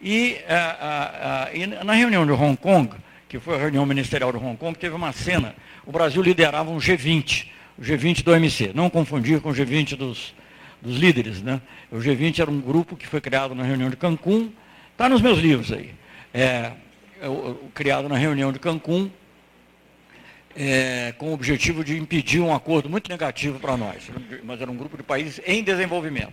E, 0.00 0.38
a, 0.48 0.54
a, 0.54 1.44
a, 1.44 1.54
e, 1.54 1.66
na 1.66 1.92
reunião 1.92 2.26
de 2.26 2.32
Hong 2.32 2.56
Kong, 2.56 2.90
que 3.28 3.38
foi 3.38 3.54
a 3.54 3.58
reunião 3.58 3.86
ministerial 3.86 4.32
de 4.32 4.38
Hong 4.38 4.56
Kong, 4.56 4.78
teve 4.78 4.94
uma 4.94 5.12
cena, 5.12 5.54
o 5.84 5.92
Brasil 5.92 6.22
liderava 6.22 6.70
um 6.70 6.78
G20, 6.78 7.48
o 7.78 7.82
G20 7.82 8.22
do 8.22 8.32
OMC, 8.32 8.72
não 8.74 8.90
confundir 8.90 9.40
com 9.40 9.50
o 9.50 9.52
G20 9.52 9.96
dos, 9.96 10.34
dos 10.82 10.96
líderes. 10.96 11.42
Né? 11.42 11.60
O 11.90 11.96
G20 11.96 12.40
era 12.40 12.50
um 12.50 12.60
grupo 12.60 12.96
que 12.96 13.06
foi 13.06 13.20
criado 13.20 13.54
na 13.54 13.62
reunião 13.62 13.88
de 13.88 13.96
Cancún, 13.96 14.50
está 14.92 15.08
nos 15.08 15.20
meus 15.20 15.38
livros 15.38 15.72
aí, 15.72 15.94
é, 16.32 16.72
é, 17.20 17.28
o, 17.28 17.70
criado 17.74 18.08
na 18.08 18.16
reunião 18.16 18.52
de 18.52 18.58
Cancún, 18.58 19.10
é, 20.56 21.12
com 21.18 21.30
o 21.30 21.34
objetivo 21.34 21.84
de 21.84 21.96
impedir 21.98 22.40
um 22.40 22.54
acordo 22.54 22.88
muito 22.88 23.10
negativo 23.10 23.60
para 23.60 23.76
nós, 23.76 24.10
mas 24.42 24.60
era 24.60 24.70
um 24.70 24.76
grupo 24.76 24.96
de 24.96 25.02
países 25.02 25.40
em 25.46 25.62
desenvolvimento. 25.62 26.32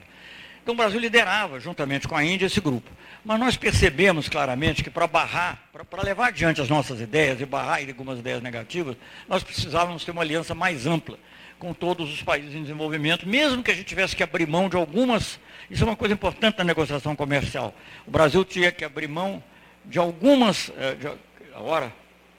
Então 0.63 0.73
o 0.73 0.77
Brasil 0.77 0.97
liderava, 0.97 1.59
juntamente 1.59 2.07
com 2.07 2.15
a 2.15 2.23
Índia, 2.23 2.45
esse 2.45 2.61
grupo. 2.61 2.89
Mas 3.25 3.37
nós 3.37 3.57
percebemos 3.57 4.29
claramente 4.29 4.81
que 4.81 4.89
para 4.89 5.05
barrar, 5.05 5.61
para 5.89 6.01
levar 6.01 6.27
adiante 6.27 6.61
as 6.61 6.69
nossas 6.69 7.01
ideias 7.01 7.41
e 7.41 7.45
barrar 7.45 7.79
algumas 7.85 8.19
ideias 8.19 8.41
negativas, 8.41 8.95
nós 9.27 9.43
precisávamos 9.43 10.05
ter 10.05 10.11
uma 10.11 10.21
aliança 10.21 10.55
mais 10.55 10.87
ampla 10.87 11.19
com 11.59 11.73
todos 11.73 12.11
os 12.11 12.21
países 12.21 12.55
em 12.55 12.61
desenvolvimento, 12.61 13.27
mesmo 13.27 13.61
que 13.61 13.71
a 13.71 13.73
gente 13.73 13.85
tivesse 13.85 14.15
que 14.15 14.23
abrir 14.23 14.47
mão 14.47 14.69
de 14.69 14.77
algumas. 14.77 15.39
Isso 15.69 15.83
é 15.83 15.87
uma 15.87 15.95
coisa 15.95 16.13
importante 16.13 16.57
na 16.57 16.63
negociação 16.63 17.13
comercial. 17.15 17.73
O 18.07 18.11
Brasil 18.11 18.43
tinha 18.45 18.71
que 18.71 18.85
abrir 18.85 19.07
mão 19.07 19.43
de 19.85 19.99
algumas. 19.99 20.71
Eh, 20.77 20.95
de, 20.95 21.07
agora, 21.55 21.93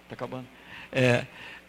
está 0.04 0.14
acabando. 0.14 0.46
É, 0.92 1.24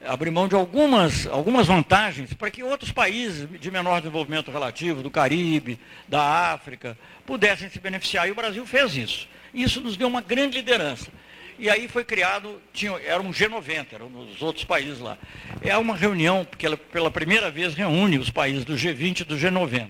abrir 0.08 0.32
mão 0.32 0.48
de 0.48 0.56
algumas, 0.56 1.28
algumas 1.28 1.68
vantagens 1.68 2.34
para 2.34 2.52
que 2.52 2.64
outros 2.64 2.92
países 2.92 3.48
de 3.60 3.72
menor 3.72 4.00
desenvolvimento 4.00 4.52
relativo, 4.52 5.02
do 5.02 5.10
Caribe, 5.10 5.80
da 6.08 6.22
África, 6.54 6.98
pudessem 7.26 7.70
se 7.70 7.80
beneficiar. 7.80 8.28
E 8.28 8.32
o 8.32 8.36
Brasil 8.36 8.66
fez 8.66 8.96
isso. 8.96 9.28
Isso 9.54 9.82
nos 9.82 9.98
deu 9.98 10.08
uma 10.08 10.22
grande 10.22 10.58
liderança. 10.58 11.08
E 11.58 11.70
aí 11.70 11.88
foi 11.88 12.04
criado, 12.04 12.62
tinha, 12.74 12.92
era 13.06 13.22
um 13.22 13.32
G90, 13.32 13.86
eram 13.94 14.08
os 14.08 14.42
outros 14.42 14.66
países 14.66 15.00
lá. 15.00 15.18
É 15.62 15.78
uma 15.78 15.96
reunião 15.96 16.46
que 16.46 16.66
ela, 16.66 16.76
pela 16.76 17.10
primeira 17.10 17.50
vez 17.50 17.74
reúne 17.74 18.18
os 18.18 18.30
países 18.30 18.66
do 18.66 18.74
G20 18.74 19.22
e 19.22 19.24
do 19.24 19.38
G90. 19.38 19.90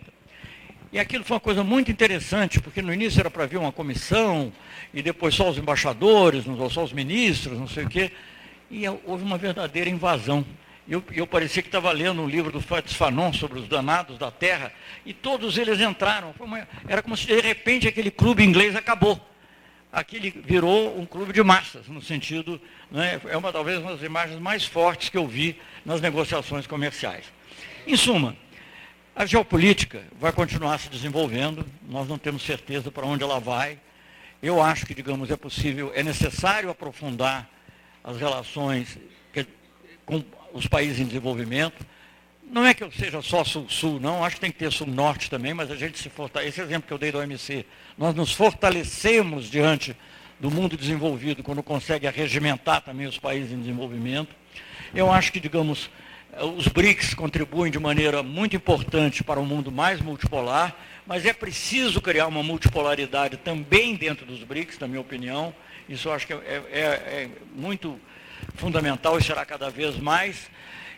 E 0.91 0.99
aquilo 0.99 1.23
foi 1.23 1.35
uma 1.35 1.41
coisa 1.41 1.63
muito 1.63 1.91
interessante, 1.91 2.61
porque 2.61 2.81
no 2.81 2.93
início 2.93 3.19
era 3.19 3.31
para 3.31 3.47
vir 3.47 3.57
uma 3.57 3.71
comissão, 3.71 4.53
e 4.93 5.01
depois 5.01 5.33
só 5.33 5.49
os 5.49 5.57
embaixadores, 5.57 6.45
só 6.71 6.83
os 6.83 6.93
ministros, 6.93 7.59
não 7.59 7.67
sei 7.67 7.83
o 7.83 7.89
quê 7.89 8.11
e 8.69 8.87
houve 8.87 9.23
uma 9.23 9.37
verdadeira 9.37 9.89
invasão. 9.89 10.45
Eu, 10.87 11.03
eu 11.13 11.25
parecia 11.25 11.63
que 11.63 11.67
estava 11.67 11.91
lendo 11.91 12.21
um 12.21 12.27
livro 12.27 12.51
do 12.51 12.61
Fats 12.61 12.93
Fanon 12.93 13.33
sobre 13.33 13.59
os 13.59 13.67
danados 13.67 14.17
da 14.17 14.29
terra, 14.29 14.71
e 15.05 15.13
todos 15.13 15.57
eles 15.57 15.79
entraram. 15.79 16.33
Uma, 16.39 16.67
era 16.87 17.01
como 17.01 17.17
se 17.17 17.25
de 17.25 17.39
repente 17.41 17.87
aquele 17.87 18.11
clube 18.11 18.43
inglês 18.43 18.75
acabou. 18.75 19.19
Aquele 19.91 20.29
virou 20.29 20.99
um 20.99 21.05
clube 21.05 21.33
de 21.33 21.41
massas, 21.41 21.87
no 21.87 22.01
sentido, 22.01 22.61
né, 22.91 23.19
é 23.25 23.37
uma 23.37 23.51
talvez 23.51 23.79
uma 23.79 23.91
das 23.93 24.03
imagens 24.03 24.39
mais 24.39 24.65
fortes 24.65 25.09
que 25.09 25.17
eu 25.17 25.25
vi 25.25 25.59
nas 25.85 26.01
negociações 26.01 26.67
comerciais. 26.67 27.25
Em 27.87 27.95
suma, 27.95 28.35
a 29.15 29.25
geopolítica 29.25 30.03
vai 30.19 30.33
continuar 30.33 30.77
se 30.79 30.89
desenvolvendo, 30.89 31.65
nós 31.87 32.07
não 32.07 32.17
temos 32.17 32.43
certeza 32.43 32.91
para 32.91 33.05
onde 33.05 33.23
ela 33.23 33.39
vai. 33.39 33.79
Eu 34.43 34.61
acho 34.61 34.85
que, 34.85 34.93
digamos, 34.93 35.31
é 35.31 35.37
possível, 35.37 35.91
é 35.95 36.03
necessário 36.03 36.69
aprofundar 36.69 37.49
as 38.05 38.17
relações 38.17 38.97
com 40.05 40.23
os 40.53 40.67
países 40.67 40.99
em 40.99 41.05
desenvolvimento. 41.05 41.85
Não 42.43 42.65
é 42.65 42.75
que 42.75 42.83
eu 42.83 42.91
seja 42.91 43.21
só 43.23 43.43
sul-sul, 43.43 43.99
não, 43.99 44.23
acho 44.23 44.35
que 44.35 44.41
tem 44.41 44.51
que 44.51 44.59
ter 44.59 44.71
sul-norte 44.71 45.31
também, 45.31 45.51
mas 45.51 45.71
a 45.71 45.75
gente 45.75 45.97
se 45.97 46.09
fortalece. 46.09 46.49
Esse 46.49 46.61
exemplo 46.61 46.87
que 46.87 46.93
eu 46.93 46.97
dei 46.99 47.11
da 47.11 47.17
OMC, 47.17 47.65
nós 47.97 48.13
nos 48.13 48.31
fortalecemos 48.31 49.49
diante 49.49 49.97
do 50.39 50.51
mundo 50.51 50.77
desenvolvido 50.77 51.41
quando 51.41 51.63
consegue 51.63 52.05
arregimentar 52.05 52.81
também 52.81 53.07
os 53.07 53.17
países 53.17 53.51
em 53.51 53.59
desenvolvimento. 53.59 54.35
Eu 54.93 55.11
acho 55.11 55.31
que, 55.31 55.39
digamos, 55.39 55.89
os 56.55 56.67
BRICS 56.67 57.15
contribuem 57.15 57.71
de 57.71 57.79
maneira 57.79 58.21
muito 58.21 58.55
importante 58.55 59.23
para 59.23 59.39
um 59.39 59.45
mundo 59.45 59.71
mais 59.71 59.99
multipolar, 59.99 60.75
mas 61.07 61.25
é 61.25 61.33
preciso 61.33 61.99
criar 61.99 62.27
uma 62.27 62.43
multipolaridade 62.43 63.37
também 63.37 63.95
dentro 63.95 64.25
dos 64.25 64.43
BRICS, 64.43 64.77
na 64.77 64.87
minha 64.87 65.01
opinião. 65.01 65.55
Isso 65.87 66.07
eu 66.07 66.13
acho 66.13 66.25
que 66.25 66.33
é, 66.33 66.63
é, 66.71 66.81
é 66.81 67.29
muito 67.53 67.99
fundamental 68.55 69.17
e 69.17 69.23
será 69.23 69.45
cada 69.45 69.69
vez 69.69 69.97
mais. 69.97 70.49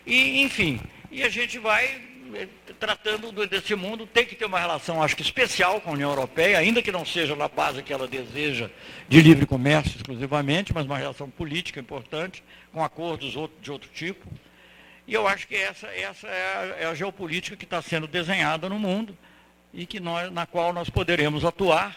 E, 0.06 0.40
enfim, 0.42 0.80
e 1.10 1.22
a 1.22 1.28
gente 1.28 1.58
vai 1.58 2.00
eh, 2.34 2.48
tratando 2.78 3.30
desse 3.46 3.74
mundo, 3.74 4.06
tem 4.06 4.24
que 4.24 4.34
ter 4.34 4.44
uma 4.44 4.58
relação, 4.58 5.02
acho 5.02 5.16
que 5.16 5.22
especial 5.22 5.80
com 5.80 5.90
a 5.90 5.92
União 5.92 6.10
Europeia, 6.10 6.58
ainda 6.58 6.82
que 6.82 6.92
não 6.92 7.04
seja 7.04 7.34
na 7.34 7.48
base 7.48 7.82
que 7.82 7.92
ela 7.92 8.06
deseja 8.06 8.70
de 9.08 9.20
livre 9.20 9.46
comércio 9.46 9.96
exclusivamente, 9.96 10.72
mas 10.72 10.86
uma 10.86 10.96
relação 10.96 11.28
política 11.28 11.80
importante, 11.80 12.42
com 12.72 12.82
acordos 12.82 13.32
de 13.60 13.70
outro 13.70 13.90
tipo. 13.92 14.26
E 15.06 15.14
eu 15.14 15.26
acho 15.26 15.48
que 15.48 15.54
essa, 15.54 15.86
essa 15.88 16.26
é, 16.26 16.56
a, 16.56 16.82
é 16.82 16.86
a 16.86 16.94
geopolítica 16.94 17.56
que 17.56 17.64
está 17.64 17.80
sendo 17.80 18.06
desenhada 18.06 18.68
no 18.68 18.78
mundo 18.78 19.16
e 19.72 19.86
que 19.86 20.00
nós, 20.00 20.30
na 20.30 20.46
qual 20.46 20.72
nós 20.72 20.90
poderemos 20.90 21.44
atuar 21.44 21.96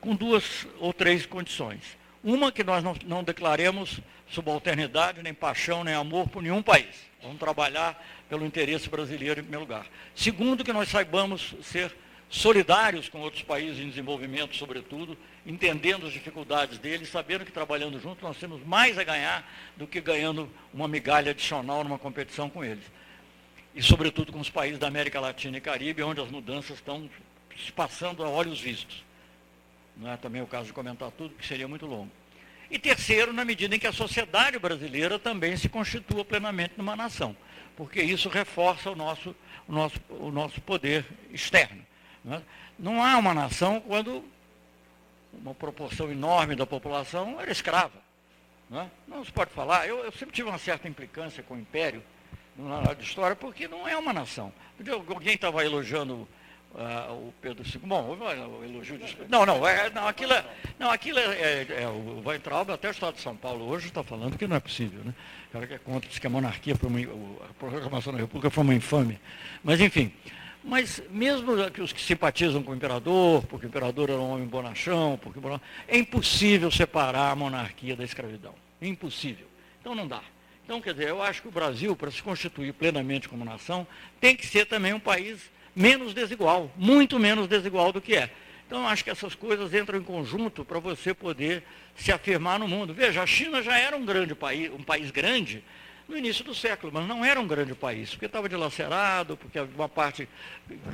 com 0.00 0.14
duas 0.14 0.66
ou 0.78 0.92
três 0.92 1.24
condições. 1.26 1.99
Uma, 2.22 2.52
que 2.52 2.62
nós 2.62 2.84
não, 2.84 2.94
não 3.06 3.24
declaremos 3.24 4.00
subalternidade, 4.28 5.22
nem 5.22 5.32
paixão, 5.32 5.82
nem 5.82 5.94
amor 5.94 6.28
por 6.28 6.42
nenhum 6.42 6.62
país. 6.62 7.10
Vamos 7.22 7.38
trabalhar 7.38 8.02
pelo 8.28 8.44
interesse 8.44 8.88
brasileiro 8.88 9.40
em 9.40 9.42
primeiro 9.42 9.64
lugar. 9.64 9.86
Segundo, 10.14 10.64
que 10.64 10.72
nós 10.72 10.88
saibamos 10.88 11.54
ser 11.62 11.94
solidários 12.30 13.08
com 13.08 13.20
outros 13.20 13.42
países 13.42 13.80
em 13.80 13.88
desenvolvimento, 13.88 14.56
sobretudo, 14.56 15.18
entendendo 15.44 16.06
as 16.06 16.12
dificuldades 16.12 16.78
deles, 16.78 17.08
sabendo 17.08 17.44
que 17.44 17.50
trabalhando 17.50 17.98
juntos 17.98 18.22
nós 18.22 18.36
temos 18.36 18.64
mais 18.64 18.96
a 18.98 19.04
ganhar 19.04 19.50
do 19.76 19.86
que 19.86 20.00
ganhando 20.00 20.48
uma 20.72 20.86
migalha 20.86 21.32
adicional 21.32 21.82
numa 21.82 21.98
competição 21.98 22.48
com 22.48 22.64
eles. 22.64 22.84
E, 23.74 23.82
sobretudo, 23.82 24.32
com 24.32 24.40
os 24.40 24.50
países 24.50 24.78
da 24.78 24.86
América 24.86 25.20
Latina 25.20 25.58
e 25.58 25.60
Caribe, 25.60 26.02
onde 26.02 26.20
as 26.20 26.30
mudanças 26.30 26.76
estão 26.76 27.10
se 27.56 27.72
passando 27.72 28.22
a 28.22 28.28
olhos 28.28 28.60
vistos. 28.60 29.04
Não 29.96 30.10
é 30.10 30.16
também 30.16 30.42
o 30.42 30.46
caso 30.46 30.66
de 30.66 30.72
comentar 30.72 31.10
tudo, 31.10 31.34
que 31.34 31.46
seria 31.46 31.68
muito 31.68 31.86
longo. 31.86 32.10
E 32.70 32.78
terceiro, 32.78 33.32
na 33.32 33.44
medida 33.44 33.74
em 33.74 33.78
que 33.78 33.86
a 33.86 33.92
sociedade 33.92 34.58
brasileira 34.58 35.18
também 35.18 35.56
se 35.56 35.68
constitua 35.68 36.24
plenamente 36.24 36.74
numa 36.76 36.94
nação, 36.94 37.36
porque 37.76 38.00
isso 38.00 38.28
reforça 38.28 38.90
o 38.90 38.94
nosso, 38.94 39.34
o 39.66 39.72
nosso, 39.72 40.00
o 40.08 40.30
nosso 40.30 40.60
poder 40.60 41.04
externo. 41.30 41.84
Né? 42.24 42.40
Não 42.78 43.02
há 43.02 43.18
uma 43.18 43.34
nação 43.34 43.80
quando 43.80 44.24
uma 45.32 45.54
proporção 45.54 46.10
enorme 46.10 46.54
da 46.54 46.66
população 46.66 47.40
era 47.40 47.50
escrava. 47.50 48.00
Não, 48.68 48.82
é? 48.82 48.90
não 49.08 49.24
se 49.24 49.32
pode 49.32 49.50
falar. 49.50 49.88
Eu, 49.88 50.04
eu, 50.04 50.12
sempre 50.12 50.34
tive 50.34 50.48
uma 50.48 50.58
certa 50.58 50.88
implicância 50.88 51.42
com 51.42 51.54
o 51.54 51.58
Império 51.58 52.02
na 52.56 52.76
área 52.76 52.94
de 52.94 53.04
história, 53.04 53.34
porque 53.34 53.66
não 53.66 53.88
é 53.88 53.96
uma 53.96 54.12
nação. 54.12 54.52
Alguém 55.08 55.34
estava 55.34 55.64
elogiando 55.64 56.28
uh, 56.74 57.12
o 57.12 57.34
Pedro 57.40 57.64
II. 57.64 57.80
Bom, 57.84 58.16
o 58.16 58.64
elogio 58.64 58.98
de... 58.98 59.16
Não, 59.28 59.44
não, 59.44 59.66
é, 59.66 59.90
não, 59.90 60.06
aquilo 60.06 60.32
é. 60.32 60.44
Não, 60.78 60.90
aquilo 60.90 61.18
é, 61.18 61.24
é, 61.24 61.82
é 61.82 61.88
o 61.88 62.22
Weintraub, 62.24 62.70
até 62.70 62.88
o 62.88 62.90
Estado 62.90 63.14
de 63.14 63.20
São 63.20 63.36
Paulo 63.36 63.68
hoje 63.68 63.88
está 63.88 64.02
falando 64.02 64.36
que 64.38 64.46
não 64.46 64.56
é 64.56 64.60
possível, 64.60 65.02
né? 65.04 65.14
O 65.48 65.52
cara 65.52 65.66
que 65.66 65.74
é 65.74 65.78
contra, 65.78 66.08
diz 66.08 66.18
que 66.18 66.26
a 66.26 66.30
monarquia 66.30 66.76
foi 66.76 66.88
uma, 66.88 67.00
a 67.48 67.54
proclamação 67.58 68.12
da 68.12 68.18
República 68.18 68.50
foi 68.50 68.64
uma 68.64 68.74
infame. 68.74 69.20
Mas, 69.64 69.80
enfim, 69.80 70.12
mas 70.62 71.02
mesmo 71.10 71.70
que 71.70 71.80
os 71.80 71.92
que 71.92 72.00
simpatizam 72.00 72.62
com 72.62 72.72
o 72.72 72.74
imperador, 72.74 73.44
porque 73.46 73.66
o 73.66 73.68
imperador 73.68 74.10
era 74.10 74.18
um 74.18 74.30
homem 74.30 74.46
bonachão, 74.46 75.18
porque 75.20 75.40
é 75.88 75.98
impossível 75.98 76.70
separar 76.70 77.32
a 77.32 77.36
monarquia 77.36 77.96
da 77.96 78.04
escravidão. 78.04 78.54
É 78.80 78.86
impossível. 78.86 79.46
Então 79.80 79.94
não 79.94 80.06
dá. 80.06 80.22
Então, 80.64 80.80
quer 80.80 80.92
dizer, 80.92 81.08
eu 81.08 81.20
acho 81.20 81.42
que 81.42 81.48
o 81.48 81.50
Brasil, 81.50 81.96
para 81.96 82.12
se 82.12 82.22
constituir 82.22 82.72
plenamente 82.72 83.28
como 83.28 83.44
nação, 83.44 83.84
tem 84.20 84.36
que 84.36 84.46
ser 84.46 84.66
também 84.66 84.92
um 84.92 85.00
país 85.00 85.50
menos 85.74 86.14
desigual, 86.14 86.70
muito 86.76 87.18
menos 87.18 87.46
desigual 87.46 87.92
do 87.92 88.00
que 88.00 88.16
é. 88.16 88.30
Então, 88.66 88.86
acho 88.86 89.02
que 89.02 89.10
essas 89.10 89.34
coisas 89.34 89.74
entram 89.74 89.98
em 89.98 90.02
conjunto 90.02 90.64
para 90.64 90.78
você 90.78 91.12
poder 91.12 91.64
se 91.96 92.12
afirmar 92.12 92.58
no 92.58 92.68
mundo. 92.68 92.94
Veja, 92.94 93.20
a 93.22 93.26
China 93.26 93.60
já 93.62 93.76
era 93.76 93.96
um 93.96 94.04
grande 94.04 94.34
país, 94.34 94.70
um 94.72 94.82
país 94.82 95.10
grande, 95.10 95.64
no 96.10 96.16
início 96.16 96.44
do 96.44 96.54
século, 96.54 96.92
mas 96.92 97.06
não 97.06 97.24
era 97.24 97.40
um 97.40 97.46
grande 97.46 97.74
país, 97.74 98.10
porque 98.10 98.26
estava 98.26 98.48
dilacerado, 98.48 99.36
porque 99.36 99.58
uma 99.60 99.88
parte 99.88 100.28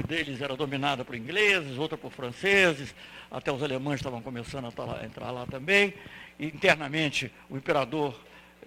deles 0.07 0.41
era 0.41 0.55
dominada 0.55 1.05
por 1.05 1.15
ingleses, 1.15 1.79
outra 1.79 1.97
por 1.97 2.13
franceses, 2.13 2.95
até 3.31 3.51
os 3.51 3.63
alemães 3.63 4.01
estavam 4.01 4.21
começando 4.21 4.67
a 4.67 5.05
entrar 5.05 5.31
lá 5.31 5.47
também. 5.47 5.95
E, 6.39 6.47
internamente, 6.47 7.33
o 7.49 7.57
imperador 7.57 8.19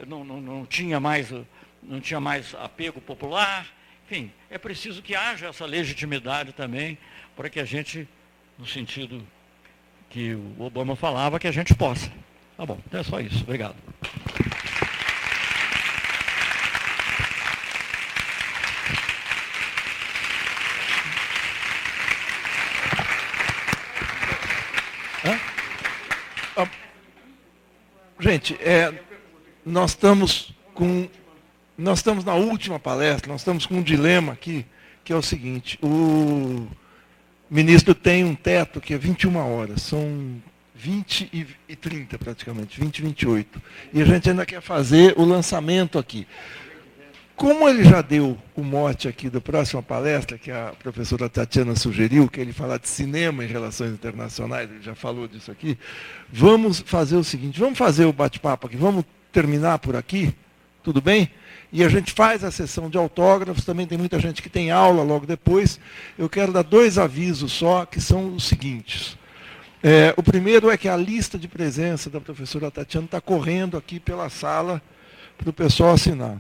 não, 0.08 0.24
não, 0.24 0.42
não, 0.42 0.66
tinha 0.66 1.00
mais, 1.00 1.32
não 1.82 2.02
tinha 2.02 2.20
mais 2.20 2.56
apego 2.56 3.00
popular. 3.00 3.68
Enfim, 4.10 4.32
é 4.50 4.58
preciso 4.58 5.04
que 5.04 5.14
haja 5.14 5.50
essa 5.50 5.68
legitimidade 5.68 6.52
também 6.52 6.98
para 7.36 7.48
que 7.48 7.60
a 7.60 7.64
gente, 7.64 8.08
no 8.58 8.66
sentido 8.66 9.24
que 10.10 10.34
o 10.34 10.64
Obama 10.64 10.96
falava, 10.96 11.40
que 11.40 11.48
a 11.48 11.52
gente 11.52 11.76
possa. 11.76 12.12
Tá 12.58 12.66
bom, 12.66 12.80
então 12.88 13.00
é 13.00 13.04
só 13.04 13.20
isso. 13.20 13.44
Obrigado. 13.44 13.76
Gente, 28.20 28.54
é, 28.62 28.94
nós 29.66 29.92
estamos 29.92 30.52
com. 30.74 31.08
Nós 31.80 32.00
estamos 32.00 32.26
na 32.26 32.34
última 32.34 32.78
palestra, 32.78 33.32
nós 33.32 33.40
estamos 33.40 33.66
com 33.66 33.76
um 33.76 33.82
dilema 33.82 34.34
aqui, 34.34 34.66
que 35.02 35.14
é 35.14 35.16
o 35.16 35.22
seguinte, 35.22 35.80
o 35.82 36.68
ministro 37.50 37.96
tem 37.96 38.26
um 38.26 38.36
teto 38.36 38.82
que 38.82 38.94
é 38.94 38.98
21 38.98 39.38
horas, 39.38 39.84
são 39.84 40.42
20 40.76 41.30
e 41.70 41.76
30 41.78 42.20
praticamente, 42.20 42.78
20 42.78 42.98
e 42.98 43.02
28. 43.02 43.62
E 43.94 44.02
a 44.02 44.06
gente 44.06 44.30
ainda 44.30 44.46
quer 44.46 44.62
fazer 44.62 45.14
o 45.18 45.24
lançamento 45.24 45.98
aqui. 45.98 46.28
Como 47.34 47.70
ele 47.70 47.86
já 47.86 48.02
deu 48.02 48.38
o 48.58 48.62
mote 48.62 49.08
aqui 49.08 49.30
da 49.30 49.40
próxima 49.40 49.82
palestra, 49.82 50.38
que 50.38 50.52
a 50.52 50.74
professora 50.84 51.30
Tatiana 51.30 51.78
sugeriu, 51.78 52.28
que 52.28 52.42
ele 52.42 52.52
falar 52.52 52.78
de 52.78 52.90
cinema 52.90 53.46
em 53.46 53.48
relações 53.48 53.94
internacionais, 53.94 54.70
ele 54.70 54.82
já 54.82 54.96
falou 54.96 55.30
disso 55.30 55.50
aqui, 55.50 55.78
vamos 56.30 56.82
fazer 56.82 57.16
o 57.16 57.24
seguinte, 57.24 57.58
vamos 57.58 57.78
fazer 57.78 58.04
o 58.04 58.12
bate-papo 58.12 58.68
aqui, 58.68 58.76
vamos 58.76 59.06
terminar 59.32 59.80
por 59.80 59.96
aqui, 59.96 60.36
tudo 60.84 61.02
bem? 61.02 61.30
E 61.72 61.84
a 61.84 61.90
gente 61.90 62.14
faz 62.14 62.44
a 62.44 62.50
sessão 62.50 62.90
de 62.90 62.98
autógrafos, 62.98 63.64
também 63.64 63.86
tem 63.86 63.98
muita 63.98 64.20
gente 64.20 64.42
que 64.42 64.50
tem 64.50 64.72
aula 64.72 65.04
logo 65.04 65.26
depois. 65.26 65.80
Eu 66.18 66.28
quero 66.28 66.52
dar 66.52 66.64
dois 66.64 66.98
avisos 66.98 67.52
só, 67.52 67.86
que 67.86 68.02
são 68.02 68.36
os 68.36 68.46
seguintes. 68.46 69.18
É, 69.82 70.14
o 70.18 70.24
primeiro 70.24 70.70
é 70.70 70.78
que 70.78 70.90
a 70.90 70.98
lista 70.98 71.38
de 71.38 71.48
presença 71.48 72.10
da 72.10 72.20
professora 72.20 72.72
Tatiana 72.72 73.06
está 73.06 73.22
correndo 73.22 73.78
aqui 73.78 74.00
pela 74.00 74.30
sala 74.30 74.82
para 75.38 75.50
o 75.50 75.54
pessoal 75.54 75.94
assinar. 75.94 76.38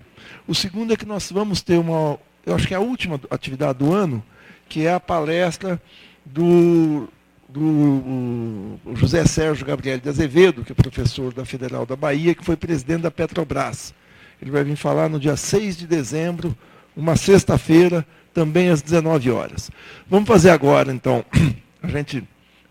O 0.47 0.53
segundo 0.53 0.93
é 0.93 0.97
que 0.97 1.05
nós 1.05 1.31
vamos 1.31 1.61
ter 1.61 1.77
uma, 1.77 2.19
eu 2.45 2.55
acho 2.55 2.67
que 2.67 2.73
é 2.73 2.77
a 2.77 2.81
última 2.81 3.19
atividade 3.29 3.79
do 3.79 3.93
ano, 3.93 4.23
que 4.67 4.85
é 4.85 4.93
a 4.93 4.99
palestra 4.99 5.81
do, 6.25 7.07
do 7.47 8.77
José 8.95 9.25
Sérgio 9.25 9.65
Gabriel 9.65 9.99
de 9.99 10.09
Azevedo, 10.09 10.65
que 10.65 10.71
é 10.71 10.75
professor 10.75 11.33
da 11.33 11.45
Federal 11.45 11.85
da 11.85 11.95
Bahia, 11.95 12.35
que 12.35 12.43
foi 12.43 12.57
presidente 12.57 13.01
da 13.01 13.11
Petrobras. 13.11 13.93
Ele 14.41 14.51
vai 14.51 14.63
vir 14.63 14.75
falar 14.75 15.09
no 15.09 15.19
dia 15.19 15.35
6 15.35 15.77
de 15.77 15.87
dezembro, 15.87 16.55
uma 16.95 17.15
sexta-feira, 17.15 18.05
também 18.33 18.69
às 18.69 18.81
19 18.81 19.31
horas. 19.31 19.69
Vamos 20.09 20.27
fazer 20.27 20.49
agora, 20.49 20.91
então, 20.93 21.25
a 21.83 21.87
gente 21.87 22.23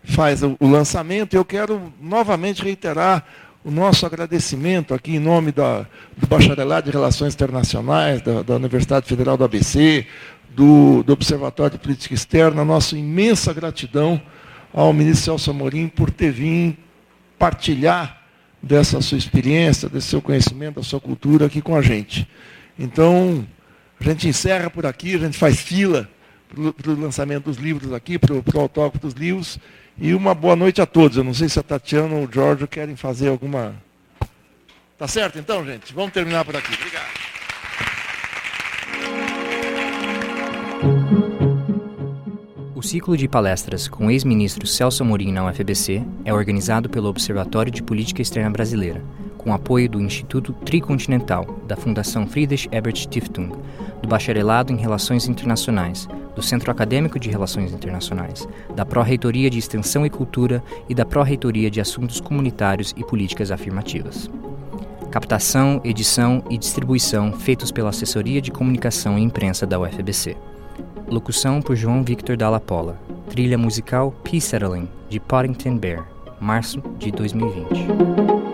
faz 0.03 0.41
o 0.43 0.57
lançamento. 0.61 1.35
Eu 1.35 1.45
quero 1.45 1.93
novamente 2.01 2.63
reiterar 2.63 3.23
o 3.63 3.69
nosso 3.69 4.05
agradecimento 4.05 4.93
aqui 4.93 5.15
em 5.15 5.19
nome 5.19 5.51
da, 5.51 5.85
do 6.17 6.25
Bacharelado 6.27 6.85
de 6.85 6.91
Relações 6.91 7.33
Internacionais, 7.33 8.21
da, 8.21 8.41
da 8.41 8.55
Universidade 8.55 9.05
Federal 9.05 9.37
do 9.37 9.43
ABC, 9.43 10.07
do, 10.49 11.03
do, 11.03 11.13
Observatório 11.13 11.77
de 11.77 11.83
Política 11.83 12.13
Externa, 12.13 12.65
nossa 12.65 12.97
imensa 12.97 13.53
gratidão 13.53 14.19
ao 14.73 14.93
ministro 14.93 15.25
Celso 15.25 15.51
Amorim 15.51 15.87
por 15.87 16.09
ter 16.09 16.31
vindo 16.31 16.77
partilhar 17.37 18.18
dessa 18.61 19.01
sua 19.01 19.17
experiência, 19.17 19.89
desse 19.89 20.07
seu 20.07 20.21
conhecimento, 20.21 20.75
da 20.75 20.83
sua 20.83 20.99
cultura 20.99 21.45
aqui 21.45 21.61
com 21.61 21.75
a 21.75 21.81
gente. 21.81 22.27
Então, 22.77 23.47
a 23.99 24.03
gente 24.03 24.27
encerra 24.27 24.69
por 24.69 24.85
aqui, 24.85 25.15
a 25.15 25.19
gente 25.19 25.37
faz 25.37 25.59
fila 25.59 26.09
para 26.77 26.91
o 26.91 26.99
lançamento 26.99 27.45
dos 27.45 27.57
livros 27.57 27.93
aqui, 27.93 28.17
para 28.17 28.33
o 28.33 28.59
autógrafo 28.59 28.99
dos 28.99 29.13
livros, 29.13 29.59
e 29.97 30.13
uma 30.13 30.33
boa 30.33 30.55
noite 30.55 30.81
a 30.81 30.85
todos. 30.85 31.17
Eu 31.17 31.23
não 31.23 31.33
sei 31.33 31.49
se 31.49 31.59
a 31.59 31.63
Tatiana 31.63 32.15
ou 32.15 32.25
o 32.25 32.31
Jorge 32.31 32.67
querem 32.67 32.95
fazer 32.95 33.29
alguma. 33.29 33.75
Tá 34.97 35.07
certo 35.07 35.37
então, 35.37 35.65
gente? 35.65 35.93
Vamos 35.93 36.11
terminar 36.11 36.43
por 36.43 36.55
aqui. 36.55 36.73
Obrigado. 36.73 37.18
O 42.79 42.81
ciclo 42.81 43.17
de 43.17 43.27
palestras 43.27 43.89
com 43.89 44.07
o 44.07 44.09
ex-ministro 44.09 44.65
Celso 44.65 45.03
Amorim 45.03 45.33
na 45.33 45.45
UFBC 45.45 46.01
é 46.23 46.33
organizado 46.33 46.89
pelo 46.89 47.09
Observatório 47.09 47.69
de 47.69 47.83
Política 47.83 48.21
Externa 48.21 48.49
Brasileira, 48.49 49.03
com 49.37 49.53
apoio 49.53 49.89
do 49.89 49.99
Instituto 49.99 50.53
Tricontinental, 50.53 51.59
da 51.67 51.75
Fundação 51.75 52.25
Friedrich 52.25 52.69
Ebert 52.71 52.95
Stiftung, 52.95 53.51
do 54.01 54.07
Bacharelado 54.07 54.71
em 54.71 54.77
Relações 54.77 55.27
Internacionais, 55.27 56.07
do 56.33 56.41
Centro 56.41 56.71
Acadêmico 56.71 57.19
de 57.19 57.29
Relações 57.29 57.73
Internacionais, 57.73 58.47
da 58.73 58.85
Pró-Reitoria 58.85 59.49
de 59.49 59.59
Extensão 59.59 60.05
e 60.05 60.09
Cultura 60.09 60.63
e 60.87 60.95
da 60.95 61.05
Pró-Reitoria 61.05 61.69
de 61.69 61.81
Assuntos 61.81 62.21
Comunitários 62.21 62.93
e 62.95 63.03
Políticas 63.03 63.51
Afirmativas. 63.51 64.29
Captação, 65.11 65.81
edição 65.83 66.41
e 66.49 66.57
distribuição 66.57 67.33
feitos 67.33 67.73
pela 67.73 67.89
Assessoria 67.89 68.41
de 68.41 68.51
Comunicação 68.51 69.19
e 69.19 69.21
Imprensa 69.21 69.67
da 69.67 69.77
UFBC. 69.77 70.37
Locução 71.11 71.59
por 71.59 71.75
João 71.75 72.03
Victor 72.03 72.37
Dalla 72.37 72.59
Pola. 72.59 72.99
Trilha 73.29 73.57
musical 73.57 74.13
Peace 74.23 74.41
Settling, 74.41 74.87
de 75.09 75.19
Poddington 75.19 75.75
Bear, 75.75 76.07
março 76.39 76.83
de 76.99 77.11
2020. 77.11 78.48